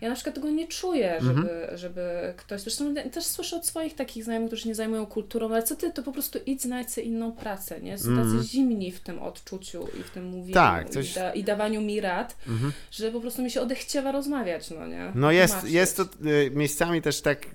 Ja 0.00 0.08
na 0.08 0.14
przykład 0.14 0.34
tego 0.34 0.50
nie 0.50 0.68
czuję, 0.68 1.18
żeby, 1.20 1.40
Mhm. 1.40 1.78
żeby 1.78 2.34
ktoś... 2.36 2.60
Zresztą 2.60 2.94
też 2.94 3.24
słyszę 3.24 3.56
od 3.56 3.66
swoich 3.66 3.94
takich 3.94 4.24
znajomych, 4.24 4.48
którzy 4.48 4.62
się 4.62 4.68
nie 4.68 4.74
zajmują 4.74 5.06
kulturą, 5.06 5.46
ale 5.52 5.62
co 5.62 5.76
ty, 5.76 5.92
to 5.92 6.02
po 6.02 6.12
prostu 6.12 6.38
idź 6.46 6.62
znajdź 6.62 6.90
sobie 6.90 7.06
inną 7.06 7.32
pracę, 7.32 7.80
nie? 7.80 7.98
Są 7.98 8.04
tacy 8.04 8.20
Mhm. 8.20 8.42
zimni 8.42 8.92
w 8.92 9.00
tym 9.00 9.18
odczuciu 9.22 9.88
i 10.00 10.02
w 10.02 10.10
tym 10.10 10.24
mówieniu 10.24 10.54
Tak, 10.54 10.90
coś- 10.90 11.10
i, 11.10 11.14
da, 11.14 11.32
i 11.32 11.44
dawaniu 11.44 11.80
mi 11.80 12.00
rad, 12.00 12.36
Mhm. 12.48 12.72
że 12.90 13.12
po 13.12 13.20
prostu 13.20 13.42
mi 13.42 13.50
się 13.50 13.60
odechciewa 13.60 14.12
rozmawiać, 14.12 14.70
no 14.70 14.86
nie? 14.86 15.12
No 15.14 15.30
jest, 15.32 15.52
Tłumaczyć. 15.54 15.74
jest 15.74 15.96
to 15.96 16.02
y, 16.02 16.50
miejscami 16.50 17.02
też 17.02 17.20
tak 17.20 17.46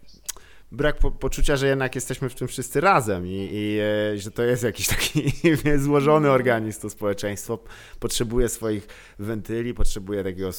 brak 0.71 0.97
po, 0.97 1.11
poczucia, 1.11 1.55
że 1.55 1.67
jednak 1.67 1.95
jesteśmy 1.95 2.29
w 2.29 2.35
tym 2.35 2.47
wszyscy 2.47 2.81
razem 2.81 3.27
i, 3.27 3.49
i 3.51 3.77
e, 4.13 4.17
że 4.17 4.31
to 4.31 4.43
jest 4.43 4.63
jakiś 4.63 4.87
taki 4.87 5.31
złożony 5.77 6.27
No. 6.27 6.33
organizm, 6.33 6.81
to 6.81 6.89
społeczeństwo 6.89 7.59
potrzebuje 7.99 8.49
swoich 8.49 8.87
wentyli, 9.19 9.73
potrzebuje 9.73 10.23
takiego, 10.23 10.49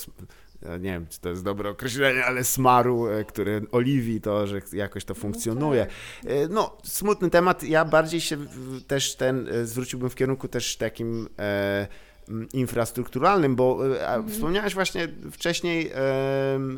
nie 0.72 0.90
wiem, 0.92 1.06
czy 1.10 1.20
to 1.20 1.28
jest 1.28 1.44
dobre 1.44 1.70
określenie, 1.70 2.24
ale 2.24 2.44
smaru, 2.44 3.06
e, 3.08 3.24
który 3.24 3.62
oliwi 3.72 4.20
to, 4.20 4.46
że 4.46 4.60
jakoś 4.72 5.04
to 5.04 5.14
funkcjonuje. 5.14 5.86
tak. 5.86 6.30
E, 6.30 6.48
No, 6.48 6.76
smutny 6.84 7.30
temat. 7.30 7.62
Ja 7.62 7.84
bardziej 7.84 8.20
się 8.20 8.36
też 8.86 9.14
ten 9.16 9.48
e, 9.48 9.66
zwróciłbym 9.66 10.10
w 10.10 10.14
kierunku 10.14 10.48
też 10.48 10.76
takim 10.76 11.28
e, 11.38 11.86
infrastrukturalnym, 12.52 13.56
bo 13.56 13.86
e, 13.86 14.06
Mhm. 14.08 14.28
wspomniałeś 14.28 14.74
właśnie 14.74 15.08
wcześniej 15.32 15.90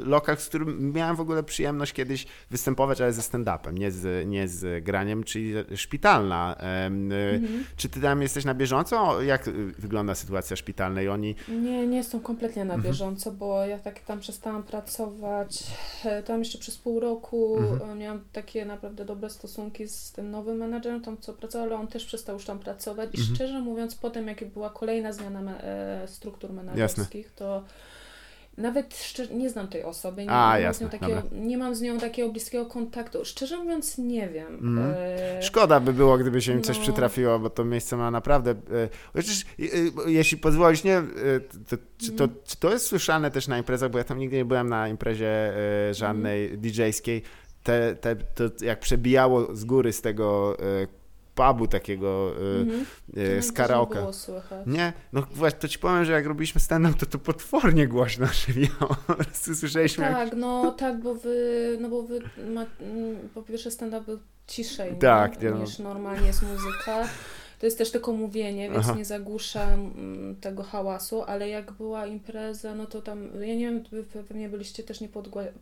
lokal, 0.04 0.36
z 0.36 0.48
którym 0.48 0.92
miałem 0.92 1.16
w 1.16 1.20
ogóle 1.20 1.42
przyjemność 1.42 1.92
kiedyś 1.92 2.26
występować, 2.50 3.00
ale 3.00 3.12
ze 3.12 3.22
stand-upem, 3.22 3.72
nie 3.78 3.90
z, 3.90 4.28
nie 4.28 4.48
z 4.48 4.84
graniem, 4.84 5.24
czyli 5.24 5.54
szpitalna. 5.76 6.56
E, 6.60 6.86
Mhm. 6.86 7.64
Czy 7.76 7.88
ty 7.88 8.00
tam 8.00 8.22
jesteś 8.22 8.44
na 8.44 8.54
bieżąco? 8.54 9.22
Jak 9.22 9.48
e, 9.48 9.52
wygląda 9.78 10.14
sytuacja 10.14 10.56
szpitalna 10.56 11.02
i 11.02 11.08
oni... 11.08 11.34
Nie, 11.48 11.86
nie 11.86 11.96
jestem 11.96 12.20
kompletnie 12.20 12.64
na 12.64 12.74
Mhm. 12.74 12.92
bieżąco, 12.92 13.32
bo 13.32 13.64
ja 13.66 13.78
tak 13.78 14.00
tam 14.00 14.20
przestałam 14.20 14.62
pracować. 14.62 15.64
Tam 16.26 16.38
jeszcze 16.38 16.58
przez 16.58 16.76
pół 16.78 17.00
roku 17.00 17.56
Mhm. 17.58 17.98
miałam 17.98 18.20
takie 18.32 18.64
naprawdę 18.64 19.04
dobre 19.04 19.30
stosunki 19.30 19.88
z 19.88 20.12
tym 20.12 20.30
nowym 20.30 20.56
menadżerem, 20.56 21.00
tam 21.00 21.16
co 21.20 21.32
pracował, 21.32 21.66
ale 21.66 21.76
on 21.76 21.86
też 21.88 22.04
przestał 22.04 22.34
już 22.36 22.44
tam 22.44 22.58
pracować. 22.58 23.10
I 23.14 23.18
Mhm. 23.20 23.34
szczerze 23.36 23.60
mówiąc, 23.60 23.94
potem 23.94 24.26
jak 24.28 24.44
była 24.44 24.70
kolejna 24.70 25.12
zmiana 25.12 25.35
e, 25.48 26.08
struktur 26.08 26.52
menadżerskich, 26.52 27.32
to 27.34 27.64
nawet 28.56 28.96
szczerze, 28.96 29.34
nie 29.34 29.50
znam 29.50 29.68
tej 29.68 29.84
osoby, 29.84 30.22
nie, 30.24 30.30
A, 30.30 30.50
mam 30.50 30.58
z 30.60 30.62
jasne, 30.62 30.84
nią 30.86 30.90
takiego, 30.90 31.22
nie 31.32 31.58
mam 31.58 31.74
z 31.74 31.80
nią 31.80 31.98
takiego 31.98 32.28
bliskiego 32.28 32.66
kontaktu. 32.66 33.24
Szczerze 33.24 33.56
mówiąc, 33.58 33.98
nie 33.98 34.28
wiem. 34.28 34.78
E, 34.78 35.42
Szkoda 35.42 35.80
by 35.80 35.92
było, 35.92 36.18
gdyby 36.18 36.40
się 36.42 36.52
im 36.52 36.62
coś 36.62 36.76
No. 36.76 36.82
przytrafiło, 36.82 37.38
bo 37.38 37.50
to 37.50 37.64
miejsce 37.64 37.96
ma 37.96 38.10
naprawdę. 38.10 38.50
E, 38.50 38.54
chociaż, 39.12 39.44
jeśli 40.06 40.38
pozwolisz, 40.38 40.84
nie, 40.84 41.02
to, 41.68 41.76
czy, 41.98 42.12
to, 42.12 42.24
Mhm. 42.24 42.40
czy 42.46 42.56
to 42.56 42.72
jest 42.72 42.86
słyszane 42.86 43.30
też 43.30 43.48
na 43.48 43.58
imprezach, 43.58 43.90
bo 43.90 43.98
ja 43.98 44.04
tam 44.04 44.18
nigdy 44.18 44.36
nie 44.36 44.44
byłem 44.44 44.68
na 44.68 44.88
imprezie 44.88 45.52
żadnej 45.92 46.42
Mhm. 46.44 46.60
DJ-skiej. 46.60 47.22
Te, 47.62 47.94
te, 47.94 48.16
to 48.16 48.44
jak 48.64 48.80
przebijało 48.80 49.56
z 49.56 49.64
góry 49.64 49.92
z 49.92 50.00
tego 50.02 50.56
pubu 51.36 51.66
takiego 51.66 52.32
e, 52.36 52.64
No, 53.36 53.42
z 53.42 53.52
karaoke. 53.52 53.94
Nie 53.94 54.00
było 54.00 54.12
słychać. 54.12 54.66
Nie, 54.66 54.92
no 55.12 55.22
właśnie, 55.30 55.58
to 55.58 55.68
ci 55.68 55.78
powiem, 55.78 56.04
że 56.04 56.12
jak 56.12 56.26
robiliśmy 56.26 56.60
stand-up, 56.60 56.98
to 56.98 57.06
to 57.06 57.18
potwornie 57.18 57.88
głośno 57.88 58.26
prostu 59.16 59.54
słyszeliśmy 59.54 60.04
jak... 60.04 60.14
Tak, 60.14 60.32
no 60.36 60.72
tak, 60.72 61.00
bo 61.00 61.14
wy, 61.14 61.78
no 61.80 61.88
bo 61.88 62.02
wy, 62.02 62.20
ma, 62.54 62.66
mm, 62.80 63.28
po 63.34 63.42
pierwsze 63.42 63.70
stand-up 63.70 64.04
był 64.06 64.18
ciszej 64.46 64.98
Tak, 64.98 65.42
nie 65.42 65.50
no. 65.50 65.58
niż 65.58 65.78
normalnie 65.78 66.26
jest 66.26 66.42
muzyka. 66.42 67.08
To 67.60 67.66
jest 67.66 67.78
też 67.78 67.90
tylko 67.90 68.12
mówienie, 68.12 68.70
więc 68.70 68.86
Aha. 68.86 68.94
nie 68.98 69.04
zagłusza 69.04 69.62
mm, 69.64 70.36
tego 70.40 70.62
hałasu, 70.62 71.22
ale 71.22 71.48
jak 71.48 71.72
była 71.72 72.06
impreza, 72.06 72.74
no 72.74 72.86
to 72.86 73.02
tam, 73.02 73.28
ja 73.40 73.54
nie 73.54 73.70
wiem, 73.70 73.84
pewnie 74.28 74.48
byliście 74.48 74.82
też 74.82 75.00
nie 75.00 75.08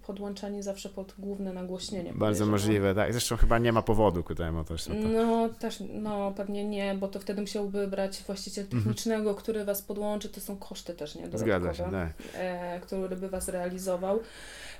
podłączani 0.06 0.62
zawsze 0.62 0.88
pod 0.88 1.14
główne 1.18 1.52
nagłośnienie. 1.52 2.12
Bardzo 2.14 2.46
możliwe, 2.46 2.94
tak. 2.94 3.12
Zresztą 3.12 3.36
chyba 3.36 3.58
nie 3.58 3.72
ma 3.72 3.82
powodu 3.82 4.22
ku 4.22 4.34
temu 4.34 4.64
też. 4.64 4.88
No 4.88 4.94
to... 4.94 5.08
No 5.08 5.48
też, 5.48 5.82
no 5.92 6.32
pewnie 6.36 6.64
nie, 6.64 6.94
bo 6.94 7.08
to 7.08 7.20
wtedy 7.20 7.40
musiałby 7.40 7.88
brać 7.88 8.22
właściciel 8.26 8.66
technicznego, 8.66 9.34
który 9.34 9.64
was 9.64 9.82
podłączy, 9.82 10.28
to 10.28 10.40
są 10.40 10.56
koszty 10.56 10.94
też, 10.94 11.14
nie? 11.14 11.28
Zgadza 11.34 11.74
się, 11.74 11.90
tak. 11.90 12.12
e, 12.34 12.80
który 12.80 13.16
by 13.16 13.28
was 13.28 13.48
realizował, 13.48 14.20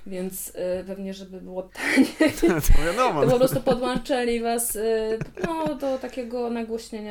więc 0.07 0.51
e, 0.55 0.83
pewnie, 0.83 1.13
żeby 1.13 1.41
było 1.41 1.63
taniej, 1.63 2.33
To 2.75 2.83
wiadomo. 2.85 3.19
to 3.19 3.25
no. 3.25 3.31
po 3.31 3.37
prostu 3.37 3.61
podłączyli 3.61 4.41
was 4.41 4.75
e, 4.75 5.17
no, 5.47 5.75
do 5.75 5.97
takiego 5.97 6.49
nagłośnienia, 6.49 7.04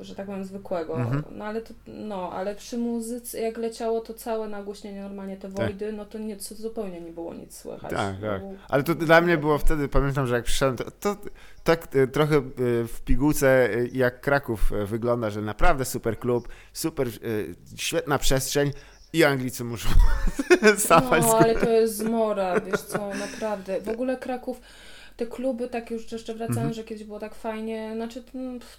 że 0.00 0.14
tak 0.14 0.26
powiem, 0.26 0.44
zwykłego. 0.44 0.96
Mhm. 0.96 1.22
No 1.30 1.44
ale 1.44 1.60
to, 1.60 1.74
no, 1.86 2.32
ale 2.32 2.54
przy 2.54 2.78
muzyce, 2.78 3.40
jak 3.40 3.56
leciało 3.56 4.00
to 4.00 4.14
całe 4.14 4.48
nagłośnienie, 4.48 5.02
normalnie 5.02 5.36
te 5.36 5.48
wojdy, 5.48 5.92
no 5.92 6.04
to 6.04 6.18
nie, 6.18 6.36
zupełnie 6.40 7.00
nie 7.00 7.12
było 7.12 7.34
nic 7.34 7.56
słychać. 7.56 7.90
Tak, 7.90 8.20
tak. 8.20 8.40
był- 8.40 8.56
Ale 8.68 8.82
to 8.82 8.94
dla 8.94 9.20
mnie 9.20 9.38
było 9.38 9.58
wtedy, 9.58 9.88
pamiętam, 9.88 10.26
że 10.26 10.34
jak 10.34 10.44
przyszedłem, 10.44 10.76
to, 10.76 10.90
to 10.90 11.16
tak 11.64 11.96
e, 11.96 12.06
trochę 12.06 12.36
e, 12.36 12.42
w 12.86 13.00
pigułce 13.04 13.74
e, 13.74 13.86
jak 13.86 14.20
Kraków 14.20 14.72
wygląda, 14.86 15.30
że 15.30 15.42
naprawdę 15.42 15.84
super 15.84 16.18
klub, 16.18 16.48
super, 16.72 17.08
świetna 17.76 18.18
przestrzeń 18.18 18.70
i 19.12 19.24
Anglicy 19.24 19.64
muszą 19.64 19.88
No, 21.22 21.38
ale 21.38 21.54
to 21.54 21.70
jest 21.70 21.96
zmora, 21.96 22.60
wiesz 22.60 22.80
co, 22.80 23.10
naprawdę. 23.14 23.80
W 23.80 23.88
ogóle 23.88 24.16
Kraków, 24.16 24.60
te 25.16 25.26
kluby, 25.26 25.68
tak 25.68 25.90
już 25.90 26.12
jeszcze 26.12 26.34
wracając, 26.34 26.56
Mhm. 26.58 26.74
że 26.74 26.84
kiedyś 26.84 27.04
było 27.04 27.18
tak 27.20 27.34
fajnie, 27.34 27.92
znaczy 27.94 28.22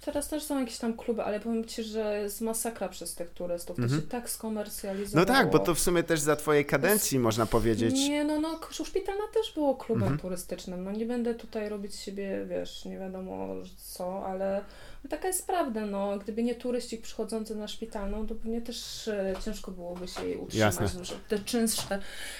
teraz 0.04 0.28
też 0.28 0.42
są 0.42 0.60
jakieś 0.60 0.78
tam 0.78 0.96
kluby, 0.96 1.22
ale 1.22 1.40
powiem 1.40 1.64
Ci, 1.64 1.82
że 1.82 2.20
jest 2.22 2.40
masakra 2.40 2.88
przez 2.88 3.14
tych 3.14 3.30
turystów, 3.30 3.76
to 3.76 3.82
Mhm. 3.82 4.00
się 4.02 4.06
tak 4.08 4.30
skomercjalizowało. 4.30 5.26
No 5.26 5.34
tak, 5.34 5.50
bo 5.50 5.58
to 5.58 5.74
w 5.74 5.80
sumie 5.80 6.02
też 6.02 6.20
za 6.20 6.36
twojej 6.36 6.64
kadencji 6.66 7.18
można 7.18 7.46
powiedzieć. 7.46 7.94
Nie, 7.94 8.24
no, 8.24 8.40
no, 8.40 8.60
Szpitalna 8.84 9.22
też 9.34 9.54
było 9.54 9.74
klubem 9.74 10.02
Mhm. 10.02 10.20
turystycznym, 10.20 10.84
no 10.84 10.92
nie 10.92 11.06
będę 11.06 11.34
tutaj 11.34 11.68
robić 11.68 11.94
siebie, 11.94 12.46
wiesz, 12.48 12.84
nie 12.84 12.98
wiadomo 12.98 13.48
co, 13.76 14.26
ale 14.26 14.60
taka 15.10 15.28
jest 15.28 15.46
prawda, 15.46 15.86
no, 15.86 16.18
gdyby 16.18 16.42
nie 16.42 16.54
turyści 16.54 16.98
przychodzący 16.98 17.54
na 17.56 17.68
szpitalną, 17.68 18.26
to 18.26 18.34
pewnie 18.34 18.60
też 18.62 19.08
e, 19.08 19.34
ciężko 19.44 19.70
byłoby 19.70 20.08
się 20.08 20.24
jej 20.26 20.36
utrzymać, 20.36 20.74
Jasne. 20.80 20.98
no, 20.98 21.04
że 21.04 21.14
te 21.28 21.38
czynsze 21.38 21.98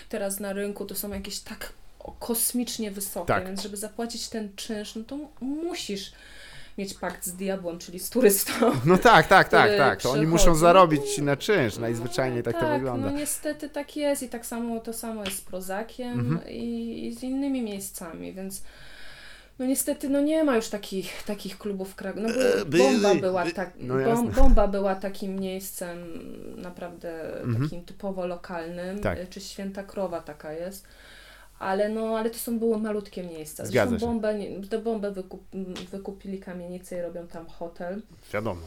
teraz 0.09 0.41
na 0.41 0.53
rynku 0.53 0.85
to 0.85 0.95
są 0.95 1.11
jakieś 1.11 1.41
tak 1.41 1.73
kosmicznie 2.19 2.91
wysokie, 2.91 3.27
Tak. 3.27 3.47
więc 3.47 3.63
żeby 3.63 3.77
zapłacić 3.77 4.29
ten 4.29 4.49
czynsz, 4.57 4.95
no 4.95 5.05
to 5.05 5.19
musisz 5.41 6.13
mieć 6.79 6.95
pakt 6.95 7.27
z 7.27 7.33
diabłem, 7.33 7.79
czyli 7.79 7.99
z 7.99 8.11
turystą. 8.11 8.53
No 8.85 8.99
tak, 8.99 9.27
tak, 9.27 9.49
tak, 9.49 9.77
tak. 9.79 10.03
To 10.03 10.11
oni 10.11 10.27
muszą 10.27 10.55
zarobić 10.55 11.19
na 11.19 11.37
czynsz. 11.37 11.77
Najzwyczajniej 11.79 12.43
tak, 12.43 12.55
to 12.55 12.61
tak, 12.61 12.73
wygląda. 12.73 13.11
No 13.11 13.17
niestety 13.19 13.69
tak 13.69 13.97
jest 13.97 14.23
i 14.23 14.29
tak 14.29 14.47
samo 14.47 14.81
to 14.81 14.93
samo 14.93 15.25
jest 15.25 15.37
z 15.37 15.41
Prozakiem 15.41 16.21
Mhm. 16.21 16.49
i, 16.49 17.07
i 17.07 17.15
z 17.15 17.23
innymi 17.23 17.63
miejscami, 17.63 18.33
więc 18.33 18.63
no 19.59 19.67
niestety 19.67 20.09
no 20.09 20.21
nie 20.21 20.45
ma 20.45 20.57
już 20.57 20.69
takich, 20.69 21.23
takich 21.23 21.59
klubów 21.59 21.91
w 21.91 21.95
Krakowie. 21.95 22.27
No, 22.27 22.45
E, 22.61 22.65
bomba, 22.65 23.15
była 23.15 23.45
by- 23.45 23.53
tak, 23.53 23.71
no 23.79 23.95
bom, 24.15 24.29
bomba 24.31 24.69
była 24.69 24.95
takim 24.95 25.37
miejscem 25.41 25.99
naprawdę 26.57 27.41
Mhm. 27.43 27.65
takim 27.65 27.85
typowo 27.85 28.27
lokalnym, 28.27 28.99
Tak. 29.01 29.29
czy 29.29 29.41
Święta 29.41 29.83
Krowa 29.83 30.21
taka 30.21 30.53
jest. 30.53 30.87
Ale 31.59 31.89
no, 31.89 32.19
ale 32.19 32.31
to 32.31 32.39
są 32.39 32.59
były 32.59 32.79
malutkie 32.79 33.23
miejsca. 33.23 33.67
Zgadza 33.67 33.91
Zresztą 33.91 34.07
się. 34.07 34.13
bombę, 34.13 34.35
tę 34.71 34.79
bombę 34.79 35.11
wykup, 35.11 35.43
wykupili 35.91 36.41
kamienicę 36.41 36.99
i 36.99 37.03
robią 37.03 37.27
tam 37.27 37.47
hotel. 37.47 38.03
Wiadomo. 38.33 38.61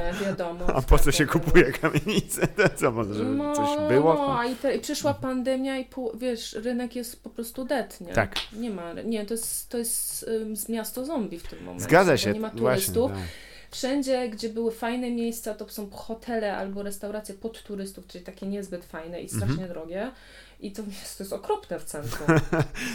E, 0.00 0.12
wiadomo. 0.24 0.66
A 0.76 0.82
po 0.82 0.98
co 0.98 1.12
się 1.12 1.26
kupuje 1.26 1.72
kamienicę? 1.72 2.46
To 2.56 2.68
co, 2.76 2.90
może 2.92 3.14
żeby 3.14 3.30
No, 3.30 3.54
coś 3.56 3.88
było? 3.88 4.14
No, 4.14 4.44
i, 4.44 4.54
te, 4.56 4.76
i 4.76 4.80
przyszła 4.80 5.14
pandemia 5.14 5.78
i 5.78 5.84
pół, 5.84 6.12
wiesz, 6.18 6.52
rynek 6.52 6.96
jest 6.96 7.22
po 7.22 7.30
prostu 7.30 7.64
dead, 7.64 8.00
nie? 8.00 8.12
Tak. 8.12 8.34
Nie 8.52 8.70
ma, 8.70 8.92
nie, 8.92 9.26
to 9.26 9.34
jest, 9.34 9.68
to 9.68 9.78
jest 9.78 10.20
z 10.54 10.68
miasto 10.68 11.04
zombie 11.04 11.38
w 11.38 11.48
tym 11.48 11.58
momencie. 11.64 11.84
Zgadza 11.84 12.16
się. 12.16 12.32
Nie 12.32 12.40
ma 12.40 12.48
Właśnie, 12.50 12.60
turystów. 12.60 13.10
tak. 13.12 13.20
Wszędzie, 13.70 14.28
gdzie 14.28 14.48
były 14.48 14.72
fajne 14.72 15.10
miejsca, 15.10 15.54
to 15.54 15.68
są 15.68 15.90
hotele 15.90 16.56
albo 16.56 16.82
restauracje 16.82 17.34
pod 17.34 17.62
turystów, 17.62 18.06
czyli 18.06 18.24
takie 18.24 18.46
niezbyt 18.46 18.84
fajne 18.84 19.20
i 19.20 19.28
strasznie 19.28 19.50
Mhm. 19.52 19.68
drogie. 19.70 20.10
I 20.60 20.72
to 20.72 20.82
jest, 20.82 21.18
to 21.18 21.24
jest 21.24 21.32
okropne 21.32 21.78
w 21.80 21.84
centrum. 21.84 22.28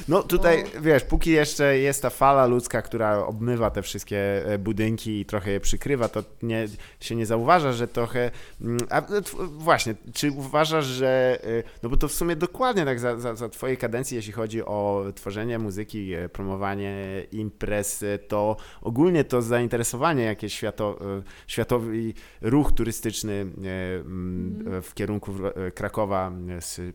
No 0.07 0.23
tutaj, 0.23 0.63
wiesz, 0.81 1.03
póki 1.03 1.31
jeszcze 1.31 1.77
jest 1.77 2.01
ta 2.01 2.09
fala 2.09 2.45
ludzka, 2.45 2.81
która 2.81 3.25
obmywa 3.25 3.69
te 3.71 3.81
wszystkie 3.81 4.45
e, 4.45 4.57
budynki 4.57 5.19
i 5.19 5.25
trochę 5.25 5.51
je 5.51 5.59
przykrywa, 5.59 6.09
to 6.09 6.23
nie, 6.41 6.67
się 6.99 7.15
nie 7.15 7.25
zauważa, 7.25 7.71
że 7.73 7.87
trochę... 7.87 8.31
mm, 8.61 8.79
A 8.89 9.01
tw- 9.01 9.49
właśnie, 9.49 9.95
czy 10.13 10.31
uważasz, 10.31 10.85
że... 10.85 11.39
e, 11.43 11.63
No 11.83 11.89
bo 11.89 11.97
to 11.97 12.07
w 12.07 12.13
sumie 12.13 12.35
dokładnie 12.35 12.85
tak 12.85 12.99
za, 12.99 13.19
za, 13.19 13.35
za 13.35 13.49
twojej 13.49 13.77
kadencji, 13.77 14.15
jeśli 14.15 14.33
chodzi 14.33 14.65
o 14.65 15.05
tworzenie 15.15 15.59
muzyki, 15.59 16.13
e, 16.13 16.29
promowanie 16.29 17.23
imprez, 17.31 18.03
to 18.27 18.57
ogólnie 18.81 19.23
to 19.23 19.41
zainteresowanie 19.41 20.23
jakieś 20.23 20.53
świato, 20.53 20.99
światowy 21.47 22.13
ruch 22.41 22.71
turystyczny 22.71 23.33
mm. 23.33 24.81
w 24.81 24.93
kierunku 24.93 25.33
Krakowa 25.75 26.31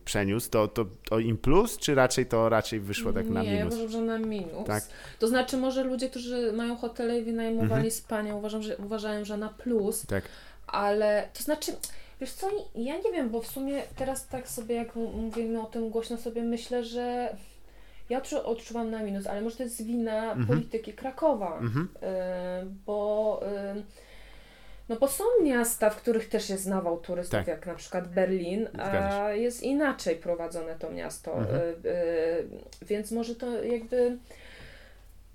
przeniósł, 0.05 0.49
to, 0.49 0.58
to, 0.67 0.85
to 1.09 1.19
im 1.19 1.37
plus, 1.37 1.77
czy 1.77 1.95
raczej 1.95 2.25
to 2.25 2.49
raczej 2.49 2.79
wyszło 2.79 3.13
tak 3.13 3.29
na 3.29 3.43
minus? 3.43 3.53
Nie, 3.53 3.59
ja 3.59 3.65
uważam, 3.65 3.89
że 3.89 4.01
na 4.01 4.19
minus. 4.19 4.67
Tak? 4.67 4.83
To 5.19 5.27
znaczy 5.27 5.57
może 5.57 5.83
ludzie, 5.83 6.09
którzy 6.09 6.53
mają 6.53 6.77
hotele 6.77 7.19
i 7.19 7.23
wynajmowali 7.23 7.73
mhm. 7.73 7.91
spania, 7.91 8.35
uważam, 8.35 8.63
że, 8.63 8.77
uważają, 8.77 9.25
że 9.25 9.37
na 9.37 9.49
plus, 9.49 10.05
tak. 10.05 10.23
ale 10.67 11.29
to 11.33 11.43
znaczy 11.43 11.71
Wiesz 12.21 12.31
co, 12.31 12.47
ja 12.75 12.97
nie 12.97 13.11
wiem, 13.11 13.29
bo 13.29 13.41
w 13.41 13.47
sumie 13.47 13.83
teraz 13.95 14.27
tak 14.27 14.49
sobie, 14.49 14.75
jak 14.75 14.95
mówimy 14.95 15.61
o 15.61 15.65
tym 15.65 15.89
głośno, 15.89 16.17
sobie 16.17 16.43
myślę, 16.43 16.83
że 16.83 17.35
ja 18.09 18.21
odczuwam 18.43 18.91
na 18.91 19.03
minus, 19.03 19.27
ale 19.27 19.41
może 19.41 19.55
to 19.55 19.63
jest 19.63 19.85
wina 19.85 20.23
mhm. 20.23 20.47
polityki 20.47 20.93
Krakowa, 20.93 21.59
mhm. 21.59 21.89
y, 21.95 22.75
bo 22.85 23.41
y, 23.77 23.83
no 24.89 24.95
bo 24.95 25.07
są 25.07 25.23
miasta, 25.43 25.89
w 25.89 25.95
których 25.95 26.29
też 26.29 26.49
jest 26.49 26.67
nawał 26.67 26.97
turystów, 26.97 27.39
tak. 27.39 27.47
jak 27.47 27.65
na 27.65 27.75
przykład 27.75 28.07
Berlin, 28.07 28.69
a 28.79 29.31
jest 29.31 29.63
inaczej 29.63 30.15
prowadzone 30.15 30.75
to 30.75 30.91
miasto, 30.91 31.37
mhm. 31.37 31.61
y, 31.61 32.47
więc 32.81 33.11
może 33.11 33.35
to 33.35 33.63
jakby 33.63 34.17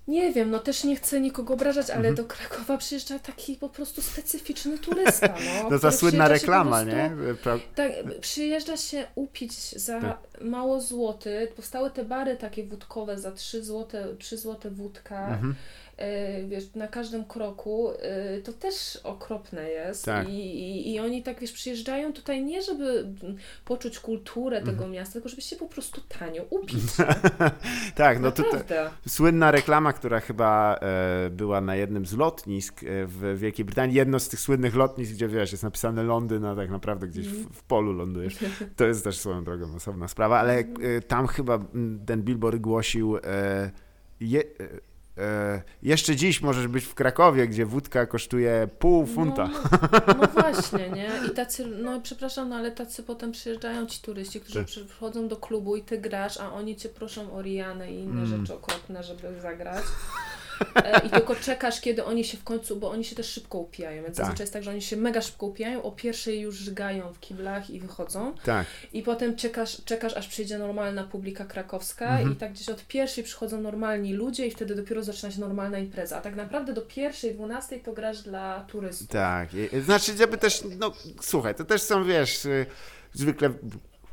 nie 0.08 0.32
wiem, 0.32 0.50
no 0.50 0.58
też 0.58 0.84
nie 0.84 0.96
chcę 0.96 1.20
nikogo 1.20 1.54
obrażać, 1.54 1.90
ale 1.90 2.08
mhm. 2.08 2.14
do 2.14 2.24
Krakowa 2.24 2.78
przyjeżdża 2.78 3.18
taki 3.18 3.56
po 3.56 3.68
prostu 3.68 4.02
specyficzny 4.02 4.78
turysta. 4.78 5.28
No, 5.28 5.68
no 5.70 5.78
ta 5.78 5.90
słynna 5.92 6.28
reklama, 6.28 6.84
prostu, 6.84 6.96
nie? 6.96 7.34
Pra... 7.34 7.58
Tak, 7.74 7.92
przyjeżdża 8.20 8.76
się 8.76 9.06
upić 9.14 9.52
za 9.72 10.00
tak. 10.00 10.18
mało 10.40 10.80
złoty. 10.80 11.48
Powstały 11.56 11.90
te 11.90 12.04
bary 12.04 12.36
takie 12.36 12.64
wódkowe 12.64 13.18
za 13.18 13.32
3 13.32 13.64
złote, 13.64 14.06
3 14.18 14.38
złote 14.38 14.70
wódka. 14.70 15.28
Mhm. 15.28 15.54
E, 15.96 16.44
wiesz, 16.44 16.74
na 16.74 16.88
każdym 16.88 17.24
kroku, 17.24 17.90
e, 17.90 18.40
to 18.40 18.52
też 18.52 18.98
okropne 19.04 19.70
jest. 19.70 20.04
Tak. 20.04 20.28
I, 20.28 20.32
i, 20.32 20.94
I 20.94 21.00
oni 21.00 21.22
tak, 21.22 21.40
wiesz, 21.40 21.52
przyjeżdżają 21.52 22.12
tutaj 22.12 22.44
nie, 22.44 22.62
żeby 22.62 23.06
poczuć 23.64 23.98
kulturę 23.98 24.60
tego 24.60 24.70
mhm. 24.70 24.90
miasta, 24.90 25.12
tylko 25.12 25.28
żeby 25.28 25.42
się 25.42 25.56
po 25.56 25.66
prostu 25.66 26.00
tanio 26.18 26.44
upić. 26.50 26.82
tak, 27.94 28.20
no 28.20 28.32
to 28.32 28.44
słynna 29.08 29.50
reklama, 29.50 29.92
która 29.92 30.20
chyba 30.20 30.76
e, 30.76 31.30
była 31.30 31.60
na 31.60 31.76
jednym 31.76 32.06
z 32.06 32.12
lotnisk 32.12 32.82
e, 32.82 32.86
w 33.06 33.38
Wielkiej 33.38 33.64
Brytanii, 33.64 33.96
jedno 33.96 34.20
z 34.20 34.28
tych 34.28 34.40
słynnych 34.40 34.74
lotnisk, 34.74 35.12
gdzie 35.12 35.28
wiesz, 35.28 35.52
jest 35.52 35.64
napisane 35.64 36.02
Londyn, 36.02 36.44
a 36.44 36.56
tak 36.56 36.70
naprawdę 36.70 37.08
gdzieś 37.08 37.28
w, 37.28 37.52
w 37.52 37.62
polu 37.62 37.92
lądujesz. 37.92 38.34
To 38.76 38.84
jest 38.84 39.04
też 39.04 39.18
swoją 39.18 39.44
drogą 39.44 39.74
osobna 39.74 40.08
sprawa, 40.08 40.38
ale 40.38 40.58
e, 40.58 40.64
tam 41.06 41.26
chyba 41.26 41.58
ten 42.06 42.22
billboard 42.22 42.58
głosił 42.58 43.16
e, 43.16 43.70
je, 44.20 44.42
jeszcze 45.82 46.16
dziś 46.16 46.42
możesz 46.42 46.68
być 46.68 46.84
w 46.84 46.94
Krakowie, 46.94 47.48
gdzie 47.48 47.66
wódka 47.66 48.06
kosztuje 48.06 48.68
pół 48.78 49.06
funta. 49.06 49.46
No, 49.46 50.14
no 50.20 50.26
właśnie, 50.26 50.90
nie? 50.90 51.10
I 51.28 51.30
tacy, 51.30 51.66
no 51.66 52.00
przepraszam, 52.00 52.48
no 52.48 52.56
ale 52.56 52.72
tacy 52.72 53.02
potem 53.02 53.32
przyjeżdżają 53.32 53.86
ci 53.86 54.00
turyści, 54.00 54.40
którzy 54.40 54.58
tak. 54.58 54.66
przychodzą 54.66 55.28
do 55.28 55.36
klubu 55.36 55.76
i 55.76 55.82
ty 55.82 55.98
grasz, 55.98 56.40
a 56.40 56.52
oni 56.52 56.76
cię 56.76 56.88
proszą 56.88 57.32
o 57.32 57.42
Rianę 57.42 57.92
i 57.92 58.00
inne 58.00 58.22
mm. 58.22 58.26
rzeczy 58.26 58.54
okropne, 58.54 59.02
żeby 59.02 59.40
zagrać. 59.40 59.84
E, 60.74 61.06
i 61.06 61.10
tylko 61.10 61.36
czekasz, 61.36 61.80
kiedy 61.80 62.04
oni 62.04 62.24
się 62.24 62.36
w 62.36 62.44
końcu, 62.44 62.76
bo 62.76 62.90
oni 62.90 63.04
się 63.04 63.16
też 63.16 63.26
szybko 63.26 63.58
upijają, 63.58 64.02
więc 64.02 64.16
tak. 64.16 64.26
zazwyczaj 64.26 64.44
jest 64.44 64.52
tak, 64.52 64.62
że 64.62 64.70
oni 64.70 64.82
się 64.82 64.96
mega 64.96 65.22
szybko 65.22 65.46
upijają, 65.46 65.82
o 65.82 65.92
pierwszej 65.92 66.40
już 66.40 66.56
żygają 66.56 67.12
w 67.12 67.20
kiblach 67.20 67.70
i 67.70 67.80
wychodzą. 67.80 68.34
Tak. 68.44 68.66
I 68.92 69.02
potem 69.02 69.36
czekasz, 69.36 69.82
czekasz 69.84 70.16
aż 70.16 70.28
przyjdzie 70.28 70.58
normalna 70.58 71.04
publika 71.04 71.44
krakowska 71.44 72.08
mhm. 72.08 72.32
i 72.32 72.36
tak 72.36 72.52
gdzieś 72.52 72.68
od 72.68 72.86
pierwszej 72.86 73.24
przychodzą 73.24 73.60
normalni 73.60 74.12
ludzie 74.12 74.46
i 74.46 74.50
wtedy 74.50 74.74
dopiero 74.74 75.02
zaczyna 75.02 75.32
się 75.32 75.40
normalna 75.40 75.78
impreza. 75.78 76.16
A 76.16 76.20
tak 76.20 76.36
naprawdę 76.36 76.72
do 76.72 76.82
pierwszej, 76.82 77.34
dwunastej 77.34 77.80
to 77.80 77.92
grasz 77.92 78.22
dla 78.22 78.64
turystów. 78.68 79.08
Tak. 79.08 79.48
Znaczy, 79.84 80.16
żeby 80.16 80.38
też, 80.38 80.64
no 80.78 80.92
słuchaj, 81.20 81.54
to 81.54 81.64
też 81.64 81.82
są, 81.82 82.04
wiesz, 82.04 82.44
y, 82.44 82.66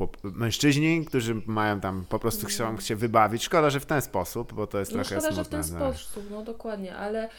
zwykle 0.07 0.31
mężczyźni, 0.31 1.05
którzy 1.05 1.41
mają 1.45 1.79
tam 1.79 2.05
po 2.09 2.19
prostu 2.19 2.47
chcą 2.47 2.79
się 2.79 2.95
wybawić. 2.95 3.43
Szkoda, 3.43 3.69
że 3.69 3.79
w 3.79 3.85
ten 3.85 4.01
sposób, 4.01 4.53
bo 4.53 4.67
to 4.67 4.79
jest 4.79 4.91
no, 4.91 4.95
trochę 4.95 5.21
szkoda, 5.21 5.21
smutne. 5.21 5.43
Szkoda, 5.43 5.63
że 5.63 5.65
w 5.65 5.69
ten 5.69 5.93
sposób, 5.93 6.23
no 6.31 6.43
dokładnie, 6.43 6.95
ale 6.95 7.29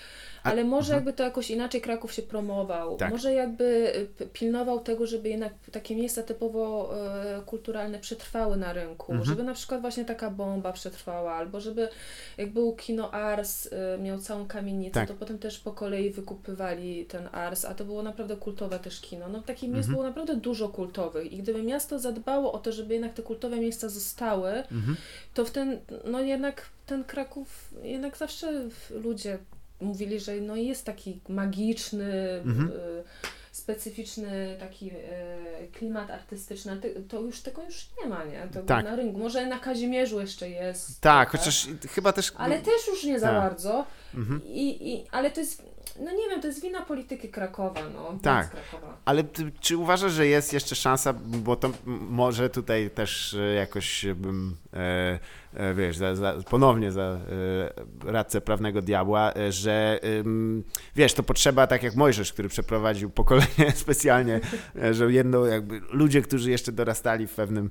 ale 0.42 0.64
może 0.64 0.94
mhm. 0.94 0.96
jakby 0.96 1.12
to 1.12 1.22
jakoś 1.22 1.50
inaczej 1.50 1.80
Kraków 1.80 2.12
się 2.12 2.22
promował. 2.22 2.96
Tak. 2.96 3.10
Może 3.10 3.32
jakby 3.32 3.92
y, 4.20 4.26
pilnował 4.26 4.80
tego, 4.80 5.06
żeby 5.06 5.28
jednak 5.28 5.52
takie 5.72 5.96
miejsca 5.96 6.22
typowo 6.22 6.94
e, 6.96 7.42
kulturalne 7.46 7.98
przetrwały 7.98 8.56
na 8.56 8.72
rynku. 8.72 9.12
Mhm. 9.12 9.30
Żeby 9.30 9.42
na 9.42 9.54
przykład 9.54 9.80
właśnie 9.80 10.04
taka 10.04 10.30
bomba 10.30 10.72
przetrwała, 10.72 11.34
albo 11.34 11.60
żeby 11.60 11.88
jak 12.38 12.52
był 12.52 12.76
kino 12.76 13.14
Ars, 13.14 13.68
e, 13.72 13.98
miał 13.98 14.18
całą 14.18 14.46
kamienicę, 14.46 14.94
tak. 14.94 15.08
to 15.08 15.14
potem 15.14 15.38
też 15.38 15.58
po 15.58 15.72
kolei 15.72 16.10
wykupywali 16.10 17.04
ten 17.04 17.28
Ars, 17.32 17.64
a 17.64 17.74
to 17.74 17.84
było 17.84 18.02
naprawdę 18.02 18.36
kultowe 18.36 18.78
też 18.78 19.00
kino. 19.00 19.28
No 19.28 19.42
takich 19.42 19.70
miejsc 19.70 19.88
mhm. 19.88 19.92
było 19.94 20.04
naprawdę 20.04 20.36
dużo 20.36 20.68
kultowych 20.68 21.32
i 21.32 21.36
gdyby 21.36 21.62
miasto 21.62 21.98
zadbało 21.98 22.52
o 22.52 22.58
to, 22.58 22.72
żeby 22.72 22.94
jednak 22.94 23.14
te 23.14 23.22
kultowe 23.22 23.56
miejsca 23.56 23.88
zostały, 23.88 24.50
mhm. 24.50 24.96
to 25.34 25.44
w 25.44 25.50
ten, 25.50 25.78
no 26.04 26.20
jednak 26.20 26.66
ten 26.86 27.04
Kraków, 27.04 27.74
jednak 27.82 28.16
zawsze 28.16 28.68
ludzie 28.90 29.38
mówili, 29.82 30.20
że 30.20 30.40
no 30.40 30.56
jest 30.56 30.86
taki 30.86 31.20
magiczny, 31.28 32.40
mhm. 32.44 32.68
y, 32.68 33.02
specyficzny 33.52 34.56
taki 34.60 34.90
y, 34.90 35.68
klimat 35.72 36.10
artystyczny, 36.10 36.80
to 37.08 37.20
już 37.20 37.40
tego 37.40 37.62
już 37.64 37.88
nie 38.02 38.08
ma, 38.08 38.24
nie? 38.24 38.48
To 38.52 38.62
tak. 38.62 38.84
na 38.84 38.96
rynku. 38.96 39.18
Może 39.18 39.46
na 39.46 39.58
Kazimierzu 39.58 40.20
jeszcze 40.20 40.48
jest. 40.50 41.00
Tak, 41.00 41.30
trochę, 41.30 41.38
chociaż 41.38 41.68
chyba 41.90 42.12
też... 42.12 42.32
Ale 42.36 42.58
też 42.58 42.86
już 42.88 43.04
nie 43.04 43.20
za 43.20 43.26
tak. 43.26 43.36
bardzo. 43.36 43.86
Mhm. 44.14 44.40
I, 44.44 44.92
i, 44.92 45.06
ale 45.10 45.30
to 45.30 45.40
jest 45.40 45.72
no 46.00 46.12
nie 46.12 46.28
wiem, 46.28 46.40
to 46.40 46.46
jest 46.46 46.62
wina 46.62 46.82
polityki 46.82 47.28
Krakowa, 47.28 47.80
no. 47.94 48.18
Tak, 48.22 48.50
Krakowa. 48.50 48.96
ale 49.04 49.24
ty, 49.24 49.52
czy 49.60 49.76
uważasz, 49.76 50.12
że 50.12 50.26
jest 50.26 50.52
jeszcze 50.52 50.74
szansa, 50.74 51.12
bo 51.14 51.56
to 51.56 51.70
może 51.86 52.50
tutaj 52.50 52.90
też 52.90 53.34
e, 53.34 53.54
jakoś 53.54 54.06
bym, 54.16 54.56
e, 54.72 54.78
e, 54.78 55.18
wiesz, 55.74 55.96
za, 55.96 56.14
za, 56.14 56.34
ponownie 56.50 56.92
za 56.92 57.02
e, 57.02 58.12
radcę 58.12 58.40
prawnego 58.40 58.82
diabła, 58.82 59.34
e, 59.34 59.52
że 59.52 60.00
wiesz, 60.96 61.14
to 61.14 61.22
potrzeba, 61.22 61.66
tak 61.66 61.82
jak 61.82 61.96
Mojżesz, 61.96 62.32
który 62.32 62.48
przeprowadził 62.48 63.10
pokolenie 63.10 63.72
specjalnie, 63.74 64.40
e, 64.82 64.94
że 64.94 65.12
jedno 65.12 65.46
jakby 65.46 65.80
ludzie, 65.90 66.22
którzy 66.22 66.50
jeszcze 66.50 66.72
dorastali 66.72 67.26
w 67.26 67.34
pewnym 67.34 67.68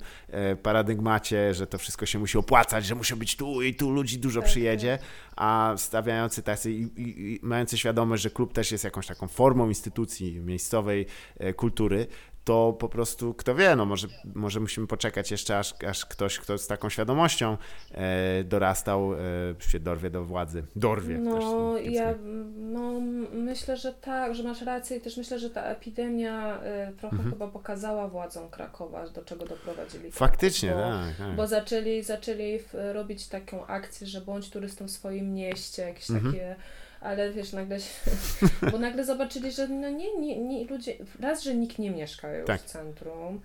paradygmacie, 0.62 1.54
że 1.54 1.66
to 1.66 1.78
wszystko 1.78 2.06
się 2.06 2.18
musi 2.18 2.38
opłacać, 2.38 2.86
że 2.86 2.94
musi 2.94 3.16
być 3.16 3.36
tu 3.36 3.62
i 3.62 3.74
tu 3.74 3.90
ludzi 3.90 4.18
dużo 4.18 4.40
tak, 4.40 4.50
przyjedzie, 4.50 4.98
tak. 4.98 5.08
a 5.36 5.74
stawiający 5.76 6.42
tacy 6.42 6.72
i, 6.72 6.82
i, 6.82 7.32
i 7.34 7.40
mający 7.42 7.78
świadomość, 7.78 8.22
że 8.22 8.30
klub 8.30 8.52
też 8.52 8.72
jest 8.72 8.84
jakąś 8.84 9.06
taką 9.06 9.28
formą 9.28 9.68
instytucji 9.68 10.40
miejscowej 10.40 11.06
e, 11.38 11.52
kultury, 11.52 12.06
to 12.44 12.76
po 12.78 12.88
prostu 12.88 13.34
kto 13.34 13.54
wie, 13.54 13.76
no 13.76 13.84
może, 13.84 14.08
może 14.34 14.60
musimy 14.60 14.86
poczekać 14.86 15.30
jeszcze, 15.30 15.58
aż, 15.58 15.74
aż 15.88 16.06
ktoś, 16.06 16.38
kto 16.38 16.58
z 16.58 16.66
taką 16.66 16.88
świadomością 16.88 17.56
e, 17.90 18.44
dorastał, 18.44 19.14
e, 19.14 19.18
się 19.58 19.80
dorwie 19.80 20.10
do 20.10 20.24
władzy. 20.24 20.64
Dorwie 20.76 21.18
no, 21.18 21.34
też. 21.34 21.44
Ja 21.92 22.14
no, 22.56 23.00
myślę, 23.32 23.76
że 23.76 23.92
tak, 23.92 24.34
że 24.34 24.42
masz 24.42 24.62
rację 24.62 24.96
i 24.96 25.00
też 25.00 25.16
myślę, 25.16 25.38
że 25.38 25.50
ta 25.50 25.62
epidemia 25.62 26.60
e, 26.60 26.92
trochę 26.92 27.16
mhm. 27.16 27.32
chyba 27.32 27.48
pokazała 27.48 28.08
władzom 28.08 28.50
Krakowa, 28.50 29.08
do 29.08 29.24
czego 29.24 29.46
doprowadzili. 29.46 30.12
Faktycznie, 30.12 30.70
bo, 30.70 30.76
tak, 30.76 31.16
tak. 31.18 31.36
Bo 31.36 31.46
zaczęli, 31.46 32.02
zaczęli 32.02 32.58
robić 32.92 33.28
taką 33.28 33.66
akcję, 33.66 34.06
że 34.06 34.20
bądź 34.20 34.50
turystą 34.50 34.86
w 34.86 34.90
swoim 34.90 35.34
mieście, 35.34 35.82
jakieś 35.82 36.10
mhm. 36.10 36.32
takie 36.32 36.56
ale 37.02 37.30
wiesz, 37.32 37.52
nagle 37.52 37.80
się, 37.80 37.90
bo 38.72 38.78
nagle 38.78 39.04
zobaczyli, 39.04 39.52
że 39.52 39.68
no 39.68 39.90
nie, 39.90 40.18
nie, 40.18 40.40
nie, 40.40 40.64
ludzie, 40.64 40.96
raz, 41.20 41.42
że 41.42 41.54
nikt 41.54 41.78
nie 41.78 41.90
mieszka 41.90 42.36
już 42.36 42.46
tak. 42.46 42.60
w 42.60 42.64
centrum, 42.64 43.40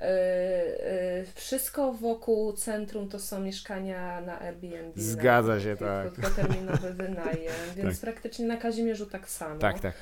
Yy, 0.00 0.06
yy, 0.06 1.26
wszystko 1.34 1.92
wokół 1.92 2.52
centrum 2.52 3.08
to 3.08 3.18
są 3.18 3.40
mieszkania 3.40 4.20
na 4.20 4.40
Airbnb. 4.40 4.92
Zgadza 4.96 5.54
na, 5.54 5.60
się, 5.60 5.76
tak. 5.76 6.12
Krótkoterminowy 6.12 6.94
wynajem, 6.94 7.54
więc 7.76 8.00
tak. 8.00 8.00
praktycznie 8.00 8.46
na 8.46 8.56
Kazimierzu 8.56 9.06
tak 9.06 9.28
samo. 9.28 9.58
Tak, 9.58 9.80
tak. 9.80 9.94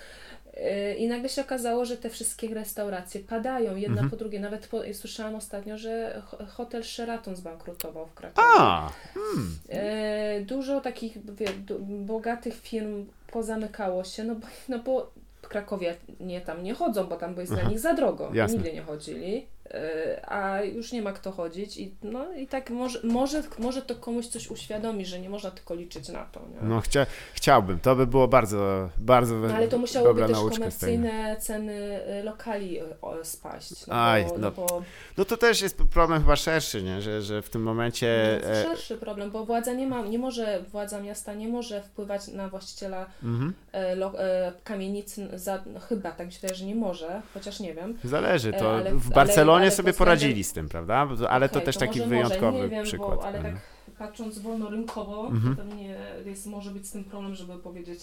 Yy, 0.57 0.95
I 0.95 1.09
nagle 1.09 1.29
się 1.29 1.43
okazało, 1.43 1.85
że 1.85 1.97
te 1.97 2.11
wszystkie 2.11 2.55
restauracje 2.55 3.21
padają 3.21 3.77
jedna 3.77 4.01
mhm. 4.01 4.11
po 4.11 4.17
drugiej. 4.17 4.41
Nawet 4.41 4.67
po, 4.67 4.81
słyszałam 4.93 5.35
ostatnio, 5.35 5.79
że 5.79 6.23
hotel 6.49 6.83
Sheraton 6.85 7.37
zbankrutował 7.37 8.07
w 8.07 8.15
Krakowie. 8.15 8.49
A, 8.59 8.91
hmm. 9.15 9.59
Yy, 10.39 10.45
dużo 10.45 10.81
takich 10.81 11.19
wie, 11.35 11.49
bogatych 11.81 12.61
firm 12.61 13.07
pozamykało 13.33 14.05
się, 14.05 14.25
no 14.25 14.35
bo, 14.35 14.47
no 14.69 14.79
bo 14.79 15.11
Krakowie 15.43 15.97
nie 16.21 16.41
tam 16.41 16.63
nie 16.63 16.75
chodzą, 16.75 17.05
bo 17.05 17.17
tam 17.17 17.35
bo 17.35 17.41
jest 17.41 17.53
Aha. 17.53 17.61
dla 17.61 17.71
nich 17.71 17.81
za 17.81 17.95
drogo. 17.95 18.31
Jasne. 18.35 18.57
Nigdy 18.57 18.73
nie 18.73 18.83
chodzili. 18.83 19.47
E, 19.71 20.31
a 20.31 20.63
już 20.63 20.93
nie 20.93 21.03
ma 21.03 21.13
kto 21.13 21.33
chodzić 21.33 21.77
i 21.77 21.95
no 22.03 22.33
i 22.33 22.47
tak 22.47 22.71
może, 22.71 23.01
może, 23.05 23.43
może 23.59 23.83
to 23.83 23.95
komuś 23.95 24.27
coś 24.27 24.51
uświadomi, 24.51 25.07
że 25.07 25.21
nie 25.21 25.31
można 25.31 25.51
tylko 25.51 25.75
liczyć 25.75 26.09
na 26.09 26.25
to. 26.25 26.41
Nie? 26.41 26.69
No 26.69 26.81
chcia, 26.81 27.07
chciałbym, 27.35 27.81
to 27.81 27.97
by 27.97 28.07
było 28.07 28.29
bardzo, 28.29 28.91
bardzo 28.99 29.35
no, 29.35 29.55
ale 29.55 29.69
to 29.69 29.79
musiałoby 29.79 30.27
też 30.27 30.39
komercyjne 30.53 31.37
ceny 31.41 32.01
y, 32.21 32.23
lokali 32.23 32.81
y, 32.81 32.85
spaść. 33.23 33.87
No 33.87 33.95
Aj, 33.95 34.25
bo, 34.25 34.31
no. 34.31 34.39
no 34.39 34.51
bo 34.51 34.83
No 35.19 35.25
to 35.25 35.37
też 35.37 35.63
jest 35.63 35.77
problem 35.77 36.21
chyba 36.21 36.37
szerszy, 36.37 36.83
nie? 36.83 37.03
Że, 37.03 37.23
że 37.23 37.43
w 37.43 37.51
tym 37.51 37.63
momencie... 37.63 38.41
no, 38.43 38.49
jest 38.49 38.61
e, 38.61 38.65
szerszy 38.65 38.97
problem, 38.97 39.31
bo 39.31 39.45
władza 39.45 39.73
nie 39.73 39.87
ma, 39.87 40.03
nie 40.03 40.19
może, 40.19 40.63
władza 40.63 41.01
miasta 41.01 41.35
nie 41.35 41.49
może 41.49 41.83
wpływać 41.83 42.29
na 42.29 42.49
właściciela 42.49 43.07
mhm. 43.23 43.55
e, 43.73 43.97
lo, 43.97 44.13
kamienicy, 44.65 45.29
za, 45.39 45.63
no, 45.67 45.81
chyba 45.81 46.13
tak 46.13 46.33
się 46.33 46.41
wydaje, 46.41 46.55
że 46.55 46.65
nie 46.65 46.75
może, 46.75 47.23
chociaż 47.35 47.61
nie 47.61 47.75
wiem. 47.75 47.99
Zależy, 48.05 48.53
to 48.53 48.77
ale- 48.77 48.95
w 48.95 49.11
Barcelonie 49.11 49.54
ale 49.63 49.71
sobie 49.71 49.93
poradzili 49.93 50.45
z 50.45 50.53
tym, 50.53 50.69
prawda? 50.69 51.09
Ale 51.29 51.49
to 51.49 51.55
Okej, 51.55 51.67
też 51.67 51.77
taki 51.77 51.99
może, 51.99 52.09
wyjątkowy 52.09 52.53
może, 52.53 52.69
wiem, 52.69 52.85
przykład. 52.85 53.15
Bo, 53.15 53.27
ale 53.27 53.37
mhm. 53.39 53.55
tak 53.55 53.63
patrząc 53.99 54.39
wolnorynkowo, 54.39 55.27
Mhm. 55.27 55.57
to 55.57 55.63
pewnie 55.63 55.97
jest, 56.25 56.47
może 56.47 56.71
być 56.71 56.87
z 56.87 56.91
tym 56.93 57.05
problem, 57.05 57.35
żeby 57.35 57.59
powiedzieć 57.59 58.01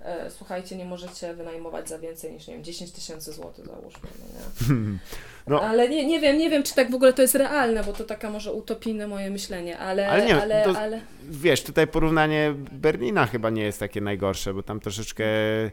e, 0.00 0.30
słuchajcie, 0.30 0.76
nie 0.76 0.84
możecie 0.84 1.34
wynajmować 1.34 1.88
za 1.88 1.98
więcej 1.98 2.32
niż, 2.32 2.46
nie 2.46 2.54
wiem, 2.54 2.64
10 2.64 2.92
tysięcy 2.92 3.32
złotych 3.32 3.66
załóżmy, 3.66 4.08
no 4.20 4.26
nie? 4.38 4.74
No. 5.46 5.60
Ale 5.62 5.88
nie, 5.88 6.06
nie 6.06 6.20
wiem, 6.20 6.38
nie 6.38 6.50
wiem, 6.50 6.62
czy 6.62 6.74
tak 6.74 6.90
w 6.90 6.94
ogóle 6.94 7.12
to 7.12 7.22
jest 7.22 7.34
realne, 7.34 7.84
bo 7.84 7.92
to 7.92 8.04
taka 8.04 8.30
może 8.30 8.52
utopijne 8.52 9.06
moje 9.08 9.30
myślenie, 9.30 9.78
ale, 9.78 10.08
Ale 10.08 10.26
nie, 10.26 10.42
ale, 10.42 10.64
to- 10.64 10.78
ale 10.78 11.00
Wiesz, 11.30 11.62
tutaj 11.62 11.86
porównanie 11.86 12.54
Berlina 12.72 13.26
chyba 13.26 13.50
nie 13.50 13.62
jest 13.62 13.80
takie 13.80 14.00
najgorsze, 14.00 14.54
bo 14.54 14.62
tam 14.62 14.80
troszeczkę 14.80 15.24
e, 15.24 15.70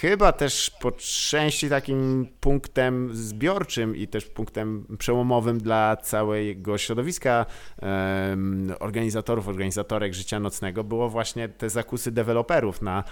chyba 0.00 0.32
też 0.32 0.70
po 0.80 0.92
części 0.92 1.68
takim 1.68 2.28
punktem 2.40 3.10
zbiorczym 3.14 3.96
i 3.96 4.08
też 4.08 4.24
punktem 4.26 4.86
przełomowym 4.98 5.58
dla 5.58 5.96
całego 5.96 6.78
środowiska 6.78 7.46
em, 7.82 8.74
organizatorów, 8.80 9.48
organizatorek 9.48 10.14
życia 10.14 10.40
nocnego 10.40 10.84
było 10.84 11.08
właśnie 11.08 11.48
te 11.48 11.70
zakusy 11.70 12.10
deweloperów 12.12 12.82
na 12.82 13.04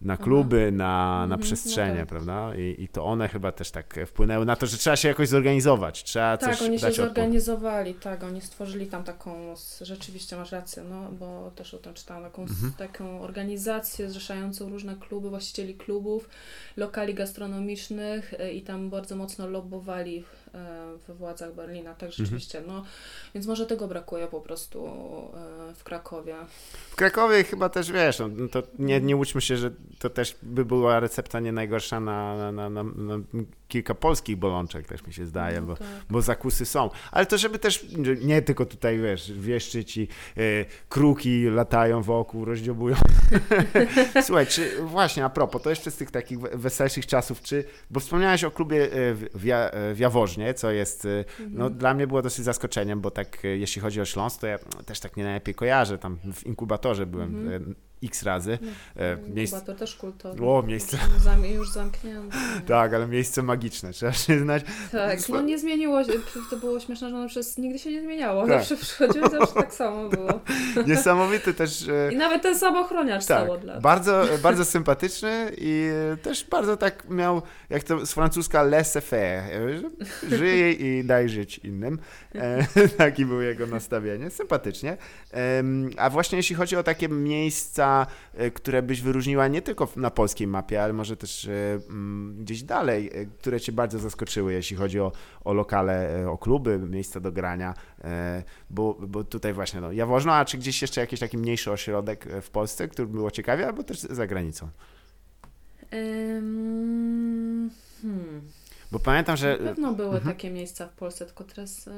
na 0.00 0.16
kluby, 0.16 0.72
na, 0.72 0.76
na 0.76 1.22
Mhm, 1.22 1.30
no 1.30 1.38
przestrzenie, 1.38 1.98
tak. 1.98 2.08
prawda? 2.08 2.52
I, 2.56 2.74
I 2.82 2.88
to 2.88 3.04
one 3.04 3.28
chyba 3.28 3.52
też 3.52 3.70
tak 3.70 3.98
wpłynęły 4.06 4.44
na 4.46 4.56
to, 4.56 4.66
że 4.66 4.76
trzeba 4.76 4.96
się 4.96 5.08
jakoś 5.08 5.28
zorganizować, 5.28 6.04
trzeba 6.04 6.36
tak, 6.36 6.50
coś 6.56 6.68
oni 6.68 6.78
się 6.78 6.92
zorganizowali, 6.92 7.94
tak, 7.94 8.24
oni 8.24 8.40
stworzyli 8.40 8.86
tam 8.86 9.04
taką, 9.04 9.54
rzeczywiście 9.80 10.36
masz 10.36 10.52
rację, 10.52 10.82
no, 10.90 11.08
bo 11.12 11.50
też 11.54 11.74
o 11.74 11.78
tym 11.78 11.94
czytałam, 11.94 12.22
taką, 12.22 12.42
Mhm. 12.42 12.72
taką 12.72 13.20
organizację 13.20 14.10
zrzeszającą 14.10 14.68
różne 14.68 14.96
kluby, 14.96 15.30
właścicieli 15.30 15.74
klubów, 15.74 16.28
lokali 16.76 17.14
gastronomicznych 17.14 18.34
e, 18.38 18.52
i 18.52 18.62
tam 18.62 18.90
bardzo 18.90 19.16
mocno 19.16 19.46
lobbowali 19.48 20.24
we 21.08 21.14
władzach 21.14 21.54
Berlina, 21.54 21.94
tak 21.94 22.08
Mhm. 22.08 22.12
rzeczywiście, 22.12 22.62
no, 22.66 22.84
więc 23.34 23.46
może 23.46 23.66
tego 23.66 23.88
brakuje 23.88 24.26
po 24.26 24.40
prostu 24.40 24.86
e, 25.70 25.74
w 25.74 25.84
Krakowie. 25.84 26.34
W 26.90 26.96
Krakowie 26.96 27.44
chyba 27.44 27.68
też 27.68 27.92
wiesz, 27.92 28.18
no, 28.18 28.48
to 28.48 28.62
nie, 28.78 29.00
nie 29.00 29.16
łudźmy 29.16 29.40
się, 29.40 29.56
że 29.56 29.70
to 29.98 30.10
też 30.10 30.36
by 30.42 30.64
była 30.64 31.00
recepta 31.00 31.40
nie 31.40 31.52
najgorsza 31.52 32.00
na, 32.00 32.36
na, 32.52 32.52
na, 32.52 32.70
na, 32.70 32.82
na 32.84 33.18
kilka 33.68 33.94
polskich 33.94 34.36
bolączek, 34.36 34.86
też 34.86 35.06
mi 35.06 35.12
się 35.12 35.26
zdaje, 35.26 35.60
No 35.60 35.66
bo, 35.66 35.76
tak. 35.76 35.86
bo 36.10 36.22
zakusy 36.22 36.66
są. 36.66 36.90
Ale 37.12 37.26
to 37.26 37.38
żeby 37.38 37.58
też 37.58 37.86
nie 38.22 38.42
tylko 38.42 38.66
tutaj, 38.66 38.98
wiesz, 38.98 39.32
wieszczyć 39.32 39.96
i 39.96 40.08
e, 40.36 40.40
kruki 40.88 41.44
latają 41.44 42.02
wokół, 42.02 42.44
rozdziobują. 42.44 42.96
Słuchaj, 44.22 44.46
czy 44.46 44.82
właśnie 44.82 45.24
a 45.24 45.30
propos, 45.30 45.62
to 45.62 45.70
jeszcze 45.70 45.90
z 45.90 45.96
tych 45.96 46.10
takich 46.10 46.38
we- 46.40 46.50
weselszych 46.58 47.06
czasów, 47.06 47.42
czy, 47.42 47.64
bo 47.90 48.00
wspomniałeś 48.00 48.44
o 48.44 48.50
klubie 48.50 48.84
e, 48.84 49.14
w, 49.14 49.44
Ja- 49.44 49.70
e, 49.70 49.94
w 49.94 49.98
Jaworznie, 49.98 50.54
co 50.54 50.70
jest, 50.70 51.08
no 51.38 51.44
Mhm. 51.64 51.74
dla 51.78 51.94
mnie 51.94 52.06
było 52.06 52.22
dosyć 52.22 52.44
zaskoczeniem, 52.44 53.00
bo 53.00 53.10
tak 53.10 53.38
jeśli 53.44 53.82
chodzi 53.82 54.00
o 54.00 54.04
Śląsk, 54.04 54.40
to 54.40 54.46
ja 54.46 54.58
też 54.86 55.00
tak 55.00 55.16
nie 55.16 55.24
najlepiej 55.24 55.54
kojarzę, 55.54 55.98
tam 55.98 56.18
w 56.34 56.46
inkubatorze 56.46 57.06
byłem 57.06 57.36
Mhm. 57.46 57.74
E, 58.06 58.08
x 58.08 58.22
razy. 58.22 58.58
E, 58.96 59.16
miejsce, 59.28 59.60
Chyba 59.60 59.72
to 59.72 59.78
też 59.78 59.94
kultowe. 59.96 60.46
O, 60.46 60.62
miejsce. 60.62 60.98
Już, 61.14 61.22
zam, 61.22 61.44
już 61.44 61.70
zamknięte. 61.70 62.36
tak, 62.68 62.94
ale 62.94 63.06
miejsce 63.06 63.42
magiczne, 63.42 63.92
trzeba 63.92 64.12
przyznać. 64.12 64.64
Tak, 64.92 65.28
no 65.28 65.42
nie 65.42 65.58
zmieniło 65.58 66.04
się. 66.04 66.12
To 66.50 66.56
było 66.56 66.80
śmieszne, 66.80 67.10
że 67.10 67.16
ono 67.16 67.28
przez 67.28 67.58
nigdy 67.58 67.78
się 67.78 67.92
nie 67.92 68.00
zmieniało. 68.00 68.46
Tak. 68.46 68.58
Zawsze 68.58 68.76
przychodziło, 68.76 69.28
zawsze 69.28 69.54
tak 69.54 69.74
samo 69.74 70.08
było. 70.08 70.40
Niesamowity 70.86 71.54
też... 71.54 71.88
e, 71.88 72.12
I 72.12 72.16
nawet 72.16 72.42
ten 72.42 72.58
sam 72.58 72.76
ochroniarz 72.76 73.26
Tak, 73.26 73.42
stał 73.42 73.52
od 73.52 73.64
lat. 73.64 73.82
bardzo, 73.82 74.24
bardzo 74.42 74.64
sympatyczny 74.64 75.50
i 75.58 75.90
też 76.22 76.44
bardzo 76.44 76.76
tak 76.76 77.08
miał, 77.08 77.42
jak 77.70 77.82
to 77.84 78.06
z 78.06 78.12
francuska 78.12 78.64
laissez-faire, 78.64 79.42
że 80.28 80.36
żyj 80.36 80.84
i 80.84 81.04
daj 81.04 81.28
żyć 81.28 81.58
innym. 81.58 81.98
E, 82.34 82.66
taki 82.96 83.26
był 83.26 83.40
jego 83.40 83.66
nastawienie, 83.66 84.30
sympatycznie. 84.30 84.96
A 85.96 86.10
właśnie 86.10 86.36
jeśli 86.36 86.56
chodzi 86.56 86.76
o 86.76 86.82
takie 86.82 87.08
miejsca, 87.08 87.95
e, 88.34 88.50
które 88.50 88.82
byś 88.82 89.00
wyróżniła 89.00 89.48
nie 89.48 89.62
tylko 89.62 89.88
na 89.96 90.10
polskiej 90.10 90.46
mapie, 90.46 90.82
ale 90.82 90.92
może 90.92 91.16
też 91.16 91.46
e, 91.46 91.50
mm, 91.88 92.36
gdzieś 92.40 92.62
dalej, 92.62 93.10
e, 93.14 93.26
które 93.26 93.60
cię 93.60 93.72
bardzo 93.72 93.98
zaskoczyły, 93.98 94.52
jeśli 94.52 94.76
chodzi 94.76 95.00
o, 95.00 95.12
o 95.44 95.52
lokale, 95.52 96.24
o 96.30 96.38
kluby, 96.38 96.78
miejsca 96.78 97.20
do 97.20 97.32
grania, 97.32 97.74
bo, 98.70 98.96
bo 99.00 99.24
tutaj 99.24 99.52
właśnie 99.52 99.80
no, 99.80 99.92
Jaworzno, 99.92 100.34
a 100.34 100.44
czy 100.44 100.58
gdzieś 100.58 100.82
jeszcze 100.82 101.00
jakiś 101.00 101.20
taki 101.20 101.38
mniejszy 101.38 101.72
ośrodek 101.72 102.26
w 102.42 102.50
Polsce, 102.50 102.88
który 102.88 103.08
było 103.08 103.30
ciekawie, 103.30 103.66
albo 103.66 103.82
też 103.82 104.00
za 104.00 104.26
granicą? 104.26 104.68
Ym, 105.94 107.70
hmm. 108.02 108.42
Bo 108.92 108.98
pamiętam, 108.98 109.36
że 109.36 109.58
Na 109.60 109.68
pewno 109.68 109.94
były 109.94 110.16
Mhm. 110.16 110.34
takie 110.34 110.50
miejsca 110.50 110.86
w 110.86 110.92
Polsce, 110.92 111.26
tylko 111.26 111.44
teraz... 111.44 111.86
y, 111.86 111.90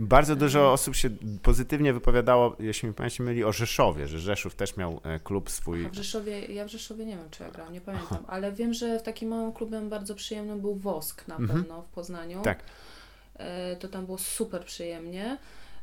bardzo 0.00 0.36
dużo 0.36 0.72
osób 0.72 0.94
się 0.96 1.10
pozytywnie 1.42 1.92
wypowiadało, 1.92 2.56
jeśli 2.58 2.88
mi 2.88 2.94
pamięć 2.94 3.20
myli, 3.20 3.44
o 3.44 3.52
Rzeszowie, 3.52 4.08
że 4.08 4.18
Rzeszów 4.18 4.54
też 4.54 4.76
miał 4.76 5.00
e, 5.04 5.20
klub 5.20 5.50
swój. 5.50 5.86
A 5.86 5.88
w 5.88 5.94
Rzeszowie, 5.94 6.44
ja 6.46 6.64
w 6.64 6.68
Rzeszowie 6.68 7.04
nie 7.06 7.16
wiem, 7.16 7.30
czy 7.30 7.42
ja 7.42 7.50
grałam, 7.50 7.72
nie 7.72 7.80
pamiętam, 7.80 8.24
ale 8.26 8.52
wiem, 8.52 8.74
że 8.74 8.98
w 8.98 9.02
takim 9.02 9.28
małym 9.28 9.52
klubem 9.52 9.88
bardzo 9.88 10.14
przyjemnym 10.14 10.60
był 10.60 10.74
Wosk 10.74 11.28
na 11.28 11.36
Mhm. 11.36 11.60
pewno 11.60 11.82
w 11.82 11.88
Poznaniu. 11.88 12.42
Tak. 12.42 12.58
E, 13.36 13.76
To 13.76 13.88
tam 13.88 14.06
było 14.06 14.18
super 14.18 14.64
przyjemnie. 14.64 15.38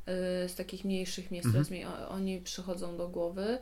E, 0.06 0.50
Z 0.50 0.56
takich 0.56 0.86
mniejszych 0.86 1.32
miejsc, 1.32 1.48
Mhm. 1.48 1.66
mi 1.72 1.86
oni 2.10 2.42
przychodzą 2.42 2.98
do 2.98 3.08
głowy. 3.10 3.58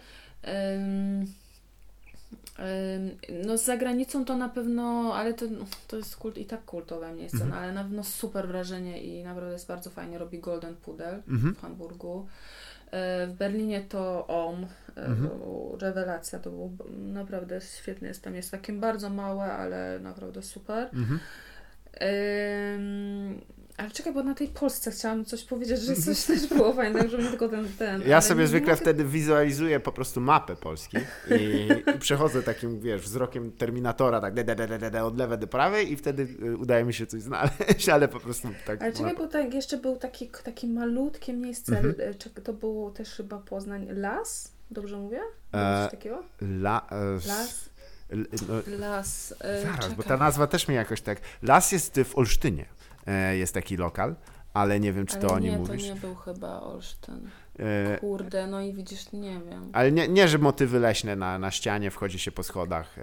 No 3.45 3.57
z 3.57 3.63
zagranicą 3.65 4.25
to 4.25 4.37
na 4.37 4.49
pewno, 4.49 5.13
ale 5.15 5.33
to, 5.33 5.45
to 5.87 5.97
jest 5.97 6.15
kult, 6.17 6.37
i 6.37 6.45
tak 6.45 6.65
kultowe 6.65 7.13
miejsce, 7.13 7.37
Mhm. 7.43 7.51
no, 7.51 7.57
ale 7.57 7.71
na 7.73 7.83
pewno 7.83 8.03
super 8.03 8.47
wrażenie 8.47 9.03
i 9.03 9.23
naprawdę 9.23 9.51
jest 9.53 9.67
bardzo 9.67 9.89
fajnie. 9.89 10.17
Robi 10.17 10.39
Golden 10.39 10.75
Pudel 10.75 11.21
Mhm. 11.27 11.55
w 11.55 11.61
Hamburgu. 11.61 12.27
E, 12.91 13.27
W 13.27 13.33
Berlinie 13.33 13.81
to 13.81 14.27
OM, 14.27 14.63
e, 14.97 15.05
Mhm. 15.05 15.29
rewelacja, 15.79 16.39
to 16.39 16.49
był 16.49 16.77
naprawdę 16.97 17.61
świetny 17.61 18.07
jest 18.07 18.23
tam, 18.23 18.35
jest 18.35 18.51
takie 18.51 18.73
bardzo 18.73 19.09
małe, 19.09 19.43
ale 19.53 19.99
naprawdę 19.99 20.41
super. 20.41 20.89
Mhm. 20.93 21.19
Ale 23.77 23.91
czekaj, 23.91 24.13
bo 24.13 24.23
na 24.23 24.33
tej 24.35 24.47
Polsce 24.47 24.91
chciałam 24.91 25.25
coś 25.25 25.43
powiedzieć, 25.43 25.81
że 25.81 25.95
coś 25.95 26.23
też 26.23 26.47
było 26.47 26.73
fajne, 26.73 27.09
żeby 27.09 27.23
nie 27.23 27.29
tylko 27.29 27.49
ten... 27.49 27.67
ten 27.79 28.01
Ja 28.07 28.21
sobie 28.21 28.41
nie 28.41 28.47
zwykle 28.47 28.73
mogę- 28.73 28.81
wtedy 28.81 29.05
wizualizuję 29.05 29.79
po 29.79 29.91
prostu 29.91 30.21
mapę 30.21 30.55
Polski 30.55 30.97
i, 31.31 31.67
i 31.95 31.99
przechodzę 31.99 32.43
takim, 32.43 32.79
wiesz, 32.79 33.01
wzrokiem 33.01 33.51
Terminatora, 33.51 34.21
tak 34.21 34.33
de, 34.33 34.43
de, 34.43 34.55
de, 34.55 34.67
de, 34.79 34.91
de, 34.91 35.03
od 35.03 35.17
lewej 35.17 35.37
do 35.37 35.47
prawej 35.47 35.91
i 35.91 35.97
wtedy 35.97 36.27
y, 36.43 36.57
udaje 36.57 36.83
mi 36.85 36.93
się 36.93 37.07
coś 37.07 37.21
znaleźć, 37.21 37.89
ale 37.95 38.07
po 38.07 38.19
prostu 38.19 38.47
tak... 38.65 38.81
Ale 38.81 38.93
czekaj, 38.93 39.15
bo 39.17 39.27
tak, 39.27 39.53
jeszcze 39.53 39.77
był 39.77 39.97
taki, 39.97 40.29
taki 40.43 40.67
malutkie 40.67 41.33
miejsce, 41.33 41.77
Mhm. 41.77 41.93
czek- 42.13 42.41
to 42.43 42.53
było 42.53 42.91
też 42.91 43.09
chyba 43.15 43.37
Poznań, 43.39 43.87
Las? 43.91 44.51
Dobrze 44.71 44.97
mówię? 44.97 45.19
E, 45.53 45.81
coś 45.83 45.91
takiego? 45.91 46.23
La, 46.41 46.87
e, 46.91 47.13
Las? 47.27 47.69
no, 48.47 48.53
Las. 48.79 49.33
e, 49.39 49.61
Zaraz, 49.61 49.89
bo 49.93 50.03
ta 50.03 50.09
czekaj. 50.09 50.19
nazwa 50.19 50.47
też 50.47 50.67
mi 50.67 50.75
jakoś 50.75 51.01
tak. 51.01 51.17
Las 51.41 51.71
jest 51.71 51.99
w 52.03 52.17
Olsztynie. 52.17 52.65
E, 53.07 53.37
jest 53.37 53.53
taki 53.53 53.77
lokal, 53.77 54.15
ale 54.53 54.79
nie 54.79 54.93
wiem, 54.93 55.05
czy 55.05 55.17
Ale 55.17 55.27
to 55.27 55.33
o 55.33 55.39
nim 55.39 55.51
nie, 55.51 55.57
mówisz. 55.57 55.87
to 55.87 55.93
nie 55.93 55.99
był 56.01 56.15
chyba 56.15 56.61
Olsztyn. 56.61 57.29
E, 57.59 57.97
Kurde, 57.99 58.47
no 58.47 58.61
i 58.61 58.73
widzisz, 58.73 59.11
nie 59.13 59.39
wiem. 59.49 59.69
ale 59.73 59.91
nie, 59.91 60.07
nie, 60.07 60.27
że 60.27 60.37
motywy 60.37 60.79
leśne 60.79 61.15
na, 61.15 61.39
na 61.39 61.51
ścianie, 61.51 61.91
wchodzi 61.91 62.19
się 62.19 62.31
po 62.31 62.43
schodach 62.43 62.97
e, 62.99 63.01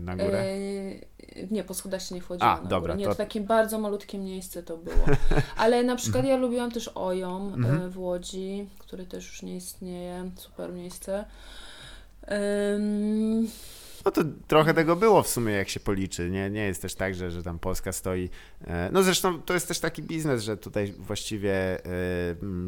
na- 0.00 0.16
górę. 0.16 0.38
E, 0.42 1.46
nie, 1.50 1.64
po 1.64 1.74
schodach 1.74 2.02
się 2.02 2.14
nie 2.14 2.20
wchodziło 2.20 2.50
A, 2.50 2.60
na 2.60 2.68
dobra, 2.68 2.94
górę. 2.94 2.96
Nie, 2.96 3.04
to- 3.04 3.10
to 3.10 3.16
takie 3.16 3.40
bardzo 3.40 3.78
malutkie 3.78 4.18
miejsce 4.18 4.62
to 4.62 4.76
było. 4.76 5.04
Ale 5.56 5.82
na 5.84 5.96
przykład 5.96 6.24
ja 6.24 6.36
lubiłam 6.36 6.70
też 6.70 6.90
Ojom 6.94 7.50
e, 7.52 7.54
Mhm. 7.54 7.90
w 7.90 7.98
Łodzi, 7.98 8.68
który 8.78 9.06
też 9.06 9.26
już 9.26 9.42
nie 9.42 9.56
istnieje. 9.56 10.30
Super 10.36 10.72
miejsce. 10.72 11.24
Ym, 12.76 13.48
No 14.04 14.10
to 14.10 14.22
trochę 14.46 14.74
tego 14.74 14.96
było 14.96 15.22
w 15.22 15.28
sumie, 15.28 15.52
jak 15.52 15.68
się 15.68 15.80
policzy. 15.80 16.30
Nie, 16.30 16.50
nie 16.50 16.66
jest 16.66 16.82
też 16.82 16.94
tak, 16.94 17.14
że, 17.14 17.30
że 17.30 17.42
tam 17.42 17.58
Polska 17.58 17.92
stoi. 17.92 18.30
e, 18.66 18.90
No 18.92 19.02
zresztą 19.02 19.42
to 19.42 19.54
jest 19.54 19.68
też 19.68 19.80
taki 19.80 20.02
biznes, 20.02 20.42
że 20.42 20.56
tutaj 20.56 20.92
właściwie 20.98 21.52
e, 21.52 21.80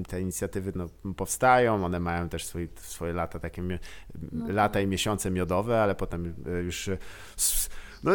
te 0.09 0.21
inicjatywy 0.21 0.73
no, 0.75 0.89
powstają, 1.17 1.85
one 1.85 2.01
mają 2.01 2.29
też 2.29 2.45
swój, 2.45 2.69
swoje 2.77 3.13
lata, 3.13 3.39
takie 3.39 3.63
No 3.63 3.79
lata 4.49 4.81
i 4.81 4.87
miesiące 4.87 5.31
miodowe, 5.31 5.83
ale 5.83 5.95
potem 5.95 6.35
e, 6.47 6.51
już 6.63 6.91
No 8.05 8.13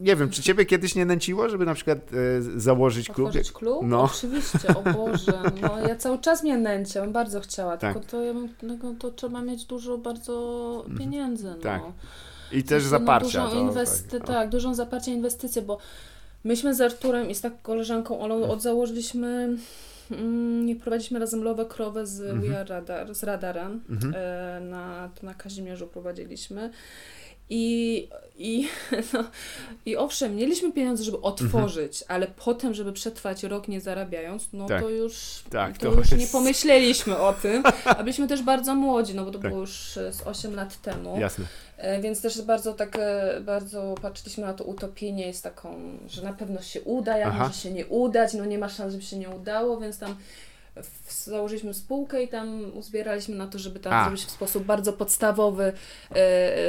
nie 0.00 0.16
wiem, 0.16 0.30
czy 0.30 0.42
ciebie 0.42 0.64
kiedyś 0.66 0.94
nie 0.94 1.06
nęciło, 1.06 1.48
żeby 1.48 1.66
na 1.66 1.74
przykład 1.74 1.98
e, 1.98 2.60
założyć 2.60 3.10
klub? 3.10 3.28
Otworzyć 3.28 3.52
klub? 3.52 3.80
No. 3.86 4.02
Oczywiście, 4.02 4.68
o 4.68 4.82
Boże. 4.92 5.42
No, 5.62 5.78
ja 5.88 5.96
cały 5.96 6.18
czas 6.18 6.42
mnie 6.42 6.58
nęcię, 6.58 7.06
bardzo 7.06 7.40
chciała, 7.40 7.76
Tak. 7.76 7.94
tylko 7.94 8.08
to, 8.08 8.22
ja 8.22 8.32
no, 8.62 8.94
to 8.98 9.10
trzeba 9.10 9.42
mieć 9.42 9.64
dużo 9.64 9.98
bardzo 9.98 10.84
pieniędzy. 10.98 11.44
No. 11.44 11.54
Tak. 11.56 11.82
I 12.52 12.62
też 12.62 12.82
No, 12.84 12.88
zaparcia. 12.88 13.44
Dużą 13.46 13.50
to, 13.50 13.72
inwesty- 13.72 14.18
tak. 14.18 14.26
tak, 14.26 14.48
dużą 14.48 14.74
zaparcia 14.74 15.10
inwestycje, 15.12 15.62
bo 15.62 15.78
myśmy 16.44 16.74
z 16.74 16.80
Arturem 16.80 17.30
i 17.30 17.34
z 17.34 17.40
taką 17.40 17.56
koleżanką 17.62 18.20
Olą 18.20 18.34
Mhm. 18.34 18.52
od 18.52 18.62
założyliśmy 18.62 19.56
mm, 20.10 20.76
prowadziliśmy 20.76 21.18
razem 21.18 21.42
Lowę 21.42 21.64
Krowę 21.66 22.06
z 22.06 22.20
Mhm. 22.20 22.66
Radar, 22.66 23.14
z 23.14 23.22
Radarem. 23.22 23.80
Mhm. 23.90 24.14
E, 24.16 24.60
na, 24.60 25.08
to 25.20 25.26
na 25.26 25.34
Kazimierzu 25.34 25.86
prowadziliśmy. 25.86 26.70
I, 27.50 28.08
i, 28.38 28.68
no, 29.12 29.24
I 29.86 29.96
owszem, 29.96 30.36
mieliśmy 30.36 30.72
pieniądze, 30.72 31.04
żeby 31.04 31.20
otworzyć, 31.20 32.04
ale 32.08 32.26
potem, 32.26 32.74
żeby 32.74 32.92
przetrwać 32.92 33.42
rok 33.42 33.68
nie 33.68 33.80
zarabiając, 33.80 34.48
no 34.52 34.66
Tak. 34.66 34.82
to 34.82 34.88
już, 34.90 35.42
Tak, 35.50 35.78
to 35.78 35.90
to 35.92 35.98
już 35.98 36.10
nie 36.12 36.18
jest- 36.18 36.32
pomyśleliśmy 36.32 37.18
o 37.18 37.32
tym. 37.32 37.62
A 37.84 37.94
byliśmy 37.94 38.28
też 38.28 38.42
bardzo 38.42 38.74
młodzi, 38.74 39.14
no 39.14 39.24
bo 39.24 39.30
to 39.30 39.38
Tak. 39.38 39.50
było 39.50 39.60
już 39.60 39.96
e, 39.96 40.12
z 40.12 40.22
8 40.26 40.54
lat 40.54 40.82
temu. 40.82 41.20
Jasne. 41.20 41.44
E, 41.76 42.00
Więc 42.00 42.20
też 42.20 42.42
bardzo 42.42 42.72
tak, 42.72 42.96
e, 43.00 43.40
bardzo 43.40 43.94
patrzyliśmy 44.02 44.46
na 44.46 44.54
to 44.54 44.64
utopienie 44.64 45.34
z 45.34 45.42
taką, 45.42 45.74
że 46.08 46.22
na 46.22 46.32
pewno 46.32 46.62
się 46.62 46.80
uda, 46.82 47.18
jak 47.18 47.28
Aha. 47.28 47.46
może 47.46 47.58
się 47.60 47.70
nie 47.70 47.86
udać, 47.86 48.34
no 48.34 48.44
nie 48.44 48.58
ma 48.58 48.68
szans, 48.68 48.92
żeby 48.92 49.04
się 49.04 49.16
nie 49.18 49.28
udało, 49.30 49.80
więc 49.80 49.98
tam 49.98 50.16
założyliśmy 51.08 51.74
spółkę 51.74 52.22
i 52.22 52.28
tam 52.28 52.64
uzbieraliśmy 52.74 53.36
na 53.36 53.46
to, 53.46 53.58
żeby 53.58 53.80
tam 53.80 53.92
A. 53.92 54.04
zrobić 54.04 54.24
w 54.24 54.30
sposób 54.30 54.64
bardzo 54.64 54.92
podstawowy, 54.92 55.72
e, 56.10 56.14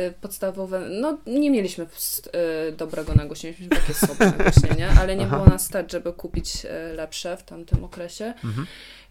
e, 0.08 0.12
podstawowe, 0.12 0.90
no 0.90 1.18
nie 1.28 1.52
mieliśmy 1.52 1.86
e, 2.34 2.72
dobrego 2.72 3.14
nagłośnienia, 3.16 3.56
mieliśmy 3.60 3.78
takie 3.82 3.94
sobie 3.94 4.26
nagłośnienie, 4.38 4.88
ale 5.00 5.16
nie 5.16 5.26
Aha. 5.26 5.36
było 5.36 5.50
nas 5.50 5.66
stać, 5.66 5.92
żeby 5.92 6.14
kupić 6.14 6.54
lepsze 6.96 7.38
w 7.38 7.44
tamtym 7.44 7.84
okresie. 7.84 8.34
Mhm. 8.46 8.68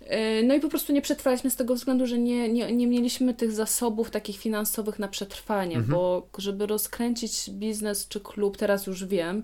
E, 0.07 0.43
No 0.43 0.55
i 0.55 0.61
po 0.61 0.69
prostu 0.69 0.93
nie 0.93 1.03
przetrwaliśmy 1.03 1.51
z 1.51 1.57
tego 1.57 1.75
względu, 1.75 2.07
że 2.07 2.19
nie, 2.19 2.49
nie, 2.49 2.73
nie 2.73 2.87
mieliśmy 2.87 3.35
tych 3.35 3.53
zasobów 3.53 4.11
takich 4.11 4.39
finansowych 4.39 4.99
na 4.99 5.09
przetrwanie, 5.09 5.77
Mhm. 5.77 5.95
bo 5.95 6.29
żeby 6.39 6.67
rozkręcić 6.67 7.51
biznes 7.51 8.09
czy 8.09 8.21
klub, 8.21 8.57
teraz 8.57 8.87
już 8.87 9.05
wiem, 9.05 9.43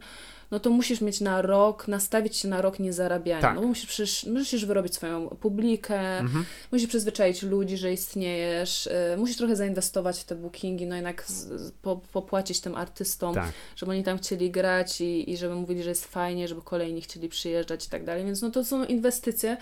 no 0.50 0.60
to 0.60 0.70
musisz 0.70 1.00
mieć 1.00 1.20
na 1.20 1.42
rok, 1.42 1.88
nastawić 1.88 2.36
się 2.36 2.48
na 2.48 2.62
rok 2.62 2.78
niezarabiania. 2.78 3.42
Tak. 3.42 3.54
No 3.54 3.60
bo 3.60 3.66
musisz, 3.68 3.86
przecież, 3.86 4.24
musisz 4.26 4.66
wyrobić 4.66 4.94
swoją 4.94 5.28
publikę, 5.28 6.18
Mhm. 6.18 6.44
musisz 6.72 6.88
przyzwyczaić 6.88 7.42
ludzi, 7.42 7.76
że 7.76 7.92
istniejesz, 7.92 8.86
y, 8.86 9.16
musisz 9.16 9.36
trochę 9.36 9.56
zainwestować 9.56 10.20
w 10.20 10.24
te 10.24 10.34
bookingi, 10.34 10.86
no 10.86 10.94
jednak 10.94 11.24
z, 11.26 11.32
z, 11.60 11.70
po, 11.70 12.00
popłacić 12.12 12.60
tym 12.60 12.74
artystom, 12.74 13.34
Tak. 13.34 13.52
żeby 13.76 13.92
oni 13.92 14.04
tam 14.04 14.18
chcieli 14.18 14.50
grać 14.50 15.00
i, 15.00 15.30
i 15.30 15.36
żeby 15.36 15.54
mówili, 15.54 15.82
że 15.82 15.88
jest 15.88 16.06
fajnie, 16.06 16.48
żeby 16.48 16.62
kolejni 16.62 17.00
chcieli 17.00 17.28
przyjeżdżać 17.28 17.86
i 17.86 17.90
tak 17.90 18.04
dalej, 18.04 18.24
więc 18.24 18.42
no 18.42 18.50
to 18.50 18.64
są 18.64 18.84
inwestycje. 18.84 19.56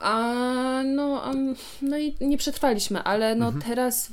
A 0.00 0.32
no, 0.84 1.22
no 1.82 1.98
i 1.98 2.16
nie 2.20 2.38
przetrwaliśmy, 2.38 3.02
ale 3.02 3.34
no 3.34 3.46
Mhm. 3.46 3.62
teraz 3.64 4.08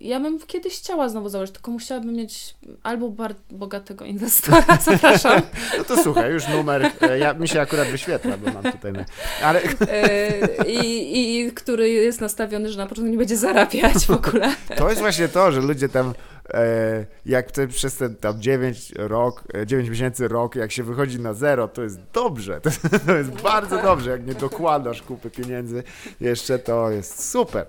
ja 0.00 0.20
bym 0.20 0.38
kiedyś 0.46 0.78
chciała 0.78 1.08
znowu 1.08 1.28
założyć, 1.28 1.54
tylko 1.54 1.70
musiałabym 1.70 2.14
mieć 2.14 2.54
albo 2.82 3.08
bardzo 3.08 3.40
bogatego 3.50 4.04
inwestora, 4.04 4.78
zapraszam, 4.84 5.42
No 5.78 5.84
to 5.84 6.02
słuchaj, 6.02 6.32
już 6.32 6.48
numer. 6.48 6.90
e, 7.00 7.18
Ja, 7.18 7.34
mi 7.34 7.48
się 7.48 7.60
akurat 7.60 7.88
wyświetla, 7.88 8.36
bo 8.36 8.52
mam 8.52 8.72
tutaj. 8.72 8.92
Na... 8.92 9.04
Ale 9.44 9.60
e, 9.88 10.66
i, 10.66 11.38
i 11.46 11.52
który 11.52 11.88
jest 11.90 12.20
nastawiony, 12.20 12.68
że 12.72 12.78
na 12.78 12.86
początku 12.86 13.10
nie 13.12 13.18
będzie 13.18 13.36
zarabiać 13.36 14.06
w 14.06 14.10
ogóle. 14.10 14.54
to 14.76 14.88
jest 14.88 15.00
właśnie 15.00 15.28
to, 15.28 15.52
że 15.52 15.60
ludzie 15.60 15.88
tam. 15.88 16.14
E, 16.54 17.06
jak 17.26 17.50
te, 17.52 17.66
przez 17.68 17.96
ten 17.96 18.16
tam 18.16 18.40
9 18.40 18.92
rok, 18.96 19.44
e, 19.54 19.66
9 19.66 19.88
miesięcy, 19.88 20.28
rok, 20.28 20.56
jak 20.56 20.72
się 20.72 20.82
wychodzi 20.82 21.20
na 21.20 21.34
zero, 21.34 21.68
to 21.68 21.82
jest 21.82 21.98
dobrze. 22.12 22.60
To, 22.90 22.98
to 23.06 23.16
jest 23.16 23.30
bardzo 23.30 23.82
dobrze. 23.82 24.10
Jak 24.10 24.26
nie 24.26 24.34
dokładasz 24.34 25.02
kupy 25.02 25.30
pieniędzy, 25.30 25.82
jeszcze 26.20 26.58
to 26.58 26.90
jest 26.90 27.30
super. 27.30 27.66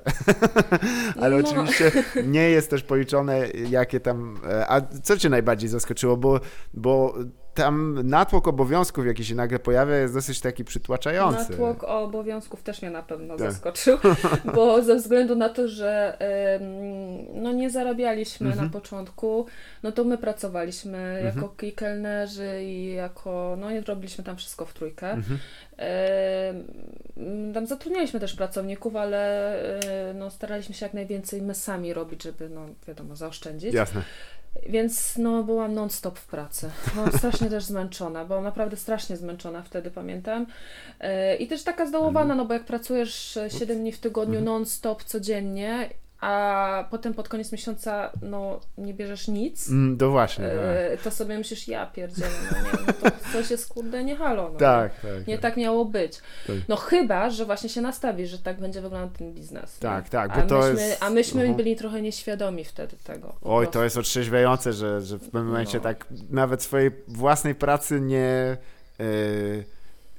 Ale 1.22 1.38
No. 1.38 1.48
oczywiście 1.49 1.91
nie 2.26 2.49
jest 2.49 2.70
też 2.70 2.84
policzone, 2.84 3.48
jakie 3.70 3.99
tam. 3.99 4.40
e, 4.49 4.68
A 4.72 4.82
co 5.03 5.18
cię 5.18 5.30
najbardziej 5.30 5.70
zaskoczyło? 5.70 6.18
Bo, 6.18 6.40
bo 6.74 7.14
tam 7.53 7.99
natłok 8.03 8.48
obowiązków, 8.48 9.06
jaki 9.06 9.26
się 9.26 9.36
nagle 9.36 9.60
pojawia, 9.60 9.95
jest 9.95 10.14
dosyć 10.14 10.40
taki 10.41 10.64
przytłaczający. 10.65 11.52
Natłok 11.52 11.84
obowiązków 11.84 12.64
też 12.64 12.82
mnie 12.82 12.91
na 12.91 13.03
pewno 13.03 13.38
Tak. 13.38 13.52
zaskoczył, 13.52 13.98
bo 14.56 14.82
ze 14.84 14.95
względu 14.95 15.36
na 15.36 15.49
to, 15.49 15.68
że 15.68 16.18
no 17.34 17.52
nie 17.52 17.69
zarabialiśmy 17.69 18.48
Mhm. 18.48 18.65
na 18.65 18.72
początku, 18.72 19.45
no 19.84 19.91
to 19.91 20.03
my 20.03 20.18
pracowaliśmy 20.18 21.22
jako 21.23 21.53
i 21.61 21.72
kelnerzy 21.73 22.64
i 22.64 22.94
jako, 22.94 23.57
no 23.60 23.72
i 23.72 23.82
robiliśmy 23.82 24.23
tam 24.23 24.38
wszystko 24.38 24.65
w 24.65 24.73
trójkę. 24.73 25.11
Mhm. 25.11 25.40
Tam 27.53 27.68
zatrudnialiśmy 27.68 28.19
też 28.19 28.34
pracowników, 28.34 28.95
ale 28.95 29.53
e, 30.10 30.14
no, 30.14 30.30
staraliśmy 30.32 30.76
się 30.76 30.86
jak 30.86 30.94
najwięcej 30.94 31.41
my 31.41 31.56
sami 31.56 31.94
robić, 31.94 32.23
żeby, 32.23 32.49
no 32.49 32.65
wiadomo, 32.88 33.15
zaoszczędzić. 33.15 33.73
Jasne. 33.73 34.02
Więc 34.69 35.18
no, 35.18 35.44
byłam 35.44 35.73
non-stop 35.73 36.19
w 36.19 36.26
pracy. 36.26 36.69
Byłam 36.94 37.11
strasznie 37.18 37.49
też 37.49 37.64
zmęczona, 37.64 38.26
byłam 38.26 38.44
naprawdę 38.44 38.78
strasznie 38.78 39.18
zmęczona 39.18 39.64
wtedy, 39.64 39.91
pamiętam. 39.91 40.45
E, 40.99 41.36
I 41.36 41.48
też 41.48 41.64
taka 41.64 41.86
zdołowana, 41.86 42.36
no 42.36 42.45
bo 42.45 42.53
jak 42.53 42.65
pracujesz 42.65 43.40
7 43.60 43.78
dni 43.78 43.91
w 43.91 43.99
tygodniu 43.99 44.41
non-stop 44.41 45.03
codziennie, 45.03 45.90
a 46.22 46.88
potem 46.91 47.14
pod 47.14 47.30
koniec 47.30 47.52
miesiąca 47.52 48.11
no, 48.22 48.60
nie 48.77 48.93
bierzesz 48.93 49.27
nic, 49.27 49.69
Mm, 49.69 49.98
to 49.98 50.10
właśnie. 50.11 50.45
tak. 50.45 50.56
e, 50.93 50.98
to 51.03 51.11
sobie 51.11 51.38
myślisz, 51.38 51.68
ja 51.68 51.85
pierdzielę, 51.85 52.30
no 52.52 52.57
nie, 52.57 52.85
no 52.88 52.93
to 53.10 53.18
coś 53.34 53.52
jest 53.52 53.68
kurde 53.73 54.03
nie 54.03 54.15
halo. 54.15 54.49
No. 54.53 54.60
Tak, 54.60 54.99
tak. 55.02 55.27
Nie 55.27 55.34
tak. 55.38 55.41
tak 55.52 55.57
miało 55.57 55.85
być. 55.85 56.18
Tak. 56.48 56.56
No 56.69 56.76
chyba, 56.76 57.30
że 57.30 57.45
właśnie 57.45 57.69
się 57.69 57.81
nastawisz, 57.81 58.30
że 58.30 58.38
tak 58.39 58.60
będzie 58.60 58.81
wyglądał 58.81 59.10
ten 59.18 59.34
biznes. 59.34 59.80
Tak, 59.80 60.10
tak, 60.10 60.30
bo 60.30 60.35
a 60.35 60.41
to 60.41 60.57
myśmy, 60.60 60.88
jest- 60.88 61.03
A 61.03 61.10
myśmy 61.10 61.41
Mhm. 61.41 61.57
byli 61.57 61.76
trochę 61.76 62.02
nieświadomi 62.02 62.64
wtedy 62.65 62.95
tego. 63.03 63.35
Oj, 63.41 63.68
to 63.68 63.84
jest 63.84 63.98
otrzeźwiające, 63.98 64.73
że, 64.73 65.02
że 65.02 65.18
w 65.18 65.22
pewnym 65.23 65.45
momencie 65.48 65.77
No. 65.77 65.84
tak 65.84 66.06
nawet 66.30 66.64
swojej 66.64 66.91
własnej 67.07 67.56
pracy 67.56 68.02
nie, 68.02 68.57
e, 68.99 69.03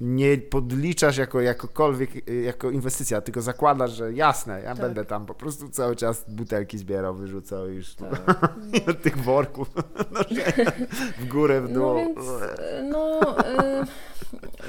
nie 0.01 0.37
podliczasz 0.37 1.17
jako 1.17 1.41
jakokolwiek, 1.41 2.09
jako 2.43 2.71
inwestycja, 2.71 3.21
tylko 3.21 3.41
zakładasz, 3.41 3.91
że 3.91 4.13
jasne, 4.13 4.61
ja 4.61 4.69
Tak. 4.75 4.79
będę 4.85 5.05
tam 5.05 5.25
po 5.25 5.33
prostu 5.33 5.69
cały 5.69 5.95
czas 5.95 6.25
butelki 6.27 6.77
zbierał, 6.77 7.15
wyrzucał 7.15 7.69
i 7.69 7.75
już 7.75 7.95
Tak. 7.95 8.55
tych 9.03 9.17
worków 9.17 9.69
no, 10.11 10.19
w 11.19 11.27
górę, 11.27 11.61
w 11.61 11.73
dół. 11.73 11.83
No 11.93 11.95
więc, 11.95 12.17
no, 12.91 13.19
e, 13.47 13.85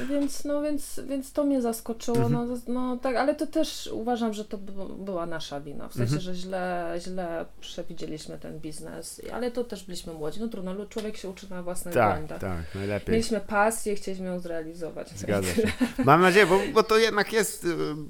więc, 0.09 0.45
no 0.45 0.63
więc, 0.63 1.01
więc 1.09 1.33
to 1.33 1.45
mnie 1.45 1.63
zaskoczyło, 1.63 2.17
Mhm. 2.17 2.33
no, 2.49 2.57
no 2.75 2.97
tak, 2.97 3.17
ale 3.17 3.35
to 3.35 3.47
też 3.47 3.91
uważam, 3.93 4.33
że 4.35 4.45
to 4.45 4.59
by- 4.59 5.05
była 5.05 5.27
nasza 5.27 5.61
wina, 5.61 5.89
w 5.89 5.93
sensie, 5.95 6.03
Mhm. 6.17 6.21
że 6.23 6.35
źle, 6.35 6.95
źle 6.99 7.45
przewidzieliśmy 7.61 8.39
ten 8.39 8.61
biznes, 8.61 9.21
ale 9.33 9.51
to 9.51 9.65
też 9.65 9.85
byliśmy 9.85 10.13
młodzi, 10.13 10.41
no 10.41 10.49
trudno, 10.49 10.87
człowiek 10.87 11.17
się 11.17 11.29
uczy 11.29 11.51
na 11.51 11.63
własnych 11.63 11.95
tak, 11.95 12.15
błędach. 12.19 12.41
tak, 12.41 12.75
najlepiej. 12.75 13.13
Mieliśmy 13.13 13.41
pasję 13.41 13.95
chcieliśmy 13.95 14.27
ją 14.27 14.39
zrealizować. 14.41 15.14
Zgadza 15.17 15.55
się. 15.55 15.63
Mam 16.05 16.21
nadzieję, 16.21 16.47
bo, 16.47 16.61
bo 16.75 16.83
to 16.83 16.99
jednak 16.99 17.33
jest 17.33 17.65
y, 17.65 17.69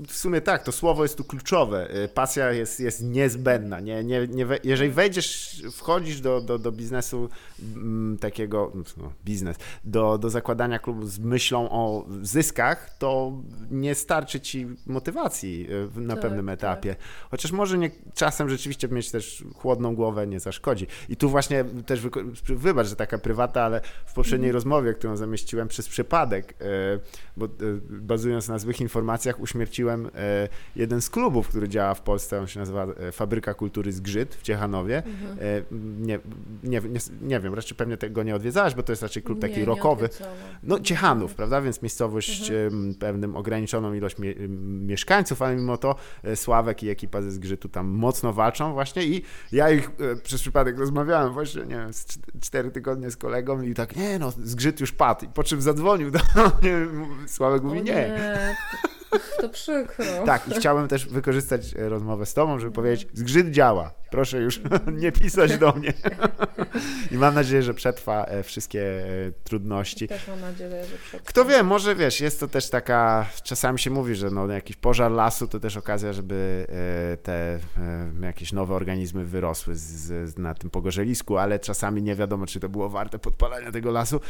w 0.08 0.12
sumie 0.16 0.40
tak, 0.40 0.62
to 0.62 0.72
słowo 0.72 1.02
jest 1.02 1.16
tu 1.16 1.24
kluczowe. 1.24 2.04
Y, 2.04 2.08
Pasja 2.08 2.52
jest, 2.52 2.80
jest 2.80 3.02
niezbędna. 3.02 3.80
Nie, 3.80 4.04
nie, 4.04 4.28
nie, 4.28 4.46
jeżeli 4.64 4.90
wejdziesz, 4.90 5.62
wchodzisz 5.72 6.20
do, 6.20 6.40
do, 6.40 6.58
do 6.58 6.72
biznesu 6.72 7.28
mm, 7.74 8.18
takiego, 8.18 8.72
no, 8.96 9.12
biznes, 9.24 9.56
do, 9.84 10.18
do 10.18 10.30
zakładania 10.30 10.78
klubu 10.78 11.06
z 11.06 11.18
myślą 11.18 11.70
o 11.70 12.06
zyskach, 12.22 12.96
to 12.98 13.32
nie 13.70 13.94
starczy 13.94 14.40
ci 14.40 14.66
motywacji 14.86 15.66
y, 15.96 16.00
na 16.00 16.14
Tak, 16.14 16.22
pewnym 16.22 16.46
tak. 16.46 16.54
etapie. 16.54 16.96
Chociaż 17.30 17.52
może 17.52 17.78
nie, 17.78 17.90
czasem 18.14 18.48
rzeczywiście 18.50 18.88
mieć 18.88 19.10
też 19.10 19.44
chłodną 19.54 19.94
głowę 19.94 20.26
nie 20.26 20.40
zaszkodzi. 20.40 20.86
I 21.08 21.16
tu 21.16 21.28
właśnie 21.30 21.64
też, 21.86 22.00
wybacz, 22.44 22.86
że 22.86 22.96
taka 22.96 23.18
prywata, 23.18 23.62
ale 23.62 23.80
w 24.06 24.12
poprzedniej 24.14 24.48
Mhm. 24.48 24.54
rozmowie, 24.54 24.94
którą 24.94 25.16
zamieściłem 25.16 25.68
przez 25.68 25.88
przypadek, 25.88 26.54
bo 27.36 27.46
e, 27.46 27.48
bazując 27.90 28.48
na 28.48 28.58
złych 28.58 28.80
informacjach, 28.80 29.40
uśmierciłem 29.40 30.10
e, 30.14 30.48
jeden 30.76 31.00
z 31.00 31.10
klubów, 31.10 31.48
który 31.48 31.68
działa 31.68 31.94
w 31.94 32.00
Polsce, 32.00 32.40
on 32.40 32.46
się 32.46 32.60
nazywa 32.60 32.86
e, 32.86 33.12
Fabryka 33.12 33.54
Kultury 33.54 33.92
Zgrzyt 33.92 34.34
w 34.34 34.42
Ciechanowie. 34.42 35.02
Mhm. 35.06 35.38
E, 35.40 35.62
Nie, 36.00 36.18
nie, 36.64 36.80
nie, 36.80 37.00
nie 37.22 37.40
wiem, 37.40 37.54
raczej 37.54 37.76
pewnie 37.76 37.96
tego 37.96 38.22
nie 38.22 38.34
odwiedzałeś, 38.36 38.74
bo 38.74 38.82
to 38.82 38.92
jest 38.92 39.02
raczej 39.02 39.22
klub 39.22 39.40
taki 39.40 39.58
Nie, 39.60 39.64
rockowy. 39.64 40.08
No, 40.62 40.80
Ciechanów, 40.80 41.34
prawda? 41.34 41.60
Więc 41.60 41.82
miejscowość 41.82 42.50
Mhm. 42.50 42.94
pewnym 42.94 43.36
ograniczoną 43.36 43.94
ilość 43.94 44.18
mie 44.18 44.34
mieszkańców, 44.86 45.42
ale 45.42 45.56
mimo 45.56 45.76
to 45.76 45.94
e, 46.24 46.36
Sławek 46.36 46.82
i 46.82 46.88
ekipa 46.90 47.22
ze 47.22 47.30
Zgrzytu 47.30 47.68
tam 47.68 47.86
mocno 47.88 48.32
walczą 48.32 48.72
właśnie 48.72 49.04
i 49.04 49.22
ja 49.52 49.70
ich 49.70 49.90
e, 50.12 50.16
przez 50.16 50.40
przypadek 50.40 50.78
rozmawiałem 50.78 51.32
właśnie, 51.32 51.62
nie 51.62 51.68
wiem, 51.76 51.90
cztery 52.40 52.70
tygodnie 52.70 53.10
z 53.10 53.16
kolegą 53.16 53.62
i 53.62 53.74
tak, 53.74 53.96
nie 53.96 54.18
no, 54.18 54.30
Zgrzyt 54.30 54.80
już 54.80 54.92
padł. 54.92 55.24
I 55.24 55.28
po 55.28 55.42
czym 55.44 55.62
zadzwonił 55.62 56.10
do 56.10 56.18
mnie, 56.62 56.83
Sławek 57.26 57.62
mówi, 57.62 57.80
O 57.80 57.82
nie, 57.82 58.16
To 59.40 59.48
przykro. 59.48 60.04
Tak, 60.26 60.48
i 60.48 60.50
chciałem 60.50 60.88
też 60.88 61.06
wykorzystać 61.06 61.74
e, 61.74 61.88
rozmowę 61.88 62.26
z 62.26 62.34
tobą, 62.34 62.58
żeby 62.58 62.72
powiedzieć, 62.72 63.08
zgrzyt 63.12 63.50
działa. 63.50 63.94
Proszę 64.10 64.40
już 64.40 64.60
nie 65.02 65.12
pisać 65.12 65.58
do 65.58 65.72
mnie. 65.72 65.92
I 67.12 67.14
mam 67.14 67.34
nadzieję, 67.34 67.62
że 67.62 67.74
przetrwa 67.74 68.24
e, 68.24 68.42
wszystkie 68.42 68.82
e, 68.82 69.32
trudności. 69.44 70.08
Też 70.08 70.28
mam 70.28 70.40
nadzieję, 70.40 70.84
że 70.84 70.96
przetrwa. 70.96 71.28
Kto 71.28 71.44
wie, 71.44 71.62
może 71.62 71.94
wiesz, 71.94 72.20
jest 72.20 72.40
to 72.40 72.48
też 72.48 72.70
taka, 72.70 73.26
czasami 73.42 73.78
się 73.78 73.90
mówi, 73.90 74.14
że 74.14 74.30
no, 74.30 74.46
jakiś 74.46 74.76
pożar 74.76 75.12
lasu 75.12 75.48
to 75.48 75.60
też 75.60 75.76
okazja, 75.76 76.12
żeby 76.12 76.66
te 77.22 77.58
jakieś 78.22 78.52
nowe 78.52 78.74
organizmy 78.74 79.24
wyrosły 79.24 79.76
z, 79.76 79.82
z, 80.30 80.38
na 80.38 80.54
tym 80.54 80.70
pogorzelisku, 80.70 81.36
ale 81.36 81.58
czasami 81.58 82.02
nie 82.02 82.14
wiadomo, 82.14 82.46
czy 82.46 82.60
to 82.60 82.68
było 82.68 82.88
warte 82.88 83.18
podpalania 83.18 83.72
tego 83.72 83.90
lasu. 83.90 84.20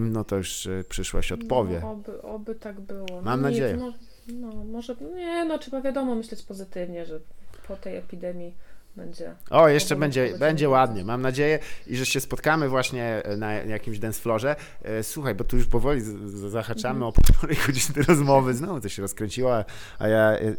No 0.00 0.24
to 0.24 0.36
już 0.36 0.68
przyszłość 0.88 1.32
odpowie. 1.32 1.80
No, 1.82 1.90
oby, 1.90 2.22
oby 2.22 2.54
tak 2.54 2.80
było. 2.80 3.22
Mam 3.22 3.40
no, 3.40 3.48
nadzieję. 3.48 3.76
No, 3.76 3.92
no, 4.28 4.64
może, 4.64 4.96
nie, 5.16 5.44
no 5.44 5.58
trzeba 5.58 5.80
wiadomo 5.80 6.14
myśleć 6.14 6.42
pozytywnie, 6.42 7.06
że 7.06 7.20
po 7.68 7.76
tej 7.76 7.96
epidemii 7.96 8.54
będzie. 8.96 9.34
O, 9.50 9.68
jeszcze 9.68 9.96
będzie, 9.96 10.38
będzie 10.38 10.68
ładnie, 10.68 11.04
mam 11.04 11.22
nadzieję 11.22 11.58
i 11.86 11.96
że 11.96 12.06
się 12.06 12.20
spotkamy 12.20 12.68
właśnie 12.68 13.22
na 13.36 13.52
jakimś 13.52 13.98
dance 13.98 14.20
floorze. 14.20 14.56
E, 14.82 15.02
słuchaj, 15.02 15.34
bo 15.34 15.44
tu 15.44 15.56
już 15.56 15.66
powoli 15.66 16.00
zahaczamy 16.50 16.96
mm. 16.96 17.02
o 17.02 17.12
półtorej 17.12 17.56
godziny 17.66 18.02
rozmowy, 18.08 18.54
znowu 18.54 18.80
to 18.80 18.88
się 18.88 19.02
rozkręciło, 19.02 19.64
a 19.98 20.08
ja 20.08 20.18
e, 20.18 20.38
e, 20.38 20.54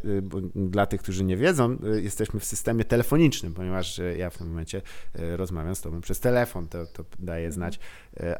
dla 0.55 0.85
tych, 0.85 1.01
którzy 1.01 1.23
nie 1.23 1.37
wiedzą, 1.37 1.77
jesteśmy 2.01 2.39
w 2.39 2.45
systemie 2.45 2.85
telefonicznym, 2.85 3.53
ponieważ 3.53 4.01
ja 4.17 4.29
w 4.29 4.37
tym 4.37 4.47
momencie 4.47 4.81
rozmawiam 5.15 5.75
z 5.75 5.81
tobą 5.81 6.01
przez 6.01 6.19
telefon, 6.19 6.67
to, 6.67 6.85
to 6.85 7.05
daje 7.19 7.51
znać, 7.51 7.79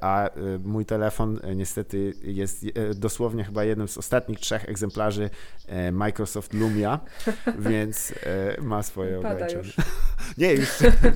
a 0.01 0.29
mój 0.63 0.85
telefon 0.85 1.39
niestety 1.55 2.13
jest 2.23 2.65
dosłownie 2.95 3.43
chyba 3.43 3.63
jednym 3.63 3.87
z 3.87 3.97
ostatnich 3.97 4.39
trzech 4.39 4.69
egzemplarzy 4.69 5.29
Microsoft 5.91 6.53
Lumia, 6.53 6.99
więc 7.69 8.13
ma 8.61 8.83
swoje 8.83 9.19
ograniczenia. 9.19 9.84
Nie, 10.37 10.53
już, 10.53 10.69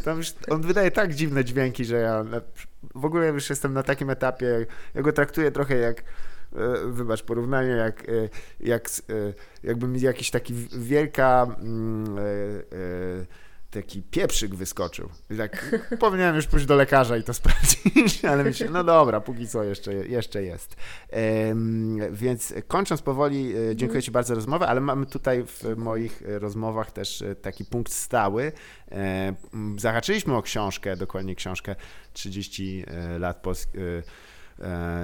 tam 0.03 0.17
już 0.17 0.33
on 0.49 0.61
wydaje 0.61 0.91
tak 0.91 1.13
dziwne 1.13 1.45
dźwięki, 1.45 1.85
że 1.85 1.97
ja 1.97 2.25
w 2.95 3.05
ogóle 3.05 3.27
już 3.27 3.49
jestem 3.49 3.73
na 3.73 3.83
takim 3.83 4.09
etapie, 4.09 4.65
ja 4.95 5.01
go 5.01 5.13
traktuję 5.13 5.51
trochę 5.51 5.77
jak 5.77 5.99
e, 5.99 6.03
wybacz, 6.87 7.23
porównanie 7.23 7.69
jak, 7.69 8.09
e, 8.09 8.29
jak 8.59 8.87
e, 8.87 9.33
jakby 9.63 9.87
mi 9.87 10.01
jakiś 10.01 10.31
taki 10.31 10.53
wielka 10.77 11.47
mm, 11.59 12.17
taki 13.71 14.01
pieprzyk 14.01 14.55
wyskoczył. 14.55 15.09
I 15.29 15.37
tak 15.37 15.75
powinienem 15.99 16.35
już 16.35 16.47
pójść 16.47 16.65
do 16.65 16.75
lekarza 16.75 17.17
i 17.17 17.23
to 17.23 17.33
sprawdzić, 17.33 18.25
ale 18.31 18.43
myślę, 18.43 18.69
no 18.69 18.83
dobra, 18.83 19.21
póki 19.21 19.47
co 19.47 19.63
jeszcze, 19.63 19.93
jeszcze 19.93 20.43
jest. 20.43 20.75
więc 22.11 22.53
kończąc 22.67 23.01
powoli, 23.01 23.53
e, 23.71 23.75
dziękuję 23.75 24.01
Ci 24.01 24.11
bardzo 24.11 24.27
za 24.27 24.35
rozmowę, 24.35 24.67
ale 24.67 24.81
mamy 24.81 25.05
tutaj 25.05 25.45
w 25.45 25.63
moich 25.77 26.23
rozmowach 26.25 26.91
też 26.91 27.21
e, 27.21 27.35
taki 27.35 27.65
punkt 27.65 27.93
stały. 27.93 28.51
zahaczyliśmy 29.77 30.35
o 30.35 30.41
książkę, 30.41 30.97
dokładnie 30.97 31.35
książkę 31.35 31.75
30 32.13 32.85
e, 32.87 33.19
lat 33.19 33.37
polskiej 33.37 33.79
E, 33.79 34.03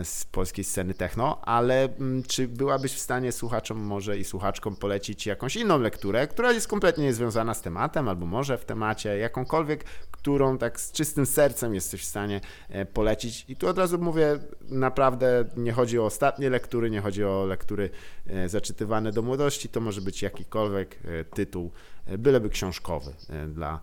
z 0.03 0.25
polskiej 0.25 0.63
sceny 0.63 0.93
techno, 0.93 1.41
ale 1.41 1.83
mm, 1.83 2.23
czy 2.23 2.47
byłabyś 2.47 2.93
w 2.93 2.99
stanie 2.99 3.31
słuchaczom 3.31 3.77
może 3.77 4.17
i 4.17 4.23
słuchaczkom 4.23 4.75
polecić 4.75 5.25
jakąś 5.25 5.55
inną 5.55 5.79
lekturę, 5.79 6.27
która 6.27 6.51
jest 6.51 6.67
kompletnie 6.67 7.03
niezwiązana 7.03 7.53
z 7.53 7.61
tematem, 7.61 8.07
albo 8.07 8.25
może 8.25 8.57
w 8.57 8.65
temacie, 8.65 9.17
jakąkolwiek, 9.17 9.83
którą 10.11 10.57
tak 10.57 10.79
z 10.79 10.91
czystym 10.91 11.25
sercem 11.25 11.75
jesteś 11.75 12.01
w 12.01 12.05
stanie 12.05 12.41
e, 12.69 12.85
polecić. 12.85 13.45
I 13.47 13.55
tu 13.55 13.67
od 13.67 13.77
razu 13.77 13.97
mówię, 13.97 14.39
naprawdę 14.69 15.45
nie 15.57 15.71
chodzi 15.71 15.99
o 15.99 16.05
ostatnie 16.05 16.49
lektury, 16.49 16.89
nie 16.89 17.01
chodzi 17.01 17.23
o 17.23 17.45
lektury 17.45 17.89
e, 18.27 18.49
zaczytywane 18.49 19.11
do 19.11 19.21
młodości, 19.21 19.69
to 19.69 19.81
może 19.81 20.01
być 20.01 20.21
jakikolwiek 20.21 20.99
tytuł, 21.33 21.71
byleby 22.17 22.49
książkowy 22.49 23.13
dla 23.47 23.81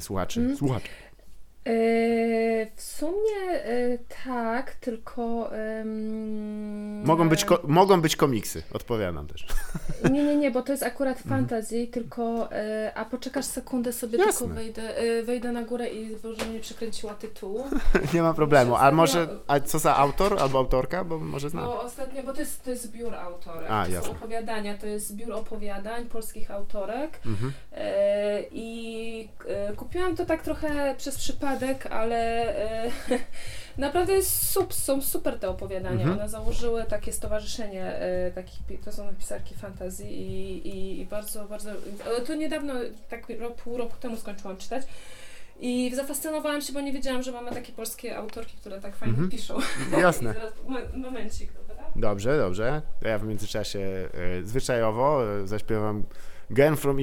słuchaczy. 0.00 0.40
Mm. 0.40 0.56
słuchaczy. 0.56 0.88
Yy, 1.68 2.66
w 2.76 2.82
sumie 2.82 3.52
yy, 3.66 3.98
tak, 4.24 4.74
tylko. 4.74 5.50
Mogą, 7.04 7.28
być 7.28 7.46
mogą 7.64 8.00
być 8.00 8.16
komiksy, 8.16 8.62
odpowiadam 8.72 9.26
też. 9.26 9.46
Nie, 10.12 10.24
nie, 10.24 10.36
nie, 10.36 10.50
bo 10.50 10.62
to 10.62 10.72
jest 10.72 10.82
akurat 10.82 11.16
mhm. 11.16 11.40
fantasy, 11.40 11.86
tylko. 11.86 12.48
Yy, 12.52 12.94
a 12.94 13.04
poczekasz 13.04 13.44
sekundę 13.44 13.92
sobie, 13.92 14.18
Jasne. 14.18 14.32
tylko 14.32 14.54
wejdę, 14.54 14.94
wejdę 15.22 15.52
na 15.52 15.62
górę 15.62 15.88
i 15.88 16.16
może 16.24 16.44
mnie 16.50 16.60
przekręciła 16.60 17.14
tytułu. 17.14 17.64
nie 18.14 18.22
ma 18.22 18.34
problemu. 18.34 18.76
A 18.76 18.90
może. 18.90 19.28
A 19.46 19.60
co 19.60 19.78
za 19.78 19.96
autor 19.96 20.36
albo 20.40 20.58
autorka? 20.58 21.04
Bo 21.04 21.18
może 21.18 21.50
znam. 21.50 21.64
Bo 21.64 21.82
ostatnio, 21.82 22.22
bo 22.22 22.32
to 22.32 22.40
jest, 22.40 22.64
to 22.64 22.70
jest 22.70 22.82
zbiór 22.82 23.14
autorek. 23.14 23.70
A, 23.70 23.84
to 23.84 23.92
jasne. 23.92 24.10
są 24.10 24.16
opowiadania, 24.16 24.78
to 24.78 24.86
jest 24.86 25.06
zbiór 25.06 25.32
opowiadań 25.32 26.06
polskich 26.06 26.50
autorek. 26.50 27.20
Mhm. 27.26 27.52
I 28.50 29.28
kupiłam 29.76 30.16
to 30.16 30.26
tak 30.26 30.42
trochę 30.42 30.94
przez 30.98 31.16
przypadek 31.16 31.57
przypadek, 31.58 31.86
ale 31.86 32.16
e, 32.86 32.90
naprawdę 33.78 34.12
jest 34.12 34.50
sup, 34.50 34.74
są 34.74 35.02
super 35.02 35.38
te 35.38 35.48
opowiadania. 35.48 36.02
Mhm. 36.02 36.18
One 36.18 36.28
założyły 36.28 36.84
takie 36.84 37.12
stowarzyszenie 37.12 37.84
e, 37.84 38.30
takich, 38.30 38.80
to 38.84 38.92
są 38.92 39.14
pisarki 39.18 39.54
fantazji 39.54 40.20
i, 40.20 40.68
i, 40.68 41.00
i 41.00 41.06
bardzo, 41.06 41.44
bardzo, 41.44 41.70
to 42.26 42.34
niedawno, 42.34 42.74
tak 43.08 43.26
pół 43.64 43.76
roku 43.76 43.96
temu 44.00 44.16
skończyłam 44.16 44.56
czytać. 44.56 44.86
I 45.60 45.92
zafascynowałam 45.94 46.60
się, 46.60 46.72
bo 46.72 46.80
nie 46.80 46.92
wiedziałam, 46.92 47.22
że 47.22 47.32
mamy 47.32 47.50
takie 47.50 47.72
polskie 47.72 48.16
autorki, 48.16 48.56
które 48.56 48.80
tak 48.80 48.96
fajnie 48.96 49.14
mhm. 49.14 49.30
piszą. 49.30 49.58
Jasne. 49.98 50.34
zaraz, 50.34 50.52
momencik, 50.96 51.52
dobra? 51.52 51.84
Dobrze, 51.96 52.38
dobrze. 52.38 52.82
To 53.00 53.08
ja 53.08 53.18
w 53.18 53.24
międzyczasie 53.24 53.78
e, 53.78 54.42
zwyczajowo 54.44 55.24
e, 55.42 55.46
zaśpiewam 55.46 56.04
Gen 56.50 56.76
from 56.76 57.00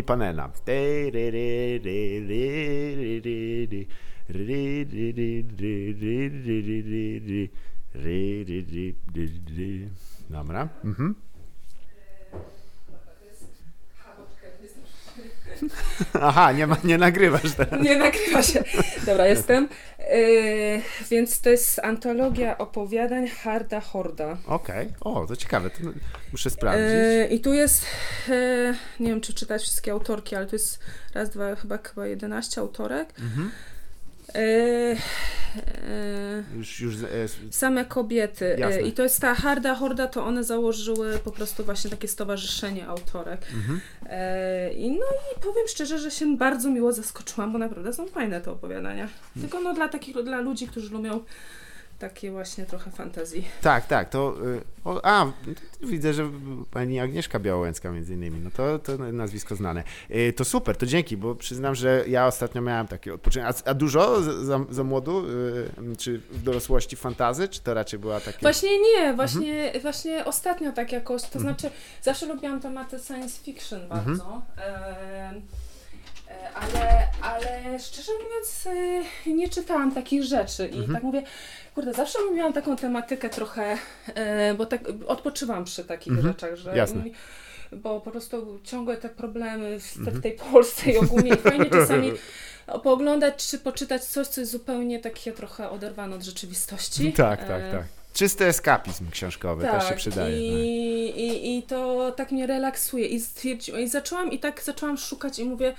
Ipanena. 4.29 5.85
Dobra. 10.29 10.69
Mhm. 10.83 11.15
Aha, 16.21 16.51
nie, 16.51 16.67
ma, 16.67 16.77
nie 16.83 16.97
nagrywasz 16.97 17.53
teraz. 17.57 17.81
Nie 17.81 17.97
nagrywa 17.97 18.43
się. 18.43 18.63
Dobra, 19.05 19.27
jestem. 19.27 19.69
Yy, 19.99 20.81
więc 21.11 21.41
to 21.41 21.49
jest 21.49 21.79
antologia 21.79 22.57
opowiadań 22.57 23.27
Harda 23.27 23.81
Horda. 23.81 24.37
Okej, 24.45 24.87
okay. 24.99 25.13
o, 25.13 25.27
to 25.27 25.35
ciekawe, 25.35 25.69
to 25.69 25.77
muszę 26.31 26.49
sprawdzić. 26.49 26.91
Yy, 26.91 27.27
I 27.27 27.39
tu 27.39 27.53
jest, 27.53 27.85
yy, 28.27 28.75
nie 28.99 29.09
wiem 29.09 29.21
czy 29.21 29.33
czytać 29.33 29.61
wszystkie 29.61 29.91
autorki, 29.91 30.35
ale 30.35 30.45
to 30.45 30.55
jest 30.55 30.79
raz, 31.13 31.29
dwa, 31.29 31.55
chyba, 31.55 31.77
chyba 31.77 32.07
11 32.07 32.61
autorek. 32.61 33.13
Mhm. 33.19 33.51
Yy, 34.33 34.97
już, 36.57 36.79
już, 36.79 36.95
yy, 36.95 37.51
same 37.51 37.85
kobiety. 37.85 38.55
Jasne. 38.59 38.81
I 38.81 38.91
to 38.91 39.03
jest 39.03 39.21
ta 39.21 39.35
harda 39.35 39.75
horda, 39.75 40.07
to 40.07 40.25
one 40.25 40.43
założyły 40.43 41.19
po 41.23 41.31
prostu 41.31 41.63
właśnie 41.63 41.89
takie 41.89 42.07
stowarzyszenie 42.07 42.87
autorek. 42.87 43.41
Mhm. 43.53 43.81
I 44.75 44.89
no 44.91 45.05
i 45.35 45.39
powiem 45.39 45.67
szczerze, 45.67 45.99
że 45.99 46.11
się 46.11 46.37
bardzo 46.37 46.69
miło 46.69 46.93
zaskoczyłam, 46.93 47.51
bo 47.51 47.57
naprawdę 47.57 47.93
są 47.93 48.07
fajne 48.07 48.41
te 48.41 48.51
opowiadania. 48.51 49.03
Mhm. 49.03 49.41
Tylko 49.41 49.59
no 49.59 49.73
dla 49.73 49.89
takich, 49.89 50.23
dla 50.23 50.39
ludzi, 50.39 50.67
którzy 50.67 50.89
lubią 50.89 51.23
takie 51.99 52.31
właśnie 52.31 52.65
trochę 52.65 52.91
fantazji. 52.91 53.47
Tak, 53.61 53.87
tak, 53.87 54.09
to 54.09 54.35
y, 54.45 54.61
o, 54.83 55.05
a, 55.05 55.31
widzę, 55.81 56.13
że 56.13 56.31
pani 56.71 56.99
Agnieszka 56.99 57.39
Białołęcka 57.39 57.91
między 57.91 58.13
innymi, 58.13 58.39
no 58.39 58.51
to, 58.51 58.79
to 58.79 58.97
nazwisko 58.97 59.55
znane. 59.55 59.83
Y, 60.11 60.33
to 60.33 60.45
super, 60.45 60.77
to 60.77 60.85
dzięki, 60.85 61.17
bo 61.17 61.35
przyznam, 61.35 61.75
że 61.75 62.03
ja 62.07 62.27
ostatnio 62.27 62.61
miałem 62.61 62.87
takie 62.87 63.13
odpoczynek. 63.13 63.47
A, 63.47 63.69
a 63.69 63.73
dużo 63.73 64.21
za, 64.21 64.59
za 64.69 64.83
młodu, 64.83 65.25
y, 65.29 65.95
czy 65.97 66.19
w 66.19 66.43
dorosłości 66.43 66.95
fantazy, 66.95 67.47
czy 67.47 67.61
to 67.61 67.73
raczej 67.73 67.99
była 67.99 68.19
takie... 68.19 68.39
Właśnie 68.41 68.69
nie, 68.79 69.13
właśnie, 69.13 69.63
mhm. 69.63 69.81
właśnie 69.81 70.25
ostatnio 70.25 70.71
tak 70.71 70.91
jakoś, 70.91 71.21
to 71.21 71.39
mhm. 71.39 71.43
znaczy 71.43 71.75
zawsze 72.01 72.25
lubiłam 72.25 72.61
tematy 72.61 72.99
science 72.99 73.43
fiction 73.43 73.81
mhm. 73.81 74.05
bardzo. 74.05 74.41
Mhm. 74.57 75.41
Ale, 76.53 77.07
ale 77.21 77.79
szczerze 77.79 78.11
mówiąc, 78.23 78.67
nie 79.25 79.49
czytałam 79.49 79.91
takich 79.91 80.23
rzeczy 80.23 80.67
i 80.67 80.77
mhm. 80.77 80.93
tak 80.93 81.03
mówię, 81.03 81.23
Kurde, 81.75 81.93
zawsze 81.93 82.19
miałam 82.35 82.53
taką 82.53 82.75
tematykę 82.75 83.29
trochę, 83.29 83.77
e, 84.15 84.53
bo 84.53 84.65
tak 84.65 84.81
odpoczywam 85.07 85.63
przy 85.63 85.85
takich 85.85 86.13
mhm. 86.13 86.27
rzeczach, 86.27 86.55
że 86.55 86.77
Jasne. 86.77 87.03
bo 87.71 88.01
po 88.01 88.11
prostu 88.11 88.59
ciągłe 88.63 88.97
te 88.97 89.09
problemy 89.09 89.79
w, 89.79 89.97
mhm. 89.97 90.17
w 90.17 90.21
tej 90.21 90.31
Polsce 90.31 90.91
i 90.91 90.97
ogólnie 90.97 91.29
i 91.29 91.37
fajnie 91.37 91.65
czasami 91.65 92.11
pooglądać 92.83 93.49
czy 93.49 93.57
poczytać 93.59 94.03
coś, 94.03 94.27
co 94.27 94.41
jest 94.41 94.51
zupełnie 94.51 94.99
takie 94.99 95.31
trochę 95.31 95.69
oderwane 95.69 96.15
od 96.15 96.23
rzeczywistości. 96.23 97.13
Tak, 97.13 97.39
tak, 97.47 97.61
e, 97.61 97.71
tak. 97.71 97.83
Czysty 98.13 98.45
eskapizm 98.45 99.11
książkowy 99.11 99.63
tak, 99.63 99.71
też 99.73 99.83
się 99.83 99.89
tak, 99.89 99.97
przydaje. 99.97 100.37
I, 100.37 100.51
no. 100.51 100.57
i, 101.21 101.57
I 101.57 101.63
to 101.63 102.11
tak 102.11 102.31
mnie 102.31 102.47
relaksuje. 102.47 103.07
I, 103.07 103.21
I 103.77 103.87
zaczęłam 103.87 104.31
i 104.31 104.39
tak 104.39 104.63
zaczęłam 104.63 104.97
szukać 104.97 105.39
i 105.39 105.45
mówię, 105.45 105.75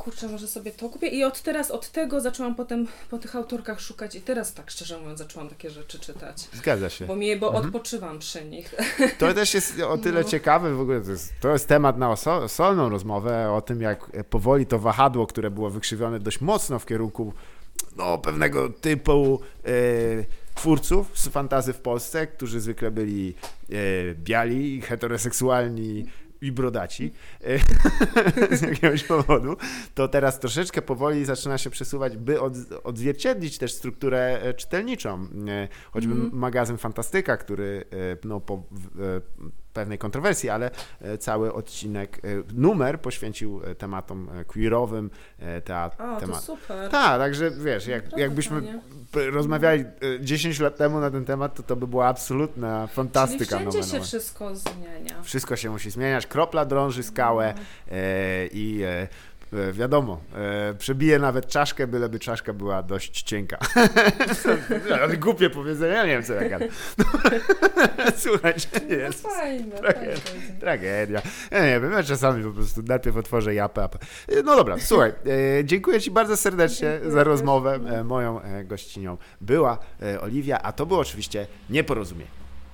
kurczę, 0.00 0.28
może 0.28 0.46
sobie 0.46 0.72
to 0.72 0.88
kupię. 0.88 1.08
I 1.08 1.24
od 1.24 1.42
teraz, 1.42 1.70
od 1.70 1.90
tego 1.90 2.20
zaczęłam 2.20 2.54
potem 2.54 2.86
po 3.10 3.18
tych 3.18 3.36
autorkach 3.36 3.80
szukać 3.80 4.14
i 4.14 4.20
teraz 4.20 4.54
tak 4.54 4.70
szczerze 4.70 4.98
mówiąc 4.98 5.18
zaczęłam 5.18 5.48
takie 5.48 5.70
rzeczy 5.70 5.98
czytać. 5.98 6.48
Zgadza 6.52 6.90
się. 6.90 7.06
Bo, 7.06 7.16
mi, 7.16 7.36
bo 7.36 7.46
mhm. 7.46 7.66
odpoczywam 7.66 8.18
przy 8.18 8.44
nich. 8.44 8.74
To 9.18 9.34
też 9.34 9.54
jest 9.54 9.80
o 9.80 9.98
tyle 9.98 10.20
no. 10.20 10.28
ciekawe, 10.28 10.74
w 10.74 10.80
ogóle 10.80 11.00
to 11.00 11.10
jest, 11.10 11.32
to 11.40 11.52
jest 11.52 11.68
temat 11.68 11.98
na 11.98 12.10
osobną 12.10 12.88
rozmowę 12.88 13.52
o 13.52 13.60
tym, 13.60 13.80
jak 13.80 14.24
powoli 14.30 14.66
to 14.66 14.78
wahadło, 14.78 15.26
które 15.26 15.50
było 15.50 15.70
wykrzywione 15.70 16.20
dość 16.20 16.40
mocno 16.40 16.78
w 16.78 16.86
kierunku 16.86 17.32
no, 17.96 18.18
pewnego 18.18 18.68
typu 18.68 19.40
e, 19.64 19.70
twórców 20.54 21.18
z 21.18 21.28
fantazy 21.28 21.72
w 21.72 21.78
Polsce, 21.78 22.26
którzy 22.26 22.60
zwykle 22.60 22.90
byli 22.90 23.34
e, 23.70 23.74
biali, 24.14 24.82
heteroseksualni, 24.82 26.06
i 26.42 26.52
brodaci 26.52 27.12
e, 27.40 27.58
z 28.56 28.62
jakiegoś 28.62 29.04
powodu, 29.04 29.56
to 29.94 30.08
teraz 30.08 30.40
troszeczkę 30.40 30.82
powoli 30.82 31.24
zaczyna 31.24 31.58
się 31.58 31.70
przesuwać, 31.70 32.16
by 32.16 32.40
od, 32.40 32.54
odzwierciedlić 32.84 33.58
też 33.58 33.72
strukturę 33.72 34.42
e, 34.42 34.54
czytelniczą. 34.54 35.26
E, 35.48 35.68
choćby 35.92 36.12
mm. 36.12 36.30
magazyn 36.32 36.78
Fantastyka, 36.78 37.36
który 37.36 37.84
no, 38.24 38.40
po 38.40 38.62
pewnej 39.72 39.98
kontrowersji, 39.98 40.50
ale 40.50 40.70
cały 41.18 41.52
odcinek, 41.52 42.20
numer 42.54 43.00
poświęcił 43.00 43.60
tematom 43.78 44.30
queerowym. 44.46 45.10
Teat, 45.64 46.00
o, 46.00 46.20
temat. 46.20 46.36
to 46.36 46.42
super. 46.42 46.90
Tak, 46.90 47.18
także 47.18 47.50
wiesz, 47.50 47.86
jak, 47.86 48.18
jakbyśmy 48.18 48.80
rozmawiali 49.32 49.84
10 50.20 50.60
lat 50.60 50.76
temu 50.76 51.00
na 51.00 51.10
ten 51.10 51.24
temat, 51.24 51.54
to 51.54 51.62
to 51.62 51.76
by 51.76 51.86
była 51.86 52.06
absolutna 52.06 52.86
fantastyka. 52.86 53.58
Czyli 53.58 53.70
wszędzie 53.70 53.88
się 53.88 54.00
wszystko 54.00 54.56
zmienia. 54.56 55.22
Wszystko 55.22 55.56
się 55.56 55.70
musi 55.70 55.90
zmieniać 55.90 56.26
kropla 56.26 56.64
drąży 56.64 57.02
skałę 57.02 57.54
e, 57.90 58.46
i 58.46 58.82
e, 59.52 59.68
e, 59.68 59.72
wiadomo, 59.72 60.20
przebije 60.78 61.18
nawet 61.18 61.46
czaszkę, 61.46 61.86
byleby 61.86 62.18
czaszka 62.18 62.52
była 62.52 62.82
dość 62.82 63.22
cienka. 63.22 63.58
Ale 65.02 65.16
głupie 65.16 65.50
powiedzenie, 65.50 65.94
ja 65.94 66.06
nie 66.06 66.12
wiem 66.12 66.22
co 66.22 66.34
ja 66.34 66.48
gadam. 66.48 66.68
Słuchajcie, 68.16 68.68
no 68.88 68.96
jest. 68.96 69.22
Fajne, 69.22 69.76
tragedia. 69.76 70.16
tragedia. 70.60 71.22
Ja 71.50 71.66
nie 71.66 71.80
wiem, 71.80 71.92
ja 71.92 72.02
czasami 72.02 72.44
po 72.44 72.50
prostu 72.50 72.82
najpierw 72.82 73.16
otworzę 73.16 73.54
japę. 73.54 73.88
No 74.44 74.56
dobra, 74.56 74.76
słuchaj, 74.78 75.12
dziękuję 75.64 76.00
Ci 76.00 76.10
bardzo 76.10 76.36
serdecznie 76.36 76.90
dziękuję 76.90 77.10
za 77.12 77.24
rozmowę. 77.24 77.78
Moją 78.04 78.40
gościnią 78.64 79.16
była 79.40 79.78
Oliwia, 80.20 80.58
a 80.62 80.72
to 80.72 80.86
było 80.86 81.00
oczywiście 81.00 81.46
nieporozumienie. 81.70 82.39